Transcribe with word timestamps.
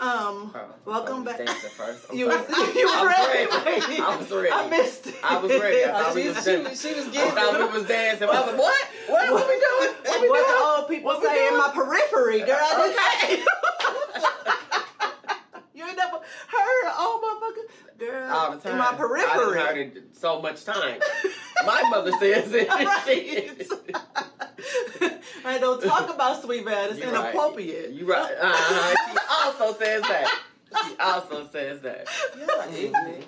Um, 0.00 0.52
Oh, 0.54 0.64
welcome 0.86 1.24
back. 1.24 1.38
first. 1.48 2.06
I'm 2.10 2.16
You 2.16 2.26
was, 2.26 2.36
you 2.48 2.88
I 2.88 3.02
was 3.02 3.02
was 3.02 3.64
ready. 3.64 3.86
ready. 3.86 4.02
I 4.02 4.16
was 4.16 4.30
ready. 4.30 4.50
I 4.52 4.68
missed 4.68 5.06
it. 5.08 5.14
I 5.22 5.38
was 5.38 5.50
ready. 5.50 5.84
I 5.84 6.12
she, 6.14 6.28
was, 6.28 6.44
she, 6.44 6.56
was, 6.56 6.80
she 6.80 6.94
was 6.94 7.06
I 7.16 7.30
thought 7.30 7.58
we 7.72 7.78
was 7.78 7.88
dancing. 7.88 8.28
I 8.28 8.40
was 8.40 8.46
like, 8.50 8.58
what? 8.58 8.88
What? 9.08 9.32
What 9.32 9.48
we 9.48 9.54
doing? 9.54 9.94
What 10.04 10.20
we 10.22 10.28
What 10.30 10.46
doing? 10.46 10.58
the 10.58 10.64
old 10.64 10.88
people 10.88 11.06
What 11.12 11.22
say 11.22 11.48
in 11.48 11.56
my 11.58 11.70
periphery, 11.74 12.40
girl. 12.40 12.56
I 12.60 13.26
didn't 13.28 13.46
you 15.74 15.84
ain't 15.84 15.96
never 15.96 16.16
heard 16.16 16.92
oh 16.96 17.20
motherfucker 17.24 17.98
girl 17.98 18.30
All 18.32 18.50
the 18.52 18.56
time. 18.58 18.72
in 18.72 18.78
my 18.78 18.88
I 18.90 18.94
periphery. 18.94 19.54
done 19.58 19.66
heard 19.76 19.76
it 19.96 20.16
so 20.16 20.40
much 20.40 20.64
time. 20.64 21.00
My 21.66 21.82
mother 21.90 22.12
says 22.12 22.52
it. 22.52 22.68
right. 22.68 23.68
right, 25.44 25.60
don't 25.60 25.82
talk 25.82 26.12
about 26.14 26.42
sweet 26.42 26.64
bad. 26.64 26.90
It's 26.90 27.00
You 27.00 27.10
right. 27.10 27.24
inappropriate. 27.34 27.90
You 27.90 28.06
right. 28.06 28.32
Uh-huh. 28.40 29.18
She 29.44 29.62
also 29.62 29.78
says 29.78 30.02
that. 30.02 30.40
She 30.88 30.96
also 30.98 31.48
says 31.52 31.80
that. 31.82 32.08
Yeah. 32.36 32.66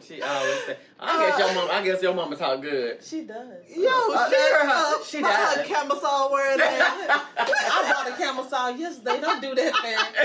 She 0.05 0.20
always 0.23 0.59
says. 0.65 0.77
I 0.98 1.29
guess 1.29 1.38
your 1.38 1.55
mom. 1.55 1.69
I 1.70 1.84
guess 1.84 2.02
your 2.02 2.15
mama 2.15 2.34
talk 2.37 2.61
good. 2.61 3.05
She 3.05 3.20
does. 3.23 3.47
Yo, 3.69 3.88
Uh, 3.88 4.29
shut 4.30 4.52
her- 4.52 4.69
up. 4.69 5.05
she 5.05 5.21
Fuck 5.21 5.30
her 5.30 5.57
does. 5.57 5.66
camisole 5.69 6.33
wearing 6.33 6.59
that. 6.59 7.24
I 7.38 7.93
bought 7.93 8.12
a 8.12 8.16
saw 8.48 8.69
yesterday. 8.71 9.21
Don't 9.21 9.41
do 9.41 9.55
that, 9.55 9.73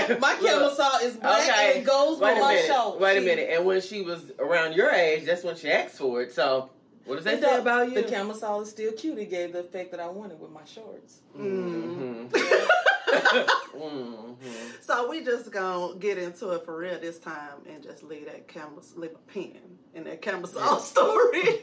man. 0.08 0.20
My 0.20 0.32
Look. 0.40 0.72
is 1.02 1.14
black 1.16 1.48
Okay. 1.48 1.70
and 1.76 1.78
it 1.82 1.86
goes 1.86 2.18
Wait 2.18 2.30
with 2.34 2.38
a 2.38 2.40
my 2.40 2.54
minute. 2.54 2.66
show. 2.66 2.96
Wait 2.98 3.16
a 3.16 3.20
See, 3.20 3.26
minute. 3.26 3.50
And 3.52 3.64
when 3.66 3.80
she 3.82 4.02
was 4.02 4.24
around 4.40 4.74
your 4.74 4.90
age, 4.90 5.24
that's 5.24 5.44
when 5.44 5.54
she 5.54 5.70
asked 5.70 5.98
for 5.98 6.22
it. 6.22 6.32
So 6.32 6.70
what 7.04 7.16
does 7.16 7.24
that 7.24 7.40
say 7.40 7.56
about 7.58 7.88
you? 7.88 8.02
The 8.02 8.34
saw 8.34 8.60
is 8.62 8.70
still 8.70 8.92
cute. 8.92 9.18
It 9.18 9.30
gave 9.30 9.52
the 9.52 9.60
effect 9.60 9.92
that 9.92 10.00
I 10.00 10.08
wanted 10.08 10.40
with 10.40 10.50
my 10.50 10.64
shorts. 10.64 11.20
Mm-hmm. 11.38 12.34
mm-hmm. 13.12 14.32
So 14.80 15.08
we 15.08 15.24
just 15.24 15.50
gonna 15.50 15.96
get 15.98 16.18
into 16.18 16.50
it 16.50 16.64
for 16.64 16.76
real 16.76 16.98
this 17.00 17.18
time 17.18 17.58
and 17.68 17.82
just 17.82 18.02
leave 18.02 18.26
that 18.26 18.48
camel 18.48 18.82
leave 18.96 19.12
a 19.12 19.32
pen 19.32 19.58
in 19.94 20.04
that 20.04 20.22
camisole 20.22 20.78
story. 20.80 21.60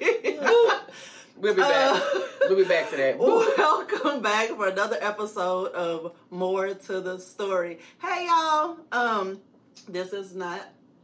We'll 1.38 1.56
be 1.56 1.62
back. 1.62 2.02
Uh, 2.02 2.20
we'll 2.50 2.58
be 2.58 2.66
back 2.66 2.90
to 2.90 2.98
that. 2.98 3.18
Welcome 3.58 4.22
back 4.22 4.50
for 4.50 4.68
another 4.68 4.98
episode 5.00 5.72
of 5.72 6.14
More 6.30 6.74
to 6.74 7.00
the 7.00 7.18
Story. 7.18 7.80
Hey 8.02 8.26
y'all, 8.28 8.78
um, 8.92 9.40
this 9.88 10.12
is 10.12 10.36
not 10.36 10.62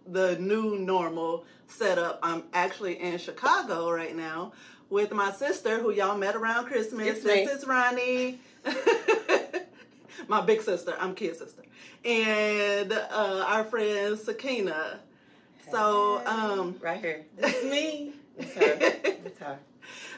the 0.07 0.37
new 0.37 0.77
normal 0.77 1.45
setup. 1.67 2.19
I'm 2.21 2.43
actually 2.53 2.99
in 2.99 3.17
Chicago 3.17 3.89
right 3.89 4.15
now 4.15 4.51
with 4.89 5.13
my 5.13 5.31
sister, 5.31 5.79
who 5.79 5.91
y'all 5.91 6.17
met 6.17 6.35
around 6.35 6.65
Christmas. 6.65 7.07
It's 7.07 7.23
this 7.23 7.47
me. 7.47 7.51
is 7.53 7.65
Ronnie. 7.65 8.39
my 10.27 10.41
big 10.41 10.61
sister. 10.61 10.95
I'm 10.99 11.15
kid 11.15 11.35
sister, 11.35 11.63
and 12.03 12.91
uh, 12.91 13.45
our 13.47 13.63
friend 13.63 14.17
Sakina. 14.17 14.99
So, 15.71 16.21
um, 16.25 16.75
Right 16.81 16.99
here. 17.01 17.25
It's 17.39 17.63
me. 17.65 18.13
It's 18.37 18.53
her. 18.53 18.77
It's 19.25 19.39
her. 19.39 19.57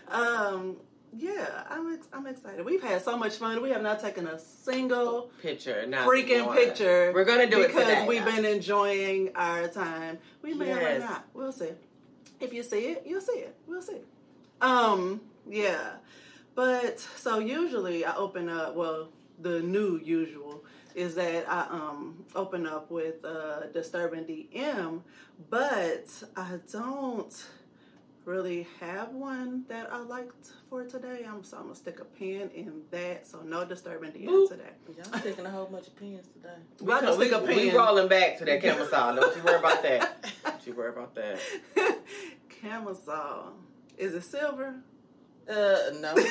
um, 0.10 0.76
yeah, 1.18 1.64
I'm 1.70 1.94
ex- 1.94 2.08
I'm 2.12 2.28
excited. 2.28 2.66
We've 2.66 2.82
had 2.84 3.02
so 3.02 3.18
much 3.18 3.38
fun. 3.38 3.62
We 3.62 3.70
have 3.70 3.82
not 3.82 4.00
taken 4.02 4.28
a 4.28 4.38
single 4.40 5.32
Picture. 5.42 5.86
Not 5.88 6.08
freaking 6.08 6.54
picture. 6.54 7.12
We're 7.14 7.24
gonna 7.24 7.50
do 7.50 7.62
it 7.62 7.68
because 7.70 8.08
we've 8.08 8.26
been 8.26 8.44
enjoying 8.46 9.32
our 9.36 9.68
time. 9.70 10.18
We 10.42 10.54
may 10.54 10.72
or 10.74 10.76
may 10.82 10.98
not. 11.00 11.26
We'll 11.34 11.52
see. 11.54 11.70
If 12.40 12.54
you 12.54 12.62
see 12.62 12.88
it, 12.92 13.04
you'll 13.06 13.22
see 13.22 13.40
it. 13.40 13.56
We'll 13.68 13.82
see. 13.82 13.98
Um, 14.62 15.22
yeah. 15.50 15.92
But 16.56 17.00
so 17.00 17.40
usually 17.40 18.04
I 18.06 18.16
open 18.16 18.50
up. 18.50 18.76
Well, 18.76 19.10
the 19.40 19.62
new 19.62 20.00
usual 20.04 20.64
is 20.96 21.16
that 21.16 21.48
I 21.50 21.68
um 21.70 22.26
open 22.36 22.66
up 22.66 22.90
with 22.90 23.24
uh, 23.24 23.68
disturbing 23.74 24.26
DM, 24.26 25.02
but 25.50 26.08
I 26.36 26.60
don't 26.72 27.46
really 28.26 28.68
have 28.82 29.10
one 29.14 29.64
that 29.70 29.88
I 29.92 30.00
liked 30.00 30.52
for 30.70 30.84
today. 30.84 31.26
I'm 31.30 31.44
so 31.44 31.58
I'm 31.58 31.64
gonna 31.64 31.76
stick 31.76 32.00
a 32.00 32.06
pin 32.06 32.50
in 32.54 32.82
that. 32.92 33.26
So 33.28 33.42
no 33.42 33.64
disturbing 33.64 34.12
DM 34.12 34.26
Boop. 34.26 34.50
today. 34.50 34.64
Y'all 34.98 35.20
taking 35.22 35.46
a 35.46 35.50
whole 35.50 35.68
bunch 35.68 35.88
of 35.88 35.96
pins 35.96 36.28
today. 36.34 36.56
We, 36.80 36.88
Well, 36.88 36.98
I 36.98 37.02
just 37.02 37.20
we, 37.20 37.28
stick 37.28 37.42
a 37.42 37.46
we 37.46 37.72
rolling 37.72 38.08
back 38.10 38.38
to 38.40 38.46
that 38.46 38.62
camel 38.64 38.88
saw. 38.88 39.14
Don't 39.14 39.36
you 39.38 39.44
worry 39.44 39.60
about 39.60 39.82
that. 39.84 40.32
Don't 40.44 40.68
you 40.68 40.74
worry 40.74 40.90
about 40.90 41.16
that. 41.16 41.40
Camisole. 42.62 43.54
Is 43.98 44.14
it 44.14 44.24
silver? 44.24 44.76
Uh, 45.50 45.78
no. 46.02 46.16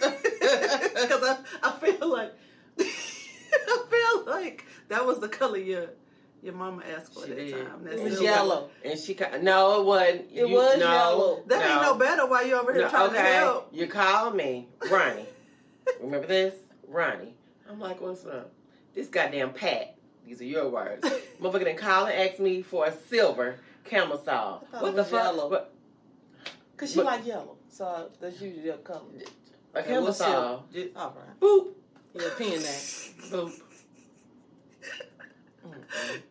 Because 0.00 1.22
I, 1.22 1.38
I 1.62 1.70
feel 1.72 2.10
like 2.10 2.32
I 2.80 3.84
feel 3.90 4.32
like 4.32 4.64
that 4.88 5.04
was 5.06 5.18
the 5.20 5.28
color 5.28 5.58
your 5.58 5.86
your 6.42 6.54
mama 6.54 6.82
asked 6.96 7.12
for 7.12 7.24
She 7.26 7.30
that 7.30 7.36
did. 7.36 7.66
time. 7.66 7.84
That 7.84 7.92
It 7.94 8.00
was 8.02 8.12
silver. 8.14 8.24
yellow. 8.24 8.70
And 8.84 8.98
she 8.98 9.12
ca- 9.14 9.38
no, 9.42 9.80
it 9.80 9.84
wasn't. 9.84 10.20
It 10.32 10.48
You- 10.48 10.54
was 10.54 10.78
no, 10.78 10.90
yellow. 10.90 11.42
That 11.46 11.70
ain't 11.70 11.82
no 11.82 11.94
better 11.96 12.26
Why 12.26 12.42
you 12.44 12.54
over 12.54 12.72
here 12.72 12.82
No, 12.82 12.88
trying 12.88 13.12
to 13.12 13.20
help. 13.20 13.68
you 13.72 13.86
called 13.86 14.34
me, 14.34 14.68
Ronnie. 14.90 15.26
Remember 16.00 16.26
this, 16.26 16.54
Ronnie? 16.88 17.34
I'm 17.68 17.78
like, 17.78 18.00
what's 18.00 18.24
up? 18.24 18.52
This 18.94 19.08
goddamn 19.08 19.52
Pat. 19.52 19.96
These 20.26 20.40
are 20.40 20.44
your 20.44 20.68
words. 20.68 21.06
Motherfucker 21.42 21.58
didn't 21.64 21.76
call 21.78 22.06
and 22.06 22.14
ask 22.14 22.38
me 22.40 22.62
for 22.62 22.86
a 22.86 22.92
silver 23.08 23.56
camel 23.84 24.16
saw. 24.24 24.60
What 24.78 24.96
the 24.96 25.04
fuck? 25.04 25.24
yellow. 25.24 25.50
What, 25.50 25.74
Because 26.72 26.90
she 26.90 26.96
But- 26.96 27.04
like 27.06 27.26
yellow. 27.26 27.56
So 27.68 28.10
that's 28.20 28.40
usually 28.40 28.62
their 28.62 28.78
color. 28.78 29.02
a 29.74 29.78
Okay, 29.80 29.88
camel 29.88 30.12
saw. 30.12 30.60
Just 30.72 30.96
All 30.96 31.14
right. 31.16 31.38
boop, 31.40 31.68
Yeah, 32.14 32.28
pen 32.36 32.50
that. 32.50 33.10
boop. 33.30 33.52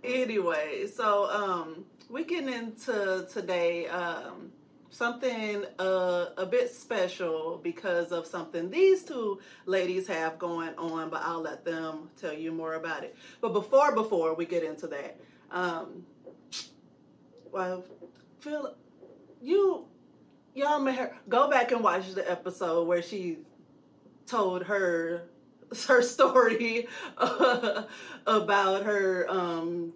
Anyway, 0.04 0.88
so 0.88 1.30
um 1.30 1.86
we're 2.10 2.26
getting 2.26 2.52
into 2.52 3.28
today 3.32 3.88
um 3.88 4.52
something 4.92 5.64
uh, 5.78 6.26
a 6.38 6.46
bit 6.46 6.74
special 6.74 7.60
because 7.64 8.12
of 8.12 8.26
something 8.26 8.70
these 8.70 9.04
two 9.04 9.40
ladies 9.66 10.08
have 10.08 10.40
going 10.40 10.76
on, 10.78 11.10
but 11.10 11.22
I'll 11.24 11.42
let 11.42 11.64
them 11.64 12.10
tell 12.20 12.34
you 12.34 12.52
more 12.52 12.74
about 12.74 13.04
it. 13.04 13.16
But 13.40 13.54
before 13.54 13.94
before 13.96 14.34
we 14.34 14.46
get 14.46 14.64
into 14.64 14.88
that, 14.88 15.18
um 15.52 16.06
well 17.52 17.86
Phil 18.42 18.76
you 19.42 19.86
y'all 20.56 20.80
may 20.80 20.96
her 20.96 21.16
go 21.30 21.50
back 21.50 21.72
and 21.72 21.82
watch 21.84 22.14
the 22.14 22.30
episode 22.30 22.88
where 22.88 23.02
she 23.02 23.38
told 24.26 24.64
her 24.64 25.24
her 25.88 26.02
story 26.02 26.88
uh, 27.18 27.84
about 28.26 28.84
her 28.84 29.26
um 29.30 29.94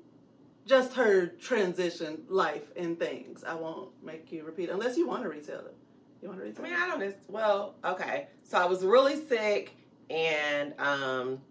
just 0.65 0.93
her 0.93 1.27
transition 1.27 2.21
life 2.29 2.63
and 2.77 2.97
things. 2.97 3.43
I 3.43 3.53
won't 3.53 3.89
make 4.03 4.31
you 4.31 4.43
repeat 4.43 4.69
unless 4.69 4.97
you 4.97 5.07
want 5.07 5.23
to 5.23 5.29
retell 5.29 5.59
it. 5.59 5.75
You 6.21 6.29
want 6.29 6.39
to 6.39 6.45
I 6.45 6.49
retell 6.49 6.63
mean, 6.63 6.73
it? 6.73 6.79
I 6.79 6.87
don't. 6.87 6.99
Know. 6.99 7.13
Well, 7.27 7.75
okay. 7.83 8.27
So 8.43 8.57
I 8.57 8.65
was 8.65 8.83
really 8.83 9.15
sick 9.27 9.75
and 10.09 10.73
um, 10.79 11.41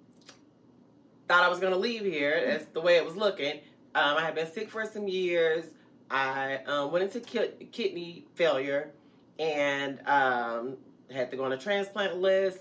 thought 1.28 1.42
I 1.42 1.48
was 1.48 1.58
going 1.58 1.72
to 1.72 1.78
leave 1.78 2.02
here. 2.02 2.42
That's 2.46 2.64
the 2.66 2.80
way 2.80 2.96
it 2.96 3.04
was 3.04 3.16
looking. 3.16 3.60
Um, 3.94 4.16
I 4.16 4.22
had 4.22 4.34
been 4.34 4.50
sick 4.50 4.70
for 4.70 4.86
some 4.86 5.08
years. 5.08 5.66
I 6.10 6.60
um, 6.66 6.90
went 6.90 7.04
into 7.04 7.20
ki- 7.20 7.66
kidney 7.70 8.26
failure 8.34 8.92
and 9.38 10.00
um, 10.06 10.76
had 11.10 11.30
to 11.30 11.36
go 11.36 11.44
on 11.44 11.52
a 11.52 11.58
transplant 11.58 12.18
list. 12.18 12.60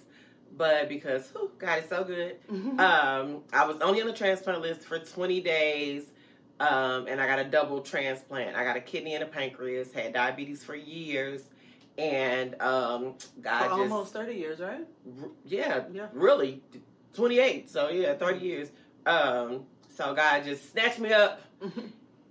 But 0.58 0.90
because 0.90 1.30
whew, 1.32 1.52
God 1.58 1.80
is 1.84 1.90
so 1.90 2.04
good, 2.04 2.38
Mhm. 2.50 2.80
um, 2.80 3.44
I 3.54 3.66
was 3.66 3.80
only 3.82 4.02
on 4.02 4.08
the 4.08 4.14
transplant 4.14 4.62
list 4.62 4.82
for 4.82 5.00
20 5.00 5.40
days, 5.42 6.04
um, 6.60 7.08
and 7.08 7.22
I 7.22 7.28
got 7.28 7.40
a 7.40 7.46
double 7.46 7.82
transplant. 7.82 8.56
I 8.56 8.64
got 8.64 8.76
a 8.76 8.82
kidney 8.82 9.16
and 9.16 9.24
a 9.24 9.28
pancreas. 9.28 9.92
Had 9.94 10.14
diabetes 10.14 10.64
for 10.64 10.76
years, 10.76 11.44
and 11.98 12.54
um, 12.62 13.16
God 13.42 13.60
For 13.64 13.70
just 13.70 13.72
almost 13.92 14.14
30 14.14 14.34
years, 14.36 14.60
right? 14.60 14.86
r- 15.22 15.30
yeah, 15.46 15.84
Yeah. 15.92 16.08
really 16.14 16.62
28. 17.14 17.70
So 17.70 17.90
yeah, 17.90 18.14
30 18.14 18.40
years. 18.40 18.70
Um, 19.06 19.66
so 19.90 20.14
God 20.14 20.44
just 20.44 20.70
snatched 20.72 21.00
me 21.00 21.12
up 21.14 21.42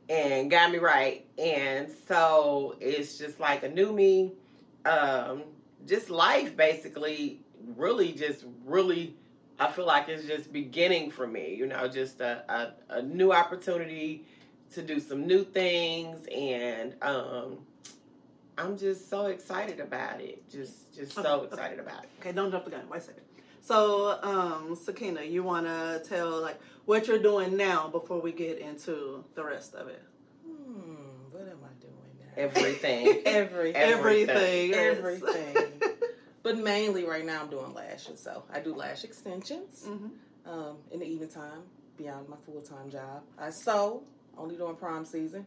and 0.08 0.50
got 0.50 0.70
me 0.72 0.78
right, 0.78 1.26
and 1.38 1.90
so 2.08 2.76
it's 2.80 3.18
just 3.18 3.40
like 3.40 3.62
a 3.62 3.68
new 3.68 3.92
me. 3.92 4.32
Um, 4.84 5.42
just 5.86 6.10
life 6.10 6.56
basically 6.56 7.40
really 7.76 8.12
just 8.12 8.44
really 8.64 9.14
I 9.58 9.70
feel 9.70 9.86
like 9.86 10.08
it's 10.08 10.26
just 10.26 10.52
beginning 10.52 11.10
for 11.10 11.26
me, 11.26 11.54
you 11.54 11.66
know, 11.66 11.86
just 11.86 12.20
a, 12.20 12.42
a, 12.90 12.98
a 12.98 13.02
new 13.02 13.30
opportunity 13.32 14.24
to 14.72 14.82
do 14.82 14.98
some 15.00 15.26
new 15.26 15.44
things 15.44 16.26
and 16.34 16.94
um 17.02 17.58
I'm 18.58 18.76
just 18.76 19.08
so 19.08 19.26
excited 19.26 19.80
about 19.80 20.20
it. 20.20 20.48
Just 20.50 20.94
just 20.94 21.12
so 21.12 21.20
Okay, 21.20 21.30
okay. 21.32 21.46
excited 21.46 21.78
about 21.78 22.04
it. 22.04 22.10
Okay, 22.20 22.32
don't 22.32 22.50
jump 22.50 22.64
the 22.64 22.70
gun. 22.70 22.82
Wait 22.90 22.98
a 22.98 23.00
second. 23.00 23.22
So, 23.62 24.18
um, 24.22 24.74
Sakina, 24.74 25.22
you 25.22 25.42
want 25.42 25.66
to 25.66 26.02
tell 26.08 26.40
like 26.40 26.58
what 26.86 27.06
you're 27.06 27.18
doing 27.18 27.56
now 27.56 27.88
before 27.88 28.20
we 28.20 28.32
get 28.32 28.58
into 28.58 29.24
the 29.34 29.44
rest 29.44 29.74
of 29.74 29.88
it? 29.88 30.02
Hmm, 30.46 30.94
what 31.30 31.42
am 31.42 31.58
I 31.64 31.80
doing 31.80 31.94
now? 32.18 32.32
Everything. 32.36 33.22
Everything. 33.26 33.76
Everything. 33.76 34.74
Everything. 34.74 35.56
But 36.42 36.58
mainly 36.58 37.04
right 37.04 37.24
now 37.24 37.42
I'm 37.42 37.50
doing 37.50 37.74
lashes. 37.74 38.20
So 38.20 38.44
I 38.52 38.60
do 38.60 38.74
lash 38.74 39.04
extensions 39.04 39.84
Mhm. 39.86 40.10
um, 40.46 40.78
in 40.90 41.00
the 41.00 41.06
evening 41.06 41.28
time 41.28 41.62
beyond 41.96 42.28
my 42.28 42.36
full 42.38 42.62
time 42.62 42.90
job. 42.90 43.22
I 43.38 43.50
sew, 43.50 44.02
only 44.38 44.56
during 44.56 44.76
prime 44.76 45.04
season. 45.04 45.46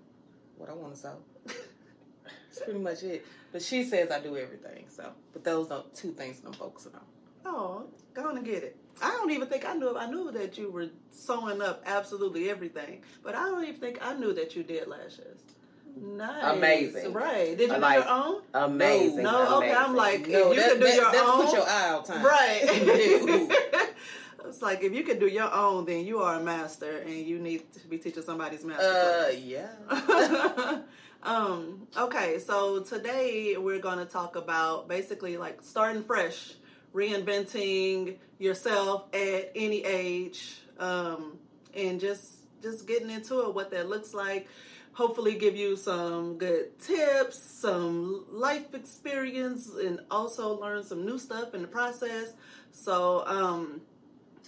What 0.57 0.69
I 0.69 0.73
want 0.73 0.93
to 0.93 0.99
sew. 0.99 1.17
That's 1.45 2.59
pretty 2.63 2.79
much 2.79 3.01
it. 3.03 3.25
But 3.51 3.61
she 3.63 3.83
says 3.83 4.11
I 4.11 4.19
do 4.19 4.37
everything. 4.37 4.85
So, 4.89 5.11
but 5.33 5.43
those 5.43 5.71
are 5.71 5.83
two 5.95 6.11
things 6.11 6.39
that 6.39 6.47
I'm 6.47 6.53
focusing 6.53 6.93
on. 6.93 7.05
Oh, 7.45 7.85
go 8.13 8.27
on 8.29 8.37
and 8.37 8.45
get 8.45 8.63
it. 8.63 8.77
I 9.01 9.09
don't 9.11 9.31
even 9.31 9.47
think 9.47 9.65
I 9.67 9.73
knew. 9.73 9.97
I 9.97 10.05
knew 10.09 10.31
that 10.31 10.57
you 10.57 10.69
were 10.69 10.89
sewing 11.11 11.61
up 11.61 11.81
absolutely 11.85 12.49
everything, 12.49 13.01
but 13.23 13.33
I 13.35 13.45
don't 13.45 13.63
even 13.65 13.79
think 13.81 13.97
I 14.05 14.13
knew 14.13 14.33
that 14.33 14.55
you 14.55 14.63
did 14.63 14.87
lashes. 14.87 15.41
Nice, 15.95 16.57
Amazing. 16.57 17.13
Right? 17.13 17.57
Did 17.57 17.69
you 17.71 17.77
Like- 17.77 18.03
do 18.03 18.09
your 18.09 18.17
own? 18.25 18.41
Amazing. 18.53 19.23
No, 19.23 19.57
okay. 19.59 19.71
I'm 19.73 19.95
like, 19.95 20.27
No, 20.27 20.51
if 20.51 20.55
you 20.57 20.61
that- 20.61 20.69
could 20.71 20.79
do 20.79 20.85
that- 20.87 20.95
your 20.95 21.11
that's 21.11 21.23
own, 21.29 21.45
put 21.45 21.53
your 21.55 21.67
eye 21.69 21.89
out 21.89 22.05
time. 22.05 22.25
right? 22.25 22.59
it's 24.45 24.61
like 24.61 24.83
if 24.83 24.93
you 24.93 25.03
can 25.03 25.19
do 25.19 25.27
your 25.27 25.51
own, 25.53 25.85
then 25.85 26.05
you 26.05 26.19
are 26.19 26.35
a 26.35 26.43
master, 26.43 26.97
and 26.97 27.13
you 27.13 27.39
need 27.39 27.71
to 27.73 27.87
be 27.87 27.97
teaching 27.97 28.23
somebody's 28.23 28.63
master. 28.65 28.83
Uh, 28.85 29.29
class. 29.29 29.35
yeah. 29.37 30.79
um, 31.23 31.87
okay, 31.97 32.39
so 32.39 32.81
today 32.81 33.55
we're 33.57 33.79
going 33.79 33.99
to 33.99 34.05
talk 34.05 34.35
about 34.35 34.87
basically 34.87 35.37
like 35.37 35.59
starting 35.61 36.03
fresh, 36.03 36.53
reinventing 36.93 38.17
yourself 38.39 39.05
at 39.13 39.51
any 39.55 39.83
age, 39.85 40.57
um, 40.79 41.37
and 41.75 41.99
just 41.99 42.39
just 42.61 42.87
getting 42.87 43.09
into 43.09 43.41
it, 43.41 43.53
what 43.53 43.69
that 43.71 43.89
looks 43.89 44.13
like. 44.13 44.47
Hopefully, 44.93 45.35
give 45.35 45.55
you 45.55 45.75
some 45.75 46.37
good 46.37 46.79
tips, 46.79 47.37
some 47.41 48.25
life 48.31 48.73
experience, 48.73 49.71
and 49.83 49.99
also 50.11 50.59
learn 50.59 50.83
some 50.83 51.05
new 51.05 51.17
stuff 51.17 51.53
in 51.53 51.61
the 51.63 51.67
process. 51.67 52.33
So, 52.71 53.23
um, 53.25 53.81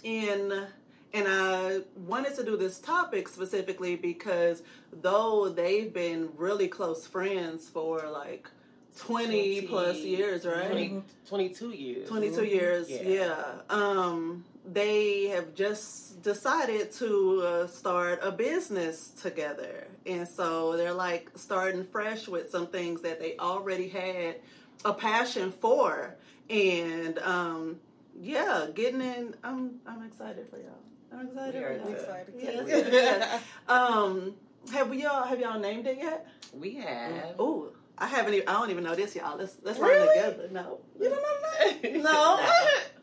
in 0.02 0.66
and 1.12 1.26
I 1.28 1.80
wanted 1.96 2.34
to 2.36 2.44
do 2.44 2.56
this 2.56 2.78
topic 2.78 3.28
specifically 3.28 3.96
because 3.96 4.62
though 4.92 5.48
they've 5.48 5.92
been 5.92 6.28
really 6.36 6.68
close 6.68 7.06
friends 7.06 7.68
for 7.68 8.08
like 8.10 8.50
20, 8.98 9.62
plus 9.62 9.96
years, 9.98 10.46
right? 10.46 10.68
20, 10.68 11.02
22 11.28 11.70
years. 11.70 12.08
22 12.08 12.44
years, 12.44 12.90
Yeah. 12.90 13.02
yeah. 13.02 13.44
Um, 13.68 14.44
they 14.66 15.24
have 15.28 15.54
just 15.54 16.15
decided 16.26 16.90
to 16.90 17.40
uh, 17.46 17.66
start 17.68 18.18
a 18.20 18.32
business 18.32 19.10
together. 19.22 19.86
And 20.04 20.26
so 20.26 20.76
they're 20.76 20.92
like 20.92 21.30
starting 21.36 21.84
fresh 21.84 22.26
with 22.26 22.50
some 22.50 22.66
things 22.66 23.00
that 23.02 23.20
they 23.20 23.36
already 23.38 23.88
had 23.88 24.36
a 24.84 24.92
passion 24.92 25.52
for. 25.52 26.16
And 26.50 27.18
um, 27.20 27.76
yeah, 28.20 28.66
getting 28.74 29.00
in, 29.02 29.36
I'm, 29.44 29.76
I'm 29.86 30.02
excited 30.04 30.48
for 30.48 30.56
y'all. 30.58 30.82
I'm 31.12 31.28
excited 31.28 31.54
We 31.54 31.60
for 31.60 31.66
are 31.68 31.76
y'all. 31.76 31.92
excited. 31.92 32.34
Yes. 32.92 33.42
Um, 33.68 34.34
have 34.72 34.90
we 34.90 35.04
y'all 35.04 35.24
have 35.24 35.38
y'all 35.38 35.60
named 35.60 35.86
it 35.86 35.98
yet? 35.98 36.26
We 36.52 36.74
have. 36.74 37.38
Ooh, 37.40 37.70
I 37.96 38.08
haven't. 38.08 38.34
Even, 38.34 38.48
I 38.48 38.54
don't 38.54 38.70
even 38.70 38.82
know 38.82 38.96
this, 38.96 39.14
y'all. 39.14 39.38
Let's 39.38 39.54
let's 39.62 39.78
Really? 39.78 40.04
learn 40.04 40.32
together. 40.32 40.48
No, 40.50 40.80
You 41.00 41.08
don't 41.08 41.22
know 41.22 41.92
that? 41.92 41.94
no. 42.02 42.40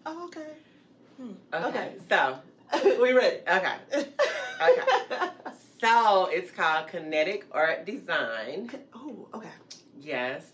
Oh, 0.06 0.26
okay. 0.26 0.42
Okay. 1.56 1.68
Okay. 1.70 1.94
So, 2.10 2.38
we 3.02 3.12
ready? 3.14 3.38
okay. 3.48 3.76
Okay. 3.94 5.30
So, 5.82 6.28
it's 6.32 6.50
called 6.52 6.88
Kinetic 6.88 7.46
Art 7.52 7.86
Design. 7.86 8.70
oh, 8.96 9.28
okay. 9.34 9.50
Yes. 10.00 10.46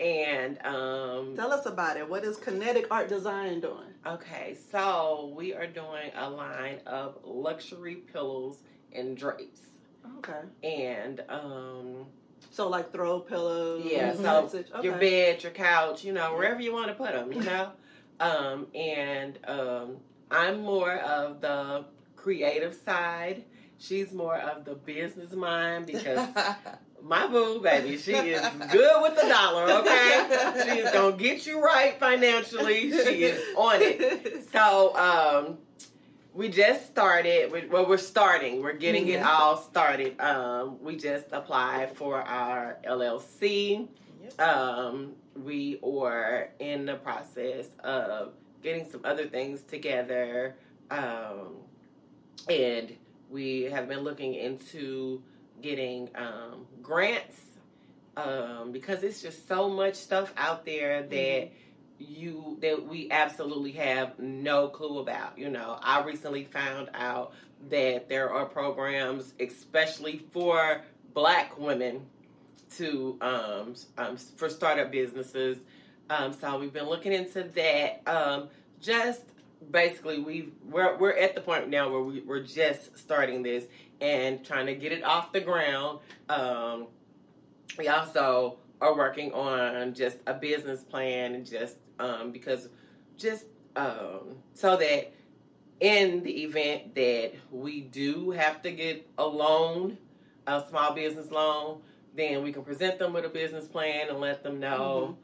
And, 0.00 0.58
um, 0.64 1.36
Tell 1.36 1.52
us 1.52 1.66
about 1.66 1.96
it. 1.96 2.08
What 2.08 2.24
is 2.24 2.36
Kinetic 2.36 2.86
Art 2.90 3.08
Design 3.08 3.60
doing? 3.60 3.94
okay. 4.04 4.56
So, 4.72 5.32
we 5.36 5.54
are 5.54 5.66
doing 5.68 6.10
a 6.16 6.28
line 6.28 6.80
of 6.86 7.18
luxury 7.24 7.96
pillows 7.96 8.58
and 8.92 9.16
drapes. 9.16 9.60
Okay. 10.18 10.40
And, 10.64 11.22
um, 11.28 12.06
So 12.50 12.68
like 12.68 12.92
throw 12.92 13.20
pillows. 13.20 13.84
Yeah, 13.88 14.14
so 14.14 14.50
okay. 14.52 14.64
your 14.82 14.96
bed, 14.96 15.42
your 15.44 15.52
couch, 15.52 16.02
you 16.04 16.12
know, 16.12 16.34
wherever 16.34 16.60
you 16.60 16.72
want 16.72 16.88
to 16.88 16.94
put 16.94 17.12
them, 17.12 17.32
you 17.32 17.40
know. 17.42 17.70
um, 18.20 18.66
and 18.74 19.38
um, 19.46 19.96
I'm 20.32 20.62
more 20.62 20.96
of 20.96 21.40
the 21.40 21.84
creative 22.16 22.74
side. 22.74 23.44
She's 23.78 24.12
more 24.12 24.36
of 24.36 24.64
the 24.64 24.74
business 24.74 25.32
mind 25.32 25.86
because 25.86 26.28
my 27.02 27.26
boo, 27.26 27.60
baby, 27.60 27.98
she 27.98 28.12
is 28.12 28.40
good 28.70 29.02
with 29.02 29.16
the 29.20 29.26
dollar. 29.28 29.68
Okay, 29.80 30.62
she 30.64 30.78
is 30.78 30.90
gonna 30.92 31.16
get 31.16 31.46
you 31.46 31.60
right 31.62 31.98
financially. 31.98 32.90
She 32.92 33.24
is 33.24 33.42
on 33.56 33.76
it. 33.82 34.44
So 34.52 34.94
um, 34.96 35.58
we 36.34 36.48
just 36.48 36.86
started. 36.86 37.50
We, 37.50 37.66
well, 37.66 37.88
we're 37.88 37.96
starting. 37.98 38.62
We're 38.62 38.74
getting 38.74 39.08
it 39.08 39.20
Mhm. 39.20 39.26
all 39.26 39.56
started. 39.56 40.20
Um, 40.20 40.78
we 40.82 40.96
just 40.96 41.26
applied 41.32 41.96
for 41.96 42.20
our 42.22 42.78
LLC. 42.84 43.88
Yep. 44.22 44.40
Um, 44.40 45.12
we 45.42 45.80
are 45.82 46.50
in 46.60 46.84
the 46.86 46.94
process 46.96 47.66
of 47.82 48.34
getting 48.62 48.90
some 48.90 49.00
other 49.04 49.26
things 49.26 49.62
together, 49.62 50.54
um, 50.90 51.56
and 52.48 52.96
we 53.30 53.62
have 53.62 53.88
been 53.88 54.00
looking 54.00 54.34
into 54.34 55.22
getting 55.62 56.08
um, 56.14 56.66
grants 56.82 57.40
um, 58.16 58.72
because 58.72 59.02
it's 59.02 59.22
just 59.22 59.48
so 59.48 59.68
much 59.68 59.94
stuff 59.94 60.32
out 60.36 60.64
there 60.64 61.02
that 61.04 61.50
you 61.98 62.58
that 62.60 62.86
we 62.86 63.10
absolutely 63.10 63.72
have 63.72 64.18
no 64.18 64.68
clue 64.68 64.98
about. 64.98 65.38
You 65.38 65.50
know, 65.50 65.78
I 65.80 66.02
recently 66.02 66.44
found 66.44 66.90
out 66.94 67.32
that 67.70 68.08
there 68.08 68.30
are 68.30 68.44
programs, 68.44 69.34
especially 69.40 70.18
for 70.32 70.82
Black 71.14 71.58
women, 71.58 72.02
to 72.76 73.16
um, 73.20 73.74
um 73.98 74.16
for 74.16 74.48
startup 74.48 74.90
businesses. 74.90 75.58
Um, 76.10 76.32
so 76.32 76.58
we've 76.58 76.72
been 76.72 76.88
looking 76.88 77.12
into 77.12 77.44
that. 77.54 78.02
Um, 78.06 78.48
just 78.80 79.22
basically, 79.70 80.20
we 80.20 80.52
we're 80.68 80.96
we're 80.98 81.16
at 81.16 81.34
the 81.34 81.40
point 81.40 81.68
now 81.68 81.90
where 81.90 82.02
we, 82.02 82.20
we're 82.20 82.42
just 82.42 82.96
starting 82.98 83.42
this 83.42 83.64
and 84.00 84.44
trying 84.44 84.66
to 84.66 84.74
get 84.74 84.92
it 84.92 85.04
off 85.04 85.32
the 85.32 85.40
ground. 85.40 86.00
Um, 86.28 86.88
we 87.78 87.88
also 87.88 88.58
are 88.80 88.96
working 88.96 89.32
on 89.32 89.94
just 89.94 90.18
a 90.26 90.34
business 90.34 90.82
plan 90.82 91.34
and 91.34 91.46
just 91.46 91.76
um, 91.98 92.32
because 92.32 92.68
just 93.16 93.44
um, 93.76 94.36
so 94.54 94.76
that 94.76 95.12
in 95.80 96.22
the 96.22 96.42
event 96.42 96.94
that 96.94 97.32
we 97.50 97.80
do 97.80 98.30
have 98.30 98.62
to 98.62 98.70
get 98.70 99.08
a 99.18 99.26
loan, 99.26 99.98
a 100.46 100.64
small 100.68 100.94
business 100.94 101.30
loan, 101.30 101.80
then 102.14 102.42
we 102.42 102.52
can 102.52 102.62
present 102.62 102.98
them 102.98 103.12
with 103.12 103.24
a 103.24 103.28
business 103.28 103.66
plan 103.66 104.08
and 104.08 104.20
let 104.20 104.42
them 104.42 104.60
know 104.60 105.16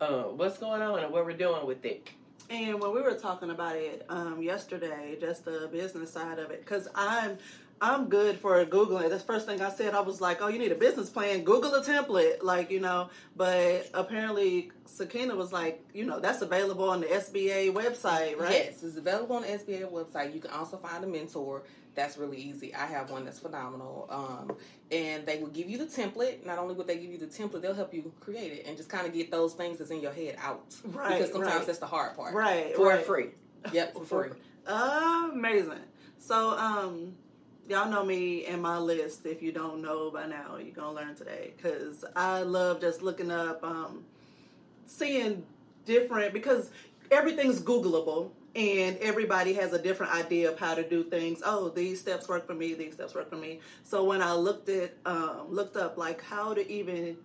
uh, 0.00 0.24
what's 0.24 0.58
going 0.58 0.82
on 0.82 0.98
and 1.00 1.12
what 1.12 1.24
we're 1.24 1.32
doing 1.32 1.66
with 1.66 1.84
it. 1.84 2.08
And 2.50 2.78
when 2.80 2.94
we 2.94 3.00
were 3.00 3.14
talking 3.14 3.50
about 3.50 3.76
it 3.76 4.04
um, 4.08 4.42
yesterday, 4.42 5.16
just 5.20 5.44
the 5.44 5.68
business 5.72 6.12
side 6.12 6.38
of 6.38 6.50
it, 6.50 6.60
because 6.60 6.88
I'm 6.94 7.38
I'm 7.80 8.08
good 8.08 8.38
for 8.38 8.64
googling. 8.64 9.10
That's 9.10 9.22
the 9.22 9.32
first 9.32 9.46
thing 9.46 9.60
I 9.60 9.70
said. 9.70 9.94
I 9.94 10.00
was 10.00 10.20
like, 10.20 10.40
"Oh, 10.40 10.48
you 10.48 10.58
need 10.58 10.72
a 10.72 10.76
business 10.76 11.10
plan. 11.10 11.42
Google 11.42 11.74
a 11.74 11.82
template, 11.82 12.42
like 12.42 12.70
you 12.70 12.80
know." 12.80 13.10
But 13.36 13.90
apparently, 13.94 14.70
Sakina 14.86 15.34
was 15.34 15.52
like, 15.52 15.84
"You 15.92 16.04
know, 16.04 16.20
that's 16.20 16.42
available 16.42 16.88
on 16.88 17.00
the 17.00 17.06
SBA 17.06 17.72
website, 17.72 18.38
right?" 18.38 18.52
Yes, 18.52 18.82
it's 18.82 18.96
available 18.96 19.36
on 19.36 19.42
the 19.42 19.48
SBA 19.48 19.90
website. 19.90 20.34
You 20.34 20.40
can 20.40 20.50
also 20.52 20.76
find 20.76 21.02
a 21.02 21.06
mentor. 21.06 21.64
That's 21.94 22.16
really 22.16 22.38
easy. 22.38 22.74
I 22.74 22.86
have 22.86 23.10
one 23.10 23.24
that's 23.24 23.38
phenomenal. 23.38 24.06
Um, 24.10 24.56
and 24.90 25.24
they 25.24 25.38
will 25.38 25.48
give 25.48 25.68
you 25.68 25.78
the 25.78 25.86
template. 25.86 26.44
Not 26.44 26.58
only 26.58 26.74
would 26.74 26.86
they 26.86 26.98
give 26.98 27.10
you 27.10 27.18
the 27.18 27.26
template, 27.26 27.62
they'll 27.62 27.74
help 27.74 27.94
you 27.94 28.12
create 28.20 28.52
it 28.52 28.66
and 28.66 28.76
just 28.76 28.88
kind 28.88 29.06
of 29.06 29.12
get 29.12 29.30
those 29.30 29.54
things 29.54 29.78
that's 29.78 29.90
in 29.90 30.00
your 30.00 30.12
head 30.12 30.36
out. 30.40 30.74
Right, 30.84 31.18
Because 31.18 31.32
sometimes 31.32 31.54
right. 31.54 31.66
that's 31.66 31.78
the 31.78 31.86
hard 31.86 32.16
part. 32.16 32.34
Right. 32.34 32.74
For 32.74 32.88
right. 32.88 33.06
free. 33.06 33.26
Yep, 33.72 33.94
for 33.94 34.04
free. 34.04 34.30
Amazing. 34.66 35.78
So, 36.18 36.56
um, 36.58 37.14
y'all 37.68 37.90
know 37.90 38.04
me 38.04 38.44
and 38.46 38.60
my 38.60 38.78
list. 38.78 39.26
If 39.26 39.42
you 39.42 39.52
don't 39.52 39.80
know 39.82 40.10
by 40.10 40.26
now, 40.26 40.56
you're 40.56 40.74
gonna 40.74 40.92
learn 40.92 41.14
today 41.14 41.52
because 41.56 42.04
I 42.16 42.42
love 42.42 42.80
just 42.80 43.02
looking 43.02 43.30
up, 43.30 43.62
um, 43.62 44.04
seeing 44.86 45.44
different 45.86 46.32
because 46.32 46.70
everything's 47.10 47.60
Googleable 47.60 48.30
and 48.54 48.96
everybody 48.98 49.52
has 49.54 49.72
a 49.72 49.82
different 49.82 50.14
idea 50.14 50.50
of 50.50 50.58
how 50.58 50.74
to 50.74 50.88
do 50.88 51.02
things. 51.04 51.42
Oh, 51.44 51.68
these 51.68 52.00
steps 52.00 52.28
work 52.28 52.46
for 52.46 52.54
me. 52.54 52.74
These 52.74 52.94
steps 52.94 53.14
work 53.14 53.28
for 53.28 53.36
me. 53.36 53.60
So 53.82 54.04
when 54.04 54.22
I 54.22 54.34
looked 54.34 54.68
at, 54.68 54.94
um, 55.04 55.46
looked 55.48 55.76
up 55.76 55.98
like 55.98 56.22
how 56.22 56.54
to 56.54 56.70
even 56.70 57.16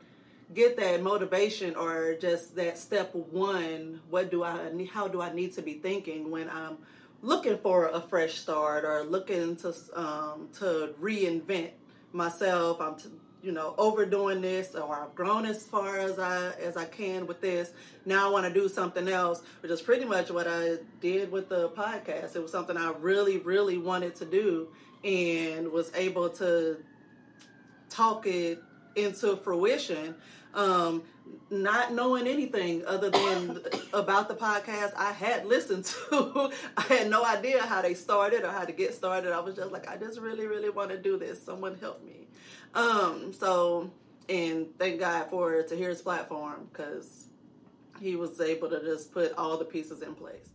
get 0.53 0.77
that 0.77 1.01
motivation 1.03 1.75
or 1.75 2.15
just 2.15 2.55
that 2.55 2.77
step 2.77 3.13
one 3.13 4.01
what 4.09 4.31
do 4.31 4.43
i 4.43 4.71
need 4.73 4.89
how 4.89 5.07
do 5.07 5.21
i 5.21 5.31
need 5.31 5.53
to 5.53 5.61
be 5.61 5.75
thinking 5.75 6.31
when 6.31 6.49
i'm 6.49 6.77
looking 7.21 7.57
for 7.59 7.89
a 7.89 8.01
fresh 8.01 8.35
start 8.35 8.83
or 8.83 9.03
looking 9.03 9.55
to 9.55 9.73
um, 9.93 10.49
to 10.51 10.93
reinvent 10.99 11.69
myself 12.13 12.81
i'm 12.81 12.95
t- 12.95 13.09
you 13.41 13.51
know 13.51 13.73
overdoing 13.77 14.41
this 14.41 14.75
or 14.75 14.93
I've 14.93 15.15
grown 15.15 15.45
as 15.45 15.63
far 15.63 15.97
as 15.97 16.19
I 16.19 16.51
as 16.61 16.77
I 16.77 16.85
can 16.85 17.27
with 17.27 17.41
this. 17.41 17.71
Now 18.05 18.27
I 18.27 18.31
want 18.31 18.45
to 18.45 18.53
do 18.53 18.67
something 18.67 19.07
else, 19.07 19.41
which 19.61 19.71
is 19.71 19.81
pretty 19.81 20.05
much 20.05 20.29
what 20.29 20.47
I 20.47 20.77
did 21.01 21.31
with 21.31 21.49
the 21.49 21.69
podcast. 21.69 22.35
It 22.35 22.41
was 22.41 22.51
something 22.51 22.77
I 22.77 22.91
really 22.99 23.37
really 23.37 23.77
wanted 23.77 24.15
to 24.15 24.25
do 24.25 24.69
and 25.03 25.71
was 25.71 25.91
able 25.95 26.29
to 26.29 26.77
talk 27.89 28.27
it 28.27 28.61
into 28.95 29.37
fruition. 29.37 30.15
Um, 30.53 31.03
not 31.51 31.93
knowing 31.93 32.27
anything 32.27 32.83
other 32.85 33.09
than 33.09 33.61
about 33.93 34.27
the 34.27 34.35
podcast 34.35 34.93
I 34.95 35.11
had 35.11 35.45
listened 35.45 35.85
to. 35.85 36.51
I 36.77 36.81
had 36.81 37.09
no 37.09 37.23
idea 37.23 37.61
how 37.61 37.81
they 37.81 37.93
started 37.93 38.43
or 38.43 38.51
how 38.51 38.65
to 38.65 38.71
get 38.71 38.93
started. 38.93 39.31
I 39.31 39.39
was 39.39 39.55
just 39.55 39.71
like, 39.71 39.87
I 39.87 39.97
just 39.97 40.19
really, 40.19 40.47
really 40.47 40.69
want 40.69 40.89
to 40.89 40.97
do 40.97 41.17
this. 41.17 41.41
Someone 41.41 41.77
help 41.79 42.03
me. 42.03 42.27
Um, 42.73 43.33
so, 43.33 43.89
and 44.27 44.67
thank 44.77 44.99
God 44.99 45.29
for 45.29 45.63
Tahir's 45.63 46.01
platform 46.01 46.67
because 46.71 47.25
he 47.99 48.15
was 48.15 48.39
able 48.39 48.69
to 48.69 48.79
just 48.81 49.11
put 49.11 49.33
all 49.37 49.57
the 49.57 49.65
pieces 49.65 50.01
in 50.01 50.15
place. 50.15 50.49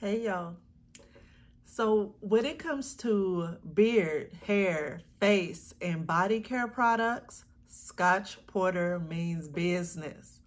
Hey, 0.00 0.22
y'all. 0.24 0.56
So, 1.64 2.14
when 2.20 2.44
it 2.44 2.58
comes 2.58 2.94
to 2.96 3.56
beard, 3.74 4.32
hair, 4.46 5.00
face, 5.20 5.74
and 5.80 6.06
body 6.06 6.40
care 6.40 6.68
products, 6.68 7.44
Scotch 7.68 8.38
Porter 8.46 8.98
means 8.98 9.48
business. 9.48 10.40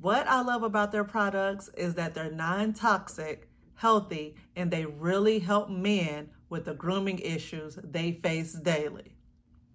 What 0.00 0.26
I 0.28 0.42
love 0.42 0.62
about 0.62 0.92
their 0.92 1.04
products 1.04 1.70
is 1.76 1.94
that 1.94 2.14
they're 2.14 2.30
non 2.30 2.72
toxic, 2.72 3.48
healthy, 3.74 4.36
and 4.56 4.70
they 4.70 4.84
really 4.86 5.38
help 5.38 5.70
men 5.70 6.30
with 6.50 6.64
the 6.64 6.74
grooming 6.74 7.18
issues 7.18 7.78
they 7.82 8.12
face 8.22 8.52
daily. 8.52 9.17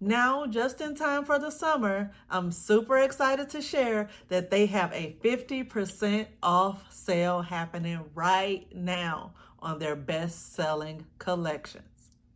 Now, 0.06 0.46
just 0.46 0.82
in 0.82 0.96
time 0.96 1.24
for 1.24 1.40
the 1.40 1.50
summer, 1.50 2.12
I'm 2.30 2.52
super 2.52 2.98
excited 2.98 3.50
to 3.52 3.62
share 3.62 4.10
that 4.28 4.52
they 4.52 4.66
have 4.66 4.92
a 4.92 5.16
50% 5.24 6.28
off 6.44 6.92
sale 6.92 7.42
happening 7.42 8.04
right 8.14 8.68
now 8.76 9.32
on 9.60 9.80
their 9.80 9.96
best 9.96 10.56
selling 10.56 11.06
collections. 11.20 11.86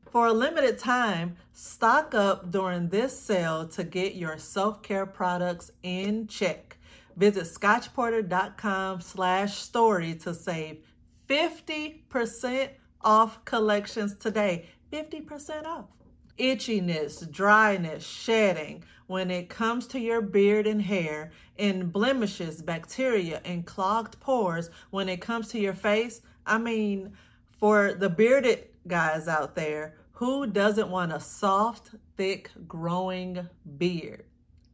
For 0.10 0.28
a 0.28 0.32
limited 0.32 0.80
time, 0.80 1.36
stock 1.52 2.16
up 2.16 2.52
during 2.52 2.88
this 2.88 3.20
sale 3.20 3.68
to 3.68 3.84
get 3.84 4.16
your 4.16 4.38
self-care 4.38 5.06
products 5.06 5.70
in 5.84 6.28
check. 6.28 6.78
Visit 7.18 7.48
scotchporter.com 7.48 9.02
slash 9.02 9.58
story 9.58 10.16
to 10.16 10.34
save 10.34 10.86
50% 11.28 12.70
off 13.02 13.44
collections 13.44 14.16
today. 14.16 14.70
50% 14.94 15.66
off. 15.66 15.97
Itchiness, 16.38 17.30
dryness, 17.32 18.06
shedding 18.06 18.84
when 19.08 19.32
it 19.32 19.50
comes 19.50 19.88
to 19.88 20.00
your 20.00 20.22
beard 20.22 20.68
and 20.68 20.82
hair, 20.82 21.32
and 21.58 21.92
blemishes, 21.92 22.62
bacteria, 22.62 23.42
and 23.46 23.66
clogged 23.66 24.20
pores 24.20 24.70
when 24.92 25.10
it 25.10 25.22
comes 25.22 25.48
to 25.50 25.60
your 25.60 25.74
face. 25.74 26.22
I 26.46 26.58
mean, 26.58 27.14
for 27.60 27.94
the 27.94 28.10
bearded 28.10 28.68
guys 28.88 29.28
out 29.28 29.56
there, 29.56 29.96
who 30.12 30.48
doesn't 30.48 30.90
want 30.90 31.14
a 31.14 31.20
soft, 31.20 31.92
thick, 32.18 32.52
growing 32.68 33.48
beard? 33.78 34.26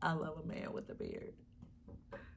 I 0.01 0.13
love 0.13 0.39
a 0.43 0.47
man 0.47 0.73
with 0.73 0.89
a 0.89 0.95
beard. 0.95 1.33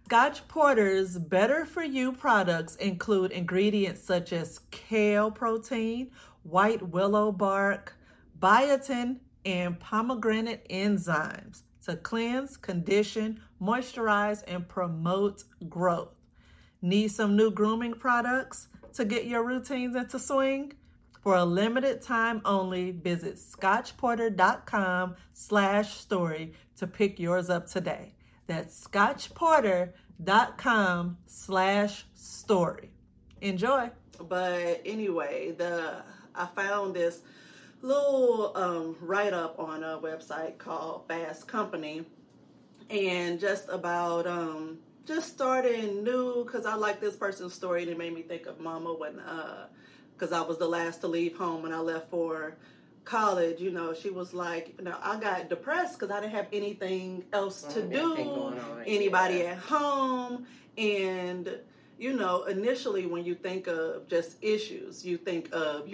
Scotch 0.04 0.46
Porter's 0.46 1.18
Better 1.18 1.64
For 1.64 1.82
You 1.82 2.12
products 2.12 2.76
include 2.76 3.32
ingredients 3.32 4.04
such 4.04 4.32
as 4.32 4.60
kale 4.70 5.32
protein, 5.32 6.12
white 6.44 6.80
willow 6.80 7.32
bark, 7.32 7.95
biotin, 8.38 9.18
and 9.44 9.78
pomegranate 9.78 10.68
enzymes 10.68 11.62
to 11.84 11.96
cleanse, 11.96 12.56
condition, 12.56 13.40
moisturize, 13.62 14.42
and 14.48 14.68
promote 14.68 15.44
growth. 15.68 16.14
Need 16.82 17.12
some 17.12 17.36
new 17.36 17.50
grooming 17.50 17.94
products 17.94 18.68
to 18.94 19.04
get 19.04 19.26
your 19.26 19.44
routines 19.44 19.94
into 19.94 20.18
swing? 20.18 20.72
For 21.22 21.36
a 21.36 21.44
limited 21.44 22.02
time 22.02 22.40
only, 22.44 22.90
visit 22.92 23.36
scotchporter.com 23.36 25.16
slash 25.32 25.94
story 25.94 26.52
to 26.76 26.86
pick 26.86 27.18
yours 27.18 27.50
up 27.50 27.66
today. 27.66 28.14
That's 28.46 28.86
scotchporter.com 28.86 31.16
slash 31.26 32.04
story. 32.14 32.90
Enjoy. 33.40 33.90
But 34.28 34.82
anyway, 34.84 35.54
the 35.56 36.02
I 36.34 36.46
found 36.46 36.94
this 36.94 37.22
little 37.86 38.52
um, 38.56 38.96
write 39.00 39.32
up 39.32 39.58
on 39.58 39.84
a 39.84 39.98
website 39.98 40.58
called 40.58 41.04
Fast 41.06 41.46
Company, 41.46 42.04
and 42.90 43.38
just 43.38 43.68
about 43.68 44.26
um, 44.26 44.78
just 45.06 45.28
starting 45.28 46.02
new 46.02 46.44
because 46.44 46.66
I 46.66 46.74
like 46.74 47.00
this 47.00 47.16
person's 47.16 47.54
story 47.54 47.82
and 47.82 47.90
it 47.90 47.98
made 47.98 48.12
me 48.12 48.22
think 48.22 48.46
of 48.46 48.58
Mama 48.58 48.92
when 48.92 49.20
because 50.12 50.32
uh, 50.32 50.42
I 50.42 50.46
was 50.46 50.58
the 50.58 50.66
last 50.66 51.00
to 51.02 51.08
leave 51.08 51.36
home 51.36 51.62
when 51.62 51.72
I 51.72 51.78
left 51.78 52.10
for 52.10 52.56
college. 53.04 53.60
You 53.60 53.70
know, 53.70 53.94
she 53.94 54.10
was 54.10 54.34
like, 54.34 54.74
you 54.78 54.84
know, 54.84 54.96
I 55.00 55.18
got 55.20 55.48
depressed 55.48 55.98
because 55.98 56.10
I 56.10 56.20
didn't 56.20 56.32
have 56.32 56.48
anything 56.52 57.24
else 57.32 57.62
to 57.62 57.82
do, 57.82 58.54
anybody 58.84 59.38
yeah. 59.38 59.52
at 59.52 59.58
home, 59.58 60.46
and 60.76 61.56
you 61.98 62.12
know, 62.14 62.44
initially 62.44 63.06
when 63.06 63.24
you 63.24 63.36
think 63.36 63.68
of 63.68 64.08
just 64.08 64.42
issues, 64.42 65.06
you 65.06 65.16
think 65.16 65.48
of 65.52 65.88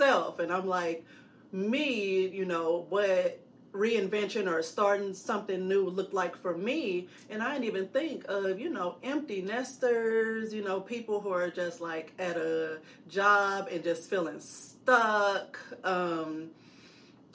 yourself. 0.00 0.38
And 0.38 0.52
I'm 0.52 0.66
like, 0.66 1.04
me, 1.52 2.28
you 2.28 2.44
know, 2.44 2.86
what 2.88 3.40
reinvention 3.72 4.50
or 4.50 4.62
starting 4.62 5.14
something 5.14 5.68
new 5.68 5.88
looked 5.88 6.12
like 6.14 6.36
for 6.36 6.56
me. 6.56 7.08
And 7.28 7.42
I 7.42 7.52
didn't 7.52 7.66
even 7.66 7.86
think 7.88 8.24
of, 8.28 8.58
you 8.58 8.68
know, 8.68 8.96
empty 9.02 9.42
nesters, 9.42 10.52
you 10.52 10.62
know, 10.64 10.80
people 10.80 11.20
who 11.20 11.30
are 11.30 11.50
just 11.50 11.80
like 11.80 12.12
at 12.18 12.36
a 12.36 12.78
job 13.08 13.68
and 13.70 13.84
just 13.84 14.10
feeling 14.10 14.40
stuck. 14.40 15.58
Um, 15.84 16.50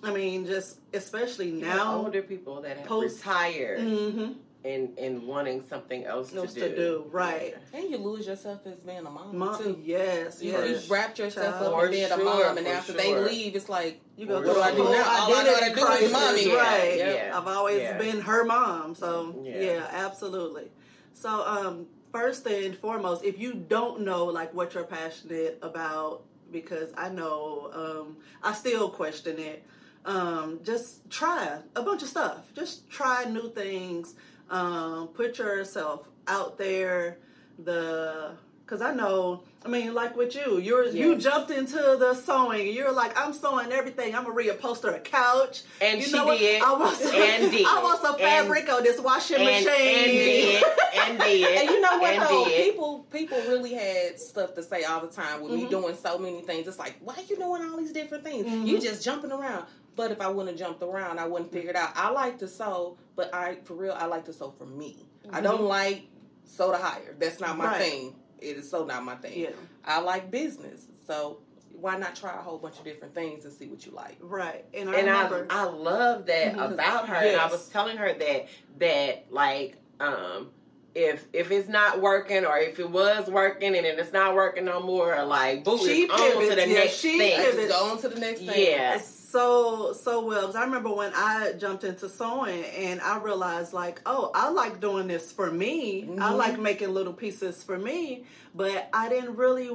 I 0.04 0.12
mean, 0.12 0.46
just 0.46 0.80
especially 0.94 1.52
Now, 1.52 1.96
older 1.96 2.22
people 2.22 2.62
that 2.62 2.78
have 2.78 2.88
Post- 2.88 3.26
retired 3.26 3.80
hmm 3.80 4.34
and, 4.66 4.98
and 4.98 5.22
wanting 5.28 5.62
something 5.70 6.06
else, 6.06 6.34
Else 6.36 6.54
to 6.56 6.60
to 6.62 6.70
do. 6.70 6.76
do, 6.76 7.06
right. 7.12 7.54
And 7.74 7.90
you 7.90 7.98
lose 7.98 8.26
yourself 8.26 8.62
as 8.66 8.80
being 8.80 9.06
a 9.06 9.10
mom, 9.10 9.38
Mom, 9.38 9.58
too. 9.64 9.80
yes, 9.84 10.42
You, 10.42 10.52
yes. 10.54 10.88
you 10.88 10.94
wrapped 10.94 11.20
yourself 11.20 11.60
Child. 11.60 11.74
up 11.74 11.84
in 11.86 11.92
being 11.92 12.12
a 12.12 12.18
mom, 12.18 12.58
and 12.58 12.68
after 12.68 12.94
sure. 12.94 13.02
they 13.02 13.16
leave, 13.16 13.56
it's 13.56 13.70
like, 13.70 14.02
You 14.18 14.26
go 14.26 14.36
What 14.42 14.46
do 14.46 14.52
a 14.60 14.62
I 14.64 14.72
do 14.76 14.84
whole 14.84 14.92
now? 14.92 15.04
All 15.04 15.36
I 15.36 15.44
know 15.44 15.56
identity 15.56 15.80
how 15.82 15.94
to 15.94 16.00
do 16.00 16.06
is 16.06 16.12
mommy. 16.12 16.56
right? 16.56 16.96
Yeah. 16.98 17.38
I've 17.38 17.48
always 17.48 17.80
Yeah. 17.82 17.98
been 18.00 18.22
her 18.22 18.44
mom, 18.44 18.96
so 18.96 19.40
Yeah. 19.44 19.60
yeah. 19.62 19.88
absolutely. 19.92 20.72
So, 21.14 21.30
um, 21.46 21.86
first 22.12 22.46
and 22.48 22.76
foremost, 22.78 23.24
if 23.24 23.38
you 23.38 23.54
don't 23.54 24.02
know 24.02 24.26
like 24.26 24.54
what 24.54 24.74
you're 24.74 24.84
passionate 24.86 25.60
about, 25.62 26.24
because 26.52 26.90
I 26.98 27.10
know 27.10 27.70
um, 27.74 28.18
I 28.42 28.54
still 28.54 28.90
question 28.90 29.38
it. 29.38 29.64
Um, 30.06 30.60
just 30.64 31.10
try 31.10 31.58
a 31.76 31.82
bunch 31.82 32.04
of 32.04 32.08
stuff. 32.08 32.54
Just 32.56 32.88
try 32.90 33.26
new 33.26 33.50
things. 33.52 34.14
Um, 34.50 35.08
put 35.10 35.38
yourself 35.40 36.08
out 36.28 36.58
there. 36.58 37.18
The 37.60 38.32
because 38.66 38.82
I 38.82 38.94
know, 38.96 39.44
I 39.64 39.68
mean, 39.70 39.94
like 39.94 40.18
with 40.18 40.36
you, 40.36 40.58
you're 40.58 40.86
you 40.88 41.16
jumped 41.18 41.52
into 41.52 41.76
the 41.76 42.16
sewing. 42.16 42.74
You're 42.74 42.92
like, 42.92 43.18
I'm 43.18 43.32
sewing 43.32 43.72
everything. 43.72 44.16
I'm 44.16 44.24
gonna 44.24 44.36
reupholster 44.36 44.94
a 44.96 45.00
couch. 45.00 45.62
And 45.80 46.00
you 46.02 46.08
she 46.08 46.14
know 46.14 46.26
what? 46.26 46.40
did. 46.40 46.62
I 46.64 46.74
want 46.74 46.98
some, 46.98 47.14
And 47.16 47.52
did. 47.52 47.66
I 47.68 47.82
want 47.84 48.02
some 48.02 48.16
And- 48.16 48.22
fabric 48.24 48.68
on 48.70 48.84
this 48.84 49.00
washing 49.00 49.38
And, 49.38 49.46
machine. 49.46 49.68
and 49.70 50.12
did. 50.12 50.64
And 50.96 51.20
did. 51.22 51.58
and 51.60 51.70
you 51.70 51.80
know 51.82 51.98
what 52.00 52.14
and 52.16 52.24
though, 52.24 52.46
did. 52.46 52.66
people 52.66 53.06
people 53.12 53.38
really 53.48 53.74
had 53.76 54.20
stuff 54.20 54.56
to 54.56 54.64
say 54.64 54.84
all 54.84 55.00
the 55.00 55.08
time 55.08 55.42
with 55.44 55.52
me 55.54 55.66
Mhm. 55.66 55.70
doing 55.70 55.96
so 55.96 56.18
many 56.18 56.42
things. 56.42 56.68
It's 56.68 56.80
like, 56.80 56.96
why 57.02 57.16
you 57.30 57.36
doing 57.38 57.62
all 57.64 57.78
these 57.78 57.94
different 57.94 58.24
things? 58.24 58.48
Mhm. 58.48 58.66
You 58.68 58.80
just 58.82 59.04
jumping 59.04 59.32
around. 59.32 59.66
But 59.96 60.12
if 60.12 60.20
I 60.22 60.28
wouldn't 60.28 60.50
have 60.50 60.68
jumped 60.68 60.84
around, 60.84 61.20
I 61.20 61.28
wouldn't 61.28 61.52
figure 61.52 61.70
it 61.70 61.76
out. 61.76 61.92
I 61.96 62.10
like 62.10 62.38
to 62.40 62.48
sew, 62.48 62.98
but 63.16 63.34
I 63.34 63.58
for 63.64 63.76
real, 63.76 63.94
I 63.98 64.06
like 64.06 64.26
to 64.26 64.34
sew 64.34 64.52
for 64.52 64.66
me. 64.66 65.06
I 65.32 65.42
don't 65.42 65.62
like 65.64 66.08
sew 66.44 66.72
to 66.72 66.78
hire. 66.78 67.16
That's 67.18 67.40
not 67.40 67.58
my 67.58 67.66
Right. 67.66 67.82
thing. 67.82 68.16
It 68.40 68.58
is 68.58 68.70
so 68.70 68.84
not 68.86 69.04
my 69.04 69.16
thing. 69.16 69.40
Yeah, 69.40 69.50
I 69.86 70.00
like 70.02 70.30
business, 70.30 70.88
so 71.08 71.40
why 71.72 71.98
not 71.98 72.16
try 72.16 72.34
a 72.34 72.42
whole 72.42 72.58
bunch 72.58 72.78
of 72.78 72.84
different 72.86 73.14
things 73.16 73.44
and 73.46 73.54
see 73.54 73.68
what 73.68 73.86
you 73.86 73.92
like? 73.94 74.18
right. 74.22 74.66
And 74.74 74.90
I 74.90 74.96
and 74.96 75.08
remember. 75.08 75.48
I, 75.50 75.62
I 75.62 75.64
love 75.64 76.26
that 76.28 76.56
Mhm. 76.56 76.74
about 76.74 77.08
her. 77.10 77.16
And 77.16 77.38
I 77.38 77.48
was 77.48 77.68
telling 77.70 77.98
her 77.98 78.14
that 78.14 78.48
that 78.80 79.26
like 79.32 79.76
um 80.00 80.52
if 80.94 81.26
if 81.34 81.52
it's 81.52 81.68
not 81.68 82.02
working 82.02 82.46
or 82.46 82.58
if 82.58 82.80
it 82.80 82.90
was 82.90 83.28
working 83.30 83.76
and 83.76 83.86
then 83.86 84.00
it's 84.00 84.14
not 84.14 84.34
working 84.36 84.66
no 84.66 84.80
more, 84.82 85.24
like 85.26 85.64
boo 85.64 85.78
She 85.80 86.08
on 86.10 86.42
to 86.42 86.56
the 86.56 86.68
yeah, 86.68 86.74
next 86.74 86.94
she 87.00 87.18
thing. 87.18 87.38
pivots. 87.38 87.68
Go 87.68 87.86
on 87.92 87.98
to 88.00 88.10
the 88.10 88.20
next 88.20 88.40
thing. 88.42 88.68
Yeah. 88.68 88.94
So 89.36 89.92
so 89.94 90.26
well 90.26 90.46
'cause 90.46 90.56
I 90.56 90.64
remember 90.64 90.92
when 90.94 91.12
I 91.14 91.54
jumped 91.54 91.84
into 91.84 92.08
sewing 92.08 92.64
and 92.64 93.02
I 93.02 93.18
realized 93.20 93.74
like 93.74 94.02
oh 94.06 94.32
I 94.34 94.50
like 94.50 94.80
doing 94.80 95.08
this 95.08 95.32
for 95.32 95.52
me 95.52 96.04
I 96.04 96.32
Mhm. 96.32 96.38
like 96.38 96.58
making 96.60 96.94
little 96.94 97.14
pieces 97.14 97.62
for 97.64 97.78
me 97.78 98.24
but 98.54 98.88
I 98.94 99.10
didn't 99.10 99.36
really 99.36 99.70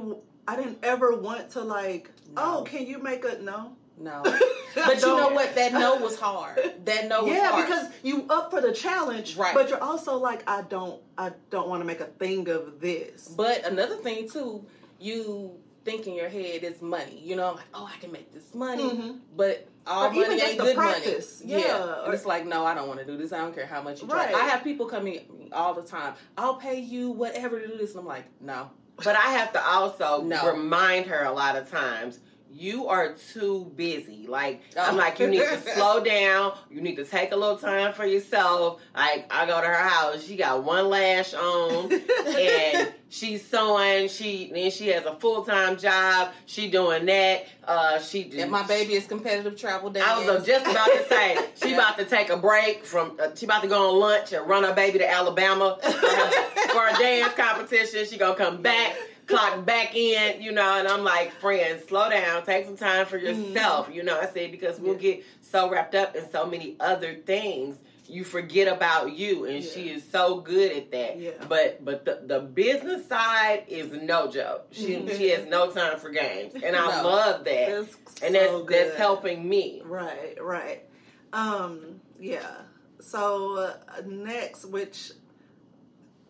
I 0.47 0.55
didn't 0.55 0.79
ever 0.83 1.15
want 1.15 1.51
to 1.51 1.61
like 1.61 2.09
No. 2.35 2.41
oh 2.59 2.63
can 2.63 2.87
you 2.87 2.97
make 2.97 3.23
a 3.23 3.37
no 3.41 3.75
No. 3.97 4.23
But 4.73 5.01
you 5.01 5.07
know 5.21 5.27
what? 5.29 5.53
That 5.55 5.73
no 5.73 5.97
was 5.97 6.17
hard. 6.17 6.57
That 6.85 7.07
no 7.09 7.23
was 7.25 7.33
yeah, 7.33 7.51
hard. 7.51 7.65
because 7.67 7.85
you 8.03 8.25
up 8.29 8.49
for 8.49 8.61
the 8.61 8.71
challenge, 8.71 9.35
Right. 9.35 9.53
But 9.53 9.67
you're 9.69 9.83
also 9.83 10.13
like, 10.17 10.41
I 10.49 10.61
don't, 10.63 10.99
I 11.17 11.33
don't 11.53 11.67
want 11.67 11.81
to 11.83 11.85
make 11.85 11.99
a 11.99 12.05
thing 12.21 12.47
of 12.49 12.79
this. 12.79 13.27
But 13.27 13.57
another 13.65 13.97
thing 13.97 14.29
too, 14.29 14.65
you 14.97 15.51
think 15.83 16.07
in 16.07 16.13
your 16.13 16.29
head 16.29 16.63
is 16.63 16.81
money. 16.81 17.19
You 17.23 17.35
know, 17.35 17.53
like, 17.53 17.65
oh, 17.73 17.89
I 17.93 17.97
can 17.99 18.11
make 18.11 18.31
this 18.33 18.53
money. 18.53 18.83
Mhm. 18.89 19.19
But 19.35 19.67
all 19.87 20.05
Or 20.07 20.11
money 20.13 20.39
ain't 20.41 20.59
good 20.59 20.75
practice. 20.75 21.41
money. 21.43 21.61
Yeah. 21.63 22.03
And 22.05 22.13
it's 22.13 22.25
like, 22.25 22.45
no, 22.45 22.65
I 22.65 22.73
don't 22.75 22.87
want 22.87 22.99
to 22.99 23.05
do 23.05 23.17
this. 23.17 23.33
I 23.33 23.39
don't 23.39 23.53
care 23.55 23.65
how 23.65 23.81
much 23.81 24.01
you 24.01 24.07
try. 24.07 24.25
Right. 24.25 24.35
I 24.35 24.39
have 24.47 24.63
people 24.63 24.85
coming 24.85 25.49
all 25.51 25.73
the 25.73 25.81
time. 25.81 26.13
I'll 26.37 26.55
pay 26.55 26.79
you 26.79 27.09
whatever 27.11 27.59
to 27.59 27.67
do 27.67 27.77
this. 27.77 27.91
And 27.91 28.01
I'm 28.01 28.05
like, 28.05 28.25
no. 28.39 28.69
But 29.03 29.15
I 29.15 29.29
have 29.31 29.51
to 29.53 29.65
also 29.65 30.21
No. 30.21 30.45
remind 30.51 31.07
her 31.07 31.23
a 31.23 31.31
lot 31.31 31.55
of 31.55 31.69
times. 31.71 32.19
You 32.53 32.87
are 32.87 33.13
too 33.33 33.71
busy. 33.75 34.25
Like 34.27 34.61
I'm 34.77 34.95
Oh. 34.95 34.97
like, 34.97 35.19
you 35.19 35.27
need 35.27 35.39
to 35.39 35.61
slow 35.73 35.99
down. 36.03 36.53
You 36.69 36.81
need 36.81 36.95
to 36.97 37.05
take 37.05 37.31
a 37.31 37.35
little 37.35 37.57
time 37.57 37.93
for 37.93 38.05
yourself. 38.05 38.81
Like 38.95 39.25
I 39.33 39.45
go 39.45 39.59
to 39.61 39.67
her 39.67 39.73
house, 39.89 40.23
she 40.23 40.35
got 40.35 40.63
one 40.63 40.89
lash 40.89 41.33
on, 41.33 41.91
and 42.27 42.93
she's 43.09 43.45
sewing. 43.45 44.09
She 44.09 44.51
then 44.53 44.69
she 44.71 44.87
has 44.89 45.05
a 45.05 45.15
full 45.15 45.43
time 45.45 45.77
job. 45.77 46.31
She 46.45 46.69
doing 46.69 47.05
that. 47.05 47.45
Uh, 47.63 47.99
she 47.99 48.29
And 48.37 48.51
my 48.51 48.63
baby 48.63 48.93
is 48.95 49.05
competitive 49.07 49.55
travel 49.57 49.89
dance. 49.89 50.07
I 50.07 50.25
was 50.33 50.45
just 50.45 50.65
about 50.65 50.87
to 50.87 51.05
say 51.07 51.37
she 51.61 51.69
Yeah. 51.69 51.75
about 51.77 51.97
to 51.99 52.05
take 52.05 52.29
a 52.29 52.37
break 52.37 52.83
from. 52.85 53.17
Uh, 53.21 53.29
she 53.35 53.45
about 53.45 53.61
to 53.61 53.67
go 53.69 53.89
on 53.93 53.99
lunch 53.99 54.33
and 54.33 54.47
run 54.47 54.63
her 54.63 54.73
baby 54.73 54.99
to 54.99 55.09
Alabama 55.09 55.77
for, 55.81 55.89
her, 55.91 56.69
for 56.69 56.87
a 56.87 56.93
dance 56.99 57.33
competition. 57.33 58.05
She 58.05 58.17
gonna 58.17 58.35
come 58.35 58.61
back, 58.61 58.95
clock 59.31 59.65
back 59.65 59.95
in, 59.95 60.41
you 60.41 60.51
know. 60.51 60.77
And 60.77 60.87
I'm 60.87 61.03
like, 61.03 61.31
friends, 61.33 61.85
slow 61.87 62.09
down, 62.09 62.45
take 62.45 62.65
some 62.65 62.77
time 62.77 63.05
for 63.05 63.17
yourself, 63.17 63.89
you 63.91 64.03
know. 64.03 64.19
I 64.19 64.25
said 64.27 64.51
because 64.51 64.79
we'll 64.79 64.95
Mm-hmm. 64.95 65.05
Yeah. 65.05 65.13
get 65.15 65.23
so 65.41 65.69
wrapped 65.69 65.95
up 65.95 66.15
in 66.15 66.29
so 66.31 66.45
many 66.45 66.75
other 66.79 67.15
things. 67.15 67.77
You 68.07 68.25
forget 68.25 68.67
about 68.67 69.13
you, 69.13 69.45
and 69.45 69.63
she 69.63 69.89
is 69.89 70.03
so 70.11 70.41
good 70.41 70.73
at 70.73 70.91
that. 70.91 71.17
Yeah. 71.17 71.31
But 71.47 71.85
but 71.85 72.03
the, 72.03 72.19
the 72.25 72.39
business 72.41 73.07
side 73.07 73.63
is 73.69 73.89
no 73.93 74.29
joke. 74.29 74.67
She 74.71 74.95
Mhm. 74.97 75.17
she 75.17 75.29
has 75.29 75.45
no 75.47 75.71
time 75.71 75.97
for 75.97 76.09
games, 76.09 76.53
and 76.61 76.75
I 76.75 76.87
No. 77.01 77.07
love 77.07 77.45
that 77.45 77.69
It's 77.69 77.95
and 78.21 78.35
so 78.35 78.65
that's 78.65 78.69
that's 78.89 78.97
helping 78.97 79.47
me. 79.47 79.81
Right, 79.85 80.35
right. 80.41 80.83
Um, 81.31 82.01
yeah. 82.19 82.51
So 82.99 83.55
uh, 83.57 84.01
next, 84.05 84.65
which, 84.65 85.11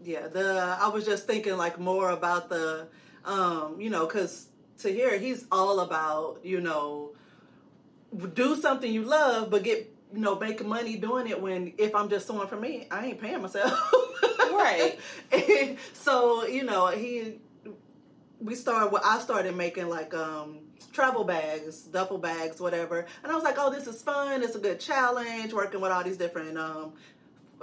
yeah, 0.03 0.27
the 0.27 0.77
I 0.79 0.87
was 0.89 1.05
just 1.05 1.27
thinking 1.27 1.57
like 1.57 1.79
more 1.79 2.09
about 2.09 2.49
the, 2.49 2.87
um, 3.25 3.79
you 3.79 3.89
know, 3.89 4.05
because 4.05 4.47
Tahir 4.77 5.17
he's 5.17 5.45
all 5.51 5.79
about 5.81 6.39
you 6.43 6.61
know, 6.61 7.11
do 8.33 8.55
something 8.55 8.91
you 8.91 9.03
love, 9.03 9.49
but 9.49 9.63
get 9.63 9.93
you 10.13 10.19
know 10.19 10.37
make 10.37 10.65
money 10.65 10.97
doing 10.97 11.27
it. 11.27 11.41
When 11.41 11.73
if 11.77 11.95
I'm 11.95 12.09
just 12.09 12.27
sewing 12.27 12.47
for 12.47 12.57
me, 12.57 12.87
I 12.91 13.07
ain't 13.07 13.21
paying 13.21 13.41
myself. 13.41 13.93
Right. 14.51 14.99
And 15.31 15.77
so 15.93 16.45
you 16.45 16.63
know 16.63 16.87
he 16.87 17.39
we 18.39 18.55
started 18.55 18.91
well, 18.91 19.01
I 19.03 19.19
started 19.19 19.55
making 19.55 19.87
like 19.89 20.13
um 20.13 20.59
travel 20.91 21.23
bags, 21.23 21.83
duffel 21.83 22.17
bags, 22.17 22.59
whatever. 22.59 23.05
And 23.23 23.31
I 23.31 23.35
was 23.35 23.43
like, 23.43 23.55
"Oh, 23.57 23.71
this 23.71 23.87
is 23.87 24.01
fun. 24.01 24.43
It's 24.43 24.55
a 24.55 24.59
good 24.59 24.79
challenge 24.79 25.53
working 25.53 25.79
with 25.81 25.91
all 25.91 26.03
these 26.03 26.17
different 26.17 26.57
um 26.57 26.93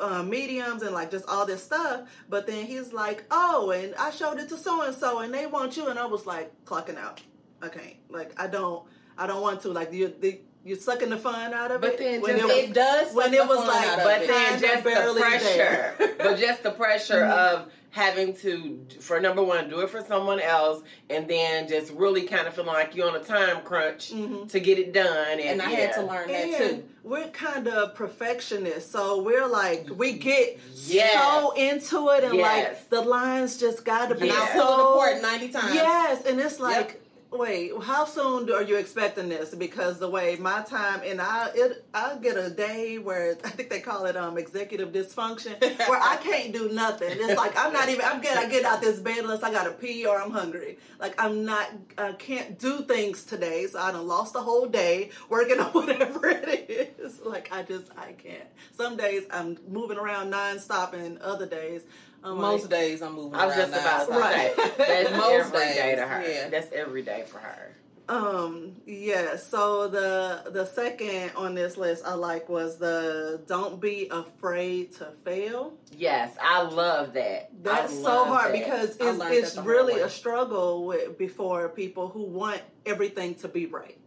uh, 0.01 0.23
mediums 0.23 0.83
and 0.83 0.93
like 0.95 1.11
just 1.11 1.27
all 1.29 1.47
this 1.47 1.63
stuff." 1.63 2.09
But 2.29 2.47
then 2.47 2.67
he's 2.67 2.93
like, 2.93 3.25
"Oh, 3.31 3.71
and 3.71 3.95
I 3.97 4.11
showed 4.11 4.39
it 4.39 4.49
to 4.51 4.57
so 4.57 4.83
and 4.83 4.95
so 4.95 5.19
and 5.21 5.33
they 5.33 5.47
want 5.47 5.77
you." 5.77 5.89
And 5.89 5.99
I 5.99 6.07
was 6.07 6.27
like, 6.27 6.53
clocking 6.65 6.97
out. 6.99 7.21
I 7.63 7.69
can't. 7.69 7.97
Like 8.09 8.41
I 8.41 8.47
don't 8.47 8.85
I 9.17 9.27
don't 9.27 9.43
want 9.43 9.61
to 9.63 9.69
like 9.69 9.93
you 9.93 10.13
the 10.21 10.41
you're 10.65 10.77
sucking 10.77 11.09
the 11.09 11.17
fun 11.17 11.55
out 11.55 11.71
of 11.71 11.81
But 11.81 11.95
it. 11.95 11.99
But 11.99 11.99
then 12.05 12.21
when 12.21 12.37
just- 12.37 12.45
it 12.45 12.47
was, 12.63 12.71
it 12.71 12.75
does. 12.75 13.15
when 13.15 13.33
it 13.33 13.47
was 13.47 13.67
like- 13.67 13.97
But 14.05 14.27
then 14.27 14.61
just 14.61 14.85
the 14.85 14.91
barely 14.91 15.21
pressure, 15.23 15.45
there. 15.57 15.95
but 16.19 16.37
just 16.39 16.63
the 16.63 16.73
pressure 16.73 17.23
Mhm. 17.23 17.31
of 17.31 17.73
having 17.91 18.35
to, 18.35 18.85
for 19.01 19.19
number 19.19 19.43
one, 19.43 19.71
do 19.71 19.81
it 19.81 19.89
for 19.89 20.05
someone 20.05 20.41
else, 20.41 20.83
and 21.09 21.27
then 21.27 21.67
just 21.69 21.93
really 21.93 22.23
kind 22.23 22.47
of 22.47 22.55
feeling 22.55 22.69
like 22.75 22.95
you're 22.95 23.09
on 23.09 23.17
a 23.17 23.25
time 23.25 23.63
crunch 23.63 24.11
Mhm. 24.13 24.49
to 24.51 24.61
get 24.61 24.79
it 24.79 24.93
done. 24.93 25.31
And, 25.31 25.41
and 25.41 25.63
I 25.63 25.71
yeah. 25.71 25.77
had 25.79 25.93
to 25.95 26.03
learn 26.03 26.29
that 26.29 26.45
And 26.49 26.57
too. 26.83 26.85
We're 27.09 27.29
kind 27.29 27.67
of 27.69 27.95
perfectionists, 27.95 28.91
so 28.93 29.23
we're 29.23 29.47
like 29.47 29.89
we 29.97 30.13
get 30.13 30.59
Yes. 30.85 31.13
so 31.15 31.53
into 31.53 32.09
it, 32.11 32.25
and 32.25 32.35
Yes. 32.35 32.77
like 32.77 32.91
the 32.91 33.01
lines 33.01 33.57
just 33.59 33.85
got 33.85 34.09
to 34.11 34.15
be 34.15 34.29
And 34.29 34.39
so 34.55 34.67
pull 34.67 35.15
the 35.15 35.21
ninety 35.23 35.49
times. 35.49 35.75
Yes, 35.75 36.27
and 36.27 36.39
it's 36.41 36.61
like, 36.61 37.01
wait, 37.31 37.73
how 37.83 38.05
soon 38.05 38.51
are 38.51 38.63
you 38.63 38.77
expecting 38.77 39.29
this? 39.29 39.55
Because 39.55 39.99
the 39.99 40.09
way 40.09 40.37
my 40.37 40.63
time 40.63 41.03
and 41.05 41.21
I, 41.21 41.51
it, 41.55 41.85
I 41.93 42.17
get 42.17 42.37
a 42.37 42.51
day 42.51 42.99
where 42.99 43.37
I 43.45 43.51
think 43.51 43.71
they 43.71 43.81
call 43.81 44.07
it 44.07 44.17
um 44.17 44.39
executive 44.39 44.93
dysfunction, 44.93 45.61
where 45.89 46.01
I 46.03 46.17
can't 46.17 46.53
do 46.53 46.71
nothing. 46.71 47.11
It's 47.13 47.37
like 47.37 47.57
I'm 47.57 47.73
not 47.73 47.89
even. 47.89 48.05
I'm 48.05 48.21
good. 48.21 48.37
I 48.37 48.49
get 48.49 48.65
out 48.65 48.81
this 48.81 49.01
bed 49.01 49.19
unless 49.19 49.43
I 49.43 49.53
gotta 49.53 49.71
pee 49.71 50.07
or 50.07 50.21
I'm 50.21 50.31
hungry. 50.31 50.79
Like 50.99 51.21
I'm 51.23 51.45
not. 51.45 51.69
I 51.97 52.13
can't 52.13 52.59
do 52.59 52.83
things 52.83 53.25
today, 53.25 53.67
so 53.67 53.79
I 53.79 53.93
done 53.93 54.07
lost 54.07 54.33
the 54.33 54.43
whole 54.43 54.67
day 54.67 55.11
working 55.29 55.61
on 55.61 55.73
whatever 55.73 56.29
it 56.29 56.99
is. 56.99 57.21
Like 57.21 57.51
I 57.53 57.63
just 57.63 57.91
I 57.97 58.13
can't. 58.13 58.49
Some 58.77 58.97
days 58.97 59.25
I'm 59.31 59.59
moving 59.69 59.99
around 59.99 60.33
nonstop, 60.33 60.93
and 60.95 61.19
other 61.19 61.47
days. 61.47 61.83
I'm 62.25 62.39
Most 62.39 62.63
like, 62.63 62.71
days 62.71 63.03
I'm 63.03 63.15
moving 63.15 63.35
I 63.39 63.47
was 63.47 63.55
just 63.57 63.73
about 63.73 64.07
to 64.07 64.13
now. 64.13 64.19
Right. 64.21 64.55
say 64.57 64.71
that's 64.79 65.11
Most 65.17 65.55
every 65.55 65.59
day 65.61 65.91
to 65.95 65.97
days, 65.97 66.09
her. 66.09 66.29
yeah. 66.29 66.49
That's 66.49 66.73
every 66.73 67.03
day 67.03 67.25
for 67.27 67.39
her. 67.39 67.75
Um, 68.11 68.73
yeah, 68.87 69.37
so 69.37 69.87
the 69.87 70.51
the 70.51 70.65
second 70.65 71.31
on 71.37 71.55
this 71.55 71.77
list 71.77 72.07
I 72.07 72.15
like 72.15 72.49
was 72.49 72.79
the 72.79 73.43
don't 73.47 73.81
be 73.83 74.09
afraid 74.11 74.95
to 74.97 75.13
fail. 75.27 75.75
Yes, 75.95 76.35
I 76.41 76.63
love 76.63 77.13
that. 77.13 77.51
That's 77.63 77.93
I 77.93 78.03
so 78.03 78.25
hard 78.25 78.55
that. 78.55 78.59
because 78.59 78.97
it's 78.97 79.01
it's 79.01 79.19
that 79.19 79.55
the 79.57 79.61
hard 79.61 79.67
really 79.71 80.01
a 80.01 80.09
struggle 80.09 80.87
with 80.87 81.19
before 81.19 81.69
people 81.69 82.09
who 82.09 82.23
want 82.25 82.63
everything 82.87 83.35
to 83.37 83.49
be 83.49 83.67
right. 83.67 83.99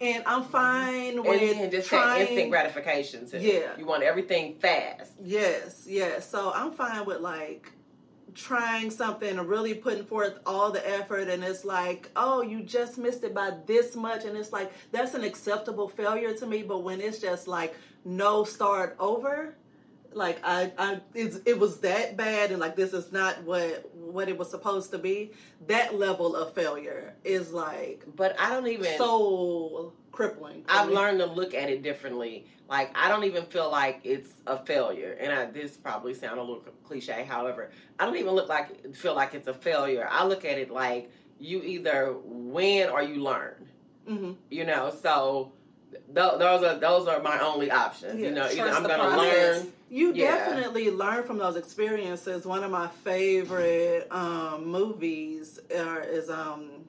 And 0.00 0.22
I'm 0.26 0.44
fine 0.44 1.22
with 1.22 1.42
and 1.42 1.60
then 1.60 1.70
just 1.70 1.88
trying 1.88 2.20
instant 2.22 2.50
gratification 2.50 3.28
too. 3.28 3.38
Yeah. 3.38 3.76
you 3.76 3.84
want 3.84 4.02
everything 4.02 4.54
fast. 4.54 5.12
Yes, 5.22 5.86
yes. 5.88 6.28
So 6.28 6.52
I'm 6.54 6.70
fine 6.70 7.04
with 7.04 7.20
like 7.20 7.72
trying 8.34 8.90
something 8.90 9.38
and 9.38 9.48
really 9.48 9.74
putting 9.74 10.04
forth 10.04 10.38
all 10.46 10.70
the 10.70 10.88
effort 10.88 11.28
and 11.28 11.42
it's 11.42 11.64
like, 11.64 12.10
oh, 12.14 12.42
you 12.42 12.62
just 12.62 12.96
missed 12.96 13.24
it 13.24 13.34
by 13.34 13.52
this 13.66 13.96
much 13.96 14.24
and 14.24 14.36
it's 14.36 14.52
like 14.52 14.72
that's 14.92 15.14
an 15.14 15.24
acceptable 15.24 15.88
failure 15.88 16.32
to 16.34 16.46
me, 16.46 16.62
but 16.62 16.84
when 16.84 17.00
it's 17.00 17.18
just 17.18 17.48
like 17.48 17.74
no 18.04 18.44
start 18.44 18.94
over, 19.00 19.56
like 20.12 20.38
I 20.42 20.72
I 20.78 21.00
it's, 21.14 21.38
it 21.46 21.58
was 21.58 21.80
that 21.80 22.16
bad 22.16 22.50
and 22.50 22.60
like 22.60 22.76
this 22.76 22.92
is 22.92 23.12
not 23.12 23.42
what 23.44 23.90
what 23.94 24.28
it 24.28 24.36
was 24.38 24.50
supposed 24.50 24.90
to 24.92 24.98
be, 24.98 25.32
that 25.66 25.94
level 25.98 26.34
of 26.36 26.54
failure 26.54 27.14
is 27.24 27.52
like 27.52 28.04
But 28.16 28.34
I 28.40 28.50
don't 28.50 28.66
even. 28.66 28.96
so 28.96 29.92
crippling. 30.12 30.64
I've 30.68 30.88
me. 30.88 30.94
learned 30.94 31.18
to 31.20 31.26
look 31.26 31.54
at 31.54 31.70
it 31.70 31.82
differently. 31.82 32.46
Like 32.68 32.90
I 32.96 33.08
don't 33.08 33.24
even 33.24 33.44
feel 33.46 33.70
like 33.70 34.00
it's 34.04 34.30
a 34.46 34.58
failure, 34.64 35.16
and 35.20 35.32
I, 35.32 35.46
this 35.46 35.76
probably 35.76 36.12
sound 36.14 36.38
a 36.38 36.42
little 36.42 36.64
cliche. 36.84 37.24
However, 37.28 37.70
I 37.98 38.04
don't 38.04 38.16
even 38.16 38.32
look 38.34 38.48
like 38.48 38.94
feel 38.94 39.14
like 39.14 39.32
it's 39.34 39.48
a 39.48 39.54
failure. 39.54 40.06
I 40.10 40.26
look 40.26 40.44
at 40.44 40.58
it 40.58 40.70
like 40.70 41.10
you 41.38 41.62
either 41.62 42.16
win 42.24 42.88
or 42.90 43.02
you 43.02 43.22
learn. 43.22 43.54
Mhm. 44.08 44.36
You 44.50 44.64
know, 44.66 44.90
so 45.02 45.52
th- 45.92 46.02
those 46.14 46.62
are 46.62 46.74
those 46.78 47.06
are 47.08 47.22
my 47.22 47.38
only 47.40 47.70
options. 47.70 48.20
Yeah, 48.20 48.28
you 48.28 48.34
know, 48.34 48.46
either 48.50 48.62
I'm 48.70 48.82
gonna 48.82 48.96
process. 48.96 49.62
learn. 49.64 49.72
You 49.90 50.12
Yeah. 50.14 50.36
definitely 50.36 50.90
learn 50.90 51.24
from 51.24 51.38
those 51.38 51.56
experiences. 51.56 52.44
One 52.46 52.62
of 52.64 52.70
my 52.70 52.88
favorite 52.88 54.06
um, 54.10 54.66
movies 54.66 55.58
are, 55.76 56.00
is 56.02 56.28
um, 56.30 56.84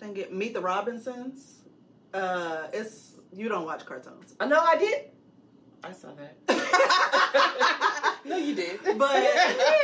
dang 0.00 0.16
it, 0.16 0.32
Meet 0.32 0.54
the 0.54 0.60
Robinsons. 0.60 1.62
Uh, 2.12 2.68
it's 2.72 3.14
you 3.32 3.48
don't 3.48 3.64
watch 3.64 3.84
cartoons, 3.84 4.34
no, 4.40 4.60
I 4.60 4.76
did. 4.76 5.04
I 5.82 5.92
saw 5.92 6.12
that. 6.14 6.36
no, 8.24 8.36
you 8.36 8.54
did. 8.54 8.80
but 8.98 9.12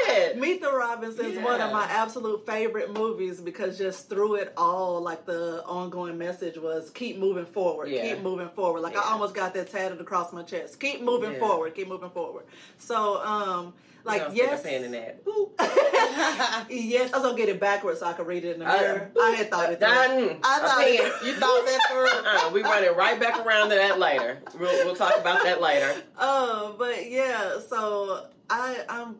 did. 0.06 0.36
Meet 0.38 0.60
the 0.62 0.72
Robinsons 0.72 1.36
is 1.36 1.38
one 1.42 1.60
of 1.60 1.72
my 1.72 1.84
absolute 1.84 2.44
favorite 2.46 2.92
movies 2.92 3.40
because 3.40 3.76
just 3.78 4.08
through 4.08 4.36
it 4.36 4.52
all, 4.56 5.00
like 5.00 5.26
the 5.26 5.62
ongoing 5.64 6.16
message 6.18 6.56
was 6.56 6.90
keep 6.90 7.18
moving 7.18 7.46
forward, 7.46 7.88
Yeah. 7.88 8.14
keep 8.14 8.22
moving 8.22 8.48
forward. 8.50 8.80
Like 8.80 8.94
Yeah. 8.94 9.00
I 9.04 9.12
almost 9.12 9.34
got 9.34 9.54
that 9.54 9.70
tatted 9.70 10.00
across 10.00 10.32
my 10.32 10.42
chest. 10.42 10.80
Keep 10.80 11.02
moving 11.02 11.32
Yeah. 11.32 11.38
forward, 11.38 11.74
keep 11.74 11.88
moving 11.88 12.10
forward. 12.10 12.44
So, 12.78 13.20
um, 13.24 13.74
like 14.04 14.22
You 14.22 14.28
know, 14.28 14.50
yes, 14.52 14.64
in 14.64 14.92
that. 14.92 15.22
Yes, 16.70 17.12
I 17.12 17.18
was 17.18 17.26
gonna 17.26 17.36
get 17.36 17.48
it 17.48 17.60
backwards 17.60 18.00
so 18.00 18.06
I 18.06 18.12
could 18.12 18.26
read 18.26 18.44
it 18.44 18.54
in 18.54 18.60
the 18.60 18.66
Uh, 18.68 18.76
mirror. 18.80 19.10
I 19.20 19.30
had 19.32 19.50
thought 19.50 19.72
it 19.72 19.78
through. 19.80 19.88
Done. 19.88 20.38
I 20.42 20.58
thought 20.60 20.78
pen. 20.78 20.88
it- 20.94 21.26
You 21.26 21.34
thought 21.34 21.66
that 21.66 21.80
through? 21.90 22.06
Uh-uh. 22.46 22.50
We 22.52 22.62
running 22.62 22.94
right 22.96 23.18
back 23.20 23.38
around 23.44 23.70
to 23.70 23.74
that 23.76 23.98
later. 23.98 24.38
We'll, 24.58 24.84
we'll 24.86 24.96
talk 24.96 25.16
about 25.18 25.42
that 25.44 25.60
later. 25.60 25.94
Uh, 26.18 26.72
but 26.78 27.10
yeah, 27.10 27.58
so 27.68 28.26
I, 28.48 28.78
I'm, 28.88 29.16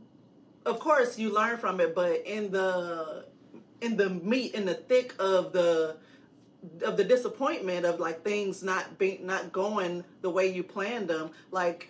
of 0.66 0.78
course, 0.80 1.18
you 1.18 1.32
learn 1.34 1.58
from 1.58 1.80
it, 1.80 1.94
but 1.94 2.22
in 2.26 2.50
the, 2.50 3.24
in 3.80 3.96
the 3.96 4.10
meat, 4.10 4.54
in 4.54 4.64
the 4.66 4.74
thick 4.74 5.14
of 5.18 5.52
the, 5.52 5.96
of 6.84 6.96
the 6.96 7.04
disappointment 7.04 7.86
of 7.86 7.98
like 8.00 8.22
things 8.22 8.62
not 8.62 8.98
being 8.98 9.26
not 9.26 9.50
going 9.50 10.04
the 10.20 10.28
way 10.30 10.46
you 10.52 10.62
planned 10.62 11.08
them 11.08 11.30
like 11.50 11.88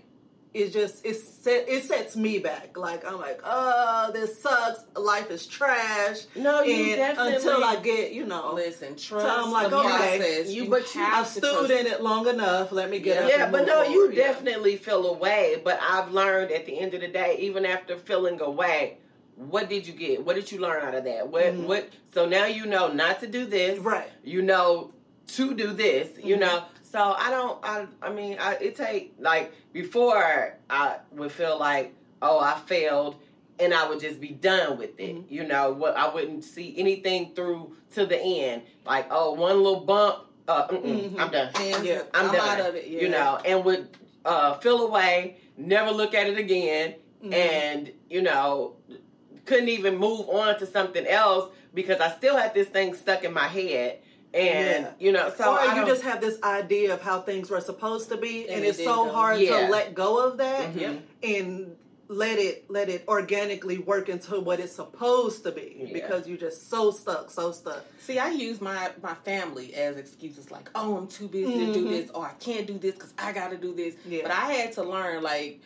it 0.52 0.72
just 0.72 1.04
it 1.06 1.14
set 1.14 1.68
it 1.68 1.84
sets 1.84 2.16
me 2.16 2.38
back 2.40 2.76
like 2.76 3.04
i'm 3.06 3.18
like 3.18 3.40
oh 3.44 4.10
this 4.12 4.42
sucks 4.42 4.80
life 4.96 5.30
is 5.30 5.46
trash 5.46 6.22
No, 6.34 6.62
you 6.62 6.74
and 6.88 6.96
definitely 6.96 7.34
until 7.36 7.62
i 7.64 7.76
get 7.76 8.12
you 8.12 8.26
know 8.26 8.52
Listen, 8.54 8.96
trust 8.96 9.26
I'm 9.26 9.52
like, 9.52 9.72
okay, 9.72 10.44
you- 10.48 10.64
You, 10.64 10.70
but 10.70 10.92
you- 10.94 11.00
have 11.02 11.24
i've 11.26 11.32
to 11.34 11.38
stewed 11.40 11.70
in 11.70 11.86
it 11.86 12.02
long 12.02 12.26
enough 12.26 12.72
let 12.72 12.90
me 12.90 12.98
get 12.98 13.16
Yeah. 13.16 13.22
up 13.24 13.30
Yeah, 13.38 13.50
but 13.50 13.66
no, 13.66 13.82
you 13.84 14.00
forward. 14.00 14.14
Yeah. 14.16 14.24
definitely 14.24 14.76
feel 14.76 15.06
away. 15.06 15.60
But 15.64 15.78
I've 15.82 16.10
learned 16.10 16.50
at 16.50 16.66
the 16.66 16.78
end 16.78 16.94
of 16.94 17.00
the 17.00 17.08
day, 17.08 17.36
even 17.40 17.64
after 17.64 17.96
feeling 17.96 18.40
away, 18.40 18.98
what 19.36 19.68
did 19.68 19.86
you 19.86 19.92
get? 19.94 20.24
What 20.26 20.34
did 20.36 20.50
you 20.52 20.58
learn 20.60 20.82
out 20.84 20.94
of 20.94 21.04
that? 21.04 21.28
What 21.28 21.44
Mhm. 21.44 21.66
what? 21.66 21.88
So 22.12 22.26
now 22.26 22.46
you 22.46 22.66
know 22.66 22.88
not 22.92 23.20
to 23.20 23.26
do 23.28 23.46
this. 23.46 23.78
right 23.78 24.10
You 24.24 24.42
know 24.42 24.92
to 25.36 25.54
do 25.54 25.68
this. 25.72 26.08
You 26.22 26.36
Mhm. 26.36 26.40
know. 26.40 26.64
So 26.90 26.98
I 27.16 27.30
don't. 27.30 27.58
I. 27.64 27.86
I 28.02 28.12
mean, 28.12 28.36
I, 28.40 28.54
it 28.54 28.74
take 28.76 29.14
like 29.18 29.52
before 29.72 30.56
I 30.68 30.96
would 31.12 31.30
feel 31.30 31.58
like, 31.58 31.94
oh, 32.20 32.40
I 32.40 32.58
failed, 32.66 33.16
and 33.60 33.72
I 33.72 33.88
would 33.88 34.00
just 34.00 34.20
be 34.20 34.28
done 34.30 34.76
with 34.76 34.98
it. 34.98 35.14
Mhm. 35.14 35.24
You 35.30 35.44
know, 35.46 35.70
what 35.72 35.96
I 35.96 36.12
wouldn't 36.12 36.42
see 36.44 36.74
anything 36.76 37.32
through 37.34 37.76
to 37.94 38.06
the 38.06 38.18
end. 38.20 38.62
Like, 38.84 39.06
oh, 39.10 39.32
one 39.34 39.56
little 39.62 39.80
bump. 39.80 40.24
Uh, 40.48 40.66
mm-mm, 40.66 41.10
Mhm. 41.12 41.20
I'm 41.20 41.30
done. 41.30 41.50
And 41.54 41.84
Yeah, 41.86 42.02
I'm, 42.12 42.26
I'm, 42.30 42.34
done. 42.34 42.48
out 42.60 42.68
of 42.68 42.74
it. 42.74 42.88
Yeah. 42.88 43.00
You 43.02 43.08
know, 43.10 43.38
and 43.44 43.64
would 43.64 43.96
uh, 44.24 44.54
feel 44.54 44.84
away, 44.88 45.36
never 45.56 45.92
look 45.92 46.12
at 46.14 46.26
it 46.26 46.38
again, 46.38 46.96
Mhm. 47.24 47.32
and 47.34 47.92
you 48.08 48.22
know, 48.22 48.74
couldn't 49.46 49.68
even 49.68 49.96
move 49.96 50.28
on 50.28 50.58
to 50.58 50.66
something 50.66 51.06
else 51.06 51.52
because 51.72 52.00
I 52.00 52.10
still 52.10 52.36
had 52.36 52.52
this 52.52 52.66
thing 52.66 52.94
stuck 52.94 53.22
in 53.22 53.32
my 53.32 53.46
head, 53.46 54.00
and 54.32 54.84
Yeah. 54.84 54.90
you 54.98 55.12
know, 55.12 55.32
so 55.36 55.56
or 55.56 55.64
you 55.76 55.86
just 55.86 56.02
have 56.02 56.20
this 56.20 56.38
idea 56.42 56.94
of 56.94 57.02
how 57.02 57.20
things 57.20 57.50
were 57.50 57.60
supposed 57.60 58.08
to 58.10 58.16
be, 58.16 58.46
and, 58.48 58.56
And 58.58 58.64
it's 58.64 58.78
didn't 58.78 58.92
so 58.94 59.04
go. 59.04 59.10
hard 59.12 59.40
Yeah. 59.40 59.66
to 59.66 59.72
let 59.72 59.94
go 59.94 60.18
of 60.24 60.38
that 60.38 60.72
Mhm. 60.74 61.00
and 61.22 61.76
let 62.08 62.40
it 62.40 62.64
let 62.68 62.88
it 62.88 63.04
organically 63.06 63.78
work 63.78 64.08
into 64.08 64.40
what 64.40 64.58
it's 64.58 64.74
supposed 64.74 65.44
to 65.44 65.52
be 65.52 65.76
Yeah. 65.78 65.92
because 65.92 66.26
you're 66.26 66.36
just 66.38 66.68
so 66.68 66.90
stuck, 66.90 67.30
so 67.30 67.52
stuck. 67.52 67.84
See, 68.00 68.18
I 68.18 68.30
use 68.30 68.60
my 68.60 68.90
my 69.02 69.14
family 69.24 69.74
as 69.74 69.96
excuses, 69.96 70.50
like, 70.50 70.68
"Oh, 70.74 70.96
I'm 70.96 71.06
too 71.06 71.28
busy 71.28 71.66
to 71.66 71.72
do 71.72 71.88
this," 71.88 72.10
or 72.10 72.24
"I 72.24 72.32
can't 72.40 72.66
do 72.66 72.78
this 72.78 72.94
because 72.94 73.14
I 73.18 73.32
got 73.32 73.50
to 73.52 73.56
do 73.56 73.72
this." 73.72 73.94
But 74.22 74.30
I 74.32 74.52
had 74.52 74.72
to 74.72 74.82
learn, 74.82 75.22
like, 75.22 75.60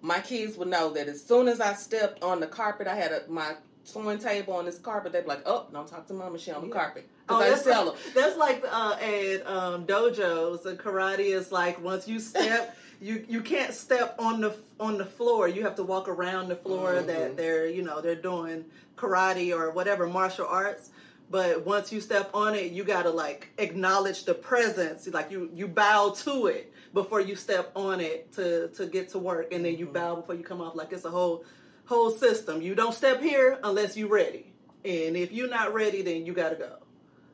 my 0.00 0.20
kids 0.20 0.56
would 0.56 0.68
know 0.68 0.90
that 0.94 1.08
as 1.08 1.22
soon 1.22 1.46
as 1.48 1.60
I 1.60 1.74
stepped 1.74 2.22
on 2.22 2.40
the 2.40 2.46
carpet, 2.46 2.86
I 2.86 2.94
had 2.94 3.12
a, 3.12 3.22
my 3.28 3.54
sewing 3.86 4.18
table 4.18 4.54
on 4.54 4.64
this 4.64 4.78
carpet. 4.78 5.12
They'd 5.12 5.22
be 5.22 5.28
like, 5.28 5.42
"Oh, 5.46 5.66
don't 5.72 5.86
talk 5.88 6.06
to 6.08 6.12
Mama, 6.14 6.38
she 6.38 6.50
on 6.50 6.62
the 6.62 6.68
Yeah. 6.68 6.72
carpet." 6.74 7.08
Oh, 7.28 7.36
I 7.40 7.50
that's 7.50 7.62
tell 7.64 7.86
like, 7.86 7.94
them. 8.02 8.12
that's 8.14 8.36
like 8.36 8.64
uh, 8.70 8.96
at 9.00 9.46
um, 9.46 9.86
dojos 9.86 10.66
and 10.66 10.78
karate 10.78 11.34
is 11.34 11.52
like 11.52 11.82
once 11.82 12.06
you 12.08 12.18
step, 12.20 12.76
you 13.00 13.24
you 13.28 13.40
can't 13.40 13.72
step 13.72 14.16
on 14.18 14.40
the 14.40 14.54
on 14.80 14.98
the 14.98 15.04
floor. 15.06 15.48
You 15.48 15.62
have 15.62 15.76
to 15.76 15.82
walk 15.84 16.08
around 16.08 16.48
the 16.48 16.56
floor 16.56 16.94
Mhm. 16.94 17.06
that 17.06 17.36
they're 17.36 17.66
you 17.68 17.82
know 17.82 18.00
they're 18.00 18.14
doing 18.14 18.64
karate 18.96 19.56
or 19.56 19.70
whatever 19.70 20.06
martial 20.06 20.46
arts. 20.46 20.90
But 21.28 21.66
once 21.66 21.90
you 21.92 22.00
step 22.00 22.30
on 22.34 22.54
it, 22.54 22.70
you 22.70 22.84
gotta 22.84 23.10
like 23.10 23.48
acknowledge 23.58 24.24
the 24.24 24.34
presence. 24.34 25.06
Like 25.08 25.30
you 25.30 25.50
you 25.54 25.66
bow 25.68 26.10
to 26.24 26.46
it 26.46 26.72
before 26.94 27.20
you 27.20 27.34
step 27.36 27.72
on 27.76 28.00
it 28.00 28.32
to 28.34 28.68
to 28.68 28.86
get 28.86 29.08
to 29.10 29.18
work, 29.18 29.52
and 29.52 29.64
then 29.64 29.76
you 29.76 29.86
bow 29.86 30.16
before 30.16 30.34
you 30.36 30.44
come 30.44 30.60
off. 30.60 30.74
Like 30.76 30.92
it's 30.92 31.04
a 31.04 31.10
whole 31.10 31.44
whole 31.86 32.10
system. 32.10 32.60
You 32.62 32.74
don't 32.74 32.94
step 32.94 33.20
here 33.20 33.58
unless 33.64 33.96
you're 33.96 34.08
ready, 34.08 34.52
and 34.84 35.16
if 35.16 35.32
you're 35.32 35.48
not 35.48 35.72
ready, 35.74 36.02
then 36.02 36.26
you 36.26 36.32
gotta 36.32 36.56
go. 36.56 36.76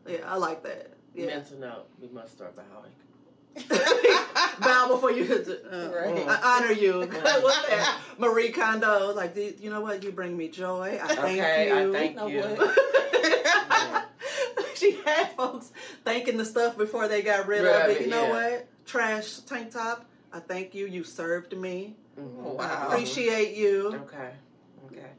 Yeah, 0.07 0.19
I 0.27 0.37
like 0.37 0.63
that. 0.65 0.91
Yeah. 1.15 1.27
mental 1.27 1.59
note. 1.59 1.87
We 2.01 2.09
must 2.09 2.33
start 2.33 2.55
bowing. 2.57 2.93
Bow 4.61 4.89
before 4.89 5.11
you 5.13 5.25
hit 5.25 5.45
the, 5.45 5.61
uh, 5.71 5.91
Right. 5.95 6.27
I 6.27 6.57
honor 6.59 6.73
you. 6.73 7.01
What's 7.01 7.69
that? 7.69 8.01
Marie 8.19 8.51
Kondo, 8.51 9.13
like, 9.15 9.35
"Do- 9.35 9.53
you 9.61 9.69
know 9.69 9.83
what? 9.83 10.03
You 10.03 10.11
bring 10.11 10.35
me 10.37 10.49
joy. 10.49 10.99
I 11.03 11.07
thank 11.15 11.39
Okay, 11.41 11.69
you. 11.69 11.91
I 11.91 11.93
thank 11.93 12.17
know 12.17 12.29
you. 12.29 12.41
what? 12.41 14.09
she 14.75 14.93
had 15.05 15.33
folks 15.37 15.71
thanking 16.05 16.37
the 16.39 16.45
stuff 16.47 16.77
before 16.79 17.09
they 17.09 17.21
got 17.23 17.47
rid 17.47 17.63
Rid 17.65 17.75
of 17.75 17.83
of 17.83 17.91
it. 17.91 17.97
it, 17.99 18.01
You 18.05 18.07
know 18.09 18.23
yeah. 18.29 18.51
what? 18.53 18.69
Trash 18.87 19.39
tank 19.41 19.71
top. 19.73 20.07
I 20.33 20.41
thank 20.41 20.75
you. 20.75 20.87
You 20.87 21.05
served 21.05 21.57
me. 21.57 21.95
Mhm. 22.19 22.35
Oh, 22.45 22.57
I 22.59 22.67
wow. 22.67 22.89
appreciate 22.89 23.57
you. 23.57 23.89
Okay. 24.05 24.31
Okay. 24.87 25.11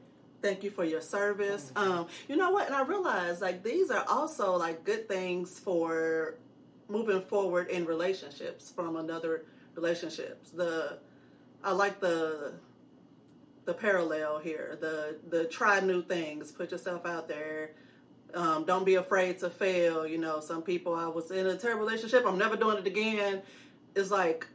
Thank 0.41 0.63
you 0.63 0.69
for 0.71 0.83
your 0.83 1.01
service. 1.01 1.71
Um, 1.75 2.07
you 2.27 2.35
know 2.35 2.51
what? 2.51 2.67
And 2.67 2.75
I 2.75 2.83
realized 2.83 3.41
like 3.41 3.63
these 3.63 3.89
are 3.91 4.05
also 4.07 4.55
like 4.57 4.83
good 4.83 5.07
things 5.07 5.59
for 5.59 6.35
moving 6.89 7.21
forward 7.21 7.69
in 7.69 7.85
relationships 7.85 8.71
from 8.71 8.97
another 8.97 9.45
relationships. 9.75 10.51
The 10.51 10.99
I 11.63 11.71
like 11.71 11.99
the 11.99 12.53
the 13.65 13.73
parallel 13.73 14.39
here. 14.39 14.77
The 14.79 15.17
the 15.29 15.45
try 15.45 15.79
new 15.79 16.01
things. 16.03 16.51
Put 16.51 16.71
yourself 16.71 17.05
out 17.05 17.27
there. 17.27 17.71
Um, 18.33 18.65
don't 18.65 18.83
be 18.85 18.95
afraid 18.95 19.39
to 19.39 19.49
fail. 19.49 20.05
You 20.07 20.17
know, 20.17 20.39
some 20.39 20.61
people 20.63 20.93
I 20.95 21.07
was 21.07 21.31
in 21.31 21.47
a 21.47 21.55
terrible 21.55 21.85
relationship. 21.85 22.25
I'm 22.25 22.37
never 22.37 22.57
doing 22.57 22.77
it 22.77 22.87
again. 22.87 23.41
It's 23.95 24.11
like 24.11 24.47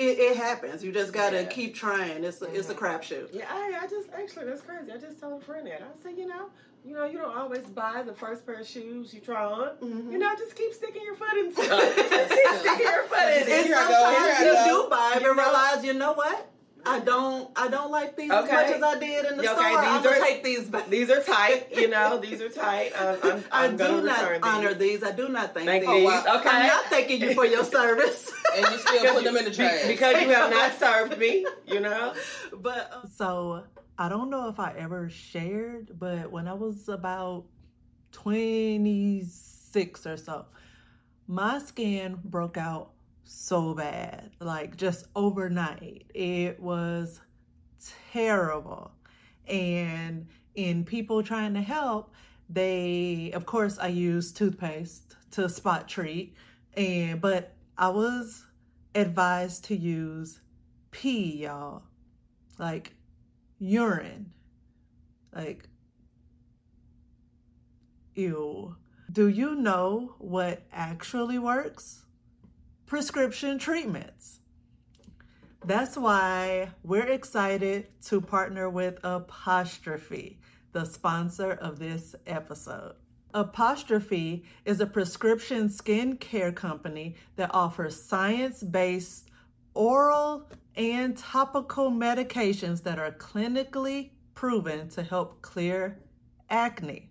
it, 0.00 0.18
it 0.18 0.36
happens. 0.36 0.82
You 0.82 0.92
just 0.92 1.12
gotta 1.12 1.42
Yeah. 1.42 1.48
keep 1.48 1.74
trying. 1.74 2.24
It's 2.24 2.40
a, 2.42 2.46
it's 2.46 2.70
a 2.70 2.74
crapshoot. 2.74 3.28
Yeah, 3.32 3.44
I, 3.50 3.80
I 3.82 3.86
just 3.86 4.08
actually 4.12 4.46
that's 4.46 4.62
crazy. 4.62 4.90
I 4.92 4.96
just 4.96 5.20
told 5.20 5.42
a 5.42 5.44
friend 5.44 5.66
that. 5.66 5.82
I 5.82 6.02
said, 6.02 6.16
you 6.18 6.26
know, 6.26 6.46
you 6.84 6.94
know, 6.94 7.04
you 7.04 7.18
don't 7.18 7.36
always 7.36 7.64
buy 7.66 8.02
the 8.02 8.14
first 8.14 8.46
pair 8.46 8.58
of 8.60 8.66
shoes 8.66 9.12
you 9.12 9.20
try 9.20 9.44
on. 9.44 9.76
Mhm. 9.82 10.10
You 10.12 10.18
know, 10.18 10.34
just 10.36 10.56
keep 10.56 10.72
sticking 10.72 11.02
your 11.02 11.14
foot 11.14 11.36
in 11.36 11.52
stuff. 11.52 11.68
Just 11.68 12.30
keep 12.30 12.48
sticking 12.60 12.86
your 12.86 13.02
foot 13.04 13.18
in 13.18 13.42
And 13.42 13.48
it. 13.48 13.66
Here 13.66 13.76
I 13.76 13.88
go, 13.88 13.92
sometimes 13.92 14.38
here 14.38 14.46
you 14.46 14.54
go. 14.54 14.84
do 14.84 14.90
buy 14.90 15.12
and 15.16 15.36
realize, 15.36 15.84
you 15.84 15.92
know 15.94 16.14
what? 16.14 16.46
I 16.86 16.98
don't, 17.00 17.50
I 17.56 17.68
don't 17.68 17.90
like 17.90 18.16
these 18.16 18.30
as 18.30 18.50
much 18.50 18.66
as 18.68 18.82
I 18.82 18.98
did 18.98 19.26
in 19.26 19.36
the 19.36 19.42
Yeah, 19.44 19.52
store. 19.54 19.66
okay, 19.66 19.76
I'm 19.76 20.02
these 20.02 20.12
are- 20.12 20.18
take 20.24 20.42
these 20.42 20.64
back. 20.64 20.88
These 20.88 21.10
are 21.10 21.22
tight, 21.22 21.66
you 21.76 21.88
know. 21.90 22.16
These 22.22 22.40
are 22.40 22.48
tight. 22.48 22.92
I'm, 22.98 23.18
I'm, 23.22 23.44
I 23.52 23.64
I'm 23.66 23.76
gonna 23.76 24.00
do 24.00 24.06
not 24.06 24.38
honor 24.42 24.72
these. 24.72 25.00
these. 25.00 25.02
I 25.10 25.12
do 25.12 25.28
not 25.28 25.52
thank, 25.52 25.66
Thank 25.66 25.82
these. 25.84 25.90
these. 25.94 26.06
wow. 26.06 26.38
Okay. 26.40 26.48
I'm 26.48 26.66
not 26.68 26.84
thanking 26.86 27.20
you 27.20 27.34
for 27.34 27.44
your 27.44 27.64
service. 27.78 28.32
And 28.64 28.72
you 28.72 28.78
still 28.78 29.14
put 29.14 29.24
them 29.24 29.36
in 29.36 29.44
the 29.44 29.50
trash. 29.50 29.86
because 29.86 30.22
you 30.22 30.28
have 30.28 30.50
not 30.50 30.78
served 30.78 31.18
me. 31.18 31.46
You 31.66 31.80
know. 31.80 32.14
but 32.60 32.90
um, 32.92 33.10
So 33.14 33.64
I 33.98 34.08
don't 34.08 34.30
know 34.30 34.48
if 34.48 34.58
I 34.58 34.74
ever 34.78 35.08
shared, 35.08 35.98
but 35.98 36.30
when 36.30 36.48
I 36.48 36.54
was 36.54 36.88
about 36.88 37.44
26 38.12 40.06
or 40.06 40.16
so, 40.16 40.46
my 41.26 41.58
skin 41.58 42.18
broke 42.24 42.56
out 42.56 42.92
so 43.24 43.74
bad, 43.74 44.30
like 44.40 44.76
just 44.76 45.06
overnight. 45.14 46.04
It 46.14 46.58
was 46.58 47.20
terrible. 48.12 48.92
And 49.46 50.26
in 50.54 50.84
people 50.84 51.22
trying 51.22 51.54
to 51.54 51.62
help, 51.62 52.12
they, 52.48 53.30
of 53.34 53.46
course, 53.46 53.78
I 53.78 53.88
used 53.88 54.36
toothpaste 54.36 55.16
to 55.32 55.48
spot 55.48 55.88
treat, 55.88 56.34
and 56.74 57.20
but 57.20 57.54
I 57.78 57.88
was 57.88 58.44
advised 58.94 59.64
to 59.64 59.76
use 59.76 60.40
pee, 60.90 61.42
y'all, 61.42 61.82
like 62.58 62.92
urine, 63.58 64.32
like 65.34 65.68
ew. 68.14 68.76
Do 69.12 69.28
you 69.28 69.56
know 69.56 70.14
what 70.18 70.62
actually 70.72 71.38
works? 71.38 72.04
Prescription 72.86 73.58
treatments. 73.58 74.40
That's 75.64 75.96
why 75.96 76.70
we're 76.82 77.06
excited 77.08 77.88
to 78.06 78.20
partner 78.20 78.70
with 78.70 78.98
Apostrophe, 79.04 80.40
the 80.72 80.84
sponsor 80.84 81.52
of 81.52 81.78
this 81.78 82.14
episode. 82.26 82.94
Apostrophe 83.32 84.44
is 84.64 84.80
a 84.80 84.86
prescription 84.86 85.68
skincare 85.68 86.54
company 86.54 87.14
that 87.36 87.54
offers 87.54 88.00
science 88.00 88.62
based 88.62 89.30
oral 89.74 90.50
and 90.74 91.16
topical 91.16 91.92
medications 91.92 92.82
that 92.82 92.98
are 92.98 93.12
clinically 93.12 94.10
proven 94.34 94.88
to 94.88 95.02
help 95.02 95.40
clear 95.42 96.00
acne. 96.48 97.08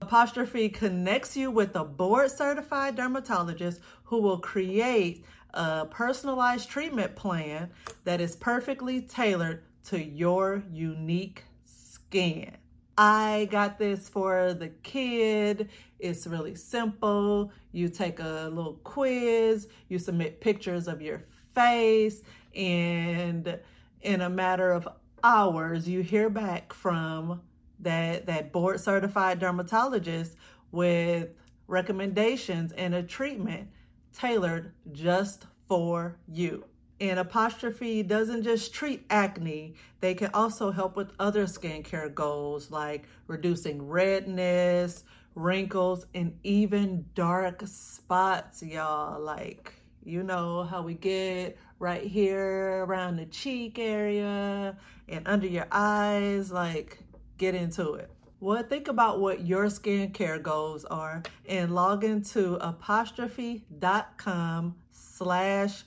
Apostrophe 0.00 0.70
connects 0.70 1.36
you 1.36 1.50
with 1.50 1.76
a 1.76 1.84
board 1.84 2.30
certified 2.30 2.96
dermatologist 2.96 3.80
who 4.04 4.22
will 4.22 4.38
create 4.38 5.26
a 5.52 5.84
personalized 5.90 6.70
treatment 6.70 7.14
plan 7.14 7.68
that 8.04 8.20
is 8.20 8.34
perfectly 8.36 9.02
tailored 9.02 9.62
to 9.84 10.02
your 10.02 10.62
unique 10.72 11.44
skin. 11.64 12.56
I 13.02 13.48
got 13.50 13.78
this 13.78 14.10
for 14.10 14.52
the 14.52 14.68
kid. 14.82 15.70
It's 15.98 16.26
really 16.26 16.54
simple. 16.54 17.50
You 17.72 17.88
take 17.88 18.20
a 18.20 18.50
little 18.52 18.78
quiz, 18.84 19.68
you 19.88 19.98
submit 19.98 20.42
pictures 20.42 20.86
of 20.86 21.00
your 21.00 21.24
face, 21.54 22.20
and 22.54 23.58
in 24.02 24.20
a 24.20 24.28
matter 24.28 24.72
of 24.72 24.86
hours, 25.24 25.88
you 25.88 26.02
hear 26.02 26.28
back 26.28 26.74
from 26.74 27.40
that, 27.78 28.26
that 28.26 28.52
board 28.52 28.78
certified 28.78 29.38
dermatologist 29.38 30.36
with 30.70 31.30
recommendations, 31.68 32.72
and 32.72 32.94
a 32.94 33.02
treatment 33.02 33.70
tailored 34.12 34.74
just 34.92 35.46
for 35.66 36.18
you. 36.28 36.66
And 37.00 37.18
Apostrophe 37.18 38.02
doesn't 38.02 38.42
just 38.42 38.74
treat 38.74 39.06
acne, 39.08 39.74
they 40.00 40.14
can 40.14 40.30
also 40.34 40.70
help 40.70 40.96
with 40.96 41.12
other 41.18 41.46
skincare 41.46 42.14
goals 42.14 42.70
like 42.70 43.08
reducing 43.26 43.88
redness, 43.88 45.04
wrinkles, 45.34 46.04
and 46.14 46.38
even 46.44 47.06
dark 47.14 47.62
spots, 47.64 48.62
y'all. 48.62 49.18
Like, 49.18 49.72
you 50.04 50.22
know 50.22 50.64
how 50.64 50.82
we 50.82 50.92
get 50.94 51.56
right 51.78 52.02
here 52.02 52.84
around 52.84 53.16
the 53.16 53.24
cheek 53.26 53.78
area 53.78 54.76
and 55.08 55.26
under 55.26 55.46
your 55.46 55.68
eyes. 55.72 56.52
Like, 56.52 56.98
get 57.38 57.54
into 57.54 57.94
it. 57.94 58.10
Well, 58.40 58.62
think 58.62 58.88
about 58.88 59.20
what 59.20 59.46
your 59.46 59.66
skincare 59.66 60.42
goals 60.42 60.84
are 60.86 61.22
and 61.46 61.74
log 61.74 62.04
into 62.04 62.56
apostrophe.com 62.56 64.74
slash 64.92 65.84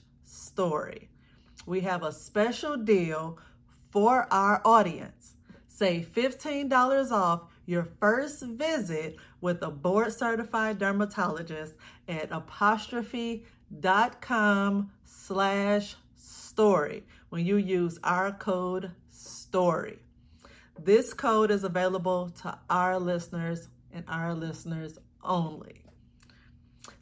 story. 0.54 1.10
We 1.66 1.80
have 1.80 2.04
a 2.04 2.12
special 2.12 2.76
deal 2.76 3.40
for 3.90 4.28
our 4.30 4.62
audience. 4.64 5.34
Save 5.66 6.06
$15 6.14 7.10
off 7.10 7.48
your 7.66 7.88
first 7.98 8.44
visit 8.44 9.16
with 9.40 9.60
a 9.62 9.72
board 9.72 10.12
certified 10.12 10.78
dermatologist 10.78 11.74
at 12.06 12.30
apostrophe.com 12.30 14.92
slash 15.04 15.96
story 16.14 17.02
when 17.30 17.44
you 17.44 17.56
use 17.56 17.98
our 18.04 18.30
code 18.30 18.92
STORY. 19.10 19.98
This 20.78 21.12
code 21.14 21.50
is 21.50 21.64
available 21.64 22.30
to 22.42 22.56
our 22.70 23.00
listeners 23.00 23.66
and 23.92 24.04
our 24.06 24.34
listeners 24.34 25.00
only. 25.24 25.83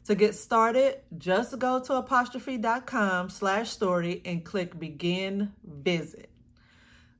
To 0.05 0.15
get 0.15 0.33
started, 0.35 0.99
just 1.17 1.57
go 1.59 1.79
to 1.79 1.93
apostrophe.com 1.95 3.29
slash 3.29 3.69
story 3.69 4.21
and 4.25 4.43
click 4.43 4.77
begin 4.77 5.53
visit. 5.63 6.29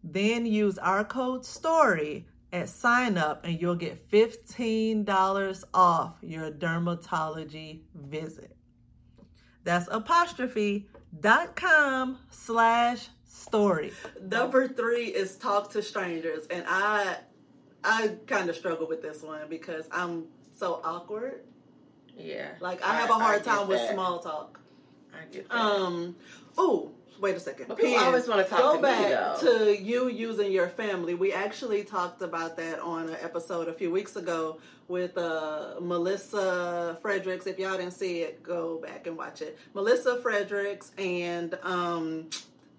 Then 0.04 0.46
use 0.46 0.78
our 0.78 1.06
code 1.06 1.46
STORY 1.46 2.28
at 2.52 2.68
sign 2.68 3.18
up 3.18 3.46
and 3.46 3.62
you'll 3.62 3.76
get 3.76 4.12
$15 4.12 5.64
off 5.74 6.18
your 6.22 6.52
dermatology 6.52 7.84
visit. 7.96 8.54
That's 9.64 9.88
apostrophe.com 9.90 12.18
slash 12.30 13.08
story. 13.26 13.94
Number 14.22 14.68
three 14.68 15.06
is 15.06 15.38
talk 15.38 15.72
to 15.72 15.82
strangers, 15.82 16.46
and 16.48 16.66
I 16.68 17.16
I 17.84 18.16
kind 18.28 18.50
of 18.50 18.56
struggle 18.56 18.88
with 18.88 19.02
this 19.02 19.24
one 19.24 19.50
because 19.50 19.88
I'm 19.92 20.26
so 20.54 20.80
awkward. 20.84 21.42
Yeah. 22.18 22.50
Like 22.60 22.82
I 22.84 22.96
have 22.96 23.10
a 23.10 23.14
hard 23.14 23.44
time 23.44 23.68
with 23.68 23.80
that. 23.80 23.94
small 23.94 24.20
talk. 24.20 24.60
I 25.14 25.26
get 25.32 25.50
that. 25.50 25.56
Um. 25.58 26.16
Oh, 26.58 26.92
wait 27.20 27.36
a 27.36 27.40
second. 27.40 27.68
But 27.68 27.78
people 27.78 27.96
Pen, 27.96 28.04
always 28.06 28.28
wanna 28.28 28.44
talk 28.44 28.60
Go 28.60 28.72
to 28.72 28.78
me, 28.78 28.82
back 28.84 29.40
though. 29.40 29.66
to 29.68 29.82
you 29.82 30.08
using 30.10 30.52
your 30.52 30.68
family. 30.70 31.14
We 31.16 31.34
actually 31.34 31.84
talked 31.84 32.22
about 32.22 32.56
that 32.58 32.80
on 32.80 33.10
an 33.10 33.18
episode 33.22 33.68
a 33.68 33.74
few 33.74 33.92
weeks 33.92 34.16
ago 34.16 34.60
with 34.88 35.18
uh, 35.18 35.76
Melissa 35.82 36.98
Fredericks. 37.02 37.48
If 37.48 37.58
y'all 37.58 37.78
didn't 37.78 37.94
see 37.94 38.20
it, 38.22 38.44
go 38.44 38.80
back 38.80 39.08
and 39.08 39.18
watch 39.18 39.42
it. 39.42 39.58
Melissa 39.74 40.20
Fredericks 40.22 40.92
and 40.98 41.58
um, 41.64 42.30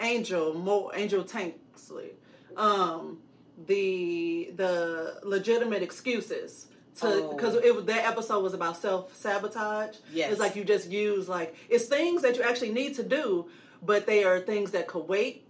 Angel 0.00 0.54
Mo, 0.54 0.90
Angel 0.94 1.24
Tanksley. 1.24 2.10
Um, 2.56 3.18
the 3.66 4.52
the 4.56 5.20
legitimate 5.22 5.82
excuses 5.82 6.66
to 7.00 7.06
Oh. 7.06 7.34
because 7.34 7.54
it 7.56 7.74
was 7.74 7.84
that 7.86 8.04
episode 8.06 8.42
was 8.42 8.54
about 8.54 8.76
self 8.80 9.14
sabotage. 9.16 9.96
Yes. 10.12 10.30
it's 10.32 10.40
like 10.40 10.56
you 10.56 10.64
just 10.64 10.90
use 10.90 11.28
like 11.28 11.54
it's 11.68 11.86
things 11.86 12.22
that 12.22 12.36
you 12.36 12.42
actually 12.42 12.72
need 12.72 12.94
to 12.96 13.02
do, 13.02 13.48
but 13.82 14.06
they 14.06 14.24
are 14.24 14.40
things 14.40 14.70
that 14.72 14.86
could 14.86 15.08
wait 15.08 15.46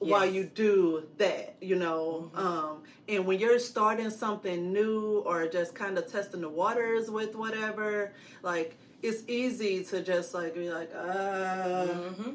while 0.00 0.26
you 0.26 0.44
do 0.44 1.04
that. 1.18 1.56
You 1.60 1.76
know, 1.76 2.30
um, 2.34 2.82
and 3.08 3.26
when 3.26 3.38
you're 3.38 3.58
starting 3.58 4.10
something 4.10 4.72
new 4.72 5.22
or 5.26 5.46
just 5.48 5.74
kind 5.74 5.96
of 5.98 6.10
testing 6.10 6.40
the 6.40 6.48
waters 6.48 7.10
with 7.10 7.34
whatever, 7.34 8.12
like 8.42 8.76
it's 9.02 9.22
easy 9.28 9.84
to 9.84 10.02
just 10.02 10.34
like 10.34 10.54
be 10.54 10.70
like, 10.70 10.90
uh, 10.94 11.86
Mm-hmm. 11.86 12.30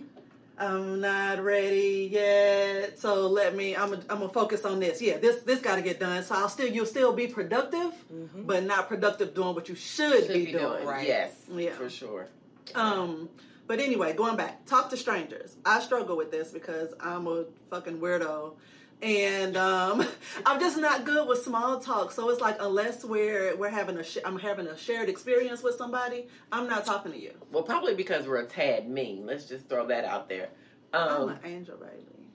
I'm 0.58 1.02
not 1.02 1.44
ready 1.44 2.10
yet. 2.12 3.00
So 3.00 3.28
let 3.28 3.56
me. 3.56 3.76
I'm. 3.76 3.94
I'm 3.94 4.02
gonna 4.20 4.30
focus 4.30 4.66
on 4.66 4.80
this. 4.80 5.02
Yeah, 5.02 5.18
this 5.18 5.42
this 5.42 5.60
got 5.60 5.76
to 5.76 5.82
get 5.82 6.00
done. 6.00 6.24
So 6.24 6.36
I'll 6.36 6.50
still. 6.50 6.68
You'll 6.68 6.86
still 6.86 7.12
be 7.14 7.28
productive, 7.28 7.92
but 8.36 8.64
not 8.64 8.88
productive 8.88 9.34
doing 9.34 9.56
what 9.56 9.68
you 9.68 9.76
should, 9.76 10.26
Should 10.26 10.34
be, 10.34 10.46
be 10.46 10.52
doing. 10.52 10.64
doing. 10.64 10.86
right. 10.86 11.08
Yes. 11.08 11.32
Yeah. 11.52 11.72
For 11.74 11.90
sure. 11.90 12.28
Um. 12.76 13.30
But 13.66 13.80
anyway, 13.80 14.14
going 14.14 14.36
back, 14.36 14.66
talk 14.66 14.90
to 14.92 14.98
strangers. 14.98 15.56
I 15.66 15.80
struggle 15.80 16.18
with 16.18 16.32
this 16.32 16.52
because 16.52 16.94
I'm 17.00 17.28
a 17.28 17.46
fucking 17.70 18.00
weirdo. 18.00 18.54
And 19.02 19.58
um, 19.58 20.06
I'm 20.46 20.60
just 20.60 20.78
not 20.78 21.06
good 21.06 21.28
with 21.28 21.44
small 21.44 21.80
talk. 21.80 22.12
So 22.12 22.30
it's 22.30 22.42
like 22.42 22.58
unless 22.60 23.04
we're 23.04 23.56
we're 23.58 23.70
having 23.70 23.98
a 23.98 24.04
sh- 24.04 24.20
I'm 24.24 24.38
having 24.40 24.68
a 24.68 24.78
shared 24.78 25.10
experience 25.10 25.64
with 25.64 25.76
somebody, 25.76 26.28
I'm 26.52 26.68
not 26.70 26.86
talking 26.86 27.12
to 27.12 27.20
you. 27.20 27.34
Well, 27.52 27.64
probably 27.64 27.96
because 27.96 28.28
we're 28.28 28.42
a 28.42 28.46
tad 28.46 28.88
mean. 28.90 29.26
Let's 29.26 29.46
just 29.46 29.68
throw 29.68 29.88
that 29.88 30.06
out 30.06 30.30
there. 30.30 30.50
I'm 30.94 31.24
Um, 31.24 31.30
an 31.30 31.40
angel, 31.44 31.78
baby. 31.78 32.28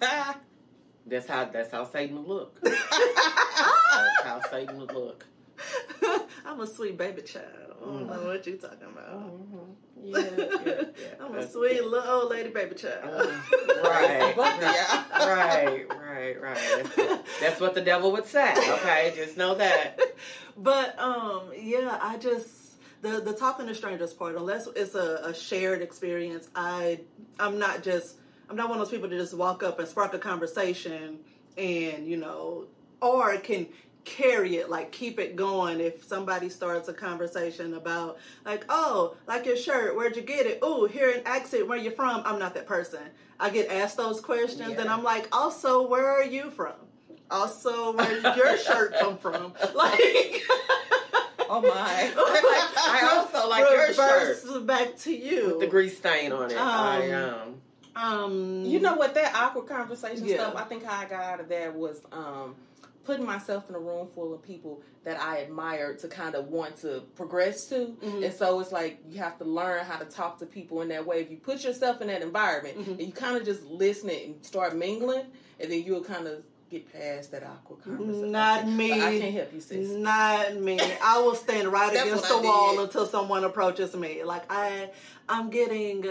that's 1.06 1.26
how 1.26 1.44
that's 1.46 1.70
how 1.70 1.84
Satan 1.84 2.26
look. 2.26 2.60
that's 2.62 4.22
how 4.24 4.40
Satan 4.50 4.78
would 4.78 4.92
look. 4.92 5.26
I'm 6.46 6.60
a 6.60 6.66
sweet 6.66 6.96
baby 6.96 7.22
child. 7.22 7.46
I 7.80 7.84
don't 7.84 8.06
know 8.06 8.26
what 8.26 8.46
you 8.46 8.56
talking 8.56 8.88
about. 8.92 9.32
Yeah, 10.02 10.18
yeah, 10.18 10.46
yeah. 10.64 10.82
I'm 11.20 11.34
a 11.34 11.46
sweet 11.46 11.84
little 11.84 12.10
old 12.10 12.30
lady 12.30 12.48
baby 12.48 12.74
child. 12.74 13.04
Mm, 13.04 13.82
right, 13.84 14.34
y'all. 14.34 15.28
right, 15.28 15.86
right, 15.90 16.40
right. 16.40 16.86
That's, 16.96 17.22
that's 17.38 17.60
what 17.60 17.74
the 17.74 17.82
devil 17.82 18.10
would 18.12 18.24
say. 18.24 18.50
Okay, 18.56 19.12
just 19.14 19.36
know 19.36 19.56
that. 19.56 20.00
but 20.56 20.98
um, 20.98 21.50
yeah, 21.54 21.98
I 22.00 22.16
just 22.16 22.80
the 23.02 23.20
the 23.20 23.34
talking 23.34 23.66
to 23.66 23.74
strangers 23.74 24.14
part. 24.14 24.36
Unless 24.36 24.68
it's 24.74 24.94
a, 24.94 25.20
a 25.22 25.34
shared 25.34 25.82
experience, 25.82 26.48
I 26.54 27.00
I'm 27.38 27.58
not 27.58 27.82
just 27.82 28.16
I'm 28.48 28.56
not 28.56 28.70
one 28.70 28.78
of 28.78 28.86
those 28.86 28.90
people 28.90 29.10
to 29.10 29.18
just 29.18 29.34
walk 29.34 29.62
up 29.62 29.78
and 29.78 29.86
spark 29.86 30.14
a 30.14 30.18
conversation 30.18 31.18
and 31.58 32.06
you 32.06 32.16
know 32.16 32.68
or 33.00 33.36
can 33.38 33.66
carry 34.10 34.56
it 34.56 34.68
like 34.68 34.90
keep 34.90 35.20
it 35.20 35.36
going 35.36 35.78
if 35.80 36.04
somebody 36.04 36.48
starts 36.48 36.88
a 36.88 36.92
conversation 36.92 37.74
about 37.74 38.18
like 38.44 38.64
oh 38.68 39.14
like 39.28 39.46
your 39.46 39.56
shirt 39.56 39.94
where'd 39.96 40.16
you 40.16 40.22
get 40.22 40.46
it 40.46 40.58
oh 40.62 40.84
here 40.86 41.10
in 41.10 41.22
accent 41.26 41.68
where 41.68 41.78
you 41.78 41.92
from 41.92 42.20
i'm 42.24 42.36
not 42.38 42.52
that 42.52 42.66
person 42.66 42.98
i 43.38 43.48
get 43.48 43.70
asked 43.70 43.96
those 43.96 44.20
questions 44.20 44.76
and 44.78 44.90
i'm 44.90 45.04
like 45.04 45.28
also 45.30 45.86
where 45.86 46.08
are 46.10 46.24
you 46.24 46.50
from 46.50 46.72
also 47.30 47.92
where 47.96 48.20
did 48.20 48.36
your 48.36 48.56
shirt 48.58 48.92
come 48.98 49.16
from 49.16 49.52
like 49.74 50.42
Oh 51.52 51.60
my. 51.62 52.12
I 52.16 53.26
also 53.26 53.48
like 53.48 53.68
your 53.68 53.88
reverse 53.88 54.44
shirt 54.48 54.66
back 54.66 54.96
to 54.98 55.12
you 55.12 55.46
with 55.48 55.58
the 55.60 55.66
grease 55.66 55.96
stain 55.98 56.30
on 56.30 56.48
it. 56.48 56.56
I 56.56 57.10
Um, 57.10 57.60
um. 57.96 58.02
um 58.04 58.64
You 58.64 58.78
know 58.78 58.94
what? 58.94 59.14
That 59.14 59.34
awkward 59.34 59.66
conversation 59.66 60.26
Yeah. 60.26 60.36
stuff. 60.36 60.54
I 60.54 60.62
think 60.62 60.84
how 60.84 61.00
I 61.00 61.06
got 61.06 61.24
out 61.24 61.40
of 61.40 61.48
that 61.48 61.74
was 61.74 62.02
um, 62.12 62.54
putting 63.04 63.24
myself 63.24 63.68
in 63.68 63.74
a 63.74 63.78
room 63.78 64.08
full 64.14 64.32
of 64.34 64.42
people 64.42 64.82
that 65.04 65.20
I 65.20 65.38
admired 65.38 65.98
to 66.00 66.08
kind 66.08 66.34
of 66.34 66.48
want 66.48 66.76
to 66.82 67.02
progress 67.16 67.66
to, 67.70 67.96
Mhm. 68.02 68.24
and 68.24 68.34
so 68.34 68.60
it's 68.60 68.70
like 68.72 68.98
you 69.08 69.18
have 69.18 69.38
to 69.38 69.44
learn 69.44 69.84
how 69.84 69.98
to 69.98 70.04
talk 70.04 70.38
to 70.40 70.46
people 70.46 70.82
in 70.82 70.88
that 70.88 71.06
way. 71.06 71.20
If 71.20 71.30
you 71.30 71.38
put 71.38 71.64
yourself 71.64 72.00
in 72.02 72.08
that 72.08 72.20
environment 72.22 72.78
Mhm. 72.78 72.88
and 72.98 73.00
you 73.02 73.12
kind 73.12 73.36
of 73.36 73.44
just 73.44 73.62
listen 73.64 74.10
and 74.10 74.44
start 74.44 74.76
mingling, 74.76 75.26
and 75.58 75.72
then 75.72 75.82
you'll 75.82 76.04
kind 76.04 76.26
of 76.26 76.42
get 76.70 76.92
past 76.92 77.32
that 77.32 77.42
awkward 77.42 77.82
conversation. 77.82 78.30
Not 78.30 78.68
me. 78.68 78.90
But 78.90 79.00
I 79.00 79.18
can't 79.18 79.34
help 79.34 79.52
you, 79.54 79.60
sis. 79.60 79.88
Not 79.90 80.54
me. 80.56 80.78
I 81.02 81.18
will 81.20 81.34
stand 81.34 81.66
right 81.72 81.90
against 82.00 82.28
the 82.28 82.38
wall 82.38 82.76
did. 82.76 82.82
until 82.84 83.06
someone 83.06 83.42
approaches 83.44 83.96
me. 83.96 84.22
Like 84.22 84.44
I, 84.50 84.90
I'm 85.28 85.50
getting 85.50 86.06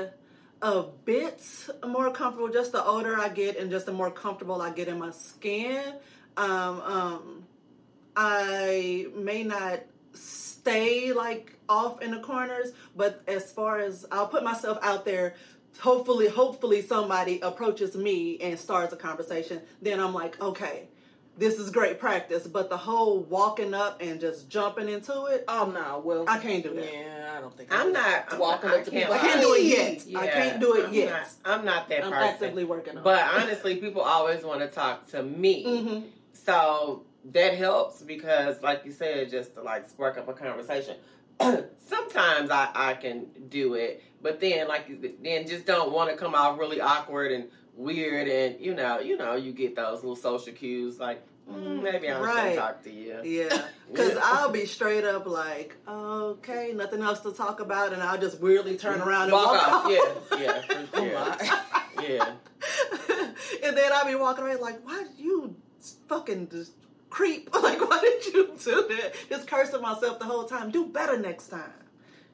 a 0.61 0.81
bit 1.05 1.41
more 1.87 2.11
comfortable. 2.11 2.49
Just 2.49 2.73
the 2.73 2.83
older 2.83 3.17
I 3.17 3.29
get, 3.29 3.57
and 3.57 3.69
just 3.71 3.85
the 3.85 3.93
more 3.93 4.11
comfortable 4.11 4.61
I 4.61 4.71
get 4.71 4.87
in 4.89 4.99
my 4.99 5.11
skin. 5.11 5.93
Um, 6.37 6.81
um, 6.81 7.43
I 8.15 9.07
may 9.15 9.43
not 9.43 9.81
stay 10.13 11.13
like 11.13 11.53
off 11.67 12.01
in 12.01 12.11
the 12.11 12.19
corners, 12.19 12.71
but 12.95 13.21
as 13.27 13.51
far 13.51 13.79
as 13.79 14.05
I'll 14.11 14.27
put 14.27 14.43
myself 14.43 14.77
out 14.81 15.05
there. 15.05 15.35
Hopefully, 15.79 16.27
hopefully 16.27 16.81
somebody 16.81 17.39
approaches 17.39 17.95
me 17.95 18.37
and 18.41 18.59
starts 18.59 18.91
a 18.91 18.97
conversation. 18.97 19.61
Then 19.81 20.01
I'm 20.01 20.13
like, 20.13 20.41
okay, 20.41 20.89
this 21.37 21.57
is 21.57 21.69
great 21.69 21.99
practice, 21.99 22.45
but 22.47 22.69
the 22.69 22.75
whole 22.75 23.19
walking 23.19 23.73
up 23.73 24.01
and 24.01 24.19
just 24.19 24.49
jumping 24.49 24.89
into 24.89 25.27
it, 25.27 25.45
Oh 25.47 25.71
no, 25.73 26.01
well 26.03 26.25
I 26.27 26.37
can't 26.39 26.63
do 26.63 26.73
that. 26.73 26.83
Yeah, 26.91 27.33
I 27.37 27.39
don't 27.39 27.55
think 27.55 27.73
I'm 27.73 27.89
I 27.89 27.91
not. 27.91 28.25
I'm 28.29 28.39
walking 28.39 28.69
up 28.71 28.83
to 28.83 28.91
I 28.91 28.99
people. 28.99 29.13
I 29.13 29.17
can't 29.19 29.41
do 29.41 29.53
it 29.53 29.61
Hey! 29.61 30.01
yet. 30.11 30.21
I 30.21 30.27
can't 30.27 30.59
do 30.59 30.73
it 30.75 30.85
I'm 30.87 30.93
yet. 30.93 31.09
Not, 31.45 31.59
I'm 31.59 31.65
not 31.65 31.87
that 31.87 32.03
I'm 32.03 32.11
person. 32.11 32.25
actively 32.27 32.65
working 32.65 32.97
on 32.97 33.03
But 33.03 33.19
it. 33.19 33.41
honestly, 33.43 33.75
people 33.77 34.01
always 34.01 34.43
want 34.43 34.59
to 34.59 34.67
talk 34.67 35.07
to 35.11 35.23
me. 35.23 35.63
hmm 35.63 35.99
So 36.33 37.03
that 37.31 37.53
helps 37.55 38.01
because, 38.01 38.61
like 38.61 38.85
you 38.85 38.91
said, 38.91 39.29
just 39.29 39.55
to 39.55 39.61
like 39.61 39.89
spark 39.89 40.17
up 40.17 40.27
a 40.27 40.33
conversation. 40.33 40.95
Sometimes 41.39 42.49
I, 42.49 42.69
I 42.73 42.93
can 42.95 43.27
do 43.49 43.73
it, 43.75 44.03
but 44.21 44.39
then 44.39 44.67
like 44.67 44.87
then 45.23 45.47
just 45.47 45.65
don't 45.65 45.91
want 45.91 46.09
to 46.09 46.15
come 46.17 46.35
out 46.35 46.57
really 46.57 46.81
awkward 46.81 47.31
and 47.31 47.45
weird, 47.75 48.27
and 48.27 48.59
you 48.59 48.73
know 48.73 48.99
you 48.99 49.17
know 49.17 49.35
you 49.35 49.51
get 49.53 49.75
those 49.75 49.97
little 49.99 50.15
social 50.17 50.51
cues 50.53 50.99
like 50.99 51.23
mm, 51.49 51.81
maybe 51.81 52.09
I'm 52.09 52.21
Right. 52.21 52.35
gonna 52.35 52.55
talk 52.55 52.83
to 52.83 52.91
you. 52.91 53.21
Yeah, 53.23 53.67
because 53.91 54.15
Yeah. 54.15 54.21
I'll 54.21 54.51
be 54.51 54.65
straight 54.65 55.05
up 55.05 55.25
like, 55.27 55.77
okay, 55.87 56.73
nothing 56.75 57.01
else 57.01 57.21
to 57.21 57.31
talk 57.31 57.61
about, 57.61 57.93
and 57.93 58.03
I'll 58.03 58.19
just 58.19 58.39
weirdly 58.41 58.75
turn 58.77 58.99
around 59.01 59.23
and 59.23 59.31
walk, 59.33 59.45
walk, 59.53 59.67
off. 59.67 59.85
off. 59.85 59.91
Yeah, 59.91 60.37
yeah, 60.41 60.61
for 60.61 60.87
Oh 60.95 61.37
sure. 61.97 62.05
yeah. 62.05 62.31
and 63.63 63.77
then 63.77 63.91
I'll 63.93 64.05
be 64.05 64.15
walking 64.15 64.43
away 64.43 64.55
like, 64.57 64.85
why 64.85 65.05
you 65.17 65.55
fucking 66.07 66.49
just 66.49 66.73
creep? 67.09 67.49
Like, 67.59 67.87
why 67.87 67.99
did 67.99 68.33
you 68.33 68.53
do 68.57 68.87
that? 68.89 69.13
Just 69.29 69.47
cursing 69.47 69.81
myself 69.81 70.19
the 70.19 70.25
whole 70.25 70.45
time. 70.45 70.71
Do 70.71 70.85
better 70.85 71.17
next 71.19 71.47
time. 71.47 71.73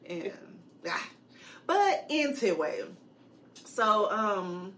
And 0.08 0.32
ah. 0.88 1.10
but 1.66 2.06
anyway, 2.10 2.84
so 3.66 4.10
um 4.12 4.74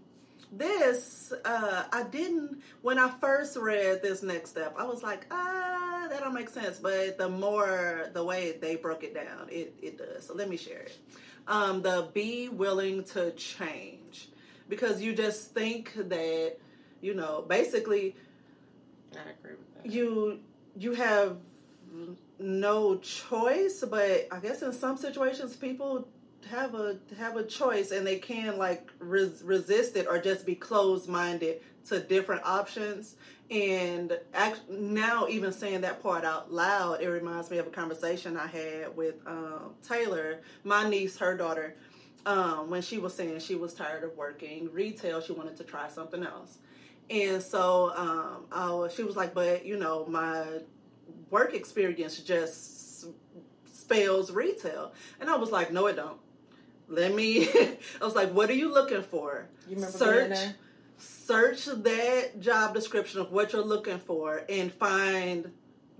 this 0.50 1.32
uh 1.44 1.84
I 1.92 2.02
didn't 2.04 2.62
when 2.82 2.98
I 2.98 3.10
first 3.20 3.56
read 3.56 4.02
this 4.02 4.22
next 4.22 4.50
step, 4.50 4.74
I 4.78 4.84
was 4.84 5.02
like, 5.02 5.26
ah, 5.30 6.06
that 6.10 6.20
don't 6.20 6.34
make 6.34 6.48
sense. 6.48 6.78
But 6.78 7.18
the 7.18 7.28
more 7.28 8.08
the 8.12 8.24
way 8.24 8.56
they 8.60 8.76
broke 8.76 9.04
it 9.04 9.14
down, 9.14 9.48
it, 9.50 9.74
it 9.82 9.98
does. 9.98 10.26
So 10.26 10.34
let 10.34 10.48
me 10.48 10.56
share 10.56 10.80
it. 10.80 10.98
Um 11.46 11.82
the 11.82 12.08
be 12.12 12.48
willing 12.48 13.04
to 13.04 13.32
change. 13.32 14.30
Because 14.68 15.00
you 15.00 15.14
just 15.14 15.54
think 15.54 15.94
that, 15.94 16.56
you 17.00 17.14
know, 17.14 17.44
basically 17.48 18.16
That. 19.12 19.90
you 19.90 20.40
you 20.76 20.92
have 20.92 21.38
no 22.38 22.96
choice 22.98 23.82
but 23.88 24.28
i 24.30 24.38
guess 24.38 24.62
in 24.62 24.72
some 24.72 24.96
situations 24.96 25.56
people 25.56 26.06
have 26.50 26.74
a 26.74 26.98
have 27.18 27.36
a 27.36 27.44
choice 27.44 27.90
and 27.90 28.06
they 28.06 28.18
can 28.18 28.58
like 28.58 28.90
res- 28.98 29.42
resist 29.42 29.96
it 29.96 30.06
or 30.08 30.18
just 30.18 30.46
be 30.46 30.54
closed 30.54 31.08
minded 31.08 31.60
to 31.88 32.00
different 32.00 32.42
options. 32.44 33.16
And 33.50 34.18
act, 34.34 34.68
now 34.68 35.26
even 35.28 35.52
saying 35.52 35.80
that 35.80 36.02
part 36.02 36.24
out 36.24 36.52
loud 36.52 37.00
it 37.00 37.08
reminds 37.08 37.50
me 37.50 37.56
of 37.56 37.66
a 37.66 37.70
conversation 37.70 38.36
i 38.36 38.46
had 38.46 38.94
with 38.94 39.14
um, 39.26 39.74
taylor 39.86 40.40
my 40.64 40.88
niece 40.88 41.16
her 41.18 41.36
daughter. 41.36 41.74
Um, 42.26 42.68
when 42.68 42.82
she 42.82 42.98
was 42.98 43.14
saying 43.14 43.38
she 43.40 43.54
was 43.54 43.72
tired 43.72 44.04
of 44.04 44.14
working 44.16 44.70
retail 44.72 45.22
she 45.22 45.32
wanted 45.32 45.56
to 45.56 45.64
try 45.64 45.88
something 45.88 46.22
else 46.24 46.58
and 47.10 47.42
so 47.42 47.92
um, 47.96 48.44
I 48.52 48.70
was, 48.70 48.94
she 48.94 49.02
was 49.02 49.16
like, 49.16 49.34
but 49.34 49.64
you 49.64 49.76
know, 49.76 50.06
my 50.06 50.44
work 51.30 51.54
experience 51.54 52.18
just 52.18 53.06
spells 53.72 54.30
retail. 54.30 54.92
And 55.20 55.30
I 55.30 55.36
was 55.36 55.50
like, 55.50 55.72
no, 55.72 55.86
it 55.86 55.96
don't. 55.96 56.18
Let 56.88 57.14
me, 57.14 57.48
I 58.00 58.04
was 58.04 58.14
like, 58.14 58.32
what 58.32 58.50
are 58.50 58.54
you 58.54 58.72
looking 58.72 59.02
for? 59.02 59.48
You 59.68 59.76
remember 59.76 59.96
Search 59.96 60.38
search 60.98 61.66
that 61.66 62.40
job 62.40 62.74
description 62.74 63.20
of 63.20 63.30
what 63.30 63.52
you're 63.52 63.62
looking 63.62 63.98
for 63.98 64.44
and 64.48 64.72
find 64.72 65.50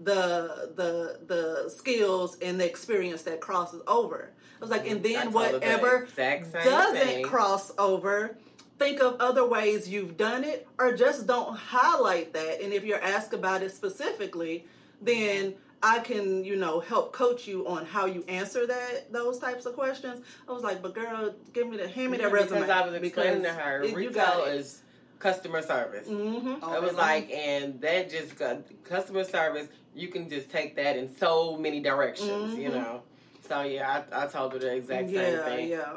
the 0.01 0.73
the 0.77 1.21
the 1.27 1.71
skills 1.71 2.39
and 2.41 2.61
the 2.61 2.65
experience 2.65 3.23
that 3.23 3.41
crosses 3.41 3.83
over. 3.87 4.33
I 4.57 4.61
was 4.61 4.71
like, 4.71 4.89
and 4.89 5.03
then 5.03 5.31
told 5.31 5.35
the 5.35 5.39
whatever 5.39 6.05
exact 6.05 6.53
doesn't 6.53 6.99
thing. 6.99 7.25
cross 7.25 7.71
over, 7.79 8.37
think 8.79 9.01
of 9.01 9.17
other 9.21 9.47
ways 9.47 9.89
you've 9.89 10.17
done 10.17 10.45
it 10.45 10.67
or 10.79 10.93
just 10.93 11.27
don't 11.27 11.57
highlight 11.57 12.33
that. 12.33 12.61
And 12.63 12.73
if 12.73 12.85
you're 12.85 13.03
asked 13.03 13.33
about 13.35 13.63
it 13.63 13.73
specifically, 13.73 14.65
then 15.03 15.55
I 15.83 16.01
can, 16.01 16.45
you 16.45 16.57
know, 16.57 16.81
help 16.81 17.13
coach 17.13 17.47
you 17.47 17.67
on 17.69 17.87
how 17.87 18.07
you 18.07 18.25
answer 18.29 18.67
that 18.67 19.13
those 19.13 19.39
types 19.39 19.65
of 19.67 19.75
questions. 19.75 20.25
I 20.49 20.53
was 20.53 20.63
like, 20.63 20.83
but 20.83 20.95
girl, 20.95 21.35
give 21.53 21.69
me 21.69 21.77
the 21.77 21.89
hand 21.89 22.13
me 22.13 22.19
that 22.19 22.25
Yeah, 22.29 22.33
resume. 22.33 22.61
Because 22.61 22.71
I 22.71 22.87
was 22.87 22.95
explaining 22.95 23.43
to 23.43 23.53
her, 23.53 23.83
it- 23.83 23.91
you 23.91 23.97
retail 23.97 24.13
got 24.15 24.49
it. 24.49 24.55
is 24.57 24.83
customer 25.19 25.63
service. 25.63 26.07
Mm-hmm. 26.09 26.55
Oh, 26.63 26.73
I 26.73 26.79
was 26.79 26.91
really? 26.93 26.95
like, 27.03 27.31
and 27.33 27.81
that 27.81 28.11
just 28.11 28.37
got 28.39 28.59
customer 28.85 29.25
service. 29.25 29.67
You 29.95 30.09
can 30.09 30.29
just 30.31 30.49
take 30.51 30.77
that 30.77 30.97
in 30.97 31.15
so 31.17 31.57
many 31.57 31.81
directions, 31.81 32.57
you 32.57 32.71
Mhm. 32.71 32.75
know. 32.75 33.03
So 33.49 33.63
yeah, 33.63 34.03
I, 34.13 34.25
I 34.25 34.27
told 34.29 34.53
her 34.53 34.59
the 34.61 34.77
exact 34.77 35.11
same 35.11 35.39
thing. 35.43 35.69
yeah. 35.71 35.95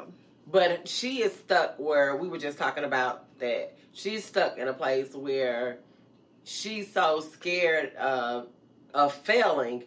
But 0.50 0.88
she 0.88 1.22
is 1.22 1.32
stuck 1.32 1.78
where 1.78 2.16
we 2.16 2.28
were 2.28 2.38
just 2.38 2.58
talking 2.58 2.84
about 2.84 3.38
that. 3.38 3.76
She's 3.92 4.24
stuck 4.24 4.58
in 4.58 4.68
a 4.68 4.72
place 4.72 5.14
where 5.14 5.78
she's 6.44 6.92
so 6.92 7.20
scared 7.20 7.94
of 7.96 8.48
of 8.94 9.12
failing 9.14 9.84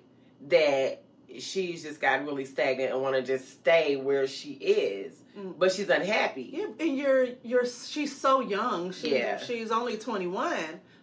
that 0.47 1.03
she's 1.39 1.83
just 1.83 1.99
got 1.99 2.23
really 2.25 2.45
stagnant 2.45 2.93
and 2.93 3.01
want 3.01 3.15
to 3.15 3.21
just 3.21 3.49
stay 3.49 3.95
where 3.95 4.27
she 4.27 4.53
is. 4.53 5.15
Mm. 5.37 5.55
But 5.59 5.71
she's 5.73 5.89
unhappy. 5.89 6.49
Yeah, 6.53 6.67
and 6.79 6.97
you're 6.97 7.27
you're 7.43 7.65
she's 7.65 8.15
so 8.15 8.39
young. 8.41 8.91
She 8.91 9.15
Yeah. 9.15 9.37
she's 9.37 9.71
only 9.71 9.97
21. 9.97 10.53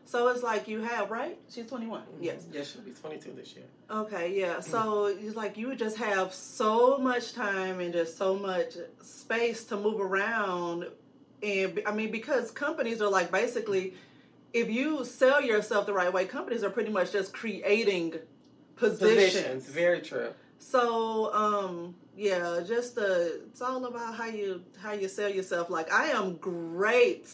So 0.04 0.28
it's 0.28 0.42
like 0.42 0.68
you 0.68 0.80
have, 0.80 1.10
right? 1.10 1.38
She's 1.48 1.66
21. 1.66 2.02
Yes. 2.20 2.44
Yeah, 2.52 2.64
she'll 2.64 2.82
be 2.82 2.90
22 2.90 3.32
this 3.32 3.54
year. 3.54 3.64
Okay, 3.90 4.38
yeah. 4.38 4.56
Mm. 4.56 4.64
So 4.64 5.06
it's 5.06 5.36
like 5.36 5.56
you 5.56 5.74
just 5.74 5.96
have 5.96 6.34
so 6.34 6.98
much 6.98 7.32
time 7.32 7.80
and 7.80 7.92
just 7.92 8.18
so 8.18 8.34
much 8.34 8.74
space 9.00 9.64
to 9.64 9.76
move 9.76 10.00
around. 10.00 10.86
And 11.42 11.80
I 11.86 11.92
mean, 11.92 12.10
because 12.10 12.50
companies 12.50 13.00
are 13.00 13.10
like 13.10 13.30
basically, 13.32 13.94
if 14.52 14.68
you 14.70 15.04
sell 15.04 15.40
yourself 15.40 15.86
the 15.86 15.92
right 15.92 16.12
way, 16.12 16.26
companies 16.26 16.62
are 16.62 16.70
pretty 16.70 16.90
much 16.90 17.12
just 17.12 17.32
creating 17.32 18.14
positions. 18.76 19.32
Positions, 19.32 19.66
very 19.68 20.00
true. 20.00 20.32
So, 20.58 21.34
um, 21.34 21.94
yeah, 22.16 22.60
just 22.66 22.98
uh, 22.98 23.02
it's 23.48 23.62
all 23.62 23.84
about 23.86 24.14
how 24.14 24.26
you 24.26 24.62
how 24.80 24.92
you 24.92 25.08
sell 25.08 25.28
yourself. 25.28 25.70
Like 25.70 25.92
I 25.92 26.08
am 26.08 26.36
great 26.36 27.32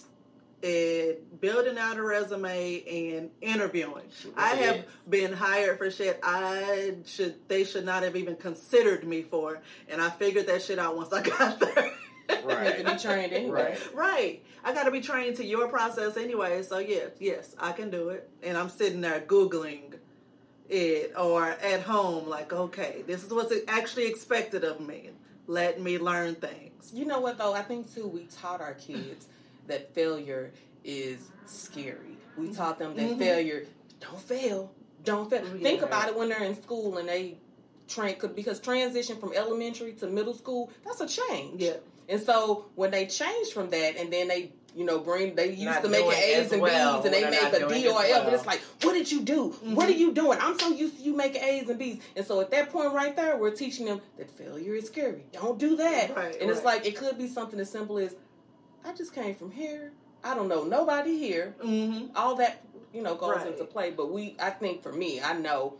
at 0.62 1.40
building 1.40 1.78
out 1.78 1.96
a 1.96 2.02
resume 2.02 2.82
and 3.16 3.30
interviewing. 3.40 4.04
She 4.20 4.28
I 4.36 4.54
have 4.56 4.76
is. 4.76 4.84
been 5.08 5.32
hired 5.32 5.78
for 5.78 5.90
shit 5.90 6.18
I 6.22 6.96
should 7.06 7.36
they 7.48 7.64
should 7.64 7.84
not 7.84 8.02
have 8.02 8.16
even 8.16 8.36
considered 8.36 9.04
me 9.04 9.22
for, 9.22 9.60
and 9.88 10.00
I 10.00 10.10
figured 10.10 10.46
that 10.48 10.62
shit 10.62 10.78
out 10.78 10.96
once 10.96 11.12
I 11.12 11.22
got 11.38 11.60
there. 11.60 11.92
Right. 12.28 12.46
You 12.46 12.54
have 12.54 12.76
to 12.78 12.92
be 12.92 12.98
trained 12.98 13.32
anyway. 13.32 13.78
Right. 13.94 13.94
Right. 13.94 14.42
I 14.64 14.74
got 14.74 14.84
to 14.84 14.90
be 14.90 15.00
trained 15.00 15.36
to 15.36 15.44
your 15.44 15.68
process 15.68 16.16
anyway. 16.16 16.62
So, 16.62 16.78
yeah, 16.78 17.06
yes, 17.18 17.54
I 17.58 17.72
can 17.72 17.90
do 17.90 18.10
it. 18.10 18.28
And 18.42 18.56
I'm 18.56 18.68
sitting 18.68 19.00
there 19.00 19.20
Googling 19.20 19.94
it 20.68 21.12
or 21.16 21.44
at 21.44 21.80
home, 21.80 22.28
like, 22.28 22.52
okay, 22.52 23.02
this 23.06 23.24
is 23.24 23.32
what's 23.32 23.54
actually 23.66 24.06
expected 24.06 24.64
of 24.64 24.80
me. 24.80 25.10
Let 25.46 25.80
me 25.80 25.98
learn 25.98 26.34
things. 26.34 26.92
You 26.92 27.06
know 27.06 27.20
what 27.20 27.38
though? 27.38 27.54
I 27.54 27.62
think 27.62 27.92
too 27.94 28.06
we 28.06 28.26
taught 28.26 28.60
our 28.60 28.74
kids 28.74 29.26
that 29.68 29.94
failure 29.94 30.52
is 30.84 31.30
scary. 31.46 32.18
We 32.36 32.48
taught 32.48 32.78
them 32.78 32.94
that 32.96 33.10
Mhm. 33.10 33.18
failure 33.18 33.66
don't 34.00 34.20
fail, 34.20 34.70
don't 35.04 35.28
fail. 35.30 35.42
Oh, 35.44 35.58
Think 35.58 35.80
yeah. 35.80 35.86
about 35.86 36.08
it 36.08 36.16
when 36.16 36.28
they're 36.28 36.42
in 36.42 36.60
school 36.60 36.98
and 36.98 37.08
they 37.08 37.38
train 37.88 38.16
could 38.16 38.34
because 38.34 38.60
transition 38.60 39.16
from 39.18 39.32
elementary 39.32 39.92
to 39.94 40.06
middle 40.06 40.34
school 40.34 40.70
that's 40.84 41.00
a 41.00 41.06
change. 41.06 41.62
Yeah. 41.62 41.76
And 42.08 42.22
so 42.22 42.66
when 42.74 42.90
they 42.90 43.06
change 43.06 43.52
from 43.52 43.70
that 43.70 43.96
and 43.96 44.12
then 44.12 44.28
they 44.28 44.52
you 44.74 44.84
know, 44.84 44.98
bring 45.00 45.34
they 45.34 45.48
used 45.48 45.64
Not 45.64 45.82
to 45.82 45.88
making 45.88 46.10
doing 46.10 46.22
A's 46.22 46.38
as 46.46 46.52
and 46.52 46.62
well, 46.62 46.98
B's 46.98 47.06
and 47.06 47.14
they 47.14 47.20
they're 47.22 47.30
make 47.30 47.42
not 47.42 47.54
a 47.54 47.58
doing 47.60 47.82
D 47.82 47.88
or 47.88 48.00
as 48.00 48.10
F, 48.10 48.26
and 48.26 48.34
it's 48.34 48.46
like, 48.46 48.60
what 48.82 48.92
did 48.92 49.10
you 49.10 49.22
do? 49.22 49.48
What 49.74 49.88
are 49.88 49.92
you 49.92 50.12
doing? 50.12 50.38
I'm 50.40 50.56
so 50.58 50.68
used 50.70 50.98
to 50.98 51.02
you 51.02 51.16
making 51.16 51.42
A's 51.42 51.68
and 51.68 51.78
B's. 51.78 52.00
And 52.14 52.24
so 52.24 52.40
at 52.40 52.50
that 52.52 52.70
point 52.70 52.92
right 52.92 53.16
there, 53.16 53.36
we're 53.38 53.50
teaching 53.50 53.86
them 53.86 54.00
that 54.18 54.30
failure 54.30 54.74
is 54.74 54.86
scary. 54.86 55.24
Don't 55.32 55.58
do 55.58 55.74
that. 55.76 56.14
Right, 56.14 56.36
and 56.40 56.48
it's 56.50 56.62
like 56.62 56.86
it 56.86 56.96
could 56.96 57.18
be 57.18 57.26
something 57.26 57.58
as 57.58 57.70
simple 57.70 57.98
as 57.98 58.14
I 58.88 58.92
just 58.94 59.14
came 59.14 59.34
from 59.34 59.50
here. 59.50 59.92
I 60.24 60.34
don't 60.34 60.48
know 60.48 60.64
nobody 60.64 61.18
here. 61.18 61.54
Mm-hmm. 61.62 62.16
All 62.16 62.34
that 62.36 62.64
you 62.92 63.02
know 63.02 63.14
goes 63.14 63.36
Right. 63.36 63.46
into 63.48 63.64
play. 63.64 63.90
But 63.90 64.10
we, 64.10 64.34
I 64.40 64.50
think 64.50 64.82
for 64.82 64.92
me, 64.92 65.20
I 65.20 65.34
know 65.34 65.74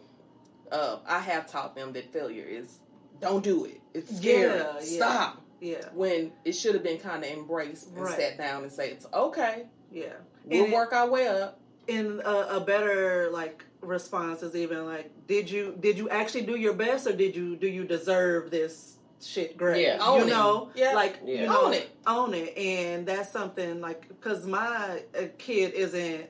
uh, 0.71 0.99
I 1.07 1.19
have 1.21 1.51
taught 1.51 1.75
them 1.75 1.93
that 1.95 2.13
failure 2.13 2.45
is 2.45 2.79
don't 3.21 3.43
do 3.43 3.65
it. 3.65 3.81
It's 3.95 4.17
scary. 4.19 4.59
Yeah. 4.59 4.81
Stop. 4.81 5.43
Yeah. 5.61 5.89
When 5.93 6.33
it 6.45 6.53
should 6.53 6.75
have 6.75 6.85
been 6.85 6.99
kind 6.99 7.25
of 7.25 7.31
embraced 7.31 7.89
and 7.89 7.97
Right. 8.03 8.17
sat 8.17 8.39
down 8.39 8.63
and 8.63 8.71
say 8.71 8.91
it's 8.91 9.07
okay. 9.13 9.65
Yeah. 9.91 10.13
We'll 10.45 10.65
And- 10.65 10.73
work 10.73 10.93
our 10.93 11.09
way 11.09 11.27
up. 11.27 11.59
And 11.89 12.21
a, 12.21 12.57
a 12.57 12.61
better 12.61 13.31
like 13.33 13.65
response 13.81 14.43
is 14.43 14.55
even 14.55 14.85
like, 14.85 15.11
did 15.27 15.51
you 15.51 15.75
did 15.81 15.97
you 15.97 16.11
actually 16.11 16.43
do 16.45 16.55
your 16.57 16.75
best 16.75 17.07
or 17.07 17.17
did 17.17 17.35
you 17.35 17.57
do 17.57 17.67
you 17.67 17.85
deserve 17.85 18.51
this 18.51 18.98
shit 19.21 19.57
great? 19.57 19.83
Yeah. 19.83 19.99
Own 20.01 20.21
you 20.21 20.27
it. 20.27 20.31
know, 20.31 20.71
Yeah. 20.75 20.93
like 20.95 21.19
Yeah. 21.25 21.41
you 21.41 21.47
know, 21.47 21.65
Own 21.67 21.75
it. 21.75 21.91
own 22.07 22.35
it, 22.35 22.57
and 22.59 23.07
that's 23.07 23.31
something 23.31 23.81
like 23.81 24.09
because 24.09 24.47
my 24.47 25.03
uh, 25.19 25.23
kid 25.39 25.75
isn't. 25.75 26.27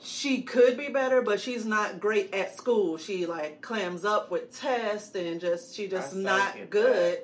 She 0.00 0.42
could 0.42 0.76
be 0.76 0.88
better, 0.88 1.22
but 1.22 1.40
she's 1.40 1.64
not 1.64 1.98
great 1.98 2.32
at 2.34 2.56
school. 2.56 2.98
She 2.98 3.26
like 3.26 3.62
clams 3.62 4.04
up 4.04 4.30
with 4.30 4.56
tests 4.56 5.14
and 5.16 5.40
just 5.40 5.74
she 5.74 5.88
just 5.88 6.14
I 6.14 6.18
not 6.18 6.54
get 6.56 6.70
good. 6.70 7.18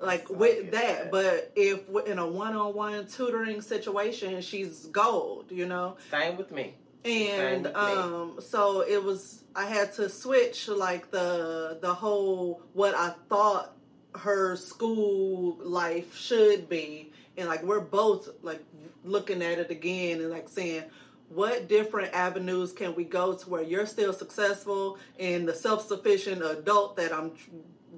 Like 0.00 0.28
so 0.28 0.34
with 0.34 0.70
that, 0.70 1.04
that. 1.04 1.10
but 1.10 1.52
if 1.56 1.86
w- 1.88 2.06
in 2.06 2.18
a 2.18 2.26
one-on-one 2.26 3.06
tutoring 3.08 3.60
situation, 3.60 4.40
she's 4.42 4.86
gold. 4.86 5.46
You 5.50 5.66
know, 5.66 5.96
Same 6.10 6.36
with 6.36 6.52
me. 6.52 6.74
and 7.04 7.12
Same 7.14 7.62
with 7.64 7.74
me. 7.74 7.80
um 7.80 8.36
so 8.40 8.82
it 8.82 9.02
was 9.02 9.42
i 9.56 9.64
had 9.64 9.92
to 9.94 10.08
switch 10.08 10.68
like 10.68 11.10
the 11.10 11.78
the 11.80 11.92
whole 11.92 12.62
what 12.74 12.94
i 12.94 13.12
thought 13.30 13.74
her 14.14 14.56
school 14.56 15.58
life 15.62 16.16
should 16.16 16.68
be. 16.68 17.12
And 17.36 17.48
like 17.48 17.62
we're 17.62 17.80
both 17.80 18.28
like 18.42 18.62
looking 19.04 19.42
at 19.42 19.58
it 19.58 19.70
again 19.70 20.20
and 20.20 20.30
like 20.30 20.48
saying 20.48 20.84
what 21.28 21.68
different 21.68 22.12
avenues 22.12 22.72
can 22.72 22.94
we 22.94 23.04
go 23.04 23.34
to 23.34 23.48
where 23.48 23.62
you're 23.62 23.86
still 23.86 24.12
successful 24.12 24.98
and 25.18 25.48
the 25.48 25.54
self-sufficient 25.54 26.42
adult 26.42 26.96
that 26.96 27.12
i'm 27.12 27.32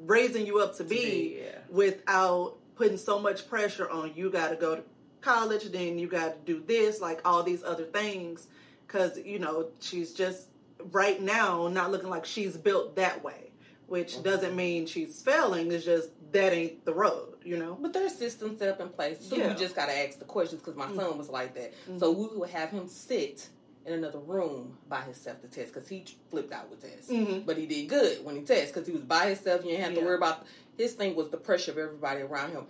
raising 0.05 0.47
you 0.47 0.61
up 0.61 0.77
to 0.77 0.85
be, 0.85 1.39
yeah. 1.41 1.59
without 1.71 2.57
putting 2.75 2.97
so 2.97 3.19
much 3.19 3.49
pressure 3.49 3.89
on 3.91 4.13
you 4.15 4.31
got 4.31 4.51
to 4.51 4.57
go 4.57 4.77
to 4.77 4.83
college 5.21 5.65
then 5.71 5.99
you 5.99 6.09
got 6.09 6.45
to 6.47 6.53
do 6.53 6.63
this 6.67 7.01
like 7.01 7.21
all 7.25 7.43
these 7.43 7.63
other 7.63 7.85
things. 7.85 8.49
Because 8.87 9.19
you 9.25 9.39
know 9.39 9.69
she's 9.81 10.13
just 10.13 10.49
right 10.91 11.21
now 11.23 11.69
not 11.69 11.91
looking 11.91 12.11
like 12.11 12.27
she's 12.27 12.57
built 12.57 12.97
that 12.97 13.23
way 13.25 13.52
which 13.93 14.15
Mm-hmm. 14.15 14.23
doesn't 14.23 14.57
mean 14.57 14.87
she's 14.87 15.21
failing 15.21 15.71
it's 15.71 15.85
just 15.85 16.09
that 16.33 16.55
ain't 16.55 16.83
the 16.87 16.95
road 16.95 17.35
you 17.45 17.59
know 17.59 17.77
But 17.79 17.93
there's 17.93 18.15
systems 18.15 18.59
set 18.59 18.71
up 18.71 18.81
in 18.81 18.89
place. 18.89 19.19
So 19.21 19.37
Yeah. 19.37 19.51
you 19.51 19.55
just 19.59 19.77
got 19.77 19.87
to 19.87 19.97
ask 20.07 20.19
the 20.19 20.25
questions 20.25 20.63
because 20.63 20.77
my 20.77 20.87
son 20.97 21.19
was 21.19 21.29
like 21.29 21.55
that. 21.57 21.75
So 21.99 22.11
we 22.11 22.27
would 22.39 22.49
have 22.51 22.71
him 22.71 22.89
sit 22.89 23.49
in 23.85 23.93
another 23.95 24.21
room 24.21 24.79
by 24.89 25.01
himself 25.03 25.41
to 25.43 25.49
test 25.49 25.75
because 25.75 25.89
he 25.89 26.05
flipped 26.31 26.53
out 26.53 26.71
with 26.71 26.81
tests. 26.83 27.11
Mhm. 27.11 27.45
But 27.45 27.59
he 27.59 27.67
did 27.67 27.89
good 27.89 28.25
when 28.25 28.37
he 28.37 28.43
tested 28.43 28.69
because 28.73 28.87
he 28.87 28.93
was 28.95 29.03
by 29.03 29.27
himself. 29.27 29.65
You 29.65 29.73
didn't 29.73 29.85
have 29.87 29.95
to 29.97 30.01
worry 30.03 30.17
about 30.17 30.47
his 30.79 30.95
thing 30.95 31.15
was 31.17 31.29
the 31.31 31.37
pressure 31.37 31.73
of 31.73 31.79
everybody 31.79 32.23
around 32.23 32.53
him. 32.53 32.67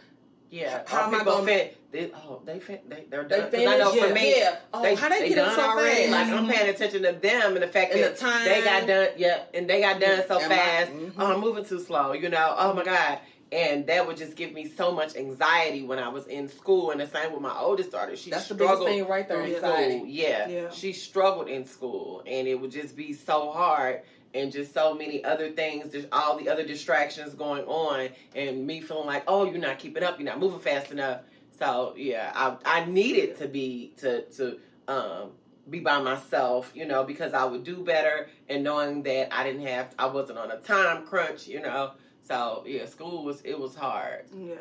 Yeah, 0.52 0.82
How 0.86 1.04
how 1.04 1.08
am 1.08 1.14
I 1.14 1.24
gonna- 1.24 1.46
fin- 1.46 1.70
they, 1.92 2.10
oh, 2.14 2.42
they 2.44 2.60
fin- 2.60 2.80
they 2.86 3.04
they're 3.08 3.24
They 3.24 3.38
done. 3.40 3.50
'Cause 3.50 3.66
I 3.66 3.78
know 3.78 3.92
for 3.92 4.12
me, 4.12 4.38
Yeah. 4.38 4.56
Oh, 4.74 4.82
they, 4.82 4.94
how 4.94 5.08
they 5.08 5.30
get 5.30 5.36
done 5.36 5.54
so 5.56 5.62
already. 5.62 6.08
fast? 6.08 6.30
Like 6.30 6.38
I'm 6.40 6.48
paying 6.48 6.68
attention 6.68 7.02
to 7.04 7.12
them 7.12 7.54
and 7.54 7.62
the 7.62 7.68
fact 7.68 7.92
And 7.94 8.02
that 8.02 8.16
the 8.16 8.20
time. 8.20 8.44
they 8.44 8.60
got 8.62 8.86
done. 8.86 9.08
Yep, 9.16 9.50
and 9.54 9.68
they 9.70 9.80
got 9.80 9.98
done 9.98 10.22
so 10.28 10.34
my- 10.40 10.48
fast. 10.48 10.90
mhm. 10.92 11.12
Oh, 11.18 11.32
I'm 11.32 11.40
moving 11.40 11.64
too 11.64 11.80
slow. 11.80 12.12
You 12.12 12.28
know. 12.28 12.54
Oh 12.58 12.74
my 12.74 12.84
god. 12.84 13.20
And 13.50 13.86
that 13.86 14.06
would 14.06 14.16
just 14.18 14.36
give 14.36 14.52
me 14.52 14.66
so 14.66 14.92
much 14.92 15.16
anxiety 15.16 15.82
when 15.82 15.98
I 15.98 16.08
was 16.08 16.26
in 16.26 16.48
school. 16.50 16.90
And 16.90 17.00
the 17.00 17.06
same 17.06 17.32
with 17.32 17.40
my 17.42 17.54
oldest 17.58 17.90
daughter. 17.90 18.14
She 18.16 18.30
That's 18.30 18.48
the 18.48 18.54
biggest 18.54 18.82
thing 18.82 19.06
right 19.06 19.26
there, 19.28 19.42
anxiety. 19.42 19.96
school. 19.98 20.06
Yeah. 20.06 20.48
Yeah. 20.48 20.70
she 20.70 20.92
struggled 20.92 21.48
in 21.48 21.64
school, 21.66 22.22
and 22.26 22.46
it 22.46 22.60
would 22.60 22.70
just 22.70 22.94
be 22.94 23.14
so 23.14 23.50
hard. 23.50 24.02
And 24.34 24.50
just 24.50 24.72
so 24.72 24.94
many 24.94 25.22
other 25.24 25.50
things, 25.50 25.90
there's 25.90 26.06
all 26.10 26.38
the 26.38 26.48
other 26.48 26.64
distractions 26.64 27.34
going 27.34 27.64
on, 27.64 28.08
and 28.34 28.66
me 28.66 28.80
feeling 28.80 29.06
like, 29.06 29.24
oh, 29.26 29.44
you're 29.44 29.58
not 29.58 29.78
keeping 29.78 30.02
up, 30.02 30.18
you're 30.18 30.28
not 30.28 30.40
moving 30.40 30.60
fast 30.60 30.90
enough. 30.90 31.20
So 31.58 31.94
yeah, 31.96 32.32
I 32.34 32.56
I 32.64 32.84
needed 32.86 33.38
to 33.38 33.48
be 33.48 33.92
to 33.98 34.22
to 34.22 34.58
um 34.88 35.30
be 35.68 35.80
by 35.80 36.00
myself, 36.00 36.72
you 36.74 36.86
know, 36.86 37.04
because 37.04 37.34
I 37.34 37.44
would 37.44 37.62
do 37.62 37.84
better 37.84 38.28
and 38.48 38.64
knowing 38.64 39.02
that 39.04 39.32
I 39.32 39.44
didn't 39.44 39.66
have 39.66 39.94
I 39.98 40.06
wasn't 40.06 40.38
on 40.38 40.50
a 40.50 40.56
time 40.56 41.06
crunch, 41.06 41.46
you 41.46 41.60
know. 41.60 41.92
So 42.22 42.64
yeah, 42.66 42.86
school 42.86 43.24
was 43.24 43.42
it 43.42 43.58
was 43.58 43.74
hard. 43.74 44.24
Yeah. 44.36 44.56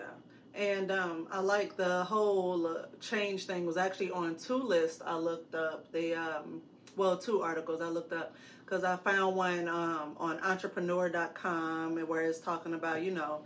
And 0.53 0.91
um, 0.91 1.27
I 1.31 1.39
like 1.39 1.77
the 1.77 2.03
whole 2.03 2.67
uh, 2.67 2.85
change 2.99 3.45
thing 3.45 3.65
was 3.65 3.77
actually 3.77 4.11
on 4.11 4.35
two 4.35 4.61
lists 4.61 5.01
I 5.03 5.15
looked 5.15 5.55
up. 5.55 5.89
The 5.93 6.13
um, 6.15 6.61
well, 6.95 7.17
two 7.17 7.41
articles 7.41 7.81
I 7.81 7.87
looked 7.89 8.13
up 8.13 8.35
because 8.65 8.83
I 8.83 8.95
found 8.97 9.35
one 9.35 9.67
um, 9.67 10.15
on 10.17 10.39
entrepreneur.com 10.41 11.97
and 11.97 12.07
where 12.07 12.21
it's 12.21 12.39
talking 12.39 12.73
about, 12.73 13.01
you 13.01 13.11
know, 13.11 13.41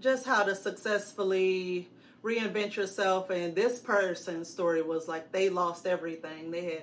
just 0.00 0.26
how 0.26 0.42
to 0.44 0.54
successfully 0.54 1.88
reinvent 2.22 2.76
yourself. 2.76 3.30
And 3.30 3.54
this 3.54 3.78
person's 3.78 4.48
story 4.48 4.82
was 4.82 5.08
like 5.08 5.32
they 5.32 5.48
lost 5.50 5.86
everything. 5.86 6.50
They 6.50 6.64
had 6.64 6.82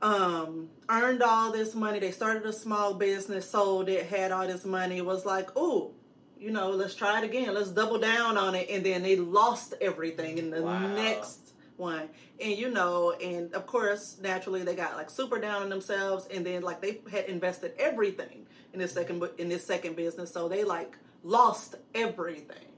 um 0.00 0.68
earned 0.88 1.22
all 1.22 1.52
this 1.52 1.76
money 1.76 2.00
they 2.00 2.10
started 2.10 2.44
a 2.44 2.52
small 2.52 2.92
business 2.94 3.48
sold 3.48 3.88
it 3.88 4.04
had 4.06 4.32
all 4.32 4.44
this 4.48 4.64
money 4.64 4.96
It 4.98 5.06
was 5.06 5.24
like 5.24 5.50
oh 5.54 5.92
you 6.40 6.50
know 6.50 6.70
let's 6.70 6.96
try 6.96 7.18
it 7.18 7.24
again 7.24 7.54
let's 7.54 7.70
double 7.70 7.98
down 8.00 8.36
on 8.36 8.56
it 8.56 8.68
and 8.68 8.84
then 8.84 9.04
they 9.04 9.14
lost 9.14 9.74
everything 9.80 10.38
in 10.38 10.50
the 10.50 10.60
Wow. 10.60 10.92
next 10.96 11.41
one 11.82 12.08
and 12.40 12.56
you 12.56 12.70
know 12.70 13.12
and 13.22 13.52
of 13.54 13.66
course 13.66 14.16
naturally 14.22 14.62
they 14.62 14.74
got 14.74 14.96
like 14.96 15.10
super 15.10 15.38
down 15.38 15.62
on 15.62 15.68
themselves 15.68 16.26
and 16.32 16.46
then 16.46 16.62
like 16.62 16.80
they 16.80 17.00
had 17.10 17.26
invested 17.26 17.74
everything 17.78 18.46
in 18.72 18.78
this 18.78 18.92
second 18.92 19.22
in 19.38 19.48
this 19.48 19.64
second 19.66 19.96
business 19.96 20.32
so 20.32 20.48
they 20.48 20.64
like 20.64 20.96
lost 21.22 21.74
everything 21.94 22.72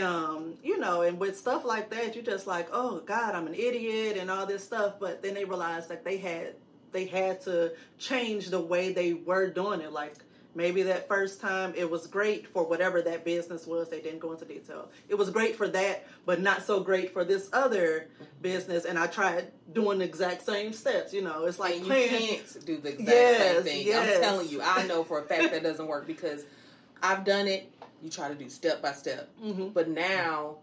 um, 0.00 0.54
you 0.62 0.78
know, 0.78 1.02
and 1.02 1.18
with 1.18 1.36
stuff 1.36 1.64
like 1.64 1.90
that, 1.90 2.14
you're 2.14 2.24
just 2.24 2.46
like, 2.46 2.68
oh 2.72 3.00
God, 3.00 3.34
I'm 3.34 3.46
an 3.46 3.54
idiot 3.54 4.16
and 4.16 4.30
all 4.30 4.46
this 4.46 4.64
stuff. 4.64 4.94
But 4.98 5.22
then 5.22 5.34
they 5.34 5.44
realized 5.44 5.90
like 5.90 6.04
they 6.04 6.16
had 6.16 6.54
they 6.92 7.06
had 7.06 7.40
to 7.42 7.72
change 7.98 8.48
the 8.48 8.60
way 8.60 8.92
they 8.92 9.12
were 9.12 9.50
doing 9.50 9.80
it. 9.80 9.92
Like 9.92 10.14
maybe 10.54 10.82
that 10.82 11.08
first 11.08 11.40
time 11.40 11.72
it 11.76 11.90
was 11.90 12.06
great 12.06 12.46
for 12.48 12.64
whatever 12.64 13.00
that 13.02 13.24
business 13.24 13.66
was. 13.66 13.88
They 13.88 14.00
didn't 14.00 14.18
go 14.20 14.32
into 14.32 14.44
detail. 14.44 14.90
It 15.08 15.14
was 15.14 15.30
great 15.30 15.56
for 15.56 15.68
that, 15.68 16.06
but 16.26 16.40
not 16.40 16.62
so 16.62 16.80
great 16.80 17.12
for 17.12 17.24
this 17.24 17.48
other 17.52 18.08
business. 18.40 18.84
And 18.84 18.98
I 18.98 19.06
tried 19.06 19.50
doing 19.72 19.98
the 19.98 20.04
exact 20.04 20.42
same 20.42 20.72
steps. 20.72 21.12
You 21.14 21.22
know, 21.22 21.44
it's 21.44 21.58
like 21.58 21.72
and 21.76 21.82
you 21.82 21.86
playing. 21.88 22.08
can't 22.38 22.66
do 22.66 22.78
the 22.78 22.90
exact 22.90 23.08
Yes, 23.10 23.54
same 23.54 23.62
thing. 23.64 23.86
yes. 23.86 24.16
I'm 24.16 24.22
telling 24.22 24.48
you, 24.48 24.60
I 24.62 24.86
know 24.86 25.04
for 25.04 25.20
a 25.20 25.24
fact 25.24 25.50
that 25.52 25.62
doesn't 25.62 25.86
work 25.86 26.06
because 26.06 26.44
I've 27.02 27.24
done 27.24 27.48
it. 27.48 27.72
You 28.02 28.10
try 28.10 28.28
to 28.28 28.34
do 28.34 28.48
step 28.48 28.82
by 28.82 28.92
step, 28.92 29.28
Mhm. 29.42 29.72
but 29.72 29.88
now 29.88 30.56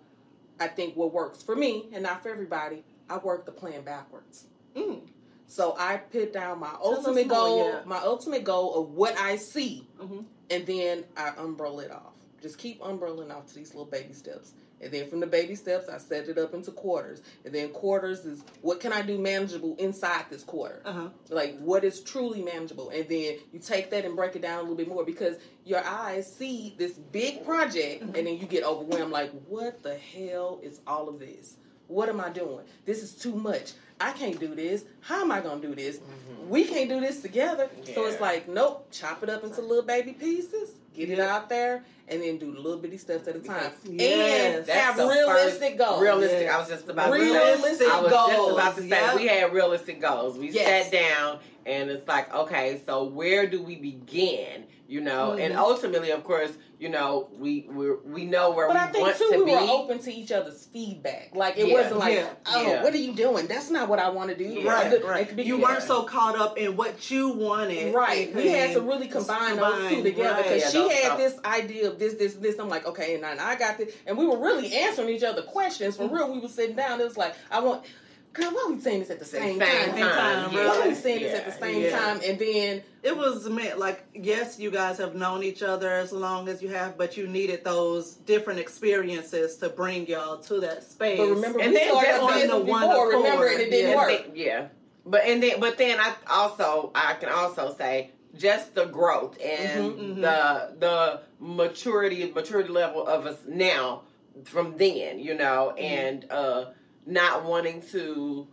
I 0.60 0.68
think 0.68 0.96
what 0.98 1.14
works 1.14 1.42
for 1.42 1.56
me 1.56 1.88
and 1.94 2.04
not 2.04 2.22
for 2.22 2.30
everybody, 2.30 2.84
I 3.10 3.18
work 3.18 3.46
the 3.46 3.52
plan 3.54 3.82
backwards. 3.84 4.44
Mm. 4.76 5.02
So 5.50 5.76
I 5.78 5.98
put 5.98 6.32
down 6.32 6.60
my 6.60 6.74
ultimate 6.82 7.28
more, 7.28 7.38
goal, 7.38 7.66
yeah. 7.66 7.82
my 7.86 7.98
ultimate 7.98 8.44
goal 8.44 8.76
of 8.76 8.92
what 8.92 9.18
I 9.18 9.36
see, 9.36 9.88
Mhm. 10.00 10.24
and 10.52 10.66
then 10.66 11.06
I 11.18 11.34
umbrella 11.38 11.84
it 11.86 11.92
off. 11.92 12.14
Just 12.42 12.58
keep 12.58 12.80
umbrelling 12.84 13.32
off 13.32 13.48
to 13.48 13.56
these 13.56 13.70
little 13.74 13.90
baby 13.90 14.14
steps. 14.14 14.54
And 14.82 14.94
then 14.94 15.10
from 15.10 15.20
the 15.20 15.28
baby 15.28 15.56
steps, 15.56 15.90
I 15.90 15.98
set 15.98 16.30
it 16.30 16.38
up 16.38 16.54
into 16.54 16.72
quarters. 16.72 17.22
And 17.44 17.54
then 17.54 17.70
quarters 17.70 18.20
is 18.26 18.44
what 18.62 18.80
can 18.80 18.94
I 18.94 19.02
do 19.02 19.18
manageable 19.18 19.76
inside 19.78 20.26
this 20.30 20.44
quarter? 20.44 20.82
Uh-huh. 20.86 21.10
Like 21.28 21.60
what 21.60 21.84
is 21.84 22.00
truly 22.00 22.42
manageable. 22.42 22.90
And 22.90 23.10
then 23.10 23.40
you 23.52 23.60
take 23.60 23.90
that 23.90 24.06
and 24.06 24.16
break 24.16 24.38
it 24.38 24.42
down 24.42 24.60
a 24.60 24.62
little 24.62 24.78
bit 24.78 24.88
more 24.88 25.04
because 25.04 25.36
your 25.66 25.84
eyes 25.84 26.32
see 26.38 26.76
this 26.78 26.94
big 26.94 27.44
project 27.44 28.04
and 28.04 28.14
then 28.14 28.38
you 28.38 28.46
get 28.46 28.64
overwhelmed 28.64 29.12
like, 29.12 29.32
what 29.50 29.84
the 29.84 29.96
hell 29.98 30.62
is 30.64 30.80
all 30.88 31.10
of 31.10 31.20
this? 31.20 31.56
What 31.90 32.08
am 32.08 32.22
I 32.22 32.30
doing? 32.30 32.62
This 32.86 33.02
is 33.02 33.14
too 33.16 33.34
much. 33.34 33.74
I 34.00 34.12
can't 34.12 34.40
do 34.40 34.54
this. 34.54 34.86
How 35.02 35.22
am 35.22 35.32
I 35.32 35.42
gonna 35.42 35.60
do 35.60 35.74
this? 35.74 35.98
Mm-hmm. 35.98 36.50
We 36.50 36.64
can't 36.64 36.88
do 36.88 37.02
this 37.02 37.22
together. 37.22 37.68
So 37.94 38.06
it's 38.06 38.22
like, 38.22 38.48
nope, 38.48 38.88
chop 38.92 39.24
it 39.24 39.30
up 39.30 39.44
into 39.44 39.62
little 39.62 39.84
baby 39.84 40.14
pieces, 40.14 40.70
get 41.00 41.10
it 41.10 41.20
out 41.20 41.48
there, 41.50 41.84
and 42.10 42.22
then 42.22 42.38
do 42.38 42.54
little 42.56 42.78
bitty 42.78 42.98
steps 42.98 43.28
at 43.28 43.36
a 43.36 43.40
time. 43.40 43.72
Yes. 43.86 44.58
and 44.58 44.66
That's 44.66 44.80
have 44.80 44.98
realistic 44.98 45.78
goals. 45.78 46.02
Realistic. 46.02 46.42
Yes. 46.44 46.54
I 46.54 46.60
was 46.60 46.68
just 46.70 46.90
about 46.90 47.12
to 47.14 47.20
say. 47.20 47.32
Realistic 47.32 47.88
I 47.90 48.02
was 48.02 48.12
just 48.12 48.36
goals. 48.36 48.54
about 48.54 48.76
to 48.76 48.82
say 48.82 48.90
Yep. 48.90 49.16
we 49.16 49.28
had 49.28 49.54
realistic 49.54 50.02
goals. 50.02 50.38
We 50.38 50.50
Yes. 50.50 50.90
sat 50.90 50.92
down 50.92 51.40
and 51.66 51.90
it's 51.90 52.08
like, 52.08 52.34
okay, 52.34 52.82
so 52.86 53.04
where 53.06 53.48
do 53.48 53.62
we 53.62 53.76
begin? 53.76 54.66
You 54.88 55.02
know, 55.02 55.34
and 55.34 55.54
Mhm. 55.54 55.58
ultimately, 55.60 56.10
of 56.10 56.24
course, 56.24 56.50
you 56.80 56.90
know, 56.90 57.30
we 57.38 57.68
we 57.70 57.92
we 58.06 58.26
know 58.26 58.50
where 58.50 58.66
But 58.68 58.74
we 58.76 58.80
I 58.82 58.88
think 58.88 59.06
want 59.06 59.18
too, 59.18 59.30
to 59.34 59.38
we 59.40 59.46
be. 59.46 59.52
were 59.52 59.60
open 59.70 60.00
to 60.00 60.12
each 60.12 60.32
other's 60.32 60.68
feedback. 60.74 61.30
Like 61.36 61.60
it 61.60 61.68
Yeah. 61.68 61.74
wasn't 61.76 61.98
like, 62.00 62.16
Yeah. 62.16 62.30
oh, 62.48 62.62
Yeah. 62.64 62.82
what 62.84 62.92
are 62.96 62.98
you 62.98 63.12
doing? 63.14 63.46
That's 63.46 63.70
not 63.70 63.88
what 63.88 64.00
I 64.00 64.10
want 64.10 64.32
to 64.32 64.36
do. 64.36 64.46
Yeah. 64.46 64.68
Right, 64.72 64.94
It 64.94 65.06
right. 65.06 65.36
be- 65.36 65.44
You 65.44 65.58
yeah. 65.60 65.64
weren't 65.64 65.84
so 65.84 66.02
caught 66.04 66.40
up 66.40 66.58
in 66.58 66.76
what 66.76 67.12
you 67.12 67.30
wanted. 67.30 67.94
Right. 67.94 68.34
We 68.34 68.48
had 68.48 68.74
to 68.74 68.82
really 68.82 69.08
combine 69.08 69.58
those 69.58 69.76
two 69.76 69.80
combine, 69.98 70.04
together 70.06 70.42
because 70.44 70.74
Yeah, 70.74 70.84
she 70.89 70.89
those 70.90 71.04
had 71.04 71.18
this 71.18 71.40
idea 71.46 71.90
of 71.90 72.00
this, 72.00 72.16
this, 72.16 72.36
this. 72.36 72.60
I'm 72.60 72.70
like, 72.70 72.86
okay, 72.86 73.16
and 73.16 73.26
I 73.26 73.56
got 73.56 73.78
this, 73.78 73.94
and 74.06 74.18
we 74.18 74.26
were 74.26 74.38
really 74.38 74.74
answering 74.76 75.10
each 75.10 75.24
other 75.24 75.42
questions 75.42 75.98
for 75.98 76.08
real. 76.08 76.32
We 76.32 76.40
were 76.40 76.48
sitting 76.48 76.76
down. 76.76 77.00
It 77.00 77.06
was 77.06 77.18
like, 77.18 77.36
I 77.52 77.60
want, 77.60 77.86
girl, 78.34 78.52
why 78.52 78.66
are 78.68 78.74
we 78.74 78.80
saying 78.80 79.00
this 79.00 79.10
at 79.10 79.20
the 79.20 79.26
same, 79.26 79.60
Same 79.60 79.60
time? 79.60 80.00
time, 80.00 80.00
time, 80.00 80.54
Why 80.54 80.68
are 80.68 80.82
we 80.84 80.90
right. 80.90 80.98
saying 80.98 81.22
this 81.22 81.34
at 81.34 81.46
the 81.46 81.52
same 81.52 81.84
yeah. 81.84 82.00
time? 82.00 82.22
And 82.24 82.40
then 82.40 82.84
It 83.02 83.16
was 83.16 83.48
meant 83.50 83.80
like 83.80 84.06
yes, 84.14 84.60
you 84.60 84.72
guys 84.72 84.98
have 84.98 85.16
known 85.16 85.44
each 85.44 85.64
other 85.64 85.90
as 85.90 86.12
long 86.12 86.50
as 86.50 86.62
you 86.62 86.70
have, 86.70 86.98
but 86.98 87.18
you 87.18 87.28
needed 87.28 87.64
those 87.64 88.16
different 88.16 88.60
experiences 88.60 89.58
to 89.58 89.70
bring 89.70 90.08
y'all 90.08 90.38
to 90.38 90.60
that 90.62 90.84
space. 90.84 91.18
But 91.18 91.30
remember, 91.30 91.60
And 91.60 91.72
we 91.72 91.78
then 91.78 91.90
started 91.90 92.50
on 92.52 92.66
the 92.66 92.72
one 92.72 92.88
before. 92.88 93.10
Remember, 93.10 93.48
and 93.48 93.62
it 93.62 93.70
didn't 93.70 93.92
yeah. 93.92 93.96
work. 93.96 94.26
And 94.28 94.38
yeah. 94.38 94.68
But 95.06 95.22
and 95.26 95.42
then 95.42 95.60
but 95.60 95.78
then 95.78 96.00
I 96.00 96.14
also 96.30 96.92
I 96.94 97.14
can 97.16 97.30
also 97.30 97.74
say 97.78 98.12
just 98.38 98.76
the 98.76 98.86
growth 98.86 99.38
and 99.44 99.92
Mhm, 99.92 99.98
mhm. 100.18 100.22
the 100.22 100.76
the 100.80 101.22
maturity 101.40 102.32
maturity 102.34 102.70
level 102.70 103.06
of 103.06 103.26
us 103.26 103.38
now 103.48 104.04
from 104.46 104.78
then, 104.78 105.20
you 105.20 105.34
know, 105.34 105.72
and 105.72 106.26
uh 106.32 106.66
not 107.06 107.44
wanting 107.46 107.82
to 107.92 108.48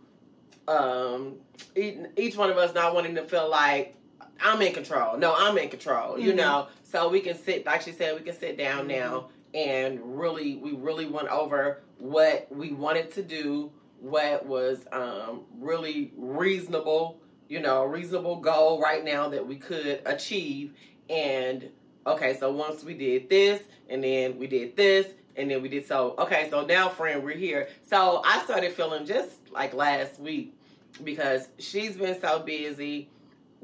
um 0.67 1.35
each, 1.75 2.35
one 2.35 2.49
of 2.49 2.57
us 2.57 2.73
not 2.73 2.93
wanting 2.93 3.15
to 3.15 3.23
feel 3.23 3.49
like 3.49 3.95
I'm 4.41 4.61
in 4.61 4.73
control. 4.73 5.17
No, 5.17 5.33
I'm 5.35 5.57
in 5.57 5.69
control, 5.69 6.19
you 6.19 6.33
Mhm. 6.33 6.37
know. 6.37 6.67
So 6.83 7.09
we 7.09 7.21
can 7.21 7.35
sit 7.37 7.65
like 7.65 7.81
she 7.81 7.91
said, 7.91 8.15
we 8.15 8.21
can 8.21 8.35
sit 8.35 8.57
down 8.57 8.87
now 8.87 9.29
and 9.53 9.99
really 10.19 10.55
we 10.55 10.73
really 10.73 11.05
went 11.05 11.27
over 11.29 11.81
what 11.99 12.47
we 12.51 12.71
wanted 12.73 13.11
to 13.13 13.23
do, 13.23 13.71
what 13.99 14.45
was 14.45 14.79
um 14.91 15.45
really 15.59 16.11
reasonable 16.17 17.21
you 17.49 17.59
know, 17.59 17.83
a 17.83 17.87
reasonable 17.87 18.37
goal 18.37 18.79
right 18.81 19.03
now 19.03 19.29
that 19.29 19.45
we 19.45 19.55
could 19.57 20.01
achieve. 20.05 20.73
And 21.09 21.69
okay, 22.05 22.35
so 22.37 22.51
once 22.51 22.83
we 22.83 22.93
did 22.93 23.29
this, 23.29 23.61
and 23.89 24.03
then 24.03 24.37
we 24.37 24.47
did 24.47 24.75
this, 24.75 25.07
and 25.35 25.49
then 25.49 25.61
we 25.61 25.69
did 25.69 25.87
so. 25.87 26.15
Okay, 26.19 26.47
so 26.49 26.65
now, 26.65 26.89
friend, 26.89 27.23
we're 27.23 27.37
here. 27.37 27.69
So 27.83 28.21
I 28.25 28.41
started 28.43 28.73
feeling 28.73 29.05
just 29.05 29.31
like 29.51 29.73
last 29.73 30.19
week 30.19 30.55
because 31.03 31.47
she's 31.59 31.95
been 31.95 32.19
so 32.19 32.39
busy. 32.39 33.09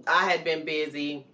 I 0.08 0.30
had 0.30 0.44
been 0.44 0.66
busy, 0.66 1.26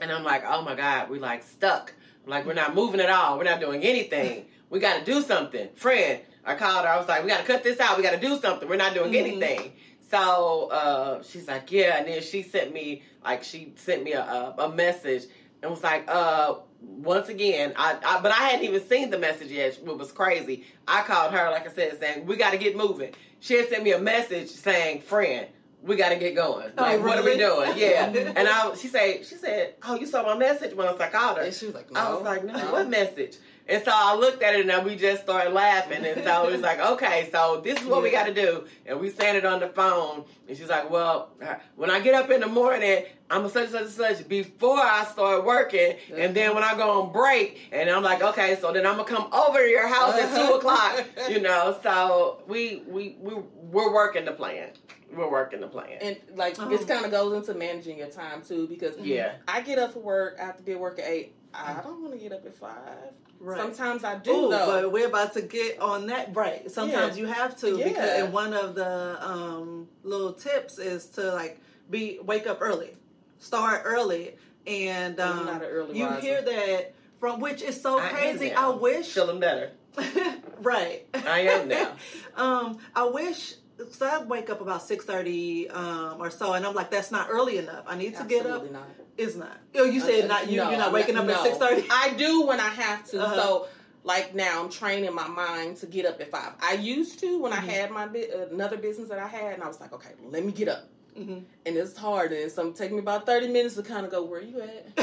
and 0.00 0.10
I'm 0.10 0.24
like, 0.24 0.44
oh 0.46 0.62
my 0.62 0.74
god, 0.74 1.10
we're 1.10 1.20
like 1.20 1.42
stuck. 1.42 1.92
Like 2.26 2.44
we're 2.46 2.54
not 2.54 2.74
moving 2.74 3.00
at 3.00 3.08
all. 3.10 3.38
We're 3.38 3.44
not 3.44 3.60
doing 3.60 3.82
anything. 3.82 4.46
We 4.70 4.80
got 4.80 4.98
to 4.98 5.04
do 5.10 5.22
something, 5.22 5.70
friend. 5.76 6.20
I 6.44 6.54
called 6.54 6.84
her. 6.84 6.90
I 6.92 6.98
was 6.98 7.08
like, 7.08 7.22
we 7.22 7.30
got 7.30 7.38
to 7.40 7.46
cut 7.46 7.62
this 7.64 7.80
out. 7.80 7.96
We 7.96 8.02
got 8.02 8.10
to 8.10 8.20
do 8.20 8.38
something. 8.38 8.68
We're 8.68 8.76
not 8.76 8.92
doing 8.92 9.10
Mhm. 9.12 9.16
anything. 9.16 9.72
So 10.10 10.68
uh, 10.70 11.22
she's 11.22 11.48
like, 11.48 11.70
yeah. 11.70 11.98
And 11.98 12.08
then 12.08 12.22
she 12.22 12.42
sent 12.42 12.72
me 12.72 13.02
like 13.24 13.44
she 13.44 13.72
sent 13.76 14.02
me 14.02 14.12
a, 14.12 14.22
a, 14.22 14.54
a 14.58 14.68
message 14.74 15.24
and 15.62 15.70
was 15.70 15.82
like, 15.82 16.04
uh, 16.08 16.54
once 16.80 17.28
again, 17.28 17.74
I, 17.76 17.96
I 18.04 18.20
but 18.20 18.32
I 18.32 18.48
hadn't 18.48 18.64
even 18.64 18.86
seen 18.88 19.10
the 19.10 19.18
message 19.18 19.50
yet. 19.50 19.78
It 19.78 19.98
was 19.98 20.12
crazy. 20.12 20.64
I 20.86 21.02
called 21.02 21.32
her, 21.32 21.50
like 21.50 21.68
I 21.68 21.72
said, 21.72 21.98
saying 21.98 22.26
we 22.26 22.36
got 22.36 22.52
to 22.52 22.58
get 22.58 22.76
moving. 22.76 23.12
She 23.40 23.54
had 23.54 23.68
sent 23.68 23.84
me 23.84 23.92
a 23.92 23.98
message 24.00 24.48
saying, 24.48 25.02
friend. 25.02 25.46
We 25.80 25.94
got 25.94 26.08
to 26.08 26.16
get 26.16 26.34
going. 26.34 26.72
Oh, 26.76 26.82
Like, 26.82 27.00
what 27.04 27.18
are 27.18 27.22
we 27.22 27.36
doing? 27.38 27.72
Yeah. 27.76 28.06
and 28.36 28.48
I, 28.48 28.74
she 28.74 28.88
said, 28.88 29.24
she 29.24 29.36
said, 29.36 29.76
oh, 29.84 29.94
you 29.94 30.06
saw 30.06 30.24
my 30.24 30.36
message 30.36 30.74
when 30.74 30.88
I 30.88 31.08
called 31.08 31.38
her. 31.38 31.44
And 31.44 31.54
she 31.54 31.66
was 31.66 31.74
like, 31.76 31.92
no. 31.92 32.00
I 32.00 32.12
was 32.12 32.24
like, 32.24 32.42
no, 32.42 32.72
what 32.72 32.90
message? 32.90 33.36
And 33.68 33.84
so 33.84 33.90
I 33.94 34.14
looked 34.14 34.42
at 34.42 34.54
it 34.54 34.68
and 34.68 34.84
we 34.86 34.96
just 34.96 35.22
started 35.22 35.52
laughing. 35.52 36.04
And 36.04 36.24
so 36.24 36.48
it 36.48 36.52
was 36.52 36.62
like, 36.62 36.80
okay, 36.92 37.28
so 37.30 37.60
this 37.62 37.80
is 37.80 37.86
what 37.86 38.02
we 38.02 38.10
got 38.10 38.26
to 38.26 38.34
do. 38.34 38.64
And 38.86 38.98
we 38.98 39.10
saying 39.10 39.36
it 39.36 39.44
on 39.44 39.60
the 39.60 39.68
phone. 39.68 40.24
And 40.48 40.56
she's 40.56 40.68
like, 40.68 40.90
well, 40.90 41.30
when 41.76 41.90
I 41.90 42.00
get 42.00 42.14
up 42.14 42.30
in 42.30 42.40
the 42.40 42.46
morning, 42.46 43.04
I'm 43.30 43.44
a 43.44 43.50
such, 43.50 43.68
such, 43.68 43.88
such 43.88 44.26
before 44.26 44.80
I 44.80 45.04
start 45.04 45.44
working. 45.44 45.96
And 46.14 46.34
then 46.34 46.54
when 46.54 46.64
I 46.64 46.74
go 46.76 47.02
on 47.02 47.12
break, 47.12 47.68
and 47.70 47.90
I'm 47.90 48.02
like, 48.02 48.22
okay, 48.22 48.56
so 48.58 48.72
then 48.72 48.86
I'm 48.86 48.96
going 48.96 49.06
to 49.06 49.14
come 49.14 49.32
over 49.32 49.58
to 49.58 49.68
your 49.68 49.86
house 49.86 50.14
at 50.14 50.34
2 50.34 50.40
uh-huh. 50.40 50.54
o'clock, 50.54 51.04
you 51.28 51.40
know. 51.40 51.78
So 51.82 52.42
we, 52.46 52.84
we, 52.86 53.16
we, 53.20 53.34
we're 53.34 53.92
working 53.92 54.24
the 54.24 54.32
plan. 54.32 54.70
We're 55.14 55.30
working 55.30 55.60
the 55.60 55.68
plan. 55.68 55.98
And 56.00 56.16
like 56.34 56.56
Oh. 56.58 56.68
this 56.68 56.84
kind 56.84 57.04
of 57.04 57.10
goes 57.10 57.34
into 57.34 57.58
managing 57.58 57.98
your 57.98 58.08
time 58.08 58.42
too, 58.42 58.66
because 58.66 58.96
yeah. 58.98 59.36
I 59.46 59.60
get 59.60 59.78
up 59.78 59.92
for 59.92 60.00
work. 60.00 60.38
I 60.40 60.46
have 60.46 60.56
to 60.56 60.62
be 60.62 60.72
at 60.72 60.80
work 60.80 60.98
at 60.98 61.06
eight. 61.06 61.34
I 61.52 61.80
don't 61.82 62.02
want 62.02 62.12
to 62.14 62.18
get 62.18 62.32
up 62.32 62.44
at 62.44 62.54
five. 62.54 63.12
Right. 63.40 63.60
Sometimes 63.60 64.02
I 64.04 64.16
do 64.16 64.32
Ooh, 64.32 64.50
but 64.50 64.90
we're 64.92 65.06
about 65.06 65.34
to 65.34 65.42
get 65.42 65.80
on 65.80 66.06
that 66.08 66.32
break. 66.32 66.70
Sometimes 66.70 67.16
Yeah. 67.16 67.22
you 67.22 67.32
have 67.32 67.56
to 67.58 67.78
Yeah. 67.78 67.88
because 67.88 68.22
and 68.24 68.32
one 68.32 68.52
of 68.52 68.74
the 68.74 69.16
um, 69.24 69.88
little 70.02 70.32
tips 70.32 70.78
is 70.78 71.06
to 71.10 71.32
like 71.32 71.60
be 71.88 72.18
wake 72.22 72.46
up 72.46 72.58
early, 72.60 72.96
start 73.38 73.82
early, 73.84 74.36
and 74.66 75.18
um, 75.20 75.46
not 75.46 75.62
an 75.62 75.68
early 75.68 75.98
you 75.98 76.06
riser. 76.06 76.20
hear 76.20 76.42
that 76.42 76.94
from 77.20 77.40
which 77.40 77.62
is 77.62 77.80
so 77.80 77.98
I 77.98 78.08
crazy. 78.08 78.52
I 78.52 78.68
wish 78.70 79.12
Feeling 79.12 79.40
better. 79.40 79.70
right. 80.60 81.06
I 81.14 81.40
am 81.40 81.68
now. 81.68 81.92
um, 82.36 82.78
I 82.94 83.04
wish. 83.04 83.54
So 83.92 84.06
I 84.06 84.22
wake 84.24 84.50
up 84.50 84.60
about 84.60 84.82
six 84.82 85.04
thirty 85.04 85.70
um, 85.70 86.16
or 86.20 86.30
so, 86.30 86.52
and 86.54 86.66
I'm 86.66 86.74
like, 86.74 86.90
that's 86.90 87.12
not 87.12 87.28
early 87.30 87.58
enough. 87.58 87.84
I 87.86 87.96
need 87.96 88.16
to 88.16 88.24
get 88.24 88.44
up. 88.46 88.68
Not. 88.70 88.88
It's 89.18 89.34
not. 89.36 89.58
Oh, 89.74 89.84
you 89.84 90.00
said 90.00 90.24
Uh, 90.24 90.28
not 90.28 90.48
you. 90.50 90.58
no, 90.58 90.70
you're 90.70 90.78
not 90.78 90.92
waking 90.92 91.16
up 91.16 91.26
no. 91.26 91.34
at 91.34 91.42
six 91.42 91.58
thirty. 91.58 91.86
I 91.90 92.14
do 92.14 92.46
when 92.46 92.60
I 92.60 92.68
have 92.68 93.04
to. 93.10 93.20
Uh-huh. 93.22 93.34
So, 93.34 93.66
like 94.04 94.34
now, 94.34 94.62
I'm 94.62 94.70
training 94.70 95.12
my 95.14 95.26
mind 95.28 95.76
to 95.78 95.86
get 95.86 96.06
up 96.06 96.20
at 96.20 96.30
five. 96.30 96.52
I 96.62 96.74
used 96.74 97.18
to 97.20 97.38
when 97.42 97.52
Mhm. 97.52 97.56
I 97.56 97.60
had 97.60 97.90
my 97.90 98.04
another 98.50 98.76
business 98.76 99.08
that 99.08 99.18
I 99.18 99.26
had, 99.26 99.54
and 99.54 99.62
I 99.62 99.66
was 99.66 99.80
like, 99.80 99.92
okay, 99.92 100.10
let 100.30 100.44
me 100.44 100.52
get 100.52 100.68
up. 100.68 100.88
Mhm. 101.18 101.42
And 101.66 101.76
it's 101.76 101.96
hard, 101.96 102.32
and 102.32 102.50
some 102.50 102.72
take 102.74 102.92
me 102.92 103.00
about 103.00 103.26
thirty 103.26 103.48
minutes 103.48 103.74
to 103.74 103.82
kind 103.82 104.04
of 104.06 104.12
go, 104.12 104.22
where 104.22 104.40
you 104.40 104.60
at? 104.62 104.96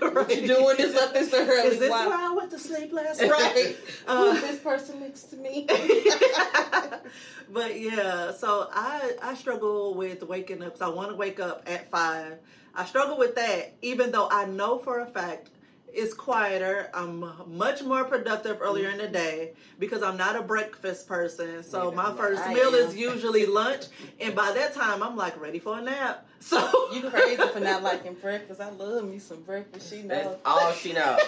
What 0.00 0.14
What 0.14 0.34
you 0.34 0.46
doing 0.48 0.76
this 0.78 0.96
up 0.96 1.12
this 1.12 1.32
early? 1.34 1.68
Is 1.68 1.78
this 1.78 1.90
Why- 1.90 2.06
where 2.06 2.16
I 2.16 2.32
went 2.32 2.50
to 2.52 2.58
sleep 2.58 2.92
last 2.94 3.20
night? 3.20 3.30
right? 3.30 3.76
Uh, 4.06 4.32
Who's 4.32 4.40
this 4.42 4.58
person 4.60 5.00
next 5.00 5.24
to 5.24 5.36
me? 5.36 5.66
but 7.52 7.78
yeah, 7.78 8.32
so 8.32 8.68
I 8.72 9.16
I 9.22 9.34
struggle 9.34 9.94
with 9.94 10.22
waking 10.22 10.62
up. 10.62 10.76
So 10.78 10.90
I 10.90 10.94
want 10.94 11.10
to 11.10 11.16
wake 11.16 11.40
up 11.40 11.62
at 11.66 11.90
five. 11.90 12.38
I 12.74 12.84
struggle 12.84 13.18
with 13.18 13.34
that, 13.34 13.74
even 13.82 14.10
though 14.10 14.28
I 14.30 14.46
know 14.46 14.78
for 14.78 15.00
a 15.00 15.06
fact 15.06 15.50
it's 15.92 16.14
quieter. 16.14 16.90
I'm 16.94 17.32
much 17.46 17.82
more 17.82 18.04
productive 18.04 18.58
earlier 18.60 18.90
in 18.90 18.98
the 18.98 19.04
mm-hmm. 19.04 19.12
day 19.12 19.52
because 19.78 20.02
I'm 20.02 20.16
not 20.16 20.36
a 20.36 20.42
breakfast 20.42 21.08
person. 21.08 21.62
So 21.62 21.90
my 21.92 22.12
first 22.14 22.46
meal 22.48 22.74
is 22.74 22.96
usually 22.96 23.46
lunch, 23.46 23.86
and 24.20 24.34
by 24.34 24.52
that 24.52 24.74
time 24.74 25.02
I'm 25.02 25.16
like 25.16 25.40
ready 25.40 25.58
for 25.58 25.78
a 25.78 25.82
nap. 25.82 26.26
So 26.42 26.88
You 26.90 27.02
crazy 27.10 27.36
for 27.52 27.60
not 27.60 27.82
liking 27.90 28.14
breakfast? 28.14 28.62
I 28.62 28.70
love 28.70 29.04
me 29.04 29.18
some 29.18 29.42
breakfast. 29.42 29.90
She 29.90 30.00
That's 30.02 30.24
knows. 30.26 30.38
all 30.44 30.72
she 30.72 30.92
knows. 30.94 31.18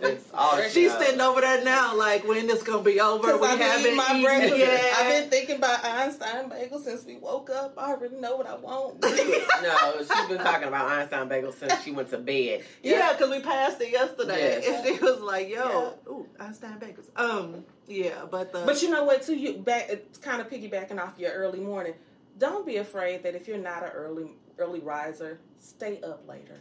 That's 0.00 0.24
all 0.32 0.62
she 0.62 0.68
She's 0.70 0.92
knows. 0.92 1.04
sitting 1.04 1.20
over 1.20 1.40
there 1.40 1.64
now, 1.64 1.96
like 1.96 2.26
when 2.26 2.46
this 2.46 2.62
gonna 2.62 2.82
be 2.82 3.00
over. 3.00 3.36
We 3.36 3.46
I've 3.48 3.58
been 3.58 3.66
haven't 3.66 3.80
eating 3.86 3.96
my 3.96 4.06
eaten 4.10 4.22
breakfast. 4.22 4.56
yet. 4.58 4.94
I've 4.96 5.08
been 5.22 5.30
thinking 5.30 5.56
about 5.56 5.84
Einstein 5.84 6.48
bagel 6.48 6.78
since 6.78 7.04
we 7.04 7.16
woke 7.16 7.50
up. 7.50 7.74
I 7.76 7.90
already 7.92 8.16
know 8.16 8.36
what 8.36 8.46
I 8.46 8.54
want. 8.54 9.02
No, 9.62 9.96
she's 9.98 10.28
been 10.28 10.38
talking 10.38 10.68
about 10.68 10.88
Einstein 10.90 11.28
bagel 11.28 11.50
since 11.52 11.82
she 11.82 11.90
went 11.90 12.10
to 12.10 12.18
bed. 12.18 12.62
Yeah, 12.82 13.12
because 13.12 13.30
we 13.30 13.40
passed 13.40 13.80
it 13.80 13.90
yesterday, 13.90 14.60
Yes. 14.62 14.86
and 14.86 14.96
she 14.96 15.02
was 15.02 15.20
like, 15.20 15.48
"Yo, 15.48 15.94
ooh, 16.06 16.26
Einstein 16.38 16.78
bagels." 16.78 17.08
Um, 17.16 17.64
yeah, 17.88 18.24
but 18.30 18.52
the 18.52 18.60
But 18.64 18.80
you 18.82 18.90
know 18.90 19.04
what? 19.04 19.22
Too, 19.22 19.34
you 19.36 19.54
back. 19.54 19.86
It's 19.88 20.18
kind 20.18 20.40
of 20.40 20.48
piggybacking 20.48 21.00
off 21.00 21.18
your 21.18 21.32
early 21.32 21.60
morning. 21.60 21.94
Don't 22.38 22.66
be 22.66 22.76
afraid 22.78 23.22
that 23.22 23.34
if 23.34 23.46
you're 23.48 23.58
not 23.58 23.82
an 23.84 23.90
early 23.90 24.30
early 24.58 24.80
riser, 24.80 25.38
stay 25.60 26.00
up 26.02 26.26
later. 26.28 26.60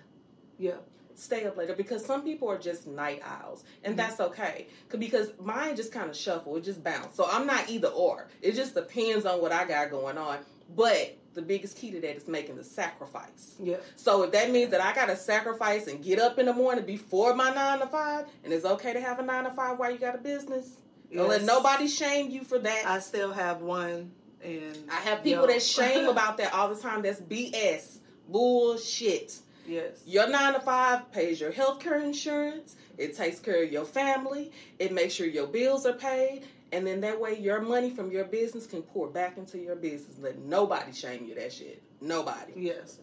yeah, 0.57 0.75
Stay 1.15 1.45
up 1.45 1.55
later 1.57 1.75
because 1.75 2.03
some 2.03 2.23
people 2.23 2.49
are 2.49 2.57
just 2.57 2.87
night 2.87 3.21
owls, 3.23 3.63
and 3.83 3.93
Mhm. 3.93 3.97
that's 3.97 4.19
okay. 4.19 4.65
'Cause- 4.89 4.99
Because 4.99 5.29
mine 5.39 5.75
just 5.75 5.91
kind 5.91 6.09
of 6.09 6.15
shuffle, 6.17 6.55
it 6.57 6.61
just 6.61 6.83
bounce. 6.83 7.15
So 7.15 7.25
I'm 7.25 7.45
not 7.45 7.69
either 7.69 7.89
or. 7.89 8.29
It 8.41 8.53
just 8.53 8.73
depends 8.73 9.23
on 9.27 9.39
what 9.39 9.51
I 9.51 9.65
got 9.65 9.91
going 9.91 10.17
on. 10.17 10.39
But 10.75 11.15
the 11.35 11.43
biggest 11.43 11.77
key 11.77 11.91
to 11.91 12.01
that 12.01 12.15
is 12.15 12.27
making 12.27 12.55
the 12.55 12.63
sacrifice. 12.63 13.55
yeah, 13.59 13.77
So 13.95 14.23
if 14.23 14.31
that 14.31 14.49
means 14.49 14.71
that 14.71 14.81
I 14.81 14.91
got 14.95 15.05
to 15.05 15.15
sacrifice 15.15 15.85
and 15.87 16.03
get 16.03 16.17
up 16.19 16.39
in 16.39 16.47
the 16.47 16.53
morning 16.53 16.83
before 16.85 17.35
my 17.35 17.53
nine 17.53 17.79
to 17.81 17.87
five, 17.87 18.25
and 18.43 18.51
it's 18.51 18.65
okay 18.65 18.93
to 18.93 18.99
have 19.01 19.19
a 19.19 19.23
nine 19.23 19.43
to 19.43 19.51
five 19.51 19.77
while 19.77 19.91
you 19.91 19.99
got 19.99 20.15
a 20.15 20.19
business, 20.19 20.77
don't 21.13 21.27
let 21.29 21.43
nobody 21.43 21.87
shame 21.87 22.31
you 22.31 22.43
for 22.43 22.57
that. 22.57 22.87
I 22.87 22.99
still 22.99 23.33
have 23.33 23.61
one, 23.61 24.11
and 24.43 24.77
I 24.91 24.95
have 24.95 25.23
people 25.23 25.41
yo. 25.47 25.53
that 25.53 25.61
shame 25.77 26.07
about 26.07 26.37
that 26.37 26.53
all 26.53 26.73
the 26.73 26.79
time. 26.81 27.01
That's 27.01 27.21
BS. 27.21 27.97
Bullshit. 28.29 29.37
yes, 29.67 30.01
Your 30.05 30.29
nine 30.29 30.53
to 30.53 30.59
five 30.59 31.11
pays 31.11 31.39
your 31.41 31.51
health 31.51 31.79
care 31.79 31.99
insurance. 31.99 32.75
It 32.97 33.15
takes 33.17 33.39
care 33.39 33.63
of 33.63 33.71
your 33.71 33.85
family. 33.85 34.51
It 34.79 34.93
makes 34.93 35.13
sure 35.13 35.27
your 35.27 35.47
bills 35.47 35.85
are 35.85 35.93
paid. 35.93 36.43
And 36.71 36.87
then 36.87 37.01
that 37.01 37.19
way 37.19 37.37
your 37.37 37.61
money 37.61 37.89
from 37.89 38.09
your 38.11 38.23
business 38.25 38.65
can 38.65 38.81
pour 38.81 39.07
back 39.07 39.37
into 39.37 39.59
your 39.59 39.75
business. 39.75 40.17
Let 40.19 40.39
nobody 40.39 40.91
shame 40.93 41.25
you 41.25 41.35
that 41.35 41.51
shit. 41.53 41.83
Nobody. 42.01 42.53
yes. 42.55 42.99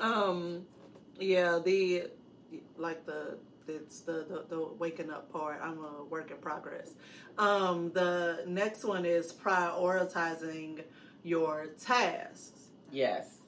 Um, 0.00 0.66
yeah, 1.18 1.58
the 1.64 2.04
like 2.76 3.06
the 3.06 3.38
it's 3.68 4.00
the, 4.00 4.24
the 4.28 4.44
the 4.48 4.68
waking 4.78 5.10
up 5.10 5.32
part. 5.32 5.60
I'm 5.62 5.78
a 5.84 6.04
work 6.04 6.30
in 6.30 6.38
progress. 6.38 6.94
Um, 7.38 7.90
the 7.92 8.44
next 8.46 8.84
one 8.84 9.04
is 9.04 9.32
prioritizing 9.32 10.82
your 11.22 11.68
tasks. 11.80 12.68
Yes. 12.90 13.38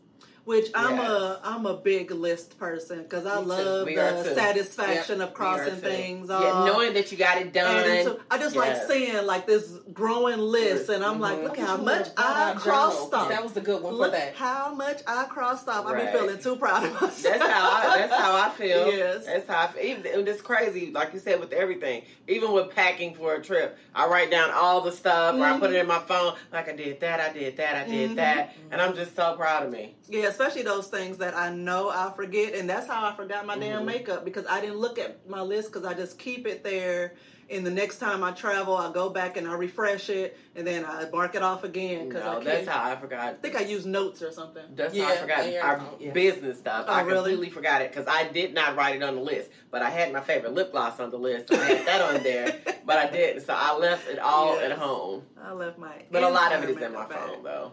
Which 0.45 0.67
I'm 0.75 0.97
Yes. 0.99 1.11
a 1.11 1.41
I'm 1.43 1.65
a 1.65 1.75
big 1.75 2.11
list 2.11 2.59
person 2.59 3.03
because 3.03 3.25
I 3.25 3.41
Me 3.41 3.47
love 3.47 3.87
the 3.87 4.25
too. 4.29 4.35
satisfaction 4.35 5.23
of 5.23 5.33
crossing 5.33 5.77
too. 5.77 5.81
things 5.81 6.29
Yeah, 6.29 6.37
off. 6.37 6.67
knowing 6.67 6.93
that 6.95 7.11
you 7.11 7.17
got 7.17 7.39
it 7.39 7.53
done. 7.55 7.89
and 7.89 8.07
so 8.07 8.21
I 8.31 8.37
just 8.37 8.55
like 8.55 8.77
seeing 8.87 9.25
like 9.25 9.47
this 9.47 9.71
growing 9.95 10.39
list, 10.41 10.91
and 10.91 11.03
I'm 11.03 11.19
like, 11.19 11.39
Mhm. 11.39 11.45
look 11.45 11.57
how 11.57 11.77
much 11.79 12.07
should've 12.09 12.19
I 12.19 12.55
crossed 12.59 13.15
off. 13.15 13.31
That 13.31 13.43
was 13.43 13.53
the 13.53 13.63
good 13.63 13.83
one 13.83 13.95
Look 13.95 14.13
for 14.13 14.19
that. 14.19 14.35
how 14.35 14.75
much 14.75 15.01
I 15.07 15.25
crossed 15.25 15.67
off. 15.67 15.87
I've 15.87 15.97
been 15.97 16.13
feeling 16.13 16.39
too 16.39 16.57
proud 16.57 16.85
of 16.85 16.93
myself. 17.01 17.23
That's 17.23 17.43
how 17.51 17.71
I, 17.71 17.97
that's 17.99 18.13
how 18.15 18.37
I 18.37 18.51
feel. 18.51 18.93
Yes. 18.93 19.25
That's 19.25 19.49
how 19.49 19.63
I 19.63 19.67
feel. 19.69 19.83
Even 19.83 20.29
it's 20.29 20.43
crazy, 20.43 20.91
like 20.91 21.15
you 21.15 21.21
said, 21.21 21.41
with 21.41 21.55
everything. 21.55 22.03
Even 22.29 22.53
with 22.53 22.69
packing 22.75 23.15
for 23.15 23.35
a 23.35 23.43
trip, 23.43 23.79
I 23.95 24.07
write 24.09 24.31
down 24.31 24.51
all 24.51 24.83
the 24.83 24.93
stuff, 24.93 25.37
or 25.37 25.43
I 25.45 25.59
put 25.59 25.71
it 25.71 25.77
in 25.77 25.87
my 25.87 26.01
phone. 26.01 26.35
Like 26.53 26.69
I 26.69 26.77
did 26.77 27.01
that, 27.01 27.19
I 27.21 27.33
did 27.33 27.57
that, 27.57 27.77
I 27.77 27.89
did 27.89 28.11
Mhm. 28.11 28.17
that, 28.17 28.53
and 28.71 28.81
I'm 28.83 28.95
just 28.95 29.17
so 29.17 29.35
proud 29.37 29.63
of 29.65 29.73
me. 29.73 29.95
Yeah, 30.07 30.31
especially 30.35 30.63
those 30.63 30.89
things 30.89 31.19
that 31.19 31.37
I 31.37 31.51
know 31.51 31.89
I'll 31.91 32.13
forget, 32.13 32.55
and 32.55 32.69
that's 32.69 32.87
how 32.89 33.05
I 33.07 33.15
forgot 33.15 33.47
my 33.47 33.57
damn 33.57 33.83
Mhm. 33.83 33.87
makeup 33.87 34.25
because 34.25 34.45
I 34.49 34.61
didn't 34.61 34.79
look 34.79 34.99
at 34.99 35.29
my 35.29 35.41
list 35.43 35.73
because 35.73 35.87
I 35.87 35.95
just 35.95 36.19
keep 36.19 36.47
it 36.47 36.65
there. 36.65 37.15
And 37.51 37.65
the 37.65 37.71
next 37.71 37.99
time 37.99 38.25
I 38.25 38.33
travel, 38.33 38.75
I 38.75 38.91
go 38.91 39.11
back 39.11 39.37
and 39.37 39.47
I 39.47 39.53
refresh 39.55 40.09
it, 40.09 40.37
and 40.57 40.67
then 40.67 40.85
I 40.85 41.09
mark 41.11 41.35
it 41.35 41.43
off 41.43 41.63
again 41.63 42.09
because 42.09 42.25
No, 42.25 42.41
I 42.41 42.45
that's 42.45 42.67
how 42.67 42.91
I 42.91 42.97
forgot. 42.97 43.21
I 43.21 43.35
think 43.35 43.55
I 43.55 43.61
use 43.61 43.85
notes 43.85 44.23
or 44.23 44.33
something. 44.33 44.63
That's 44.75 44.97
how 44.99 45.05
I 45.13 45.17
forgot 45.19 45.41
and 45.41 45.53
your 45.53 45.63
our 45.63 45.83
yeah. 46.01 46.13
business 46.13 46.59
stuff. 46.59 46.87
Oh, 46.89 46.93
I 46.93 47.03
really? 47.03 47.33
completely 47.33 47.51
forgot 47.51 47.83
it 47.83 47.93
because 47.93 48.07
I 48.09 48.25
did 48.29 48.55
not 48.55 48.77
write 48.77 48.97
it 48.97 49.03
on 49.03 49.17
the 49.17 49.21
list. 49.21 49.51
But 49.71 49.83
I 49.83 49.91
had 49.91 50.11
my 50.13 50.21
favorite 50.21 50.55
lip 50.55 50.73
gloss 50.73 50.99
on 51.01 51.11
the 51.11 51.19
list. 51.19 51.53
I 51.53 51.57
had 51.57 51.87
that 51.87 52.01
on 52.01 52.23
there, 52.23 52.57
but 52.87 52.97
I 52.97 53.11
didn't. 53.11 53.43
So 53.43 53.55
I 53.55 53.77
left 53.77 54.09
it 54.09 54.19
all 54.19 54.55
Yes. 54.57 54.73
at 54.73 54.79
home. 54.79 55.23
I 55.41 55.53
left 55.53 55.79
my. 55.79 55.93
But 56.11 56.23
a 56.23 56.29
lot 56.31 56.53
of 56.55 56.65
it 56.65 56.71
is 56.71 56.77
in 56.79 56.83
my 56.83 56.89
makeup 57.03 57.09
bag. 57.11 57.29
phone, 57.29 57.43
though. 57.45 57.73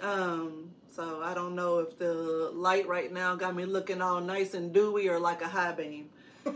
Um. 0.00 0.70
So 0.98 1.22
I 1.22 1.32
don't 1.32 1.54
know 1.54 1.78
if 1.78 1.96
the 1.96 2.50
light 2.52 2.88
right 2.88 3.12
now 3.12 3.36
got 3.36 3.54
me 3.54 3.64
looking 3.66 4.02
all 4.02 4.20
nice 4.20 4.54
and 4.54 4.74
dewy 4.74 5.08
or 5.08 5.20
like 5.20 5.42
a 5.42 5.46
high 5.46 5.70
beam. 5.70 6.10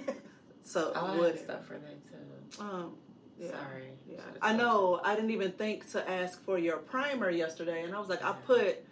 So 0.64 0.93
I 0.95 1.16
would 1.16 1.38
stuff 1.40 1.66
for 1.66 1.74
that 1.74 2.03
too. 2.05 2.62
Um, 2.62 2.93
yeah. 3.36 3.51
Sorry. 3.51 3.88
Yeah, 4.09 4.20
I 4.40 4.55
know. 4.55 5.01
I 5.05 5.16
didn't 5.16 5.30
even 5.30 5.51
think 5.51 5.90
to 5.90 6.09
ask 6.09 6.43
for 6.45 6.57
your 6.57 6.76
primer 6.76 7.30
yesterday, 7.30 7.82
and 7.82 7.93
I 7.93 7.99
was 7.99 8.09
like, 8.09 8.24
I 8.24 8.32
put 8.47 8.84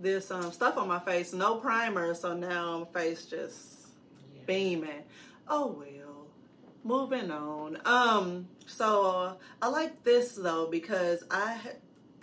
this 0.00 0.30
um, 0.30 0.50
stuff 0.52 0.78
on 0.78 0.88
my 0.88 0.98
face, 0.98 1.34
no 1.34 1.56
primer, 1.56 2.14
so 2.14 2.34
now 2.34 2.78
my 2.94 3.00
face 3.00 3.26
just. 3.26 3.88
Yeah. 4.34 4.42
beaming. 4.46 5.04
Oh 5.48 5.66
well, 5.78 6.26
moving 6.82 7.30
on. 7.30 7.78
Um, 7.84 8.48
so 8.66 9.36
I 9.60 9.68
like 9.68 10.02
this 10.02 10.32
though 10.32 10.66
because 10.70 11.24
I 11.30 11.58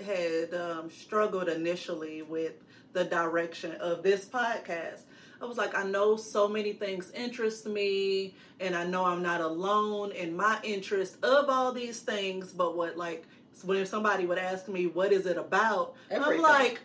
had 0.03 0.53
um, 0.53 0.89
struggled 0.89 1.47
initially 1.47 2.23
with 2.23 2.53
the 2.95 3.03
direction 3.03 3.73
of 3.73 4.01
this 4.01 4.25
podcast. 4.25 5.01
I 5.41 5.45
was 5.45 5.57
like, 5.57 5.75
I 5.77 5.83
know 5.83 6.15
so 6.15 6.47
many 6.47 6.71
things 6.73 7.11
interest 7.11 7.67
me, 7.67 8.33
and 8.61 8.73
I 8.73 8.85
know 8.85 9.03
I'm 9.05 9.21
not 9.21 9.41
alone 9.41 10.11
in 10.13 10.35
my 10.35 10.57
interest 10.63 11.17
of 11.23 11.49
all 11.49 11.73
these 11.73 11.99
things. 11.99 12.53
But 12.53 12.77
what, 12.77 12.97
like, 12.97 13.25
when 13.63 13.85
somebody 13.85 14.25
would 14.25 14.37
ask 14.37 14.67
me, 14.69 14.87
what 14.87 15.11
is 15.11 15.25
it 15.25 15.37
about? 15.37 15.93
Everything. 16.09 16.37
I'm 16.37 16.41
like, 16.41 16.79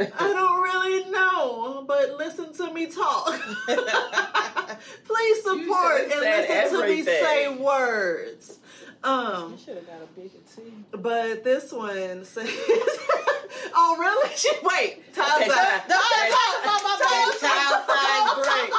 I 0.00 0.04
don't 0.18 0.62
really 0.62 1.10
know, 1.10 1.84
but 1.86 2.16
listen 2.18 2.52
to 2.54 2.74
me 2.74 2.86
talk. 2.86 3.40
Please 5.06 5.42
support 5.44 6.00
and 6.10 6.20
listen 6.20 6.80
to 6.80 6.86
me 6.88 7.02
say 7.04 7.56
words. 7.56 8.58
Um, 9.04 9.52
You 9.52 9.58
should 9.58 9.76
have 9.76 9.86
got 9.86 10.02
a 10.02 10.06
bigger 10.18 10.38
T. 10.56 10.62
but 10.90 11.44
this 11.44 11.70
one 11.72 12.24
says, 12.24 12.48
"Oh, 13.74 13.96
really? 13.98 14.30
She, 14.36 14.50
wait, 14.62 15.14
time's 15.14 15.42
Okay, 15.42 15.50
out. 15.50 15.88
time- 15.88 15.88
Time's 15.88 16.32
that- 16.32 16.70
out. 16.74 16.98
that 17.00 17.38
child-sized 17.40 18.44
drink. 18.44 18.70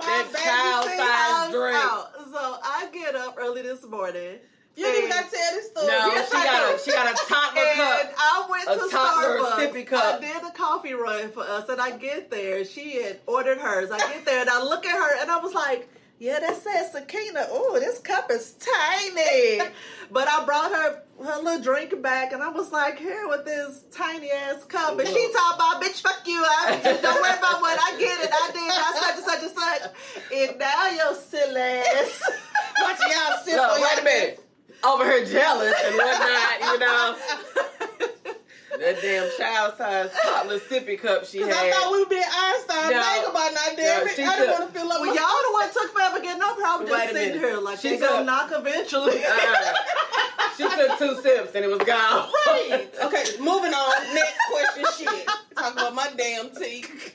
That 0.00 0.26
child-sized 0.44 0.98
Time's 0.98 1.52
drink. 1.52 2.32
So 2.32 2.58
I 2.62 2.88
get 2.92 3.14
up 3.14 3.36
early 3.38 3.62
this 3.62 3.84
morning. 3.86 4.38
You 4.76 4.86
didn't 4.86 5.04
even 5.04 5.10
got 5.10 5.30
to 5.30 5.36
tell 5.36 5.52
this 5.54 5.66
story. 5.70 5.86
No, 5.86 5.92
Yes, 6.08 6.30
she 6.30 6.36
I 6.36 6.44
got 6.44 6.68
do. 6.70 6.74
a 6.74 6.78
she 6.84 6.90
got 6.90 7.06
a 7.14 7.26
toddler 7.28 7.62
And 7.62 7.78
cup. 7.78 8.14
I 8.18 8.46
went 8.50 8.68
A 8.68 8.74
to 8.74 8.96
Starbucks. 8.96 9.72
sippy 9.72 9.86
cup. 9.86 10.14
I 10.16 10.20
did 10.20 10.42
the 10.42 10.50
coffee 10.58 10.94
run 10.94 11.30
for 11.30 11.44
us, 11.44 11.68
and 11.68 11.80
I 11.80 11.96
get 11.96 12.28
there. 12.30 12.64
She 12.64 13.00
had 13.02 13.20
ordered 13.26 13.58
hers. 13.58 13.92
I 13.92 13.98
get 13.98 14.24
there, 14.24 14.40
and 14.40 14.50
I 14.50 14.60
look 14.64 14.84
at 14.84 14.96
her, 14.96 15.22
and 15.22 15.30
I 15.30 15.38
was 15.38 15.54
like, 15.54 15.88
"Yeah, 16.18 16.40
that 16.40 16.56
says 16.56 16.92
Sakina. 16.92 17.46
Oh, 17.50 17.78
this 17.78 17.98
cup 17.98 18.30
is 18.30 18.54
tiny." 18.54 19.60
but 20.10 20.28
I 20.28 20.44
brought 20.44 20.70
her 20.72 21.02
her 21.22 21.42
little 21.42 21.60
drink 21.62 22.00
back, 22.02 22.32
and 22.32 22.42
I 22.42 22.48
was 22.48 22.72
like, 22.72 22.98
"Here 22.98 23.28
with 23.28 23.44
this 23.44 23.84
tiny 23.90 24.30
ass 24.30 24.64
cup," 24.64 24.98
and 24.98 25.08
she 25.08 25.32
talking 25.32 25.56
about, 25.56 25.82
"Bitch, 25.82 26.00
fuck 26.00 26.22
you. 26.26 26.42
I, 26.44 26.80
don't 27.02 27.22
worry 27.22 27.38
about 27.38 27.60
what 27.60 27.78
I 27.80 27.98
get 27.98 28.20
it. 28.20 28.30
I 28.32 28.50
did. 28.52 28.70
I 28.70 28.92
such 29.00 29.16
and 29.16 29.24
such 29.24 29.42
and 29.42 29.52
such." 29.52 30.50
And 30.50 30.58
now 30.58 30.90
your 30.90 31.14
silly 31.14 31.60
ass. 31.60 32.22
Watch 32.80 32.98
y'all 33.00 33.38
sip 33.44 33.56
Look, 33.56 33.80
wait 33.80 34.00
a 34.00 34.04
minute. 34.04 34.40
Over 34.84 35.04
here 35.04 35.24
jealous 35.24 35.74
and 35.84 35.94
whatnot, 35.96 36.60
you 36.60 36.78
know. 36.78 37.16
That 38.80 38.98
damn 39.00 39.30
child 39.38 39.74
size 39.78 40.10
toddler 40.22 40.58
sippy 40.58 40.98
cup 41.00 41.24
she 41.24 41.38
Cause 41.40 41.50
I 41.50 41.70
thought 41.70 41.92
we 41.92 42.02
were 42.02 42.08
being 42.08 42.22
Einstein. 42.22 42.90
No. 42.90 43.02
Think 43.02 43.28
about 43.30 43.52
not 43.54 43.76
damn 43.76 44.04
No, 44.04 44.10
it. 44.10 44.18
I 44.18 44.36
didn't 44.38 44.50
want 44.50 44.72
to 44.72 44.78
feel 44.78 44.88
like 44.88 45.00
Well, 45.00 45.14
y'all 45.14 45.42
the 45.46 45.52
one 45.52 45.72
took 45.72 45.92
forever 45.92 46.20
getting 46.20 46.42
up. 46.42 46.56
I 46.58 46.76
was 46.80 46.88
just 46.88 47.04
a 47.04 47.08
sitting 47.14 47.34
minute. 47.36 47.48
here 47.50 47.58
like 47.60 47.78
She 47.78 47.96
gonna 47.98 48.24
knock 48.24 48.50
eventually. 48.52 49.24
Uh-uh. 49.24 49.74
she 50.56 50.62
took 50.64 50.98
two 50.98 51.22
sips 51.22 51.54
and 51.54 51.64
it 51.64 51.68
was 51.68 51.78
gone. 51.86 52.30
Right. 52.46 52.88
Okay, 53.04 53.24
moving 53.38 53.74
on. 53.74 54.14
Next 54.14 54.38
question. 54.50 54.84
Shit. 54.98 55.26
Talk 55.56 55.72
about 55.74 55.94
my 55.94 56.08
damn 56.16 56.50
teeth. 56.50 57.14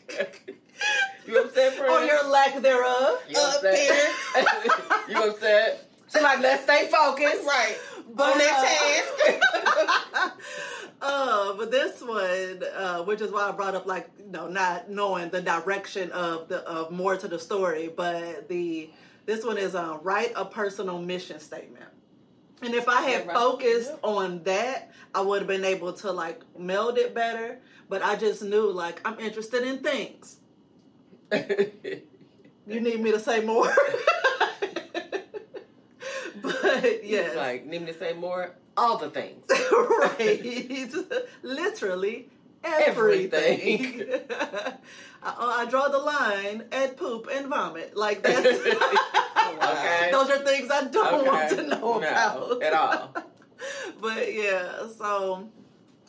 you 1.27 1.41
upset, 1.41 1.73
friend? 1.73 1.91
or 1.91 2.03
your 2.05 2.27
lack 2.29 2.61
thereof. 2.61 3.19
you 3.27 3.37
up 3.37 3.55
upset? 3.55 4.13
you 5.09 5.23
upset? 5.29 5.85
She's 6.11 6.21
like, 6.21 6.39
let's 6.39 6.63
stay 6.63 6.87
focused. 6.87 7.45
Right. 7.45 7.77
But, 8.11 8.33
On 8.33 8.37
that 8.39 9.05
uh, 10.21 10.29
uh, 11.01 11.53
but 11.53 11.69
this 11.71 12.01
one, 12.01 12.63
uh, 12.75 13.03
which 13.03 13.21
is 13.21 13.31
why 13.31 13.49
I 13.49 13.51
brought 13.51 13.75
up 13.75 13.85
like 13.85 14.09
you 14.17 14.31
know 14.31 14.47
not 14.47 14.89
knowing 14.89 15.29
the 15.29 15.41
direction 15.41 16.11
of 16.11 16.47
the 16.47 16.59
of 16.67 16.91
more 16.91 17.17
to 17.17 17.27
the 17.27 17.37
story, 17.37 17.89
but 17.95 18.49
the 18.49 18.89
this 19.25 19.45
one 19.45 19.57
is 19.57 19.75
uh, 19.75 19.99
write 20.01 20.31
a 20.35 20.43
personal 20.45 20.99
mission 20.99 21.39
statement. 21.39 21.85
And 22.61 22.73
if 22.73 22.89
I 22.89 23.01
had 23.03 23.31
focused 23.31 23.93
on 24.01 24.43
that, 24.43 24.91
I 25.13 25.21
would 25.21 25.39
have 25.39 25.47
been 25.47 25.65
able 25.65 25.93
to 25.93 26.11
like 26.11 26.41
meld 26.57 26.97
it 26.97 27.13
better. 27.13 27.59
But 27.89 28.01
I 28.03 28.15
just 28.15 28.41
knew 28.43 28.71
like 28.71 29.01
I'm 29.05 29.19
interested 29.19 29.63
in 29.63 29.79
things. 29.79 30.37
You 32.69 32.79
need 32.81 33.01
me 33.01 33.11
to 33.11 33.19
say 33.19 33.43
more? 33.43 33.67
but 36.41 37.05
yes. 37.05 37.35
like, 37.35 37.65
need 37.65 37.81
me 37.81 37.91
to 37.91 37.97
say 37.97 38.13
more? 38.13 38.55
All 38.77 38.97
the 38.97 39.09
things. 39.09 39.43
right. 39.71 40.91
Literally 41.43 42.29
everything. 42.63 44.01
Everything. 44.01 44.19
I, 45.21 45.63
I 45.65 45.65
draw 45.69 45.87
the 45.89 45.97
line 45.97 46.63
at 46.71 46.97
poop 46.97 47.27
and 47.31 47.47
vomit. 47.47 47.95
Like 47.95 48.21
that's 48.23 48.45
Okay. 48.45 50.09
those 50.11 50.29
are 50.29 50.39
things 50.39 50.69
I 50.71 50.85
don't 50.85 51.25
want 51.25 51.49
to 51.49 51.63
know 51.67 51.99
No, 51.99 52.01
about 52.01 52.63
at 52.63 52.73
all. 52.73 53.13
but 54.01 54.33
yeah, 54.33 54.87
so 54.97 55.49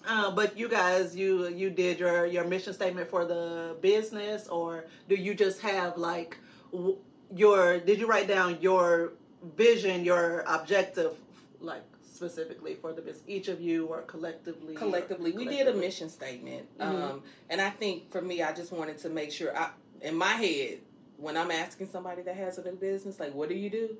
uh, 0.06 0.30
but 0.30 0.56
you 0.56 0.68
guys, 0.68 1.16
you 1.16 1.48
you 1.48 1.70
did 1.70 1.98
your 1.98 2.26
your 2.26 2.44
mission 2.44 2.72
statement 2.72 3.08
for 3.10 3.24
the 3.24 3.76
business, 3.80 4.46
or 4.48 4.84
do 5.08 5.14
you 5.14 5.34
just 5.34 5.60
have 5.60 5.96
like 5.96 6.36
w- 6.72 6.96
your? 7.34 7.78
Did 7.80 7.98
you 7.98 8.06
write 8.06 8.28
down 8.28 8.58
your 8.60 9.12
vision, 9.56 10.04
your 10.04 10.44
objective, 10.46 11.12
like 11.60 11.82
specifically 12.10 12.74
for 12.74 12.92
the 12.92 13.00
business? 13.02 13.24
Each 13.26 13.48
of 13.48 13.60
you, 13.60 13.86
or 13.86 14.02
collectively? 14.02 14.74
collectively 14.74 15.32
we 15.32 15.46
did 15.46 15.66
a 15.68 15.74
mission 15.74 16.08
statement 16.08 16.66
um, 16.80 17.22
and 17.48 17.60
i 17.60 17.70
think 17.70 18.10
for 18.12 18.20
me 18.22 18.42
i 18.42 18.52
just 18.52 18.72
wanted 18.72 18.96
to 18.98 19.08
make 19.08 19.32
sure 19.32 19.56
i 19.56 19.70
in 20.02 20.14
my 20.14 20.32
head 20.32 20.78
when 21.16 21.36
i'm 21.36 21.50
asking 21.50 21.88
somebody 21.88 22.22
that 22.22 22.36
has 22.36 22.56
a 22.58 22.64
new 22.64 22.72
business 22.76 23.18
like 23.20 23.34
what 23.34 23.48
do 23.48 23.54
you 23.54 23.68
do 23.70 23.96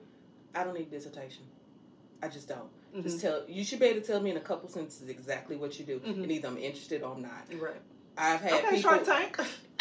i 0.55 0.63
don't 0.65 0.75
need 0.75 0.87
a 0.87 0.91
dissertation 0.91 1.43
i 2.23 2.29
just 2.29 2.49
don't 2.49 2.69
Mhm. 2.95 3.03
just 3.03 3.21
tell 3.21 3.43
you 3.49 3.65
should 3.65 3.79
be 3.81 3.87
able 3.87 4.01
to 4.01 4.07
tell 4.07 4.21
me 4.21 4.31
in 4.31 4.37
a 4.37 4.41
couple 4.41 4.69
sentences 4.69 5.09
exactly 5.09 5.57
what 5.57 5.79
you 5.79 5.85
do 5.85 5.99
Mhm. 6.01 6.23
and 6.23 6.33
either 6.33 6.49
i'm 6.49 6.59
interested 6.59 7.03
or 7.03 7.17
not 7.19 7.45
right. 7.59 7.81
i've 8.19 8.41
had 8.41 8.53
Okay, 8.53 8.77
people 8.77 8.91
Shark 8.91 9.05
Tank. 9.05 9.39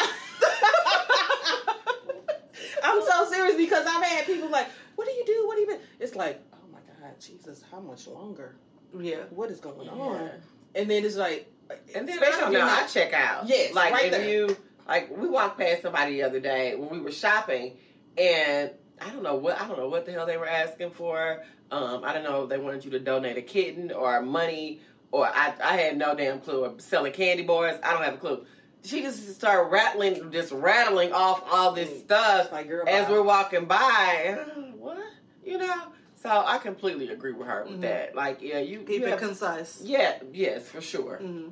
i'm 2.82 3.02
so 3.02 3.30
serious 3.30 3.56
because 3.56 3.86
i've 3.86 4.02
had 4.04 4.26
people 4.26 4.48
like 4.50 4.68
what 5.00 5.06
do 5.08 5.12
you 5.14 5.24
do 5.24 5.46
what 5.46 5.54
do 5.56 5.60
you 5.62 5.66
do 5.68 5.78
it's 5.98 6.14
like 6.14 6.42
oh 6.52 6.66
my 6.70 6.78
god 7.00 7.18
jesus 7.18 7.62
how 7.70 7.80
much 7.80 8.06
longer 8.06 8.56
yeah. 8.98 9.16
what 9.30 9.50
is 9.50 9.58
going 9.60 9.86
Yeah. 9.86 9.92
on 9.92 10.30
and 10.74 10.90
then 10.90 11.04
it's 11.06 11.16
like 11.16 11.50
And 11.94 12.06
then 12.06 12.18
especially 12.18 12.34
I 12.36 12.40
don't 12.40 12.52
if 12.54 12.58
know, 12.60 12.66
you're 12.66 12.84
I 12.84 12.86
check 12.86 13.12
out. 13.14 13.48
Yes, 13.48 13.72
like 13.74 13.92
right 13.92 14.04
if 14.06 14.10
there. 14.12 14.28
you 14.28 14.56
like, 14.88 15.16
we 15.16 15.28
walked 15.28 15.56
past 15.58 15.82
somebody 15.82 16.14
the 16.16 16.24
other 16.24 16.40
day 16.40 16.74
when 16.74 16.90
we 16.90 17.00
were 17.00 17.12
shopping, 17.12 17.76
and 18.18 18.72
I 19.00 19.08
don't 19.10 19.22
know 19.22 19.36
what 19.36 19.60
I 19.60 19.68
don't 19.68 19.78
know 19.78 19.88
what 19.88 20.04
the 20.04 20.10
hell 20.12 20.26
they 20.26 20.36
were 20.36 20.48
asking 20.48 20.90
for. 20.90 21.44
Um, 21.70 22.02
I 22.04 22.12
don't 22.12 22.24
know 22.24 22.42
if 22.42 22.48
they 22.50 22.58
wanted 22.58 22.84
you 22.84 22.90
to 22.92 22.98
donate 22.98 23.36
a 23.38 23.42
kitten 23.42 23.92
or 23.92 24.20
money, 24.22 24.80
or 25.12 25.26
I 25.26 25.54
I 25.62 25.76
had 25.76 25.96
no 25.96 26.14
damn 26.16 26.40
clue. 26.40 26.64
Or 26.64 26.74
selling 26.78 27.12
candy 27.12 27.44
bars, 27.44 27.78
I 27.84 27.92
don't 27.92 28.02
have 28.02 28.14
a 28.14 28.18
clue. 28.18 28.44
She 28.82 29.02
just 29.02 29.34
started 29.34 29.70
rattling, 29.70 30.30
just 30.32 30.52
rattling 30.52 31.12
off 31.12 31.42
all 31.50 31.72
this 31.72 32.00
stuff 32.00 32.50
like 32.52 32.68
girl 32.68 32.88
as 32.88 33.08
we're 33.08 33.22
walking 33.22 33.66
by. 33.66 34.36
And, 34.48 34.74
what 34.78 34.98
you 35.44 35.58
know? 35.58 35.82
So 36.22 36.28
I 36.46 36.58
completely 36.58 37.08
agree 37.08 37.32
with 37.32 37.46
her 37.48 37.64
with 37.64 37.78
Mhm. 37.78 37.80
that. 37.82 38.14
Like, 38.14 38.40
yeah, 38.42 38.58
you 38.58 38.78
Keep 38.80 38.88
you 39.00 39.06
it 39.06 39.10
have- 39.10 39.18
concise. 39.20 39.80
yeah, 39.82 40.18
yes, 40.32 40.68
for 40.68 40.80
sure. 40.80 41.16
hmm 41.18 41.48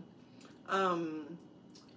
Um, 0.69 1.39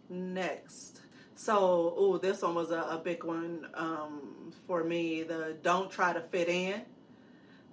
next. 0.09 1.01
So, 1.35 1.93
oh, 1.97 2.17
this 2.17 2.41
one 2.41 2.55
was 2.55 2.71
a, 2.71 2.79
a 2.81 3.01
big 3.03 3.23
one 3.23 3.67
um, 3.73 4.53
for 4.67 4.83
me. 4.83 5.23
The 5.23 5.55
don't 5.63 5.89
try 5.89 6.13
to 6.13 6.21
fit 6.21 6.47
in, 6.47 6.81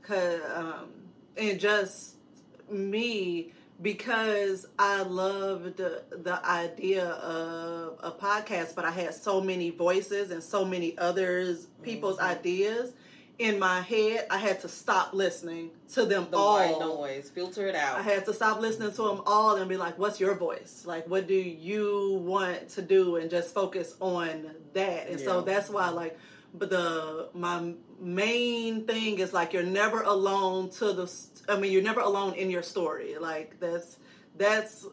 cause 0.03 0.41
um, 0.55 0.89
and 1.37 1.61
just 1.61 2.17
me 2.71 3.53
because 3.81 4.67
I 4.79 5.03
loved 5.03 5.77
the, 5.77 6.03
idea 6.45 7.05
of 7.07 7.99
a 8.03 8.11
podcast, 8.11 8.75
but 8.75 8.85
I 8.85 8.91
had 8.91 9.15
so 9.15 9.41
many 9.41 9.71
voices 9.71 10.31
and 10.31 10.43
so 10.43 10.65
many 10.65 10.97
others 10.99 11.69
people's 11.83 12.19
Mhm. 12.19 12.23
ideas 12.39 12.93
in 13.39 13.57
my 13.59 13.81
head. 13.81 14.27
I 14.31 14.39
had 14.39 14.61
to 14.63 14.69
stop 14.69 15.15
listening 15.15 15.71
to 15.95 16.05
them 16.05 16.27
the 16.31 16.37
all. 16.37 16.81
noise 16.81 17.31
filter 17.31 17.69
it 17.69 17.77
out 17.77 17.99
I 17.99 18.03
had 18.03 18.25
to 18.27 18.35
stop 18.35 18.61
listening 18.61 18.91
to 18.93 19.03
them 19.03 19.23
all 19.27 19.55
and 19.57 19.69
be 19.69 19.77
like, 19.77 19.97
"What's 19.97 20.19
your 20.19 20.35
voice? 20.35 20.83
Like, 20.85 21.09
what 21.09 21.29
do 21.29 21.35
you 21.35 22.21
want 22.25 22.69
to 22.71 22.83
do?" 22.83 23.15
And 23.17 23.31
just 23.31 23.55
focus 23.55 23.95
on 24.01 24.51
that. 24.73 25.09
And 25.09 25.21
so 25.21 25.41
that's 25.41 25.71
why, 25.71 25.89
like, 25.91 26.19
but 26.59 26.71
the 26.71 27.29
my 27.35 27.73
main 28.01 28.87
thing 28.87 29.19
is 29.19 29.33
like 29.33 29.53
you're 29.53 29.63
never 29.63 30.03
alone 30.03 30.71
to 30.71 30.93
the. 30.93 31.13
I 31.49 31.59
mean, 31.59 31.73
you're 31.73 31.83
never 31.83 32.01
alone 32.01 32.35
in 32.35 32.51
your 32.51 32.63
story. 32.63 33.17
Like 33.19 33.59
that's 33.61 33.99
that's 34.37 34.87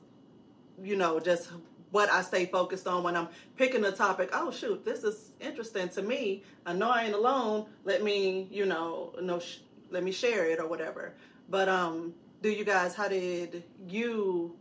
you 0.82 0.96
know 0.96 1.20
just 1.20 1.50
what 1.92 2.10
I 2.10 2.22
stay 2.22 2.46
focused 2.46 2.88
on 2.88 3.04
when 3.04 3.16
I'm 3.16 3.30
picking 3.58 3.84
a 3.86 3.92
topic. 3.92 4.30
Oh 4.34 4.52
shoot, 4.52 4.84
this 4.84 5.04
is 5.04 5.32
interesting 5.40 5.90
to 5.90 6.02
me. 6.02 6.44
I 6.66 6.74
know 6.74 6.90
I 6.90 7.06
ain't 7.06 7.16
alone. 7.16 7.68
Let 7.84 8.04
me, 8.04 8.48
you 8.52 8.66
know, 8.66 9.14
know, 9.22 9.40
sh- 9.40 9.60
let 9.92 10.04
me 10.04 10.12
share 10.12 10.46
it 10.46 10.60
or 10.60 10.68
whatever. 10.68 11.14
But 11.50 11.70
um, 11.70 12.14
do 12.42 12.50
you 12.50 12.66
guys? 12.66 12.96
How 12.96 13.08
did 13.08 13.64
you? 13.88 14.56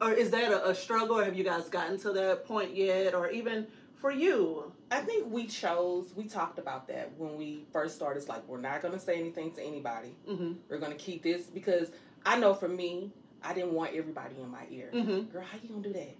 Or 0.00 0.12
is 0.12 0.30
that 0.30 0.50
a, 0.50 0.70
a 0.70 0.74
struggle? 0.74 1.22
Have 1.22 1.36
you 1.36 1.44
guys 1.44 1.68
gotten 1.68 1.98
to 2.00 2.12
that 2.12 2.44
point 2.44 2.74
yet? 2.74 3.14
Or 3.14 3.30
even 3.30 3.66
for 4.00 4.10
you? 4.10 4.72
I 4.90 5.00
think 5.00 5.30
we 5.30 5.46
chose, 5.46 6.12
we 6.16 6.24
talked 6.24 6.58
about 6.58 6.88
that 6.88 7.12
when 7.16 7.36
we 7.36 7.64
first 7.72 7.94
started. 7.94 8.18
It's 8.18 8.28
like, 8.28 8.46
we're 8.48 8.60
not 8.60 8.82
going 8.82 8.92
to 8.94 9.00
say 9.00 9.18
anything 9.18 9.52
to 9.52 9.62
anybody. 9.62 10.16
Mm-hmm. 10.28 10.52
We're 10.68 10.78
going 10.78 10.92
to 10.92 10.98
keep 10.98 11.22
this 11.22 11.42
because 11.44 11.90
I 12.26 12.38
know 12.38 12.54
for 12.54 12.68
me, 12.68 13.12
I 13.42 13.54
didn't 13.54 13.72
want 13.72 13.94
everybody 13.94 14.34
in 14.40 14.50
my 14.50 14.64
ear. 14.70 14.90
Mm-hmm. 14.92 15.30
Girl, 15.32 15.42
how 15.42 15.58
you 15.62 15.68
going 15.68 15.82
to 15.84 15.88
do 15.90 15.94
that? 15.94 16.16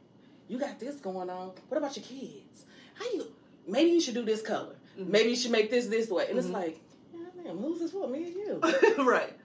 You 0.48 0.58
got 0.58 0.78
this 0.78 0.96
going 0.96 1.30
on. 1.30 1.52
What 1.68 1.78
about 1.78 1.96
your 1.96 2.04
kids? 2.04 2.64
How 2.94 3.04
you, 3.12 3.26
maybe 3.66 3.90
you 3.90 4.00
should 4.00 4.14
do 4.14 4.24
this 4.24 4.42
color. 4.42 4.76
Mhm. 4.98 5.08
Maybe 5.08 5.30
you 5.30 5.36
should 5.36 5.52
make 5.52 5.70
this 5.70 5.86
this 5.86 6.08
way. 6.10 6.26
And 6.28 6.38
it's 6.38 6.48
Mhm. 6.48 6.52
like, 6.54 6.80
yeah, 7.14 7.20
man, 7.44 7.58
who's 7.58 7.78
this 7.80 7.92
for? 7.92 8.08
Me 8.08 8.24
and 8.24 8.34
you. 8.34 8.60
right. 9.04 9.36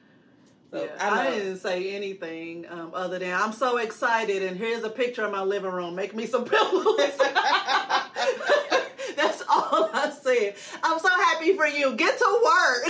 So 0.71 0.83
yeah, 0.83 0.89
I 0.99 1.27
I, 1.27 1.29
didn't 1.35 1.57
say 1.59 1.91
anything 1.95 2.65
um, 2.69 2.91
other 2.93 3.19
than 3.19 3.33
I'm 3.33 3.53
so 3.53 3.77
excited, 3.77 4.41
and 4.43 4.57
here's 4.57 4.83
a 4.83 4.89
picture 4.89 5.23
of 5.23 5.31
my 5.31 5.43
living 5.43 5.71
room. 5.71 5.95
Make 5.95 6.15
me 6.15 6.25
some 6.25 6.43
pillows. 6.51 6.95
All 9.71 9.89
I 9.93 10.09
said. 10.11 10.55
I'm 10.83 10.99
so 10.99 11.09
happy 11.09 11.55
for 11.55 11.67
you. 11.67 11.95
Get 11.95 12.17
to 12.17 12.41
work. 12.43 12.85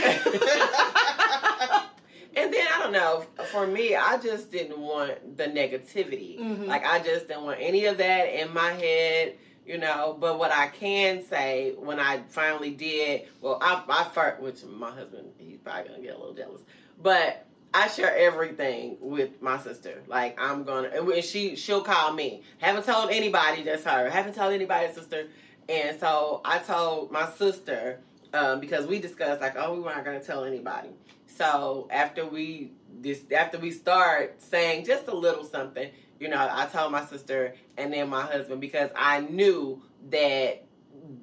And 2.37 2.53
then 2.53 2.67
I 2.69 2.79
don't 2.83 2.91
know. 2.91 3.23
For 3.53 3.65
me, 3.65 3.95
I 3.95 4.17
just 4.17 4.51
didn't 4.51 4.77
want 4.77 5.37
the 5.37 5.45
negativity. 5.45 6.37
Mhm. 6.37 6.67
Like 6.67 6.85
I 6.85 6.99
just 6.99 7.29
didn't 7.29 7.43
want 7.43 7.59
any 7.61 7.85
of 7.85 7.97
that 7.99 8.25
in 8.25 8.53
my 8.53 8.71
head, 8.73 9.35
you 9.65 9.77
know. 9.77 10.17
But 10.19 10.37
what 10.37 10.51
I 10.51 10.67
can 10.67 11.23
say 11.23 11.75
when 11.77 11.97
I 11.97 12.23
finally 12.27 12.71
did, 12.71 13.29
well, 13.39 13.57
I, 13.61 13.81
I 13.87 14.03
first, 14.13 14.41
which 14.41 14.65
my 14.65 14.91
husband, 14.91 15.29
he's 15.37 15.59
probably 15.59 15.87
gonna 15.89 16.01
get 16.01 16.15
a 16.15 16.17
little 16.17 16.33
jealous, 16.33 16.59
but 17.01 17.45
I 17.73 17.87
share 17.87 18.13
everything 18.13 18.97
with 18.99 19.41
my 19.41 19.57
sister. 19.57 20.03
Like 20.05 20.37
I'm 20.37 20.65
gonna, 20.65 20.89
and 20.89 21.23
she 21.23 21.55
she'll 21.55 21.83
call 21.83 22.11
me. 22.11 22.43
Haven't 22.57 22.83
told 22.85 23.11
anybody 23.11 23.63
that's 23.63 23.85
her. 23.85 24.09
Haven't 24.09 24.35
told 24.35 24.51
anybody 24.53 24.93
sister. 24.93 25.27
And 25.67 25.99
so 25.99 26.41
I 26.45 26.59
told 26.59 27.11
my 27.11 27.29
sister 27.31 27.99
um, 28.33 28.59
because 28.59 28.85
we 28.85 28.99
discussed 28.99 29.41
like, 29.41 29.55
oh, 29.57 29.73
we 29.73 29.79
weren't 29.79 30.05
gonna 30.05 30.23
tell 30.23 30.43
anybody. 30.43 30.89
So 31.27 31.87
after 31.91 32.25
we 32.25 32.71
this 33.01 33.23
after 33.35 33.57
we 33.57 33.71
start 33.71 34.41
saying 34.41 34.85
just 34.85 35.07
a 35.07 35.15
little 35.15 35.43
something, 35.43 35.89
you 36.19 36.29
know, 36.29 36.47
I 36.51 36.65
told 36.67 36.91
my 36.91 37.05
sister 37.05 37.55
and 37.77 37.91
then 37.91 38.09
my 38.09 38.21
husband 38.21 38.61
because 38.61 38.89
I 38.95 39.21
knew 39.21 39.81
that 40.09 40.65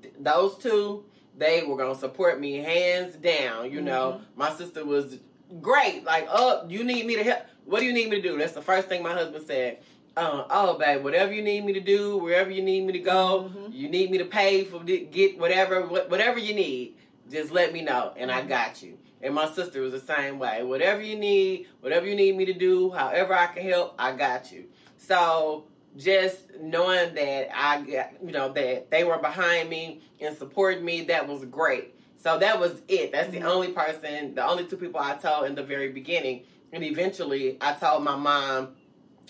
th- 0.03 0.15
those 0.19 0.59
two 0.59 1.05
they 1.37 1.63
were 1.63 1.77
gonna 1.77 1.95
support 1.95 2.41
me 2.41 2.57
hands 2.57 3.17
down. 3.17 3.71
You 3.71 3.81
know, 3.81 4.21
my 4.37 4.53
sister 4.55 4.85
was 4.85 5.19
great. 5.61 6.05
Like, 6.05 6.29
oh, 6.31 6.67
you 6.69 6.85
need 6.85 7.07
me 7.07 7.17
to 7.17 7.25
help. 7.25 7.41
What 7.65 7.81
do 7.81 7.87
you 7.87 7.93
need 7.93 8.11
me 8.11 8.21
to 8.21 8.23
do? 8.23 8.39
That's 8.39 8.53
the 8.53 8.63
first 8.63 8.89
thing 8.89 9.03
my 9.03 9.13
husband 9.13 9.47
said. 9.47 9.79
Uh, 10.17 10.45
oh, 10.51 10.77
babe, 10.79 11.03
whatever 11.03 11.33
you 11.33 11.43
need 11.43 11.65
me 11.65 11.73
to 11.73 11.81
do, 11.81 12.19
wherever 12.19 12.51
you 12.51 12.63
need 12.63 12.85
me 12.85 12.93
to 12.93 12.99
go, 12.99 13.51
Mhm. 13.55 13.73
you 13.73 13.89
need 13.89 14.11
me 14.11 14.19
to 14.19 14.27
pay 14.27 14.63
for 14.65 14.81
get 14.85 15.39
whatever, 15.39 15.81
wh- 15.83 16.11
whatever 16.11 16.39
you 16.39 16.55
need, 16.55 16.97
just 17.31 17.51
let 17.51 17.73
me 17.73 17.81
know, 17.81 18.13
and 18.17 18.31
I 18.31 18.43
got 18.43 18.83
you. 18.83 18.99
And 19.23 19.35
my 19.35 19.51
sister 19.51 19.81
was 19.81 19.93
the 19.93 20.01
same 20.01 20.39
way. 20.39 20.63
Whatever 20.65 21.01
you 21.01 21.17
need, 21.17 21.67
whatever 21.81 22.07
you 22.07 22.15
need 22.15 22.37
me 22.37 22.45
to 22.45 22.53
do, 22.53 22.91
however 22.91 23.33
I 23.33 23.47
can 23.47 23.63
help, 23.67 23.95
I 23.99 24.13
got 24.13 24.53
you. 24.53 24.65
So 24.99 25.65
just 25.97 26.41
knowing 26.61 27.15
that 27.15 27.49
I 27.55 27.81
got, 27.81 28.11
you 28.23 28.33
know, 28.33 28.53
that 28.53 28.91
they 28.91 29.05
were 29.05 29.19
behind 29.19 29.71
me 29.71 30.01
and 30.21 30.37
supporting 30.37 30.85
me, 30.85 31.03
that 31.03 31.27
was 31.27 31.45
great. 31.47 31.95
So 32.19 32.39
that 32.39 32.59
was 32.61 32.83
it. 32.89 33.13
That's 33.13 33.29
Mhm. 33.29 33.41
the 33.41 33.43
only 33.45 33.69
person, 33.69 34.35
the 34.35 34.47
only 34.47 34.65
two 34.67 34.77
people 34.77 35.01
I 35.01 35.15
told 35.15 35.47
in 35.47 35.55
the 35.55 35.63
very 35.63 35.89
beginning. 35.91 36.43
And 36.73 36.83
eventually 36.85 37.57
I 37.61 37.73
told 37.75 38.03
my 38.05 38.17
mom, 38.17 38.75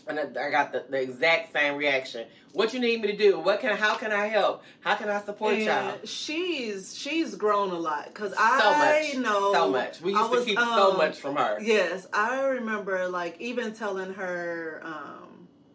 and 0.06 0.18
I 0.18 0.50
got 0.50 0.72
the, 0.72 0.84
the 0.88 1.00
exact 1.00 1.52
same 1.52 1.76
reaction. 1.76 2.26
What 2.52 2.74
you 2.74 2.80
need 2.80 3.00
me 3.00 3.08
to 3.08 3.16
do? 3.16 3.38
What 3.38 3.60
can? 3.60 3.76
How 3.76 3.94
can 3.94 4.12
I 4.12 4.26
help? 4.26 4.62
How 4.80 4.94
can 4.94 5.08
I 5.08 5.20
support 5.22 5.56
y'all? 5.56 5.98
She's 6.04 6.96
she's 6.96 7.34
grown 7.34 7.70
a 7.70 7.78
lot 7.78 8.06
because 8.06 8.34
I 8.38 8.60
So 9.12 9.20
much, 9.20 9.24
know 9.24 9.52
so 9.52 9.70
much. 9.70 10.00
We 10.00 10.12
used 10.12 10.30
was, 10.30 10.40
to 10.40 10.46
keep 10.46 10.58
so 10.58 10.92
um, 10.92 10.98
much 10.98 11.18
from 11.18 11.36
her. 11.36 11.58
Yes, 11.60 12.06
I 12.12 12.42
remember 12.42 13.08
like 13.08 13.40
even 13.40 13.74
telling 13.74 14.12
her 14.14 14.82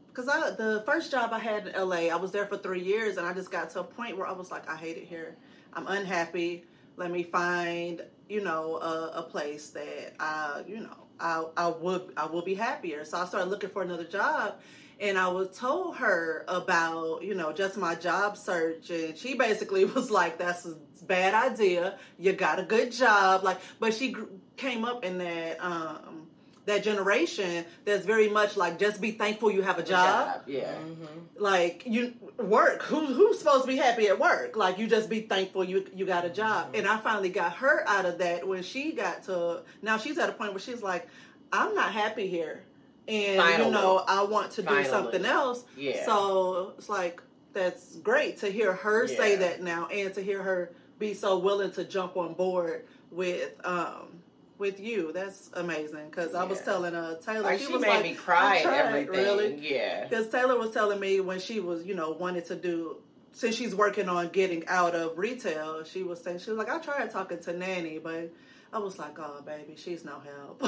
because 0.07 0.27
I 0.27 0.51
the 0.51 0.83
first 0.85 1.11
job 1.11 1.31
I 1.33 1.39
had 1.39 1.67
in 1.67 1.73
LA, 1.73 2.09
I 2.09 2.15
was 2.15 2.31
there 2.31 2.45
for 2.45 2.57
three 2.57 2.83
years, 2.83 3.17
and 3.17 3.25
I 3.25 3.33
just 3.33 3.51
got 3.51 3.71
to 3.71 3.79
a 3.79 3.83
point 3.83 4.17
where 4.17 4.27
I 4.27 4.33
was 4.33 4.51
like, 4.51 4.69
I 4.69 4.75
hate 4.75 4.97
it 4.97 5.05
here. 5.05 5.35
I'm 5.73 5.87
unhappy. 5.87 6.65
Let 6.95 7.11
me 7.11 7.23
find 7.23 8.03
you 8.29 8.43
know 8.43 8.77
a, 8.77 9.19
a 9.19 9.23
place 9.23 9.69
that 9.71 10.13
I 10.19 10.63
you 10.67 10.81
know 10.81 11.06
I 11.19 11.43
I 11.55 11.67
would 11.67 12.13
I 12.17 12.25
will 12.25 12.41
be 12.41 12.55
happier. 12.55 13.05
So 13.05 13.17
I 13.17 13.25
started 13.25 13.49
looking 13.49 13.69
for 13.69 13.81
another 13.81 14.05
job. 14.05 14.55
And 14.99 15.15
I 15.15 15.27
was 15.27 15.55
told 15.55 15.97
her 15.97 16.43
about, 16.47 17.21
you 17.21 17.35
know, 17.35 17.53
just 17.53 17.77
my 17.77 17.93
job 17.93 18.35
search, 18.35 18.89
and 18.89 19.15
she 19.15 19.35
basically 19.35 19.85
was 19.95 20.09
like, 20.09 20.39
"That's 20.39 20.65
a 20.65 20.75
bad 21.05 21.35
idea. 21.35 21.99
You 22.17 22.33
got 22.33 22.59
a 22.59 22.63
good 22.63 22.91
job." 22.91 23.43
Like, 23.43 23.59
but 23.79 23.93
she 23.93 24.15
came 24.55 24.83
up 24.83 25.05
in 25.05 25.19
that 25.19 25.63
um 25.63 26.26
that 26.67 26.83
generation 26.83 27.65
that's 27.85 28.05
very 28.05 28.27
much 28.27 28.57
like 28.57 28.77
just 28.77 28.99
be 28.99 29.11
thankful 29.11 29.49
you 29.49 29.61
have 29.61 29.79
a 29.79 29.83
job. 29.83 30.41
Yeah. 30.45 30.73
Mm-hmm. 30.73 31.41
like 31.41 31.83
you 31.85 32.13
work. 32.37 32.83
Who 32.83 33.05
who's 33.05 33.39
supposed 33.39 33.63
to 33.63 33.67
be 33.67 33.77
happy 33.77 34.07
at 34.07 34.19
work? 34.19 34.57
Like 34.57 34.77
you 34.77 34.85
just 34.85 35.09
be 35.09 35.21
thankful 35.21 35.63
you 35.63 35.85
you 35.95 36.05
got 36.05 36.25
a 36.25 36.29
job. 36.29 36.75
And 36.75 36.85
i 36.85 36.97
finally 36.97 37.29
got 37.29 37.53
her 37.55 37.87
out 37.87 38.05
of 38.05 38.17
that 38.19 38.45
when 38.45 38.63
she 38.63 38.91
got 38.91 39.23
to 39.23 39.63
now 39.81 39.97
she's 39.97 40.17
at 40.17 40.29
a 40.29 40.33
point 40.33 40.51
where 40.51 40.59
she's 40.59 40.83
like 40.83 41.07
i'm 41.51 41.73
not 41.73 41.91
happy 41.93 42.27
here. 42.27 42.63
And 43.07 43.37
Finally. 43.37 43.65
you 43.65 43.71
know 43.71 44.03
i 44.05 44.21
want 44.23 44.51
to 44.51 44.61
do 44.61 44.83
something 44.83 45.25
else. 45.25 45.63
Yeah. 45.77 46.05
so 46.05 46.73
it's 46.77 46.89
like 46.89 47.21
that's 47.53 47.95
great 47.97 48.37
to 48.39 48.51
hear 48.51 48.73
her 48.73 49.07
say 49.07 49.37
that 49.37 49.63
now 49.63 49.87
and 49.87 50.13
to 50.15 50.21
hear 50.21 50.43
her 50.43 50.73
be 50.99 51.13
so 51.13 51.39
willing 51.39 51.71
to 51.71 51.85
jump 51.85 52.17
on 52.17 52.33
board 52.33 52.85
with 53.09 53.53
um 53.63 54.16
with 54.57 54.79
you 54.79 55.11
that's 55.13 55.49
amazing 55.53 56.05
because 56.09 56.33
i 56.33 56.43
was 56.43 56.59
telling 56.61 56.95
uh 56.95 57.15
taylor 57.19 57.41
like 57.41 57.59
she, 57.59 57.65
she, 57.67 57.73
was 57.73 57.81
made 57.81 57.89
like 57.89 58.03
me 58.03 58.13
cry 58.15 58.53
"I 58.53 58.55
and 58.55 58.63
tried, 58.63 58.77
everything. 58.79 59.09
really 59.11 59.55
Yeah. 59.73 60.03
because 60.07 60.29
Taylor 60.29 60.57
was 60.57 60.71
telling 60.71 60.99
me 60.99 61.19
when 61.19 61.39
she 61.39 61.59
was, 61.59 61.85
you 61.85 61.93
know, 61.95 62.11
wanted 62.11 62.45
to 62.45 62.55
do 62.55 62.97
since 63.33 63.55
she's 63.55 63.75
working 63.75 64.09
on 64.09 64.29
getting 64.29 64.65
out 64.67 64.95
of 64.95 65.15
retail, 65.17 65.83
she 65.83 66.01
was 66.01 66.19
saying 66.23 66.39
she 66.39 66.49
was 66.49 66.57
like, 66.57 66.69
I 66.69 66.79
tried 66.79 67.11
talking 67.11 67.37
to 67.41 67.53
Nanny, 67.53 67.99
but 67.99 68.31
I 68.73 68.79
was 68.79 68.97
like, 68.97 69.19
oh 69.19 69.41
baby, 69.45 69.75
she's 69.77 70.03
no 70.03 70.19
help. 70.19 70.59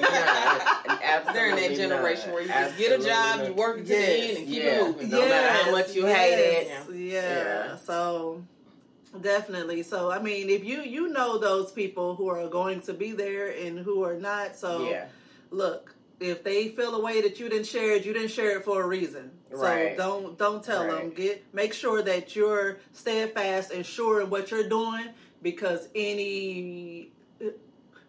Yeah, 0.00 1.22
They're 1.32 1.50
in 1.50 1.56
that 1.56 1.74
generation 1.76 2.26
not. 2.28 2.34
where 2.34 2.42
you 2.42 2.48
just 2.48 2.76
get 2.78 3.00
a 3.00 3.04
job, 3.04 3.38
not. 3.38 3.46
you 3.48 3.54
work 3.54 3.78
it 3.78 3.86
to 3.86 3.92
Yes. 3.94 4.06
the 4.06 4.28
end, 4.28 4.38
and 4.38 4.46
keep 4.46 4.62
Yeah. 4.62 4.70
it 4.70 4.86
moving. 4.88 5.08
No 5.10 5.20
matter 5.20 5.48
how 5.64 5.70
much 5.72 5.94
you 5.94 6.06
hate 6.06 6.34
it. 6.34 6.66
yes, 6.68 6.86
Yeah. 6.92 7.20
Yeah. 7.70 7.76
So 7.76 8.42
definitely. 9.22 9.82
So 9.82 10.10
I 10.10 10.18
mean, 10.20 10.48
if 10.50 10.64
you 10.64 10.82
you 10.82 11.08
know 11.08 11.38
those 11.38 11.72
people 11.72 12.14
who 12.16 12.28
are 12.28 12.46
going 12.48 12.80
to 12.82 12.94
be 12.94 13.12
there 13.12 13.48
and 13.50 13.78
who 13.78 14.04
are 14.04 14.18
not, 14.18 14.56
so 14.56 14.88
Yeah. 14.88 15.06
look, 15.50 15.94
if 16.20 16.42
they 16.42 16.68
feel 16.68 16.94
a 16.94 17.00
way 17.00 17.20
that 17.22 17.38
you 17.38 17.48
didn't 17.48 17.66
share 17.66 17.92
it, 17.92 18.04
you 18.04 18.12
didn't 18.12 18.30
share 18.32 18.56
it 18.58 18.64
for 18.64 18.82
a 18.82 18.86
reason. 18.86 19.30
Right. 19.50 19.96
So 19.96 20.02
don't 20.02 20.38
don't 20.38 20.62
tell 20.64 20.86
them. 20.86 21.10
Get 21.10 21.44
make 21.54 21.72
sure 21.72 22.02
that 22.02 22.34
you're 22.36 22.78
steadfast 22.92 23.70
and 23.72 23.84
sure 23.84 24.20
in 24.20 24.30
what 24.30 24.50
you're 24.50 24.68
doing 24.68 25.08
because 25.42 25.88
any 25.94 27.10
uh, 27.40 27.50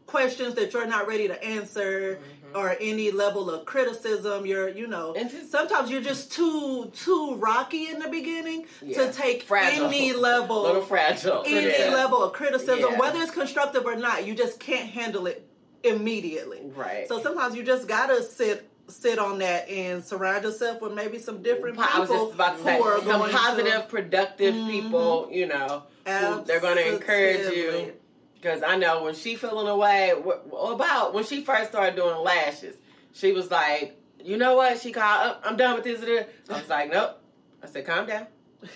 questions 0.07 0.55
that 0.55 0.73
you're 0.73 0.87
not 0.87 1.07
ready 1.07 1.27
to 1.27 1.43
answer 1.43 2.15
Mm-hmm. 2.15 2.38
Or 2.55 2.75
any 2.79 3.11
level 3.11 3.49
of 3.49 3.65
criticism 3.65 4.45
you're 4.45 4.69
you 4.69 4.87
know 4.87 5.13
And 5.17 5.29
just- 5.29 5.51
sometimes 5.51 5.89
you're 5.91 6.01
just 6.01 6.31
too 6.31 6.91
too 6.95 7.35
rocky 7.35 7.87
in 7.89 7.99
the 7.99 8.07
beginning 8.07 8.65
Yeah. 8.81 9.05
to 9.07 9.13
take 9.13 9.43
Fragile. 9.43 9.85
any 9.87 10.13
level 10.13 10.63
little 10.63 10.81
fragile. 10.81 11.43
any 11.45 11.67
Yeah. 11.67 11.93
level 11.93 12.23
of 12.23 12.33
criticism 12.33 12.91
Yeah. 12.91 12.97
whether 12.99 13.19
it's 13.21 13.31
constructive 13.31 13.85
or 13.85 13.95
not 13.95 14.25
you 14.25 14.33
just 14.33 14.59
can't 14.59 14.89
handle 14.89 15.27
it 15.27 15.45
immediately 15.83 16.61
Right. 16.75 17.07
so 17.07 17.21
sometimes 17.21 17.55
you 17.55 17.63
just 17.63 17.87
gotta 17.87 18.23
sit 18.23 18.65
sit 18.87 19.19
on 19.19 19.37
that 19.37 19.69
and 19.69 20.03
surround 20.03 20.43
yourself 20.43 20.81
with 20.81 20.93
maybe 20.93 21.19
some 21.19 21.43
different 21.43 21.77
people 21.79 21.99
was 21.99 22.09
just 22.09 22.33
about 22.33 22.57
to 22.57 22.63
say 22.63 22.75
who 22.77 22.83
are 22.83 22.97
some 23.03 23.29
positive, 23.29 23.87
productive 23.87 24.55
Mhm. 24.55 24.67
people. 24.71 25.29
You 25.31 25.45
know, 25.45 25.83
who 26.07 26.43
they're 26.43 26.59
going 26.59 26.77
to 26.77 26.93
encourage 26.95 27.53
you. 27.55 27.93
Because 28.39 28.63
I 28.63 28.77
know 28.77 29.03
when 29.03 29.15
she 29.15 29.35
feeling 29.35 29.67
away 29.67 30.11
about 30.11 31.13
when 31.13 31.25
she 31.25 31.43
first 31.43 31.71
started 31.71 31.95
doing 31.95 32.17
lashes, 32.23 32.75
she 33.11 33.33
was 33.33 33.51
like, 33.51 33.97
"You 34.23 34.37
know 34.37 34.55
what?" 34.55 34.79
She 34.79 34.91
called, 34.91 35.35
"Oh, 35.43 35.49
"I'm 35.49 35.57
done 35.57 35.75
with 35.75 35.83
this." 35.83 36.27
I 36.49 36.53
was 36.53 36.69
like, 36.69 36.89
"Nope." 36.91 37.21
I 37.61 37.67
said, 37.67 37.85
"Calm 37.85 38.05
down. 38.05 38.27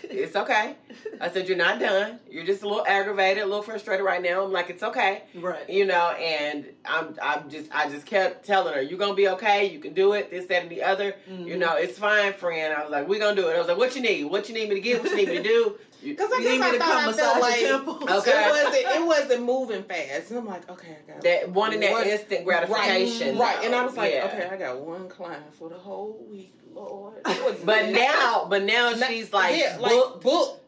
It's 0.03 0.35
okay. 0.35 0.75
I 1.19 1.29
said, 1.29 1.47
You're 1.47 1.57
not 1.57 1.79
done. 1.79 2.19
You're 2.29 2.45
just 2.45 2.63
a 2.63 2.67
little 2.67 2.85
aggravated, 2.87 3.43
a 3.43 3.45
little 3.45 3.63
frustrated 3.63 4.05
right 4.05 4.21
now. 4.21 4.43
I'm 4.43 4.51
like, 4.51 4.69
It's 4.69 4.83
okay. 4.83 5.23
right. 5.35 5.69
You 5.69 5.85
know, 5.85 6.11
and 6.11 6.65
I'm 6.85 7.15
I'm 7.21 7.49
just 7.49 7.69
I 7.73 7.89
just 7.89 8.05
kept 8.05 8.45
telling 8.45 8.73
her, 8.73 8.81
You're 8.81 8.99
gonna 8.99 9.13
be 9.13 9.27
okay, 9.29 9.65
you 9.69 9.79
can 9.79 9.93
do 9.93 10.13
it, 10.13 10.29
this, 10.31 10.45
that, 10.45 10.61
and 10.63 10.71
the 10.71 10.83
other. 10.83 11.15
Mm-hmm. 11.29 11.47
You 11.47 11.57
know, 11.57 11.75
it's 11.75 11.97
fine, 11.97 12.31
friend. 12.33 12.73
I 12.73 12.83
was 12.83 12.91
like, 12.91 13.07
We're 13.09 13.19
gonna 13.19 13.35
do 13.35 13.49
it. 13.49 13.55
I 13.55 13.59
was 13.59 13.67
like, 13.67 13.77
What 13.77 13.95
you 13.95 14.01
need? 14.01 14.23
What 14.25 14.47
you 14.47 14.55
need 14.55 14.69
me 14.69 14.75
to 14.75 14.81
get? 14.81 15.01
What 15.03 15.11
you 15.11 15.17
need 15.17 15.27
me 15.27 15.37
to 15.37 15.43
do? 15.43 15.75
Because 16.03 16.29
I 16.33 16.41
guess 16.43 16.61
I 16.61 16.77
thought 16.77 17.07
I 17.07 17.13
felt 17.13 17.39
like? 17.39 17.61
Okay. 18.17 18.31
it 18.31 18.49
wasn't 18.51 18.75
it 18.75 19.05
wasn't 19.07 19.43
moving 19.43 19.83
fast, 19.83 20.31
and 20.31 20.39
I'm 20.39 20.45
like, 20.45 20.69
okay, 20.69 20.97
I 21.07 21.11
got 21.13 21.21
that 21.21 21.49
wanting 21.49 21.79
that 21.79 22.05
instant 22.05 22.43
gratification. 22.43 23.37
Right, 23.37 23.55
right. 23.55 23.65
And 23.65 23.73
I 23.73 23.85
was 23.85 23.95
like, 23.95 24.13
Yeah. 24.13 24.25
okay, 24.25 24.49
I 24.51 24.57
got 24.57 24.81
one 24.81 25.07
client 25.07 25.53
for 25.53 25.69
the 25.69 25.77
whole 25.77 26.25
week, 26.29 26.53
Lord. 26.73 27.21
But 27.65 27.89
now, 27.89 28.47
but 28.49 28.63
now 28.63 28.91
Now- 28.91 29.07
she's 29.07 29.31
like, 29.31 29.57
yeah, 29.57 29.77
book. 29.77 30.13
like 30.15 30.21
book, 30.23 30.61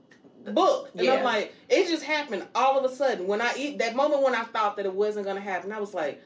book, 0.54 0.90
and 0.96 1.04
Yeah. 1.06 1.14
I'm 1.16 1.24
like, 1.24 1.54
it 1.70 1.88
just 1.90 2.04
happened 2.04 2.46
all 2.56 2.78
of 2.78 2.90
a 2.90 2.96
sudden. 2.96 3.28
When 3.28 3.42
I 3.42 3.54
eat 3.58 3.80
that 3.80 3.96
moment 3.96 4.22
when 4.22 4.36
I 4.36 4.44
thought 4.44 4.78
that 4.78 4.86
it 4.86 4.94
wasn't 4.94 5.26
gonna 5.26 5.42
happen, 5.42 5.72
I 5.72 5.80
was 5.80 5.94
like, 5.94 6.22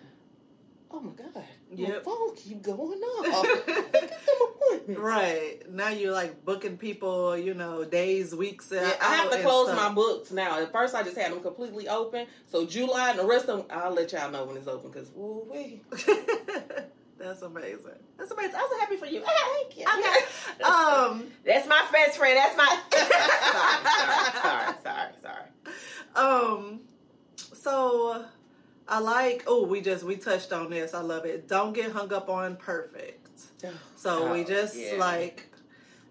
oh 0.91 0.99
my 0.99 1.11
god, 1.11 1.33
my 1.35 1.43
Yep. 1.75 2.03
phone 2.03 2.35
keep 2.35 2.61
going 2.63 2.99
off. 2.99 3.43
Look 3.43 3.69
at 3.69 3.95
them 3.95 4.35
appointments. 4.41 4.99
Right. 5.01 5.59
Now 5.71 5.89
you're 5.89 6.11
like 6.13 6.43
booking 6.43 6.77
people, 6.77 7.37
you 7.37 7.53
know, 7.53 7.83
days, 7.85 8.33
weeks. 8.33 8.71
Uh, 8.71 8.75
yeah, 8.81 8.93
I 9.07 9.15
have 9.17 9.31
to 9.31 9.41
close 9.43 9.67
my 9.75 9.89
books 9.93 10.31
now. 10.31 10.59
At 10.59 10.71
first, 10.71 10.95
I 10.95 11.03
just 11.03 11.15
had 11.17 11.31
them 11.31 11.41
completely 11.41 11.87
open. 11.87 12.25
So 12.47 12.65
July 12.65 13.11
and 13.11 13.19
the 13.19 13.25
rest 13.25 13.47
of 13.49 13.59
them, 13.59 13.67
I'll 13.69 13.93
let 13.93 14.11
y'all 14.11 14.31
know 14.31 14.45
when 14.45 14.57
it's 14.57 14.67
open. 14.67 14.91
Cause 14.91 15.11
ooh 15.17 15.47
wee. 15.51 15.81
That's 17.19 17.41
amazing. 17.41 17.99
That's 18.17 18.31
amazing. 18.31 18.55
I'm 18.55 18.69
so 18.71 18.79
happy 18.79 18.95
for 18.95 19.05
you. 19.05 19.21
Thank 19.61 19.77
you. 19.77 19.85
Okay. 19.85 20.63
Um, 20.63 21.25
That's 21.45 21.67
my 21.67 21.85
best 21.91 22.17
friend. 22.17 22.37
That's 22.37 22.57
my. 22.57 22.79
sorry, 24.41 24.75
sorry, 24.83 25.13
sorry, 25.23 25.45
sorry. 26.15 26.25
um, 26.55 26.79
so 27.53 28.25
I 28.87 28.99
like. 28.99 29.43
Oh, 29.47 29.65
we 29.65 29.81
just 29.81 30.03
we 30.03 30.15
touched 30.15 30.51
on 30.53 30.69
this. 30.69 30.93
I 30.93 31.01
love 31.01 31.25
it. 31.25 31.47
Don't 31.47 31.73
get 31.73 31.91
hung 31.91 32.11
up 32.13 32.29
on 32.29 32.55
perfect. 32.55 33.27
So 33.97 34.31
we 34.31 34.41
Oh, 34.41 34.43
just 34.45 34.75
yeah. 34.77 34.93
like 34.97 35.45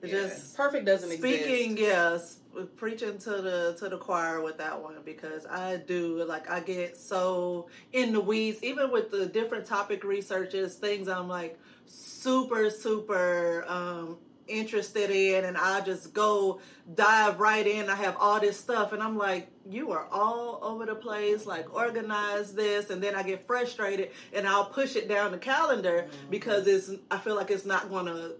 Yeah. 0.02 0.10
just 0.10 0.56
Perfect 0.56 0.84
doesn't 0.86 1.10
exist 1.10 1.42
speaking. 1.44 1.72
exist. 1.72 1.88
Yes, 1.88 2.37
preaching 2.64 3.18
to 3.18 3.30
the 3.30 3.76
to 3.78 3.88
the 3.88 3.98
choir 3.98 4.42
with 4.42 4.58
that 4.58 4.82
one 4.82 4.96
because 5.04 5.46
I 5.46 5.76
do 5.76 6.24
like 6.24 6.50
I 6.50 6.60
get 6.60 6.96
so 6.96 7.68
in 7.92 8.12
the 8.12 8.20
weeds 8.20 8.62
even 8.62 8.90
with 8.90 9.10
the 9.10 9.26
different 9.26 9.66
topic 9.66 10.04
researches 10.04 10.74
things 10.74 11.08
I'm 11.08 11.28
like 11.28 11.58
super 11.86 12.70
super 12.70 13.64
um 13.68 14.18
interested 14.48 15.10
in 15.10 15.44
and 15.44 15.56
I 15.56 15.80
just 15.82 16.14
go 16.14 16.60
dive 16.94 17.38
right 17.38 17.66
in. 17.66 17.88
I 17.90 17.94
have 17.96 18.16
all 18.18 18.40
this 18.40 18.58
stuff 18.58 18.92
and 18.92 19.02
I'm 19.02 19.16
like 19.16 19.48
you 19.68 19.92
are 19.92 20.06
all 20.10 20.58
over 20.62 20.86
the 20.86 20.94
place 20.94 21.46
like 21.46 21.72
organize 21.74 22.54
this 22.54 22.90
and 22.90 23.02
then 23.02 23.14
I 23.14 23.22
get 23.22 23.46
frustrated 23.46 24.10
and 24.32 24.48
I'll 24.48 24.64
push 24.64 24.96
it 24.96 25.08
down 25.08 25.32
the 25.32 25.38
calendar 25.38 26.08
because 26.30 26.66
it's 26.66 26.90
I 27.10 27.18
feel 27.18 27.36
like 27.36 27.50
it's 27.50 27.66
not 27.66 27.90
going 27.90 28.06
to 28.06 28.36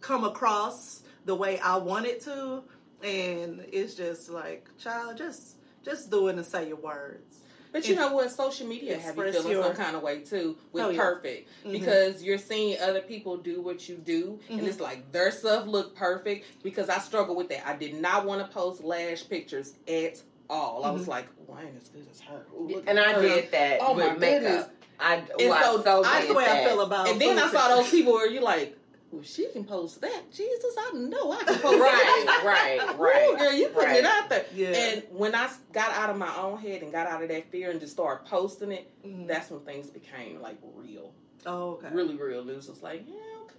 come 0.00 0.24
across 0.24 1.02
the 1.24 1.34
way 1.34 1.58
I 1.58 1.76
want 1.78 2.06
it 2.06 2.20
to 2.22 2.62
and 3.02 3.64
it's 3.72 3.94
just 3.94 4.28
like 4.30 4.68
child 4.78 5.16
just 5.16 5.56
just 5.84 6.10
do 6.10 6.28
it 6.28 6.36
and 6.36 6.44
say 6.46 6.66
your 6.68 6.76
words 6.78 7.40
But 7.72 7.88
you 7.88 7.94
know 7.94 8.12
what? 8.14 8.30
Social 8.30 8.66
media 8.66 8.96
have 8.98 9.16
you 9.16 9.22
Express 9.22 9.34
feeling 9.34 9.50
your- 9.52 9.64
some 9.64 9.74
kind 9.76 9.96
of 9.96 10.02
way 10.02 10.20
too 10.20 10.56
with 10.72 10.84
Oh, 10.84 10.88
yeah. 10.90 11.02
perfect 11.02 11.50
Mhm. 11.64 11.72
because 11.72 12.22
you're 12.22 12.38
seeing 12.38 12.80
other 12.80 13.02
people 13.02 13.36
do 13.36 13.60
what 13.60 13.86
you 13.88 13.96
do, 13.96 14.38
Mhm. 14.48 14.58
and 14.60 14.66
it's 14.68 14.80
like 14.80 15.12
their 15.12 15.30
stuff 15.30 15.66
look 15.66 15.94
perfect. 15.94 16.46
Because 16.62 16.88
I 16.88 16.98
struggle 16.98 17.34
with 17.36 17.48
that. 17.50 17.68
I 17.68 17.76
did 17.76 17.94
not 18.00 18.24
want 18.24 18.40
to 18.40 18.48
post 18.52 18.82
lash 18.82 19.28
pictures 19.28 19.74
at 19.86 20.22
all. 20.48 20.84
I 20.84 20.90
was 20.90 21.02
Mhm. 21.04 21.08
like, 21.08 21.26
"Why 21.46 21.64
ain't 21.64 21.76
as 21.82 21.88
good 21.90 22.06
as 22.10 22.20
her?" 22.20 22.46
Ooh, 22.54 22.82
And 22.86 22.98
I 22.98 23.12
her. 23.12 23.20
did 23.20 23.50
that 23.52 23.78
Oh, 23.82 23.92
with 23.94 24.06
my 24.06 24.12
makeup. 24.14 24.40
goodness. 24.42 24.66
I, 24.98 25.14
And 25.16 25.28
well, 25.50 25.52
I 25.52 25.62
so 25.62 25.82
so 25.82 26.02
that's 26.02 26.20
did 26.22 26.30
the 26.30 26.34
way 26.34 26.46
I 26.46 26.64
feel 26.64 26.80
about 26.80 27.08
And 27.08 27.20
then 27.20 27.38
I 27.38 27.50
saw 27.50 27.68
those 27.76 27.90
people 27.90 28.14
where 28.14 28.30
you're 28.30 28.42
like, 28.42 28.74
"Well, 29.10 29.22
she 29.22 29.48
can 29.52 29.64
post 29.64 30.00
that. 30.00 30.22
Jesus, 30.32 30.74
I 30.78 30.90
know 30.94 31.32
I 31.32 31.42
can 31.44 31.58
post 31.58 31.80
Right, 31.80 32.22
that." 32.26 32.42
right, 32.44 32.80
Ooh, 32.98 33.02
right. 33.02 33.38
girl, 33.38 33.52
you 33.52 33.68
putting 33.68 33.88
right. 33.90 33.98
it 33.98 34.04
out 34.04 34.28
there. 34.28 34.44
Yeah. 34.54 34.68
And 34.68 35.02
when 35.10 35.34
I 35.34 35.48
got 35.72 35.90
out 35.92 36.10
of 36.10 36.16
my 36.16 36.34
own 36.36 36.58
head 36.58 36.82
and 36.82 36.92
got 36.92 37.06
out 37.06 37.22
of 37.22 37.28
that 37.28 37.50
fear 37.50 37.70
and 37.70 37.80
just 37.80 37.92
started 37.92 38.28
posting 38.28 38.72
it, 38.72 38.90
Mhm. 39.06 39.26
that's 39.26 39.50
when 39.50 39.60
things 39.60 39.88
became 39.90 40.40
like 40.40 40.56
real, 40.74 41.12
oh 41.46 41.72
okay 41.74 41.88
really 41.92 42.16
real. 42.16 42.48
It 42.48 42.56
was 42.56 42.66
just 42.66 42.82
like, 42.82 43.04
yeah, 43.06 43.14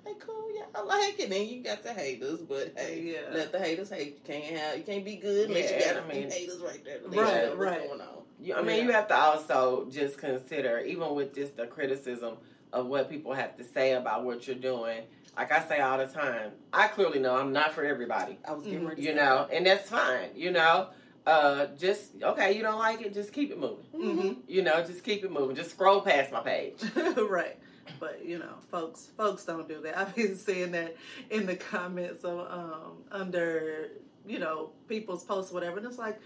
okay, 0.06 0.18
cool, 0.20 0.50
yeah, 0.56 0.66
I 0.76 0.82
like 0.84 1.20
it. 1.20 1.30
Then 1.30 1.48
you 1.48 1.64
got 1.64 1.84
the 1.84 1.94
haters, 1.94 2.42
but 2.42 2.74
hey, 2.76 3.02
Yeah. 3.14 3.34
let 3.34 3.52
the 3.52 3.60
haters 3.60 3.90
hate. 3.90 4.16
You 4.16 4.22
can't 4.34 4.58
have, 4.58 4.78
you 4.78 4.84
can't 4.84 5.06
be 5.06 5.16
good 5.16 5.48
unless 5.50 5.72
you 5.72 5.80
got 5.80 5.96
a 5.96 6.00
I 6.06 6.12
few 6.12 6.22
mean- 6.22 6.32
haters 6.32 6.60
right 6.60 6.84
there. 6.84 7.00
to 7.00 7.08
Right, 7.08 7.16
let 7.18 7.28
you 7.28 7.42
know 7.42 7.48
what's 7.50 7.60
right. 7.60 7.88
Going 7.88 8.02
on. 8.02 8.08
You, 8.40 8.54
I 8.56 8.62
mean, 8.62 8.78
Yeah. 8.78 8.84
you 8.84 8.92
have 8.92 9.08
to 9.08 9.16
also 9.16 9.88
just 9.90 10.18
consider, 10.20 10.80
even 10.82 11.16
with 11.16 11.34
just 11.34 11.56
the 11.58 11.66
criticism 11.66 12.38
of 12.72 12.86
what 12.86 13.10
people 13.10 13.34
have 13.34 13.58
to 13.58 13.64
say 13.64 13.94
about 13.94 14.26
what 14.26 14.46
you're 14.46 14.56
doing. 14.56 15.02
Like 15.38 15.52
I 15.52 15.64
say 15.68 15.80
all 15.80 15.98
the 16.00 16.08
time, 16.08 16.52
I 16.74 16.88
clearly 16.88 17.20
know 17.20 17.36
I'm 17.36 17.54
not 17.54 17.74
for 17.74 17.86
everybody. 17.86 18.40
I 18.48 18.54
was 18.54 18.64
getting 18.66 18.82
Mhm. 18.82 18.90
ready. 18.90 19.02
You 19.04 19.10
say 19.10 19.16
know, 19.16 19.48
and 19.52 19.66
that's 19.66 19.88
fine. 19.90 20.30
You 20.36 20.52
know, 20.52 20.88
uh, 21.28 21.68
just 21.78 22.12
okay. 22.24 22.54
You 22.54 22.64
don't 22.64 22.80
like 22.80 23.02
it, 23.02 23.14
just 23.14 23.32
keep 23.34 23.52
it 23.52 23.60
moving. 23.60 23.86
that. 23.94 24.02
Mhm. 24.02 24.38
You 24.48 24.64
know, 24.64 24.84
just 24.84 25.04
keep 25.04 25.24
it 25.24 25.32
moving. 25.32 25.56
Just 25.56 25.70
scroll 25.72 26.02
past 26.02 26.32
my 26.32 26.40
page. 26.42 26.82
right. 27.30 27.58
But 28.00 28.26
you 28.26 28.40
know, 28.40 28.56
folks, 28.72 29.10
folks 29.16 29.46
don't 29.46 29.68
do 29.68 29.80
that. 29.82 29.98
I've 29.98 30.16
been 30.16 30.36
seeing 30.36 30.72
that 30.72 30.96
in 31.30 31.46
the 31.46 31.56
comments 31.56 32.24
of 32.24 32.40
um, 32.52 33.04
under 33.12 33.90
you 34.26 34.40
know 34.40 34.72
people's 34.88 35.24
posts, 35.24 35.52
whatever. 35.52 35.78
And 35.78 35.86
it's 35.86 36.00
like, 36.00 36.20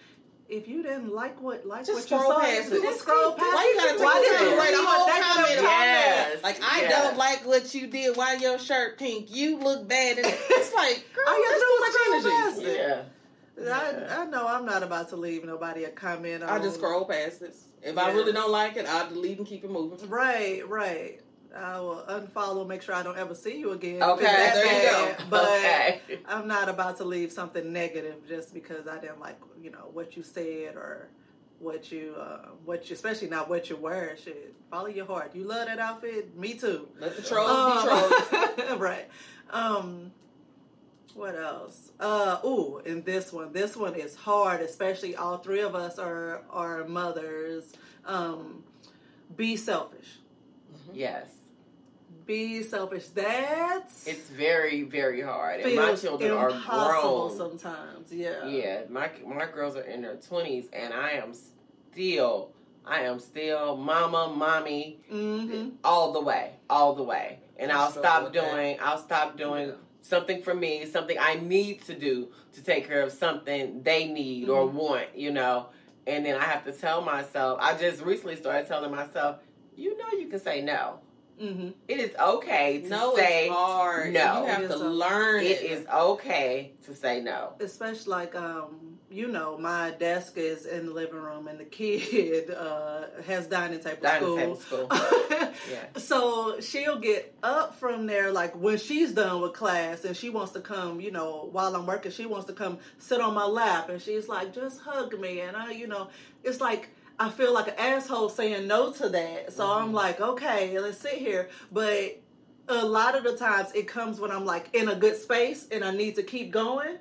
if 0.51 0.67
you 0.67 0.83
didn't 0.83 1.13
like 1.13 1.41
what 1.41 1.65
like 1.65 1.85
Just 1.85 2.09
what 2.09 2.19
you 2.19 2.25
saw, 2.27 2.39
past 2.41 2.71
it. 2.71 2.81
just 2.81 2.99
scroll 2.99 3.31
past. 3.33 3.53
Why 3.53 3.71
you 3.73 3.79
gotta 3.81 3.97
take 3.97 4.05
Why 4.05 4.13
the 4.19 4.21
did 4.29 4.37
time 4.37 4.45
you 4.45 4.51
to 4.51 4.57
write 4.57 4.73
a 4.73 4.77
whole 4.77 5.07
comment? 5.07 5.25
comment? 5.25 5.61
Yes. 5.61 6.43
Like 6.43 6.59
I 6.61 6.81
Yes. 6.81 6.91
don't 7.03 7.17
like 7.17 7.45
what 7.47 7.73
you 7.73 7.87
did. 7.87 8.17
Why 8.17 8.35
your 8.35 8.59
shirt 8.59 8.99
pink? 8.99 9.33
You 9.35 9.57
look 9.57 9.87
bad. 9.87 10.17
And 10.17 10.27
it's 10.49 10.73
like, 10.73 11.05
girl, 11.15 11.23
All 11.27 11.37
you 11.37 11.49
that's 11.49 11.61
do 11.61 11.65
is 11.65 11.95
too 11.95 11.99
scroll 12.03 12.21
much 12.21 12.31
past 12.31 12.57
energy. 12.59 12.71
it. 12.71 12.77
Yeah. 12.77 13.03
I, 13.63 14.21
I 14.21 14.25
know 14.25 14.47
I'm 14.47 14.65
not 14.65 14.81
about 14.83 15.09
to 15.09 15.15
leave 15.15 15.45
nobody 15.45 15.83
a 15.83 15.89
comment. 15.89 16.43
On, 16.43 16.49
I 16.49 16.59
just 16.59 16.77
scroll 16.77 17.05
past 17.05 17.39
this. 17.39 17.65
If 17.83 17.97
I 17.97 18.11
really 18.11 18.31
don't 18.31 18.51
like 18.51 18.75
it, 18.77 18.85
I'll 18.87 19.07
delete 19.09 19.37
and 19.37 19.45
keep 19.47 19.63
it 19.63 19.69
moving. 19.71 20.07
Right, 20.09 20.67
right. 20.67 21.19
I 21.55 21.79
will 21.79 22.03
unfollow, 22.07 22.65
make 22.67 22.81
sure 22.81 22.95
I 22.95 23.03
don't 23.03 23.17
ever 23.17 23.35
see 23.35 23.57
you 23.57 23.71
again. 23.71 24.01
Okay, 24.01 24.23
It's 24.23 24.31
that 24.31 24.53
there 24.55 25.09
you 25.09 25.15
go. 25.17 25.23
But 25.29 25.43
okay. 25.43 26.01
I'm 26.27 26.47
not 26.47 26.69
about 26.69 26.97
to 26.97 27.03
leave 27.03 27.31
something 27.31 27.71
negative 27.73 28.27
just 28.27 28.53
because 28.53 28.87
I 28.87 28.99
didn't 28.99 29.19
like, 29.19 29.37
you 29.61 29.71
know, 29.71 29.89
what 29.91 30.15
you 30.15 30.23
said 30.23 30.75
or 30.75 31.09
what 31.59 31.91
you, 31.91 32.15
uh, 32.17 32.47
what 32.65 32.89
you, 32.89 32.93
especially 32.93 33.29
not 33.29 33.49
what 33.49 33.69
you 33.69 33.75
wear. 33.75 34.15
Shit, 34.23 34.53
follow 34.69 34.87
your 34.87 35.05
heart. 35.05 35.35
You 35.35 35.43
love 35.43 35.67
that 35.67 35.79
outfit, 35.79 36.37
me 36.37 36.53
too. 36.53 36.87
Let 36.99 37.15
the 37.15 37.21
trolls 37.21 37.83
be 37.83 37.89
trolls. 37.89 38.71
Um, 38.71 38.79
right. 38.79 39.07
Um, 39.49 40.11
what 41.13 41.35
else? 41.35 41.91
Uh, 41.99 42.39
ooh, 42.45 42.81
and 42.85 43.03
this 43.03 43.33
one, 43.33 43.51
this 43.51 43.75
one 43.75 43.95
is 43.95 44.15
hard. 44.15 44.61
Especially 44.61 45.15
all 45.15 45.37
three 45.39 45.61
of 45.61 45.75
us 45.75 45.99
are 45.99 46.43
are 46.49 46.85
mothers. 46.87 47.73
Um, 48.05 48.63
be 49.35 49.57
selfish. 49.57 50.19
Yes. 50.93 51.27
Be 52.31 52.63
selfish. 52.63 53.07
That's 53.07 54.07
It's 54.07 54.29
very, 54.29 54.83
very 54.83 55.19
hard. 55.19 55.59
And 55.59 55.75
my 55.75 55.95
children 55.95 56.31
are 56.31 56.49
grown. 56.65 57.35
sometimes. 57.35 58.09
Yeah. 58.09 58.45
Yeah, 58.47 58.83
my 58.89 59.09
my 59.25 59.47
girls 59.47 59.75
are 59.75 59.81
in 59.81 60.01
their 60.03 60.15
twenties, 60.15 60.67
and 60.71 60.93
I 60.93 61.11
am 61.23 61.33
still, 61.33 62.51
I 62.85 63.01
am 63.01 63.19
still 63.19 63.75
mama, 63.75 64.33
mommy, 64.33 65.01
Mm-hmm. 65.11 65.71
all 65.83 66.13
the 66.13 66.21
way, 66.21 66.53
all 66.69 66.95
the 66.95 67.03
way. 67.03 67.39
And 67.57 67.69
I 67.69 67.75
I'll 67.83 67.91
stop 67.91 68.31
doing, 68.31 68.77
I'll 68.81 68.97
stop 68.97 69.35
doing 69.37 69.73
something 70.01 70.41
for 70.41 70.53
me, 70.53 70.85
something 70.85 71.17
I 71.19 71.35
need 71.35 71.83
to 71.87 71.93
do 71.99 72.29
to 72.53 72.63
take 72.63 72.87
care 72.87 73.01
of 73.01 73.11
something 73.11 73.83
they 73.83 74.05
need 74.07 74.47
or 74.47 74.65
Mhm. 74.69 74.73
want, 74.73 75.07
you 75.17 75.31
know. 75.31 75.65
And 76.07 76.25
then 76.25 76.35
I 76.39 76.45
have 76.45 76.63
to 76.63 76.71
tell 76.71 77.01
myself. 77.01 77.59
I 77.61 77.77
just 77.77 78.01
recently 78.01 78.37
started 78.37 78.69
telling 78.69 78.89
myself, 78.91 79.39
you 79.75 79.97
know, 79.97 80.17
you 80.17 80.27
can 80.27 80.39
say 80.39 80.61
no. 80.61 80.99
Mm-hmm. 81.41 81.69
It 81.87 81.99
is 81.99 82.15
okay 82.15 82.81
to 82.81 82.89
No, 82.89 83.15
say 83.15 83.45
it's 83.45 83.53
hard. 83.55 84.13
no. 84.13 84.41
You 84.41 84.45
have 84.47 84.67
to 84.69 84.75
a- 84.75 84.77
learn 84.77 85.43
it 85.43 85.61
is 85.61 85.85
okay 85.87 86.73
to 86.85 86.93
say 86.95 87.21
no. 87.21 87.53
especially 87.59 88.11
like 88.11 88.35
um 88.35 88.97
you 89.09 89.27
know 89.27 89.57
my 89.57 89.91
desk 89.91 90.37
is 90.37 90.65
in 90.65 90.85
the 90.85 90.91
living 90.93 91.15
room 91.19 91.47
and 91.47 91.59
the 91.59 91.65
kid 91.65 92.49
uh 92.57 93.05
has 93.25 93.47
dining 93.47 93.79
table 93.79 93.97
Dining 94.01 94.55
school, 94.55 94.87
table 94.87 94.89
school. 94.89 94.89
Yeah. 95.71 95.85
so 95.99 96.59
she'll 96.61 96.99
get 96.99 97.33
up 97.43 97.75
from 97.75 98.05
there 98.05 98.31
like 98.31 98.55
when 98.55 98.77
she's 98.77 99.11
done 99.13 99.41
with 99.41 99.53
class 99.53 100.05
and 100.05 100.15
she 100.15 100.29
wants 100.29 100.51
to 100.53 100.59
come 100.61 101.01
you 101.01 101.11
know 101.11 101.49
while 101.51 101.75
i'm 101.75 101.85
working 101.85 102.11
she 102.11 102.25
wants 102.25 102.45
to 102.47 102.53
come 102.53 102.77
sit 102.99 103.19
on 103.19 103.33
my 103.33 103.45
lap 103.45 103.89
and 103.89 104.01
she's 104.01 104.27
like 104.29 104.53
just 104.53 104.79
hug 104.81 105.19
me 105.19 105.41
and 105.41 105.57
i 105.57 105.71
you 105.71 105.87
know 105.87 106.07
it's 106.43 106.61
like 106.61 106.89
i 107.25 107.29
feel 107.29 107.53
like 107.53 107.67
an 107.67 107.75
asshole 107.77 108.29
saying 108.29 108.67
no 108.67 108.91
to 108.91 109.07
that 109.09 109.53
so 109.53 109.63
i'm 109.71 109.93
like 109.93 110.19
okay 110.19 110.77
let's 110.79 110.97
sit 110.97 111.13
here 111.27 111.49
but 111.71 112.21
a 112.67 112.85
lot 112.85 113.15
of 113.17 113.23
the 113.23 113.35
times 113.37 113.69
it 113.73 113.87
comes 113.87 114.19
when 114.19 114.31
i'm 114.31 114.45
like 114.45 114.73
in 114.73 114.89
a 114.89 114.95
good 114.95 115.15
space 115.15 115.67
and 115.71 115.83
i 115.83 115.91
need 115.91 116.15
to 116.15 116.23
keep 116.23 116.51
going 116.51 116.97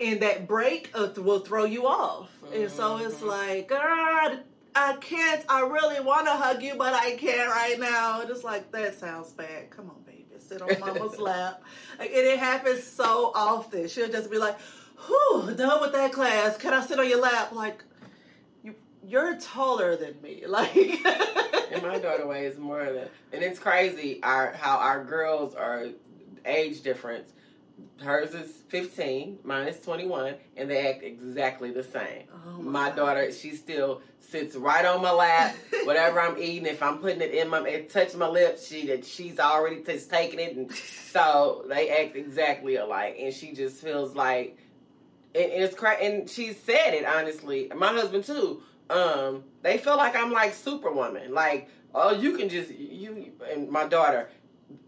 and 0.00 0.20
that 0.20 0.48
break 0.48 0.90
uh, 0.94 1.08
will 1.18 1.40
throw 1.40 1.64
you 1.64 1.86
off. 1.86 2.28
And 2.52 2.68
so 2.70 2.96
it's 2.96 3.20
Mhm. 3.20 3.26
like, 3.28 3.68
God, 3.68 4.42
I 4.74 4.94
can't. 4.94 5.44
I 5.48 5.60
really 5.60 6.00
want 6.00 6.26
to 6.26 6.32
hug 6.32 6.60
you, 6.62 6.74
but 6.76 6.92
I 6.92 7.14
can't 7.16 7.48
right 7.50 7.78
now. 7.78 8.24
Just 8.24 8.42
like 8.42 8.72
that 8.72 8.98
sounds 8.98 9.30
bad. 9.32 9.70
Come 9.70 9.90
on, 9.90 10.02
baby, 10.04 10.24
sit 10.38 10.60
on 10.62 10.80
mama's 10.80 11.18
lap. 11.28 11.62
Like, 12.00 12.10
and 12.10 12.26
it 12.26 12.38
happens 12.38 12.82
so 12.82 13.30
often. 13.34 13.86
She'll 13.86 14.08
just 14.10 14.28
be 14.30 14.38
like, 14.38 14.58
"Whew, 15.06 15.54
done 15.54 15.80
with 15.82 15.92
that 15.92 16.10
class. 16.12 16.56
Can 16.56 16.72
I 16.74 16.84
sit 16.84 16.98
on 16.98 17.08
your 17.08 17.20
lap?" 17.20 17.52
Like, 17.52 17.84
you're 19.06 19.36
taller 19.38 19.96
than 19.96 20.20
me. 20.22 20.44
Like, 20.48 20.74
And 20.76 21.82
my 21.82 21.98
daughter 21.98 22.26
weighs 22.26 22.58
more 22.58 22.84
than, 22.84 23.08
and 23.32 23.42
it's 23.42 23.58
crazy 23.58 24.20
our 24.22 24.52
how 24.52 24.76
our 24.76 25.02
girls 25.04 25.54
are 25.54 25.86
age 26.44 26.82
difference. 26.82 27.32
Hers 28.00 28.34
is 28.34 28.50
15, 28.68 29.38
mine 29.44 29.68
is 29.68 29.80
21, 29.80 30.34
and 30.56 30.70
they 30.70 30.88
act 30.90 31.02
exactly 31.02 31.70
the 31.70 31.82
same. 31.82 32.24
Oh 32.46 32.60
my 32.60 32.88
God. 32.88 32.96
daughter, 32.96 33.32
she 33.32 33.50
still 33.52 34.02
sits 34.20 34.54
right 34.56 34.84
on 34.84 35.00
my 35.02 35.12
lap. 35.12 35.56
Whatever 35.84 36.20
I'm 36.20 36.36
eating, 36.36 36.66
if 36.66 36.82
I'm 36.82 36.98
putting 36.98 37.20
it 37.22 37.32
in 37.32 37.48
my, 37.48 37.66
it 37.66 37.90
touch 37.90 38.14
my 38.14 38.28
lips, 38.28 38.66
she 38.66 38.86
that 38.88 39.04
she's 39.04 39.38
already 39.38 39.82
just 39.82 40.10
taking 40.10 40.40
it, 40.40 40.56
and 40.56 40.70
so 41.12 41.64
they 41.68 41.90
act 41.90 42.16
exactly 42.16 42.76
alike. 42.76 43.16
And 43.18 43.32
she 43.32 43.52
just 43.52 43.76
feels 43.80 44.14
like, 44.14 44.58
and, 45.34 45.44
and 45.50 45.62
it's 45.64 45.74
cra- 45.74 45.96
and 46.02 46.28
she 46.28 46.52
said 46.52 46.94
it 46.94 47.06
honestly. 47.06 47.70
My 47.74 47.88
husband 47.88 48.24
too. 48.24 48.62
Um, 48.92 49.44
they 49.62 49.78
feel 49.78 49.96
like 49.96 50.14
I'm 50.16 50.32
like 50.32 50.54
Superwoman. 50.54 51.32
Like, 51.32 51.68
oh, 51.94 52.12
you 52.12 52.36
can 52.36 52.48
just 52.48 52.70
you 52.70 53.32
and 53.50 53.70
my 53.70 53.86
daughter. 53.86 54.28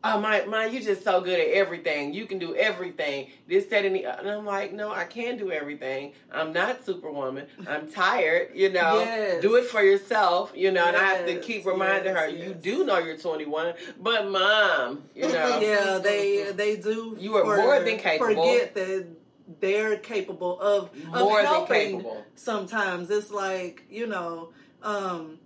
Oh 0.03 0.19
my, 0.19 0.45
my, 0.47 0.65
you 0.65 0.81
just 0.81 1.05
so 1.05 1.21
good 1.21 1.39
at 1.39 1.49
everything. 1.49 2.15
You 2.15 2.25
can 2.25 2.39
do 2.39 2.55
everything. 2.57 3.29
This, 3.47 3.67
that, 3.67 3.85
and 3.85 3.95
the. 3.95 4.05
And 4.05 4.31
I'm 4.31 4.47
like, 4.47 4.73
no, 4.73 4.91
I 4.91 5.05
can 5.05 5.37
do 5.37 5.51
everything. 5.51 6.13
I'm 6.33 6.55
not 6.55 6.87
Superwoman. 6.87 7.47
I'm 7.67 7.91
tired. 7.91 8.49
You 8.55 8.71
know, 8.71 9.01
Yes. 9.01 9.43
do 9.43 9.57
it 9.57 9.65
for 9.67 9.83
yourself. 9.83 10.53
You 10.55 10.71
know, 10.73 10.87
and 10.87 10.97
I 10.97 11.05
have 11.05 11.27
to 11.27 11.39
keep 11.39 11.67
reminding 11.67 12.15
yes, 12.15 12.23
her, 12.23 12.29
you 12.29 12.55
do 12.55 12.85
know 12.87 12.99
you're 12.99 13.19
21, 13.19 13.75
but 14.01 14.31
mom, 14.31 15.05
you 15.15 15.23
know, 15.29 15.59
yeah, 15.61 15.99
they 15.99 16.51
they 16.53 16.77
do. 16.77 17.17
You 17.21 17.37
are 17.37 17.45
more 17.45 17.81
than 17.81 17.99
capable. 17.99 18.35
Forget 18.35 18.75
that 18.75 19.07
they're 19.61 19.99
capable 19.99 20.61
of 20.61 20.91
of 21.13 21.15
more 21.15 21.37
than 21.37 21.47
helping 21.47 21.99
capable. 21.99 22.25
sometimes. 22.35 23.11
It's 23.11 23.31
like 23.31 23.85
you 23.91 24.07
know 24.07 24.53
um 24.83 25.39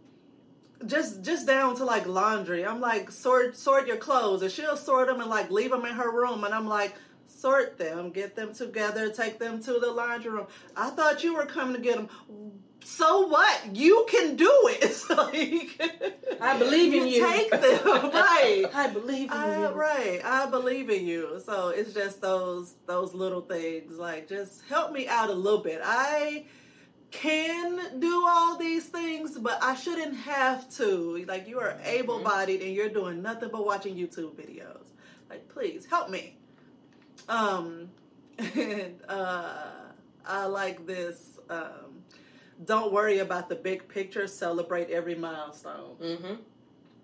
just 0.87 1.23
just 1.23 1.47
down 1.47 1.77
to 1.77 1.85
like 1.85 2.07
laundry. 2.07 2.65
I'm 2.65 2.81
like 2.81 3.11
sort 3.11 3.57
sort 3.57 3.87
your 3.87 3.97
clothes. 3.97 4.43
And 4.43 4.51
she'll 4.51 4.77
sort 4.77 5.09
them 5.09 5.21
and 5.21 5.31
like 5.31 5.51
leave 5.51 5.71
them 5.71 5.85
in 5.85 5.95
her 5.95 6.11
room. 6.11 6.45
And 6.45 6.55
i'm 6.55 6.69
like 6.69 6.95
sort 7.27 7.79
them. 7.79 8.11
Get 8.11 8.37
them 8.37 8.55
together. 8.55 9.11
Take 9.11 9.39
them 9.39 9.61
to 9.63 9.75
the 9.75 9.91
laundry 9.91 10.31
room. 10.31 10.47
I 10.77 10.91
thought 10.91 11.25
you 11.25 11.35
were 11.35 11.47
coming 11.47 11.75
to 11.75 11.81
get 11.81 11.97
them 11.97 12.09
so 12.89 13.27
what 13.27 13.77
you 13.77 14.07
can 14.09 14.35
do 14.37 14.51
it 14.67 14.97
like 15.11 16.41
I 16.41 16.59
believe 16.59 16.95
in 16.95 17.07
you. 17.09 17.27
take 17.27 17.51
them 17.51 17.85
right 18.13 18.65
I 18.75 18.87
believe 18.89 19.31
in 19.31 19.37
I, 19.37 19.61
you. 19.61 19.75
right, 19.75 20.21
I 20.25 20.47
believe 20.47 20.89
in 20.91 21.07
you. 21.07 21.41
So 21.45 21.69
it's 21.69 21.93
just 21.93 22.21
those 22.21 22.75
those 22.87 23.15
little 23.15 23.41
things. 23.43 23.99
Like, 23.99 24.29
just 24.29 24.63
help 24.69 24.93
me 24.93 25.09
out 25.09 25.31
a 25.31 25.35
little 25.35 25.61
bit. 25.61 25.81
I 25.85 26.45
can 27.11 27.99
do 28.01 28.25
all 28.27 28.57
these 28.57 28.87
things, 28.87 29.39
but 29.39 29.59
I 29.63 29.75
shouldn't 29.75 30.17
have 30.17 30.71
to. 30.77 31.25
Like, 31.27 31.49
you 31.49 31.59
are 31.61 31.79
able 31.85 32.23
bodied 32.23 32.63
and 32.63 32.75
you're 32.75 32.89
doing 32.89 33.23
nothing 33.23 33.49
but 33.51 33.65
watching 33.65 33.95
YouTube 33.97 34.35
videos. 34.35 34.87
Like, 35.31 35.49
please 35.49 35.87
help 35.87 36.11
me. 36.11 36.37
Um, 37.29 37.91
and 38.39 39.01
uh, 39.09 39.65
I 40.27 40.47
like 40.47 40.87
this. 40.87 41.39
Um, 41.51 41.88
don't 42.65 42.93
worry 42.93 43.19
about 43.19 43.49
the 43.49 43.55
big 43.55 43.89
picture. 43.89 44.27
Celebrate 44.27 44.91
every 44.91 45.15
milestone. 45.15 45.97
Mm-hmm. 46.03 46.35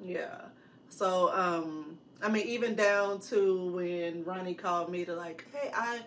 Yeah. 0.02 0.40
So, 0.88 1.32
um, 1.32 1.98
I 2.22 2.28
mean, 2.28 2.46
even 2.46 2.74
down 2.74 3.20
to 3.22 3.70
when 3.72 4.24
Rhonni 4.24 4.56
called 4.56 4.90
me 4.90 5.04
to 5.04 5.14
like, 5.14 5.44
hey, 5.52 5.70
I 5.74 6.00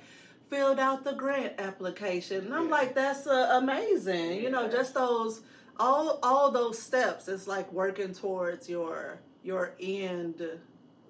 filled 0.50 0.80
out 0.80 1.04
the 1.04 1.14
grant 1.14 1.54
application, 1.60 2.46
and 2.46 2.54
I'm 2.54 2.66
Yeah. 2.66 2.72
like, 2.72 2.96
that's 2.96 3.28
uh, 3.28 3.50
amazing. 3.62 4.42
You 4.42 4.50
know, 4.50 4.68
just 4.70 4.94
those 4.94 5.42
all 5.80 6.20
all 6.24 6.52
those 6.52 6.80
steps. 6.80 7.28
It's 7.28 7.48
like 7.48 7.72
working 7.72 8.14
towards 8.14 8.70
your 8.70 9.20
your 9.44 9.74
end 9.80 10.42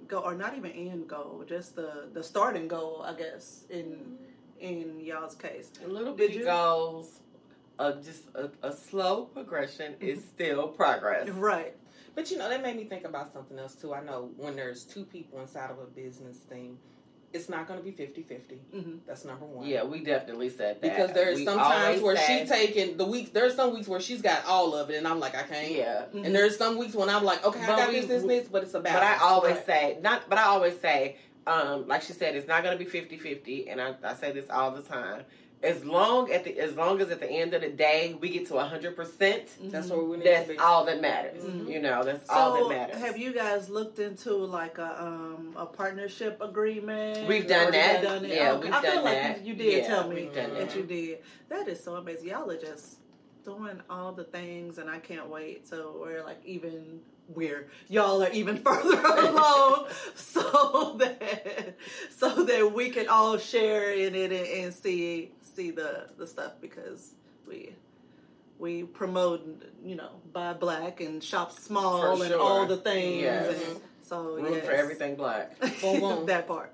goal, 0.08 0.24
or 0.24 0.36
not 0.36 0.56
even 0.58 0.72
end 0.72 1.08
goal, 1.08 1.44
just 1.48 1.76
the 1.76 2.10
the 2.14 2.24
starting 2.24 2.68
goal, 2.68 3.04
I 3.06 3.14
guess. 3.14 3.66
In 3.70 4.18
in 4.60 5.00
y'all's 5.00 5.36
case, 5.36 5.72
a 5.86 5.88
Little 5.88 6.20
you? 6.20 6.44
goals 6.44 7.20
of 7.80 8.04
just 8.04 8.24
a, 8.36 8.50
a 8.64 8.72
slow 8.74 9.26
progression 9.26 9.96
is 10.00 10.24
still 10.24 10.68
progress. 10.68 11.30
right? 11.30 11.76
But 12.16 12.32
you 12.32 12.38
know, 12.38 12.50
that 12.50 12.64
made 12.64 12.76
me 12.76 12.86
think 12.86 13.06
about 13.06 13.32
something 13.32 13.58
else 13.60 13.76
too. 13.76 13.94
I 13.94 14.04
know 14.04 14.32
when 14.38 14.56
there's 14.56 14.84
two 14.84 15.04
people 15.06 15.40
inside 15.40 15.70
of 15.70 15.78
a 15.80 15.86
business 15.86 16.38
thing, 16.38 16.78
it's 17.34 17.50
not 17.50 17.68
going 17.68 17.78
to 17.78 17.84
be 17.84 17.92
50 17.92 18.24
50. 18.24 18.60
Mhm. 18.74 19.00
That's 19.06 19.26
number 19.26 19.46
one. 19.46 19.68
Yeah, 19.68 19.84
we 19.84 20.00
definitely 20.00 20.50
said 20.50 20.82
that. 20.82 20.82
Because 20.82 21.12
there's 21.14 21.38
We 21.40 21.46
some 21.46 21.60
times 21.60 22.02
where 22.02 22.16
say- 22.16 22.44
she 22.44 22.48
taking 22.50 22.98
the 22.98 23.06
weeks. 23.06 23.30
There's 23.30 23.54
some 23.54 23.74
weeks 23.74 23.88
where 23.88 24.00
she's 24.00 24.22
got 24.22 24.46
all 24.46 24.74
of 24.74 24.90
it, 24.90 24.96
and 24.96 25.08
I'm 25.08 25.20
like, 25.20 25.36
I 25.36 25.44
can't. 25.44 25.72
Yeah. 25.72 26.06
And 26.14 26.34
there's 26.34 26.58
some 26.58 26.78
weeks 26.78 26.96
when 26.96 27.10
I'm 27.10 27.24
like, 27.24 27.46
okay, 27.46 27.62
I 27.62 27.68
But 27.68 27.76
got 27.78 27.90
we- 27.90 27.96
this, 28.00 28.08
this, 28.08 28.24
this, 28.24 28.48
but 28.48 28.64
it's 28.64 28.74
a 28.74 28.80
But. 28.80 28.94
I 28.94 29.18
always 29.22 29.56
Right. 29.58 29.66
say 29.68 29.98
not. 30.02 30.28
But 30.30 30.40
I 30.40 30.44
always 30.44 30.80
say, 30.80 31.18
um, 31.46 31.88
like 31.88 32.02
she 32.02 32.14
said, 32.14 32.36
it's 32.36 32.48
not 32.48 32.64
going 32.64 32.76
to 32.78 32.84
be 32.84 32.90
50-50, 32.90 33.68
and 33.72 33.80
I, 33.82 33.94
I 34.04 34.16
say 34.16 34.32
this 34.32 34.50
all 34.50 34.72
the 34.72 34.82
time. 34.82 35.24
As 35.64 35.84
long 35.84 36.32
at 36.32 36.44
the 36.44 36.60
as 36.60 36.76
long 36.76 37.02
as 37.02 37.10
at 37.10 37.20
the 37.20 37.30
end 37.30 37.56
of 37.56 37.62
the 37.62 37.70
day 37.70 38.16
we 38.22 38.30
get 38.30 38.48
to 38.50 38.60
hundred 38.60 38.96
percent, 38.96 39.44
That's 39.72 39.90
where 39.90 40.00
we 40.04 40.18
need 40.18 40.28
that's 40.28 40.48
to 40.48 40.54
be. 40.54 40.60
all 40.60 40.86
that 40.86 41.02
matters. 41.02 41.44
Mhm. 41.44 41.68
You 41.68 41.80
know, 41.82 42.04
that's 42.04 42.28
So, 42.28 42.34
all 42.36 42.70
that 42.70 42.76
matters. 42.76 42.98
have 43.02 43.18
you 43.18 43.34
guys 43.34 43.68
looked 43.68 43.98
into 43.98 44.34
like 44.36 44.78
a 44.78 45.02
um 45.02 45.56
a 45.58 45.66
partnership 45.66 46.40
agreement? 46.42 47.28
We've 47.28 47.48
done 47.48 47.72
that. 47.72 48.04
done 48.04 48.24
it? 48.26 48.36
Yeah, 48.36 48.54
Okay. 48.54 48.66
we've 48.66 48.74
I 48.74 48.82
feel 48.82 48.92
done 48.96 49.04
like 49.06 49.14
that. 49.16 49.42
You, 49.42 49.54
you 49.54 49.56
did 49.56 49.82
Yeah, 49.82 49.88
tell 49.88 50.08
me 50.08 50.30
that 50.36 50.54
that. 50.54 50.76
you 50.76 50.84
did. 50.84 51.20
That 51.50 51.68
is 51.68 51.84
so 51.84 51.96
amazing. 51.96 52.28
Y'all 52.30 52.50
are 52.52 52.58
just 52.62 53.00
doing 53.44 53.82
all 53.90 54.12
the 54.12 54.26
things, 54.26 54.78
and 54.78 54.90
I 54.92 55.00
can't 55.00 55.28
wait. 55.28 55.68
So 55.68 55.98
we're 56.00 56.24
like 56.24 56.38
even 56.46 57.00
we're 57.34 57.68
y'all 57.90 58.24
are 58.24 58.30
even 58.32 58.58
further 58.64 59.02
along, 59.02 59.88
so 60.16 60.96
that 61.00 61.76
so 62.16 62.44
that 62.44 62.74
we 62.74 62.90
can 62.90 63.08
all 63.08 63.38
share 63.38 63.92
in 63.94 64.16
it 64.16 64.32
and, 64.32 64.48
and 64.66 64.74
see 64.74 65.32
see 65.42 65.72
the 65.72 66.08
the 66.18 66.26
stuff 66.28 66.54
because 66.62 67.14
we 67.48 67.74
we 68.60 68.84
promote 68.84 69.64
you 69.84 69.96
know 69.96 70.10
buy 70.34 70.54
black 70.54 71.02
and 71.02 71.24
shop 71.24 71.52
small 71.52 72.16
For 72.18 72.24
and 72.24 72.32
sure. 72.32 72.40
all 72.42 72.66
the 72.66 72.78
things 72.78 73.22
Yes. 73.24 73.56
and 73.70 73.82
so 74.02 74.36
Room 74.36 74.54
yes. 74.54 74.66
for 74.66 74.72
everything 74.72 75.16
black. 75.16 75.60
Boom, 75.82 76.00
boom. 76.00 76.26
that 76.28 76.48
part 76.48 76.74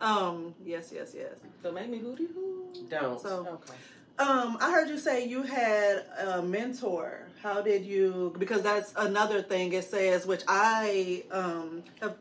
um 0.00 0.54
yes 0.64 0.90
yes 0.94 1.12
yes 1.14 1.34
So 1.62 1.72
make 1.72 1.90
me 1.90 1.98
hooty 1.98 2.26
hoo. 2.26 2.72
Don't. 2.88 3.20
so 3.20 3.46
Okay. 3.68 3.74
Um 4.18 4.56
i 4.60 4.70
heard 4.70 4.88
you 4.88 4.98
say 4.98 5.26
you 5.26 5.42
had 5.42 6.04
a 6.26 6.42
mentor. 6.42 7.26
How 7.42 7.62
did 7.62 7.86
you 7.86 8.34
because 8.38 8.62
that's 8.62 8.92
another 8.96 9.40
thing 9.40 9.72
it 9.72 9.84
says 9.84 10.26
which 10.26 10.42
i 10.46 11.22
um 11.30 11.82
have 12.02 12.16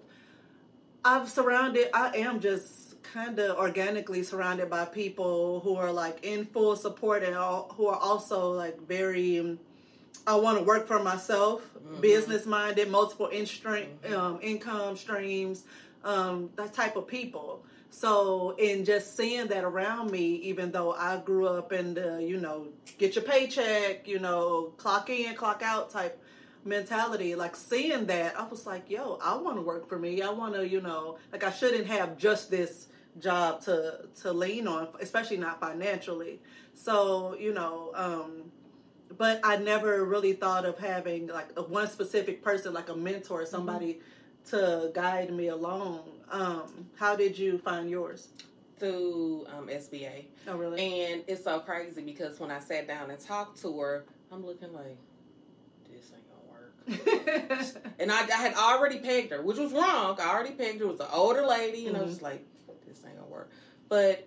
i've 1.04 1.30
surrounded 1.30 1.90
i 1.94 2.16
am 2.16 2.40
just 2.40 3.02
kind 3.04 3.38
of 3.40 3.58
organically 3.58 4.24
surrounded 4.24 4.70
by 4.70 4.86
people 4.86 5.60
who 5.62 5.76
are 5.76 5.92
like 5.92 6.20
in 6.24 6.46
full 6.46 6.76
support 6.78 7.24
and 7.24 7.36
all, 7.36 7.74
who 7.76 7.88
are 7.88 7.98
also 8.00 8.52
like 8.54 8.80
very 8.88 9.58
i 10.26 10.36
want 10.36 10.58
to 10.58 10.64
work 10.64 10.88
for 10.88 11.00
myself 11.00 11.62
Mhm. 11.90 12.02
business 12.02 12.46
minded 12.46 12.90
multiple 12.90 13.28
in 13.30 13.48
um, 14.16 14.40
income 14.42 14.96
streams 14.96 15.64
um, 16.04 16.50
that 16.56 16.72
type 16.74 16.96
of 16.96 17.08
people 17.08 17.64
so 17.90 18.56
in 18.58 18.86
just 18.86 19.18
seeing 19.18 19.48
that 19.48 19.64
around 19.64 20.12
me 20.12 20.36
even 20.36 20.72
though 20.72 20.94
i 20.94 21.18
grew 21.18 21.48
up 21.48 21.74
in 21.74 21.94
the 21.94 22.24
you 22.24 22.38
know 22.38 22.68
get 22.98 23.16
your 23.16 23.24
paycheck 23.24 24.08
you 24.08 24.20
know 24.20 24.74
clock 24.78 25.10
in 25.10 25.34
clock 25.36 25.62
out 25.64 25.90
type 25.90 26.22
mentality 26.66 27.36
like 27.36 27.56
seeing 27.56 28.06
that 28.06 28.38
i 28.40 28.46
was 28.48 28.66
like 28.66 28.90
yo 28.90 29.18
i 29.24 29.36
want 29.36 29.56
to 29.56 29.62
work 29.62 29.88
for 29.88 29.98
me. 29.98 30.22
I 30.22 30.30
want 30.30 30.54
to 30.56 30.68
you 30.68 30.82
know 30.82 31.18
like 31.32 31.44
i 31.44 31.52
shouldn't 31.52 31.88
have 31.88 32.18
just 32.18 32.52
this 32.52 32.88
job 33.20 33.62
to 33.62 34.02
to 34.22 34.32
lean 34.32 34.68
on 34.68 34.90
especially 35.02 35.38
not 35.38 35.60
financially. 35.60 36.42
So 36.74 37.36
you 37.40 37.54
know 37.54 37.92
um 37.96 38.52
but 39.18 39.40
i 39.44 39.58
never 39.58 40.06
really 40.06 40.34
thought 40.34 40.66
of 40.66 40.78
having 40.78 41.28
like 41.28 41.50
a 41.58 41.64
one 41.64 41.88
specific 41.88 42.44
person 42.44 42.74
like 42.74 42.90
a 42.90 42.96
mentor 42.96 43.46
somebody 43.46 44.00
to 44.46 44.92
guide 44.94 45.34
me 45.34 45.48
along 45.48 46.04
um 46.32 46.88
how 46.98 47.16
did 47.16 47.38
you 47.38 47.58
find 47.58 47.90
yours 47.90 48.30
Through 48.78 49.46
um, 49.48 49.68
SBA. 49.68 50.26
oh 50.48 50.56
really 50.58 50.82
And 51.12 51.24
it's 51.28 51.44
so 51.44 51.60
crazy 51.60 52.02
because 52.02 52.40
when 52.40 52.52
I 52.52 52.60
sat 52.60 52.88
down 52.88 53.12
and 53.12 53.20
talked 53.20 53.62
to 53.62 53.80
her, 53.80 54.06
I'm 54.32 54.46
looking 54.46 54.72
like, 54.74 54.98
this 55.92 56.12
ain't 56.14 56.24
gonna 56.30 56.50
work. 56.50 57.76
And 58.00 58.10
I, 58.12 58.22
I 58.22 58.32
had 58.48 58.54
already 58.56 59.00
pegged 59.00 59.32
her, 59.32 59.42
which 59.42 59.58
was 59.58 59.74
wrong. 59.74 60.18
I 60.22 60.30
already 60.30 60.52
pegged 60.54 60.80
her. 60.80 60.86
It 60.86 60.92
was 60.92 61.00
an 61.02 61.08
older 61.12 61.46
lady, 61.46 61.88
and 61.88 61.98
I 61.98 62.02
was 62.02 62.10
Mhm. 62.10 62.14
just 62.14 62.22
like, 62.22 62.46
this 62.88 63.04
ain't 63.06 63.18
gonna 63.18 63.28
work. 63.30 63.52
But 63.90 64.26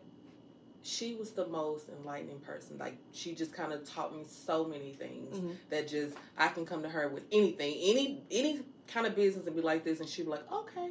she 0.82 1.14
was 1.14 1.30
the 1.32 1.46
most 1.46 1.88
enlightening 1.88 2.40
person. 2.40 2.76
Like 2.76 2.96
she 3.12 3.34
just 3.34 3.52
kind 3.54 3.72
of 3.72 3.88
taught 3.88 4.14
me 4.14 4.24
so 4.28 4.64
many 4.64 4.92
things 4.92 5.38
Mhm. 5.38 5.56
that 5.70 5.88
just 5.88 6.16
I 6.36 6.48
can 6.48 6.66
come 6.66 6.82
to 6.82 6.88
her 6.90 7.08
with 7.08 7.22
anything, 7.32 7.74
any 7.80 8.22
any 8.30 8.60
kind 8.88 9.06
of 9.06 9.14
business 9.16 9.46
and 9.46 9.56
be 9.56 9.62
like 9.62 9.84
this, 9.84 10.00
and 10.00 10.08
she'd 10.08 10.24
be 10.24 10.28
like, 10.30 10.50
okay, 10.52 10.90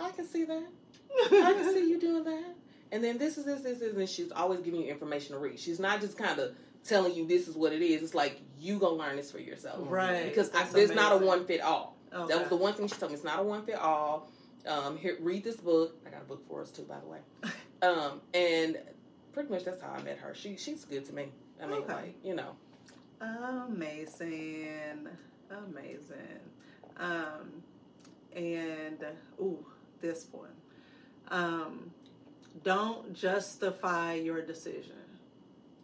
I 0.00 0.10
can 0.10 0.26
see 0.26 0.44
that. 0.44 0.66
I 1.32 1.52
can 1.54 1.72
see 1.72 1.88
you 1.88 2.00
doing 2.00 2.24
that. 2.24 2.54
And 2.92 3.04
then 3.04 3.18
this 3.18 3.38
is 3.38 3.44
this, 3.44 3.60
this, 3.60 3.78
this, 3.78 3.94
and 3.94 4.08
she's 4.08 4.32
always 4.32 4.60
giving 4.60 4.80
you 4.80 4.88
information 4.88 5.34
to 5.34 5.38
read. 5.38 5.58
She's 5.60 5.78
not 5.78 6.00
just 6.00 6.16
kind 6.18 6.38
of 6.40 6.54
telling 6.84 7.14
you 7.14 7.26
this 7.26 7.46
is 7.46 7.54
what 7.54 7.72
it 7.72 7.82
is. 7.82 8.02
It's 8.02 8.14
like 8.14 8.40
you 8.58 8.78
gonna 8.78 8.96
learn 8.96 9.16
this 9.16 9.30
for 9.30 9.38
yourself. 9.38 9.78
Right. 9.88 10.24
Because 10.28 10.50
I, 10.54 10.64
there's 10.64 10.94
not 10.94 11.12
a 11.12 11.24
one 11.24 11.44
fit 11.46 11.60
all. 11.60 11.96
Okay. 12.12 12.32
That 12.32 12.40
was 12.40 12.48
the 12.48 12.56
one 12.56 12.74
thing 12.74 12.88
she 12.88 12.96
told 12.96 13.12
me. 13.12 13.14
It's 13.16 13.24
not 13.24 13.38
a 13.38 13.42
one 13.42 13.64
fit 13.64 13.76
all. 13.76 14.28
Um, 14.66 14.96
here, 14.98 15.16
read 15.20 15.44
this 15.44 15.56
book. 15.56 15.96
I 16.06 16.10
got 16.10 16.22
a 16.22 16.24
book 16.24 16.46
for 16.48 16.62
us 16.62 16.70
too, 16.70 16.82
by 16.82 16.98
the 17.00 17.06
way. 17.06 17.18
Um, 17.82 18.20
and 18.34 18.76
pretty 19.32 19.48
much 19.48 19.64
that's 19.64 19.80
how 19.80 19.92
I 19.96 20.02
met 20.02 20.18
her. 20.18 20.34
She 20.34 20.58
she's 20.58 20.84
good 20.84 21.06
to 21.06 21.14
me. 21.14 21.32
I 21.62 21.64
mean, 21.64 21.78
Okay. 21.78 21.94
like 21.94 22.14
you 22.22 22.34
know, 22.34 22.54
Amazing. 23.22 25.08
Amazing. 25.50 26.40
Um, 26.98 27.62
and, 28.36 29.04
ooh, 29.40 29.64
this 30.00 30.26
one. 30.32 30.48
Um, 31.28 31.90
don't 32.62 33.14
justify 33.14 34.14
your 34.14 34.42
decision. 34.42 34.96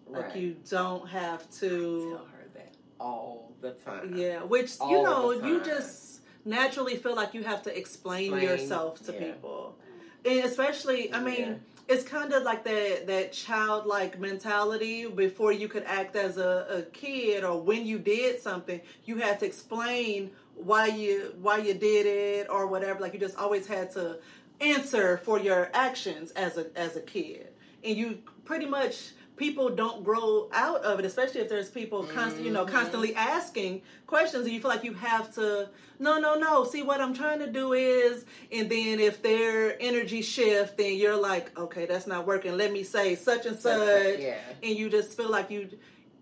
Like, 0.08 0.36
you 0.36 0.56
don't 0.70 1.08
have 1.08 1.50
to. 1.60 2.10
tell 2.16 2.26
her 2.26 2.44
that 2.54 2.74
all 3.00 3.52
the 3.60 3.72
time. 3.72 4.16
Yeah, 4.16 4.42
which, 4.42 4.74
you 4.80 5.02
know, 5.02 5.32
you 5.32 5.62
just 5.64 6.20
naturally 6.44 6.96
feel 6.96 7.16
like 7.16 7.34
you 7.34 7.42
have 7.42 7.62
to 7.64 7.76
explain, 7.76 8.32
Explain, 8.32 8.42
yourself 8.58 9.04
to 9.06 9.12
yeah. 9.12 9.18
people. 9.32 9.76
And 10.24 10.44
especially, 10.44 11.12
I 11.12 11.20
mean, 11.20 11.40
Yeah. 11.40 11.54
it's 11.88 12.04
kind 12.04 12.32
of 12.32 12.44
like 12.44 12.62
that 12.64 13.06
that 13.08 13.32
childlike 13.32 14.18
mentality 14.20 15.06
before 15.06 15.52
you 15.52 15.66
could 15.68 15.84
act 15.84 16.14
as 16.14 16.36
a, 16.36 16.66
a 16.70 16.82
kid 16.92 17.42
or 17.44 17.60
when 17.60 17.84
you 17.86 17.98
did 17.98 18.40
something 18.40 18.80
you 19.04 19.16
had 19.18 19.38
to 19.40 19.46
explain 19.46 20.30
why 20.56 20.86
you 20.86 21.34
why 21.40 21.58
you 21.58 21.74
did 21.74 22.06
it 22.06 22.46
or 22.50 22.66
whatever 22.66 22.98
like 23.00 23.12
you 23.12 23.20
just 23.20 23.36
always 23.36 23.66
had 23.66 23.90
to 23.92 24.18
answer 24.60 25.18
for 25.18 25.38
your 25.38 25.70
actions 25.74 26.30
as 26.32 26.56
a 26.56 26.66
as 26.78 26.96
a 26.96 27.00
kid 27.00 27.48
and 27.84 27.96
you 27.96 28.18
pretty 28.44 28.66
much 28.66 29.10
people 29.36 29.68
don't 29.68 30.02
grow 30.02 30.48
out 30.54 30.82
of 30.82 30.98
it 30.98 31.04
especially 31.04 31.42
if 31.42 31.48
there's 31.48 31.68
people 31.68 32.04
constant 32.04 32.42
you 32.46 32.50
know 32.50 32.64
Mhm. 32.64 32.70
constantly 32.70 33.14
asking 33.14 33.82
questions 34.06 34.46
and 34.46 34.54
you 34.54 34.60
feel 34.60 34.70
like 34.70 34.82
you 34.82 34.94
have 34.94 35.34
to 35.34 35.68
no 35.98 36.18
no 36.18 36.36
no 36.36 36.64
see 36.64 36.82
what 36.82 37.02
i'm 37.02 37.12
trying 37.12 37.38
to 37.40 37.46
do 37.52 37.74
is 37.74 38.24
and 38.50 38.70
then 38.70 38.98
if 38.98 39.20
their 39.22 39.76
energy 39.80 40.22
shift 40.22 40.78
then 40.78 40.94
you're 40.96 41.16
like 41.20 41.56
okay 41.58 41.84
that's 41.84 42.06
not 42.06 42.26
working 42.26 42.56
let 42.56 42.72
me 42.72 42.82
say 42.82 43.14
such 43.14 43.44
and 43.44 43.58
such 43.58 44.18
Yeah. 44.20 44.38
and 44.62 44.74
you 44.74 44.88
just 44.88 45.14
feel 45.18 45.28
like 45.30 45.50
you 45.50 45.68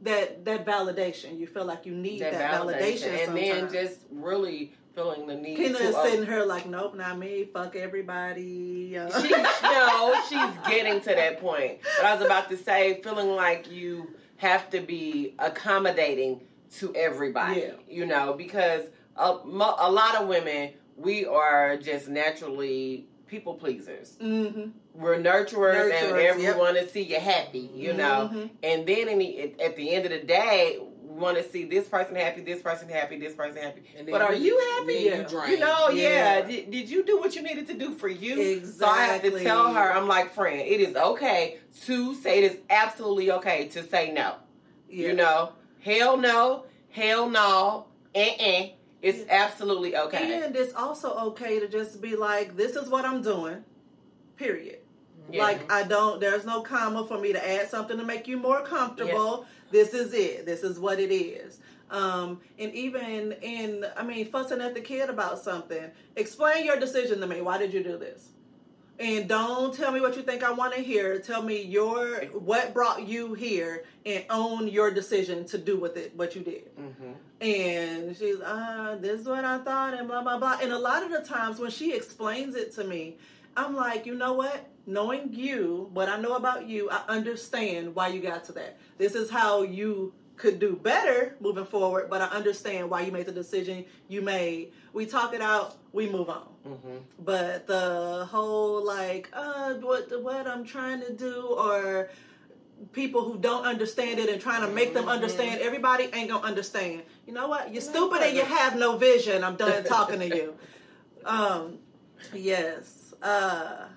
that 0.05 0.44
that 0.44 0.64
validation 0.66 1.38
you 1.38 1.46
feel 1.46 1.64
like 1.64 1.84
you 1.86 1.94
need 1.94 2.20
that, 2.20 2.34
validation, 2.34 3.26
and 3.28 3.36
then 3.36 3.72
just 3.72 4.00
really 4.11 4.72
feeling 4.94 5.26
the 5.26 5.34
need 5.34 5.57
Kenna 5.57 5.78
to. 5.78 5.84
is 5.84 5.94
uh, 5.94 6.05
sitting 6.05 6.24
here 6.26 6.44
like, 6.44 6.66
nope, 6.66 6.94
not 6.94 7.18
me. 7.18 7.48
Fuck 7.52 7.74
everybody. 7.74 8.96
Uh, 8.96 9.20
she, 9.22 9.28
no, 9.30 10.14
she's 10.28 10.70
getting 10.70 11.00
to 11.00 11.07
that 11.14 11.40
point. 11.40 11.78
But 11.96 12.07
I 12.07 12.14
was 12.14 12.24
about 12.24 12.48
to 12.50 12.57
say, 12.57 13.00
feeling 13.02 13.30
like 13.30 13.68
you 13.70 14.14
have 14.36 14.70
to 14.70 14.80
be 14.80 15.34
accommodating 15.40 16.42
to 16.78 16.94
everybody, 16.94 17.61
Yeah. 17.61 17.72
you 17.88 18.07
know, 18.07 18.34
because 18.34 18.82
a, 19.16 19.24
a 19.24 19.90
lot 19.90 20.14
of 20.16 20.28
women, 20.28 20.70
we 20.96 21.26
are 21.26 21.76
just 21.76 22.09
naturally 22.09 23.07
people 23.26 23.55
pleasers. 23.55 24.16
hmm 24.20 24.68
We're 24.95 25.16
nurturers, 25.16 25.92
and 25.92 26.12
Nurturers, 26.12 26.24
everyone 26.24 26.40
yep. 26.40 26.57
want 26.57 26.76
to 26.76 26.88
see 26.88 27.03
you 27.03 27.18
happy, 27.18 27.68
you 27.74 27.92
know. 27.92 28.30
Mhm. 28.32 28.51
And 28.62 28.86
then 28.86 29.09
in 29.09 29.18
the, 29.18 29.55
at, 29.61 29.74
the 29.76 29.90
end 29.92 30.05
of 30.05 30.12
the 30.12 30.20
day, 30.20 30.78
we 31.03 31.18
want 31.20 31.36
to 31.36 31.42
see 31.42 31.64
this 31.64 31.88
person 31.88 32.14
happy, 32.14 32.42
this 32.42 32.62
person 32.62 32.88
happy, 32.88 33.18
this 33.18 33.34
person 33.34 33.61
happy. 33.61 33.82
And 33.99 34.07
But 34.09 34.22
are 34.22 34.34
you 34.34 34.57
happy? 34.78 34.92
you 34.95 35.11
Yeah. 35.11 35.22
drain. 35.24 35.51
You 35.51 35.59
know, 35.59 35.88
yeah. 35.88 36.38
Yeah. 36.38 36.40
Did, 36.42 36.70
did 36.70 36.88
you 36.88 37.05
do 37.05 37.18
what 37.18 37.34
you 37.34 37.42
needed 37.42 37.66
to 37.68 37.74
do 37.74 37.95
for 37.95 38.07
you? 38.07 38.40
Exactly. 38.40 38.78
So 38.78 38.86
I 38.86 39.05
have 39.07 39.22
to 39.22 39.42
tell 39.42 39.74
her, 39.74 39.92
I'm 39.92 40.07
like, 40.07 40.32
friend, 40.32 40.61
it 40.61 40.80
is 40.80 40.95
okay 40.95 41.59
to 41.86 42.14
say 42.14 42.45
it 42.45 42.53
is 42.53 42.59
absolutely 42.70 43.32
okay 43.32 43.66
to 43.68 43.82
say 43.88 44.12
no. 44.12 44.36
Yeah. 44.88 45.09
You 45.09 45.14
know, 45.14 45.53
hell 45.80 46.16
no, 46.16 46.66
hell 46.90 47.28
no, 47.28 47.86
uh-uh. 48.14 48.66
It's 49.03 49.28
absolutely 49.28 49.97
okay. 49.97 50.45
And 50.45 50.55
it's 50.57 50.72
also 50.72 51.12
okay 51.14 51.59
to 51.59 51.68
just 51.68 52.01
be 52.01 52.14
like, 52.16 52.57
this 52.57 52.76
is 52.76 52.88
what 52.88 53.05
I'm 53.05 53.22
doing, 53.22 53.64
period. 54.36 54.78
Yeah. 55.30 55.42
Like, 55.42 55.72
I 55.72 55.84
don't, 55.84 56.20
there's 56.20 56.44
no 56.44 56.60
comma 56.60 57.06
for 57.06 57.18
me 57.18 57.32
to 57.32 57.48
add 57.48 57.68
something 57.68 57.96
to 57.96 58.04
make 58.04 58.28
you 58.28 58.36
more 58.36 58.60
comfortable. 58.62 59.46
This 59.70 59.94
is 59.94 60.12
it. 60.12 60.46
This 60.46 60.62
is 60.62 60.78
what 60.78 61.00
it 61.00 61.12
is. 61.12 61.60
Um, 61.90 62.40
and 62.58 62.72
even 62.74 63.32
in, 63.40 63.86
I 63.96 64.02
mean, 64.04 64.26
fussing 64.30 64.60
at 64.60 64.74
the 64.74 64.80
kid 64.80 65.08
about 65.08 65.38
something, 65.38 65.90
explain 66.16 66.64
your 66.64 66.78
decision 66.78 67.20
to 67.20 67.26
me. 67.26 67.40
Why 67.40 67.58
did 67.58 67.72
you 67.72 67.82
do 67.82 67.96
this? 67.96 68.28
And 68.98 69.28
don't 69.28 69.74
tell 69.74 69.90
me 69.90 70.00
what 70.00 70.16
you 70.16 70.22
think 70.22 70.44
I 70.44 70.52
want 70.52 70.72
to 70.74 70.80
hear. 70.80 71.18
Tell 71.18 71.42
me 71.42 71.62
your 71.62 72.26
what 72.26 72.72
brought 72.72 73.08
you 73.08 73.34
here, 73.34 73.84
and 74.06 74.24
own 74.30 74.68
your 74.68 74.92
decision 74.92 75.44
to 75.46 75.58
do 75.58 75.76
with 75.76 75.96
it 75.96 76.16
what 76.16 76.36
you 76.36 76.42
did. 76.42 76.70
hmm 76.76 77.12
And 77.40 78.16
she's, 78.16 78.40
uh, 78.40 78.96
this 79.00 79.22
is 79.22 79.26
what 79.26 79.44
I 79.44 79.58
thought, 79.58 79.94
and 79.94 80.06
blah, 80.06 80.22
blah, 80.22 80.38
blah. 80.38 80.58
And 80.62 80.72
a 80.72 80.78
lot 80.78 81.02
of 81.02 81.10
the 81.10 81.22
times 81.22 81.58
when 81.58 81.72
she 81.72 81.92
explains 81.92 82.54
it 82.54 82.72
to 82.76 82.84
me, 82.84 83.18
I'm 83.57 83.74
like, 83.74 84.07
you 84.07 84.14
know 84.14 84.32
what? 84.34 84.68
Knowing 84.86 85.32
you, 85.32 85.88
what 85.92 86.09
I 86.09 86.20
know 86.20 86.34
about 86.34 86.68
you, 86.68 86.90
I 86.90 87.02
understand 87.09 87.94
why 87.94 88.09
you 88.09 88.20
got 88.20 88.44
to 88.44 88.52
that. 88.52 88.78
This 88.98 89.14
is 89.14 89.30
how 89.30 89.62
you 89.62 90.12
could 90.36 90.59
do 90.59 90.74
better 90.76 91.36
moving 91.40 91.64
forward, 91.64 92.11
but 92.11 92.20
I 92.20 92.26
understand 92.26 92.90
why 92.90 93.02
you 93.02 93.12
made 93.12 93.26
the 93.26 93.32
decision 93.32 93.84
you 94.09 94.20
made. 94.20 94.72
We 94.92 95.07
talk 95.07 95.32
it 95.32 95.40
out, 95.40 95.76
we 95.92 96.11
move 96.11 96.28
on. 96.28 96.48
hmm 96.64 96.96
But 97.20 97.66
the 97.66 98.26
whole 98.30 98.84
like, 98.84 99.30
uh, 99.32 99.74
what 99.74 100.22
what 100.22 100.46
I'm 100.46 100.64
trying 100.64 101.00
to 101.02 101.12
do, 101.12 101.46
or 101.57 102.11
people 102.92 103.24
who 103.24 103.38
don't 103.38 103.64
understand 103.64 104.18
it 104.18 104.28
and 104.28 104.40
trying 104.42 104.62
to 104.62 104.68
make 104.68 104.92
them 104.92 105.09
understand, 105.09 105.61
everybody 105.61 106.11
ain't 106.12 106.28
gonna 106.28 106.44
understand. 106.44 107.02
You 107.26 107.32
know 107.32 107.48
what? 107.48 107.72
You're 107.72 107.80
stupid 107.82 108.20
and 108.22 108.36
you 108.36 108.42
have 108.44 108.76
no 108.76 108.96
vision. 108.96 109.44
I'm 109.44 109.57
done 109.57 109.84
talking 109.94 110.18
to 110.18 110.26
you. 110.26 110.55
Um, 111.24 111.78
yes. 112.34 113.03
Uh, 113.22 113.88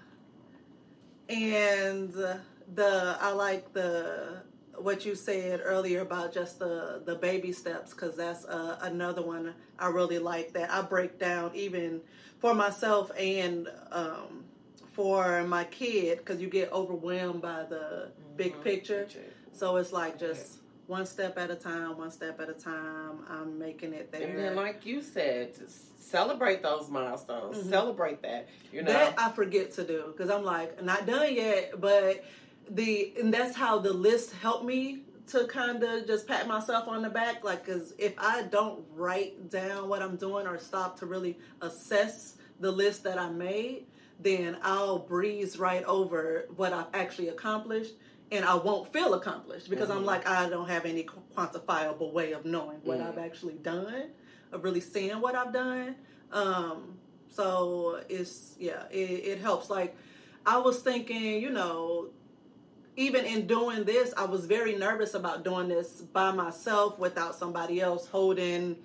and 1.30 2.14
the 2.14 3.18
I 3.20 3.32
like 3.32 3.74
the 3.74 4.44
what 4.78 5.06
you 5.06 5.16
said 5.16 5.62
earlier 5.64 6.02
about 6.02 6.34
just 6.34 6.60
the 6.60 7.02
the 7.06 7.16
baby 7.16 7.52
steps 7.52 7.92
because 7.94 8.16
that's 8.16 8.46
uh, 8.46 8.78
another 8.82 9.22
one 9.22 9.54
I 9.80 9.88
really 9.88 10.20
like 10.20 10.54
that 10.54 10.72
I 10.72 10.82
break 10.82 11.20
down 11.20 11.52
even 11.56 12.02
for 12.40 12.54
myself 12.54 13.12
and 13.18 13.68
um, 13.92 14.46
for 14.92 15.44
my 15.44 15.64
kid 15.66 16.20
because 16.20 16.40
you 16.42 16.50
get 16.50 16.72
overwhelmed 16.72 17.42
by 17.42 17.64
the 17.64 18.12
big 18.38 18.58
Mhm. 18.58 18.62
picture. 18.64 19.08
So 19.52 19.78
it's 19.78 19.92
like 19.92 20.20
just 20.20 20.57
one 20.88 21.06
step 21.06 21.38
at 21.38 21.52
a 21.52 21.56
time, 21.56 21.98
one 21.98 22.12
step 22.12 22.40
at 22.40 22.50
a 22.50 22.54
time. 22.54 23.20
I'm 23.30 23.60
making 23.60 23.94
it 23.94 24.12
there. 24.12 24.28
And 24.28 24.40
then, 24.40 24.56
like 24.56 24.86
you 24.86 25.02
said, 25.02 25.56
just 25.58 26.02
celebrate 26.02 26.64
those 26.64 26.90
milestones. 26.90 27.58
Mhm. 27.58 27.70
Celebrate 27.70 28.22
that. 28.22 28.48
You 28.72 28.82
know, 28.82 28.92
That 28.94 29.20
I 29.20 29.32
forget 29.32 29.72
to 29.74 29.84
do 29.84 30.06
because 30.08 30.30
I'm 30.30 30.44
like 30.44 30.82
not 30.82 31.06
done 31.06 31.34
yet. 31.34 31.80
But 31.80 32.24
the 32.70 33.14
and 33.20 33.34
that's 33.34 33.56
how 33.56 33.80
the 33.80 33.94
list 33.94 34.34
helped 34.34 34.66
me 34.66 35.04
to 35.28 35.46
kind 35.48 35.84
of 35.84 36.08
just 36.08 36.26
pat 36.26 36.48
myself 36.48 36.88
on 36.88 37.02
the 37.02 37.10
back. 37.10 37.44
Like, 37.44 37.66
because 37.66 37.94
if 37.98 38.14
I 38.18 38.44
don't 38.44 38.86
write 38.94 39.50
down 39.50 39.90
what 39.90 40.02
I'm 40.02 40.16
doing 40.16 40.48
or 40.48 40.58
stop 40.58 40.98
to 41.00 41.06
really 41.06 41.38
assess 41.62 42.38
the 42.62 42.72
list 42.72 43.04
that 43.04 43.20
I 43.20 43.30
made, 43.30 43.88
then 44.20 44.58
I'll 44.64 45.00
breeze 45.00 45.60
right 45.60 45.84
over 45.84 46.46
what 46.56 46.72
I've 46.72 46.88
actually 46.94 47.28
accomplished. 47.28 47.94
And 48.32 48.44
I 48.44 48.56
won't 48.56 48.92
feel 48.92 49.14
accomplished 49.14 49.70
because 49.70 49.90
I'm 49.90 50.02
Mhm. 50.04 50.06
like 50.06 50.28
I 50.28 50.50
don't 50.50 50.68
have 50.68 50.86
any 50.86 51.06
quantifiable 51.36 52.12
way 52.12 52.34
of 52.34 52.44
knowing 52.46 52.80
what 52.84 53.00
Mhm. 53.00 53.08
I've 53.08 53.18
actually 53.18 53.54
done, 53.56 54.12
of 54.52 54.64
really 54.64 54.82
seeing 54.82 55.22
what 55.22 55.34
I've 55.36 55.54
done. 55.54 55.96
Um, 56.34 56.98
so 57.30 58.02
it's 58.10 58.56
yeah, 58.60 58.84
it, 58.92 58.96
it 59.32 59.38
helps. 59.40 59.70
Like 59.70 59.96
I 60.46 60.58
was 60.58 60.82
thinking, 60.82 61.42
you 61.42 61.50
know, 61.52 62.10
even 62.98 63.24
in 63.26 63.48
doing 63.48 63.84
this, 63.86 64.14
I 64.18 64.26
was 64.26 64.46
very 64.46 64.76
nervous 64.76 65.14
about 65.14 65.44
doing 65.44 65.68
this 65.70 66.02
by 66.02 66.32
myself 66.32 67.00
without 67.00 67.36
somebody 67.36 67.80
else 67.80 68.08
holding 68.08 68.78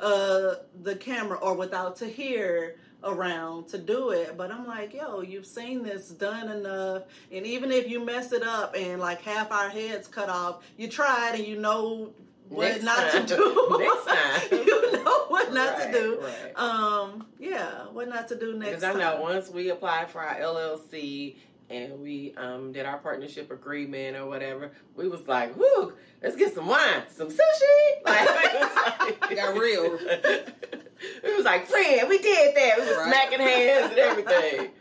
uh 0.00 0.54
the 0.82 0.94
camera 0.94 1.36
or 1.38 1.54
without 1.54 1.96
Tahir 1.96 2.76
around 3.04 3.68
to 3.68 3.78
do 3.78 4.10
it. 4.10 4.36
But 4.36 4.50
I'm 4.50 4.66
like, 4.66 4.92
yo, 4.94 5.20
you've 5.20 5.46
seen 5.46 5.82
this 5.82 6.08
done 6.08 6.48
enough. 6.50 7.02
And 7.32 7.46
even 7.46 7.70
if 7.72 7.88
you 7.88 8.04
mess 8.04 8.32
it 8.32 8.42
up 8.42 8.74
and 8.76 9.00
like 9.00 9.22
half 9.22 9.50
our 9.52 9.68
heads 9.68 10.08
cut 10.08 10.28
off, 10.28 10.62
you 10.76 10.88
tried 10.88 11.34
and 11.36 11.46
you 11.46 11.56
know 11.58 12.10
what 12.48 12.68
Next 12.72 12.82
not 12.84 13.12
time. 13.12 13.26
to 13.26 13.36
do. 13.36 13.76
Next 13.78 14.06
time. 14.06 14.48
you 14.66 14.92
know 15.04 15.24
what 15.28 15.52
not 15.52 15.78
Right, 15.78 15.92
to 15.92 16.00
do. 16.00 16.20
Right. 16.22 16.58
Um, 16.58 17.26
yeah, 17.38 17.84
what 17.92 18.08
not 18.08 18.26
to 18.28 18.36
do 18.38 18.54
next 18.58 18.80
Because 18.80 18.84
I 18.84 18.92
know 18.94 19.12
time. 19.12 19.20
once 19.20 19.48
we 19.50 19.68
apply 19.70 20.06
for 20.06 20.20
our 20.22 20.34
LLC 20.36 21.36
and 21.70 22.00
we 22.00 22.34
um, 22.36 22.72
did 22.72 22.86
our 22.86 22.98
partnership 22.98 23.50
agreement 23.50 24.16
or 24.16 24.26
whatever, 24.26 24.72
we 24.96 25.08
was 25.08 25.26
like, 25.28 25.56
"Whoo, 25.56 25.92
let's 26.22 26.36
get 26.36 26.54
some 26.54 26.66
wine, 26.66 27.02
some 27.10 27.28
sushi." 27.28 27.74
Like, 28.04 29.20
like 29.20 29.36
Got 29.36 29.56
real. 29.56 29.98
it 30.00 31.36
was 31.36 31.44
like, 31.44 31.66
"Friend, 31.66 32.08
we 32.08 32.18
did 32.18 32.54
that. 32.56 32.78
We 32.78 32.86
was 32.86 32.96
Right. 32.96 33.08
smacking 33.12 33.40
hands 33.40 33.90
and 33.90 33.98
everything." 33.98 34.70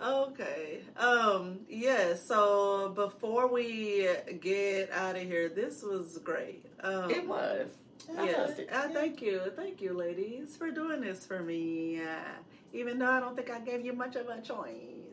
Okay. 0.00 0.78
Um. 0.96 1.58
Yeah. 1.68 2.14
So 2.14 2.90
before 2.94 3.48
we 3.52 4.08
get 4.40 4.92
out 4.92 5.16
of 5.16 5.22
here, 5.22 5.48
this 5.48 5.82
was 5.82 6.18
great. 6.22 6.64
Um, 6.84 7.10
It 7.10 7.26
was. 7.26 7.68
I 8.16 8.24
Yes. 8.26 8.58
it. 8.60 8.68
Uh, 8.72 8.88
thank 8.90 9.20
you, 9.20 9.40
thank 9.56 9.82
you, 9.82 9.92
ladies, 9.94 10.56
for 10.56 10.70
doing 10.70 11.00
this 11.00 11.26
for 11.26 11.40
me. 11.40 12.00
Uh, 12.00 12.04
even 12.72 13.00
though 13.00 13.10
I 13.10 13.18
don't 13.18 13.34
think 13.34 13.50
I 13.50 13.58
gave 13.58 13.84
you 13.84 13.92
much 13.92 14.14
of 14.14 14.28
a 14.28 14.40
choice. 14.40 15.07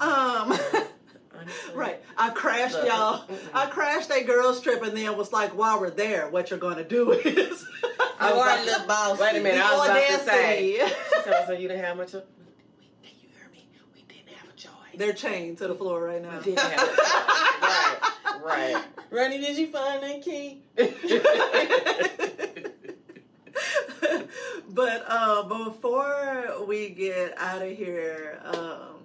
Aw. 0.00 0.42
Um. 0.50 0.58
Right. 1.74 2.00
I 2.16 2.30
crashed 2.30 2.76
y'all. 2.86 3.24
I 3.52 3.66
crashed 3.66 4.10
that 4.10 4.26
girls 4.26 4.60
trip 4.60 4.80
and 4.82 4.96
then 4.96 5.16
was 5.16 5.32
like, 5.32 5.56
while 5.56 5.80
we're 5.80 5.90
there, 5.90 6.28
what 6.28 6.50
you're 6.50 6.58
gonna 6.58 6.84
do 6.84 7.10
is. 7.24 7.66
I 8.20 8.28
You 8.30 8.36
was 8.36 8.42
are 8.46 8.52
about 8.52 8.64
little 8.64 8.86
boss. 8.86 9.18
Wait 9.18 9.36
a 9.36 9.40
minute, 9.42 9.60
I 9.60 9.70
Be 9.70 9.76
was 9.76 9.88
about 9.88 10.06
to 10.06 10.24
say. 10.24 10.76
Nancy. 10.78 10.94
She 11.24 11.30
told 11.30 11.46
so 11.46 11.52
you 11.54 11.66
didn't 11.68 11.84
have 11.84 11.96
much 11.96 12.14
of. 12.14 12.22
Can 13.02 13.10
you 13.20 13.28
hear 13.36 13.48
me? 13.50 13.66
We 13.92 14.02
didn't 14.02 14.28
have 14.36 14.48
a 14.48 14.52
choice. 14.52 14.72
They're 14.96 15.12
chained 15.14 15.58
to 15.58 15.66
the 15.68 15.74
floor 15.74 16.04
right 16.04 16.22
now. 16.22 16.38
We 16.38 16.54
didn't 16.54 16.60
have 16.60 16.88
a 16.88 16.96
choice. 16.96 18.42
right, 18.44 18.84
Rhonni, 19.10 19.40
did 19.40 19.56
you 19.56 19.66
find 19.66 20.00
that 20.02 20.22
key? 20.22 20.62
but 24.68 25.04
uh, 25.08 25.42
before 25.44 26.64
we 26.66 26.90
get 26.90 27.36
out 27.38 27.62
of 27.62 27.76
here, 27.76 28.40
um, 28.44 28.96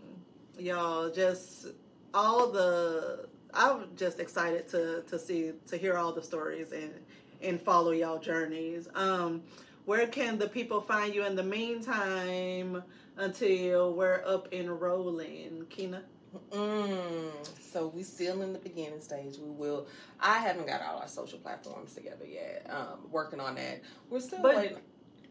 y'all, 0.59 1.09
just 1.09 1.67
all 2.13 2.51
the 2.51 3.27
I'm 3.53 3.95
just 3.95 4.19
excited 4.19 4.67
to 4.69 5.03
to 5.07 5.19
see 5.19 5.53
to 5.67 5.77
hear 5.77 5.97
all 5.97 6.11
the 6.13 6.21
stories 6.21 6.71
and 6.71 6.93
and 7.41 7.61
follow 7.61 7.91
y'all 7.91 8.19
journeys. 8.19 8.87
Um, 8.95 9.43
where 9.85 10.07
can 10.07 10.37
the 10.37 10.49
people 10.49 10.81
find 10.81 11.13
you 11.15 11.23
in 11.25 11.35
the 11.35 11.43
meantime 11.43 12.83
until 13.15 13.93
we're 13.93 14.21
up 14.25 14.47
and 14.51 14.81
rolling, 14.81 15.65
Kenna? 15.69 16.03
Mm, 16.51 17.31
so 17.61 17.87
we 17.87 18.03
still 18.03 18.41
in 18.41 18.51
the 18.53 18.59
beginning 18.59 18.99
stage. 18.99 19.37
We 19.37 19.49
will. 19.49 19.87
I 20.19 20.39
haven't 20.39 20.67
got 20.67 20.81
all 20.81 20.99
our 20.99 21.07
social 21.07 21.39
platforms 21.39 21.93
together 21.95 22.25
yet. 22.25 22.67
Um, 22.69 23.07
working 23.09 23.39
on 23.39 23.55
that. 23.55 23.81
We're 24.09 24.19
still 24.19 24.41
But- 24.41 24.55
waiting. 24.57 24.77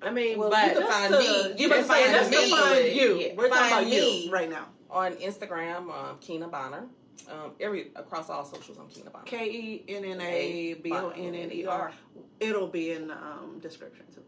I 0.03 0.11
mean, 0.11 0.39
Well, 0.39 0.51
but 0.51 0.75
you 0.75 0.81
can 0.81 0.89
find 0.91 1.13
me. 1.13 1.55
You 1.59 1.69
can 1.69 1.85
find 1.85 2.25
to 2.25 2.31
me. 2.31 2.51
find 2.51 2.95
you. 2.95 3.15
Yeah. 3.19 3.35
We're 3.37 3.49
talking 3.49 3.73
about 3.73 3.87
you 3.87 4.31
right 4.31 4.49
now. 4.51 4.67
on 4.91 5.13
Instagram, 5.15 5.91
um, 5.91 6.19
Kenna 6.21 6.49
Bonner. 6.49 6.85
Um, 7.31 7.53
every 7.61 7.91
across 7.97 8.29
all 8.31 8.45
socials, 8.45 8.79
I'm 8.79 8.89
Kenna 8.89 9.11
Bonner. 9.11 9.25
K 9.25 9.47
e 9.51 9.85
n 9.89 10.05
n 10.05 10.21
a 10.21 10.75
b 10.75 10.93
o 10.93 11.09
n 11.11 11.35
n 11.35 11.51
e 11.53 11.67
r. 11.67 11.93
It'll 12.41 12.69
be 12.69 12.93
in 12.93 13.09
the 13.09 13.15
um, 13.17 13.59
description 13.61 14.05
too. 14.15 14.23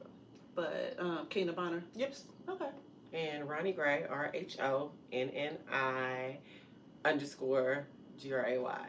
But 0.54 0.96
um, 0.98 1.26
Kenna 1.28 1.52
Bonner. 1.52 1.84
Yep. 1.94 2.14
Okay. 2.48 2.70
and 3.12 3.48
Rhonni 3.48 3.72
Gray, 3.76 4.04
R 4.10 4.30
H 4.34 4.58
O 4.60 4.90
N 5.12 5.28
N 5.30 5.56
I 5.70 6.38
underscore 7.04 7.86
G 8.18 8.32
R 8.32 8.44
A 8.48 8.58
Y. 8.58 8.86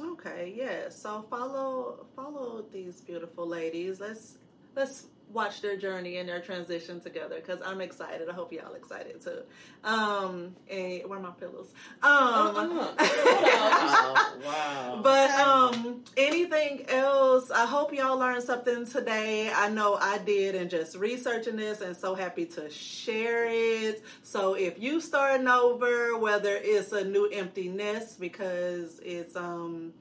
Okay. 0.00 0.52
Yeah. 0.56 0.88
So 0.88 1.24
follow 1.30 2.06
follow 2.16 2.64
these 2.72 3.00
beautiful 3.02 3.46
ladies. 3.46 4.00
Let's 4.00 4.38
let's 4.74 5.06
watch 5.32 5.60
their 5.60 5.76
journey 5.76 6.18
and 6.18 6.28
their 6.28 6.40
transition 6.40 7.00
together 7.00 7.36
because 7.36 7.60
I'm 7.60 7.80
excited. 7.80 8.28
I 8.28 8.32
hope 8.32 8.52
y'all 8.52 8.74
excited 8.74 9.20
too. 9.20 9.42
Um, 9.82 10.54
and 10.70 11.02
where 11.06 11.18
are 11.18 11.22
my 11.22 11.30
pillows? 11.30 11.72
Um. 12.02 12.10
Uh-uh. 12.10 12.94
Oh, 12.98 14.38
wow. 14.44 15.00
But 15.02 15.30
um 15.32 16.04
anything 16.16 16.86
else, 16.88 17.50
I 17.50 17.66
hope 17.66 17.92
y'all 17.92 18.18
learned 18.18 18.44
something 18.44 18.86
today. 18.86 19.50
I 19.54 19.68
know 19.68 19.96
I 20.00 20.18
did 20.18 20.54
and 20.54 20.70
just 20.70 20.96
researching 20.96 21.56
this 21.56 21.80
and 21.80 21.96
so 21.96 22.14
happy 22.14 22.46
to 22.46 22.70
share 22.70 23.46
it. 23.46 24.02
So 24.22 24.54
if 24.54 24.80
you 24.80 25.00
starting 25.00 25.48
over, 25.48 26.16
whether 26.16 26.56
it's 26.60 26.92
a 26.92 27.04
new 27.04 27.28
empty 27.30 27.68
nest 27.68 28.20
because 28.20 29.00
it's 29.04 29.36
um 29.36 29.92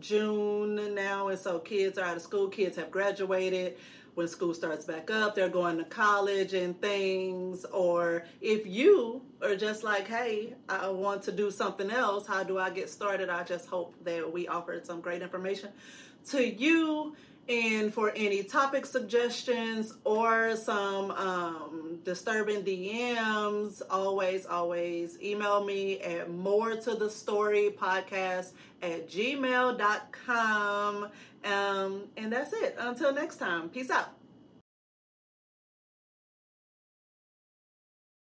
June 0.00 0.94
now 0.94 1.28
and 1.28 1.38
so 1.38 1.58
kids 1.58 1.98
are 1.98 2.04
out 2.04 2.16
of 2.16 2.22
school, 2.22 2.48
kids 2.48 2.76
have 2.76 2.90
graduated. 2.90 3.76
When 4.18 4.26
school 4.26 4.52
starts 4.52 4.84
back 4.84 5.12
up, 5.12 5.36
they're 5.36 5.48
going 5.48 5.78
to 5.78 5.84
college 5.84 6.52
and 6.52 6.76
things. 6.80 7.64
Or 7.66 8.24
if 8.40 8.66
you 8.66 9.22
are 9.40 9.54
just 9.54 9.84
like, 9.84 10.08
hey, 10.08 10.54
I 10.68 10.88
want 10.88 11.22
to 11.22 11.30
do 11.30 11.52
something 11.52 11.88
else, 11.88 12.26
how 12.26 12.42
do 12.42 12.58
I 12.58 12.70
get 12.70 12.90
started? 12.90 13.28
I 13.28 13.44
just 13.44 13.68
hope 13.68 13.94
that 14.02 14.32
we 14.32 14.48
offered 14.48 14.84
some 14.84 15.00
great 15.00 15.22
information 15.22 15.70
to 16.30 16.44
you. 16.44 17.14
And 17.48 17.94
for 17.94 18.12
any 18.14 18.42
topic 18.42 18.84
suggestions 18.84 19.94
or 20.04 20.54
some 20.54 21.10
um, 21.12 21.98
disturbing 22.04 22.62
DMs, 22.62 23.80
always, 23.88 24.44
always 24.44 25.18
email 25.22 25.64
me 25.64 25.98
at 26.00 26.30
more 26.30 26.76
to 26.76 26.94
the 26.94 27.08
story 27.08 27.70
podcast 27.70 28.52
at 28.82 29.08
gmail.com. 29.08 31.08
Um, 31.44 32.02
and 32.18 32.32
that's 32.32 32.52
it. 32.52 32.76
Until 32.78 33.14
next 33.14 33.36
time, 33.36 33.70
peace 33.70 33.90
out. 33.90 34.17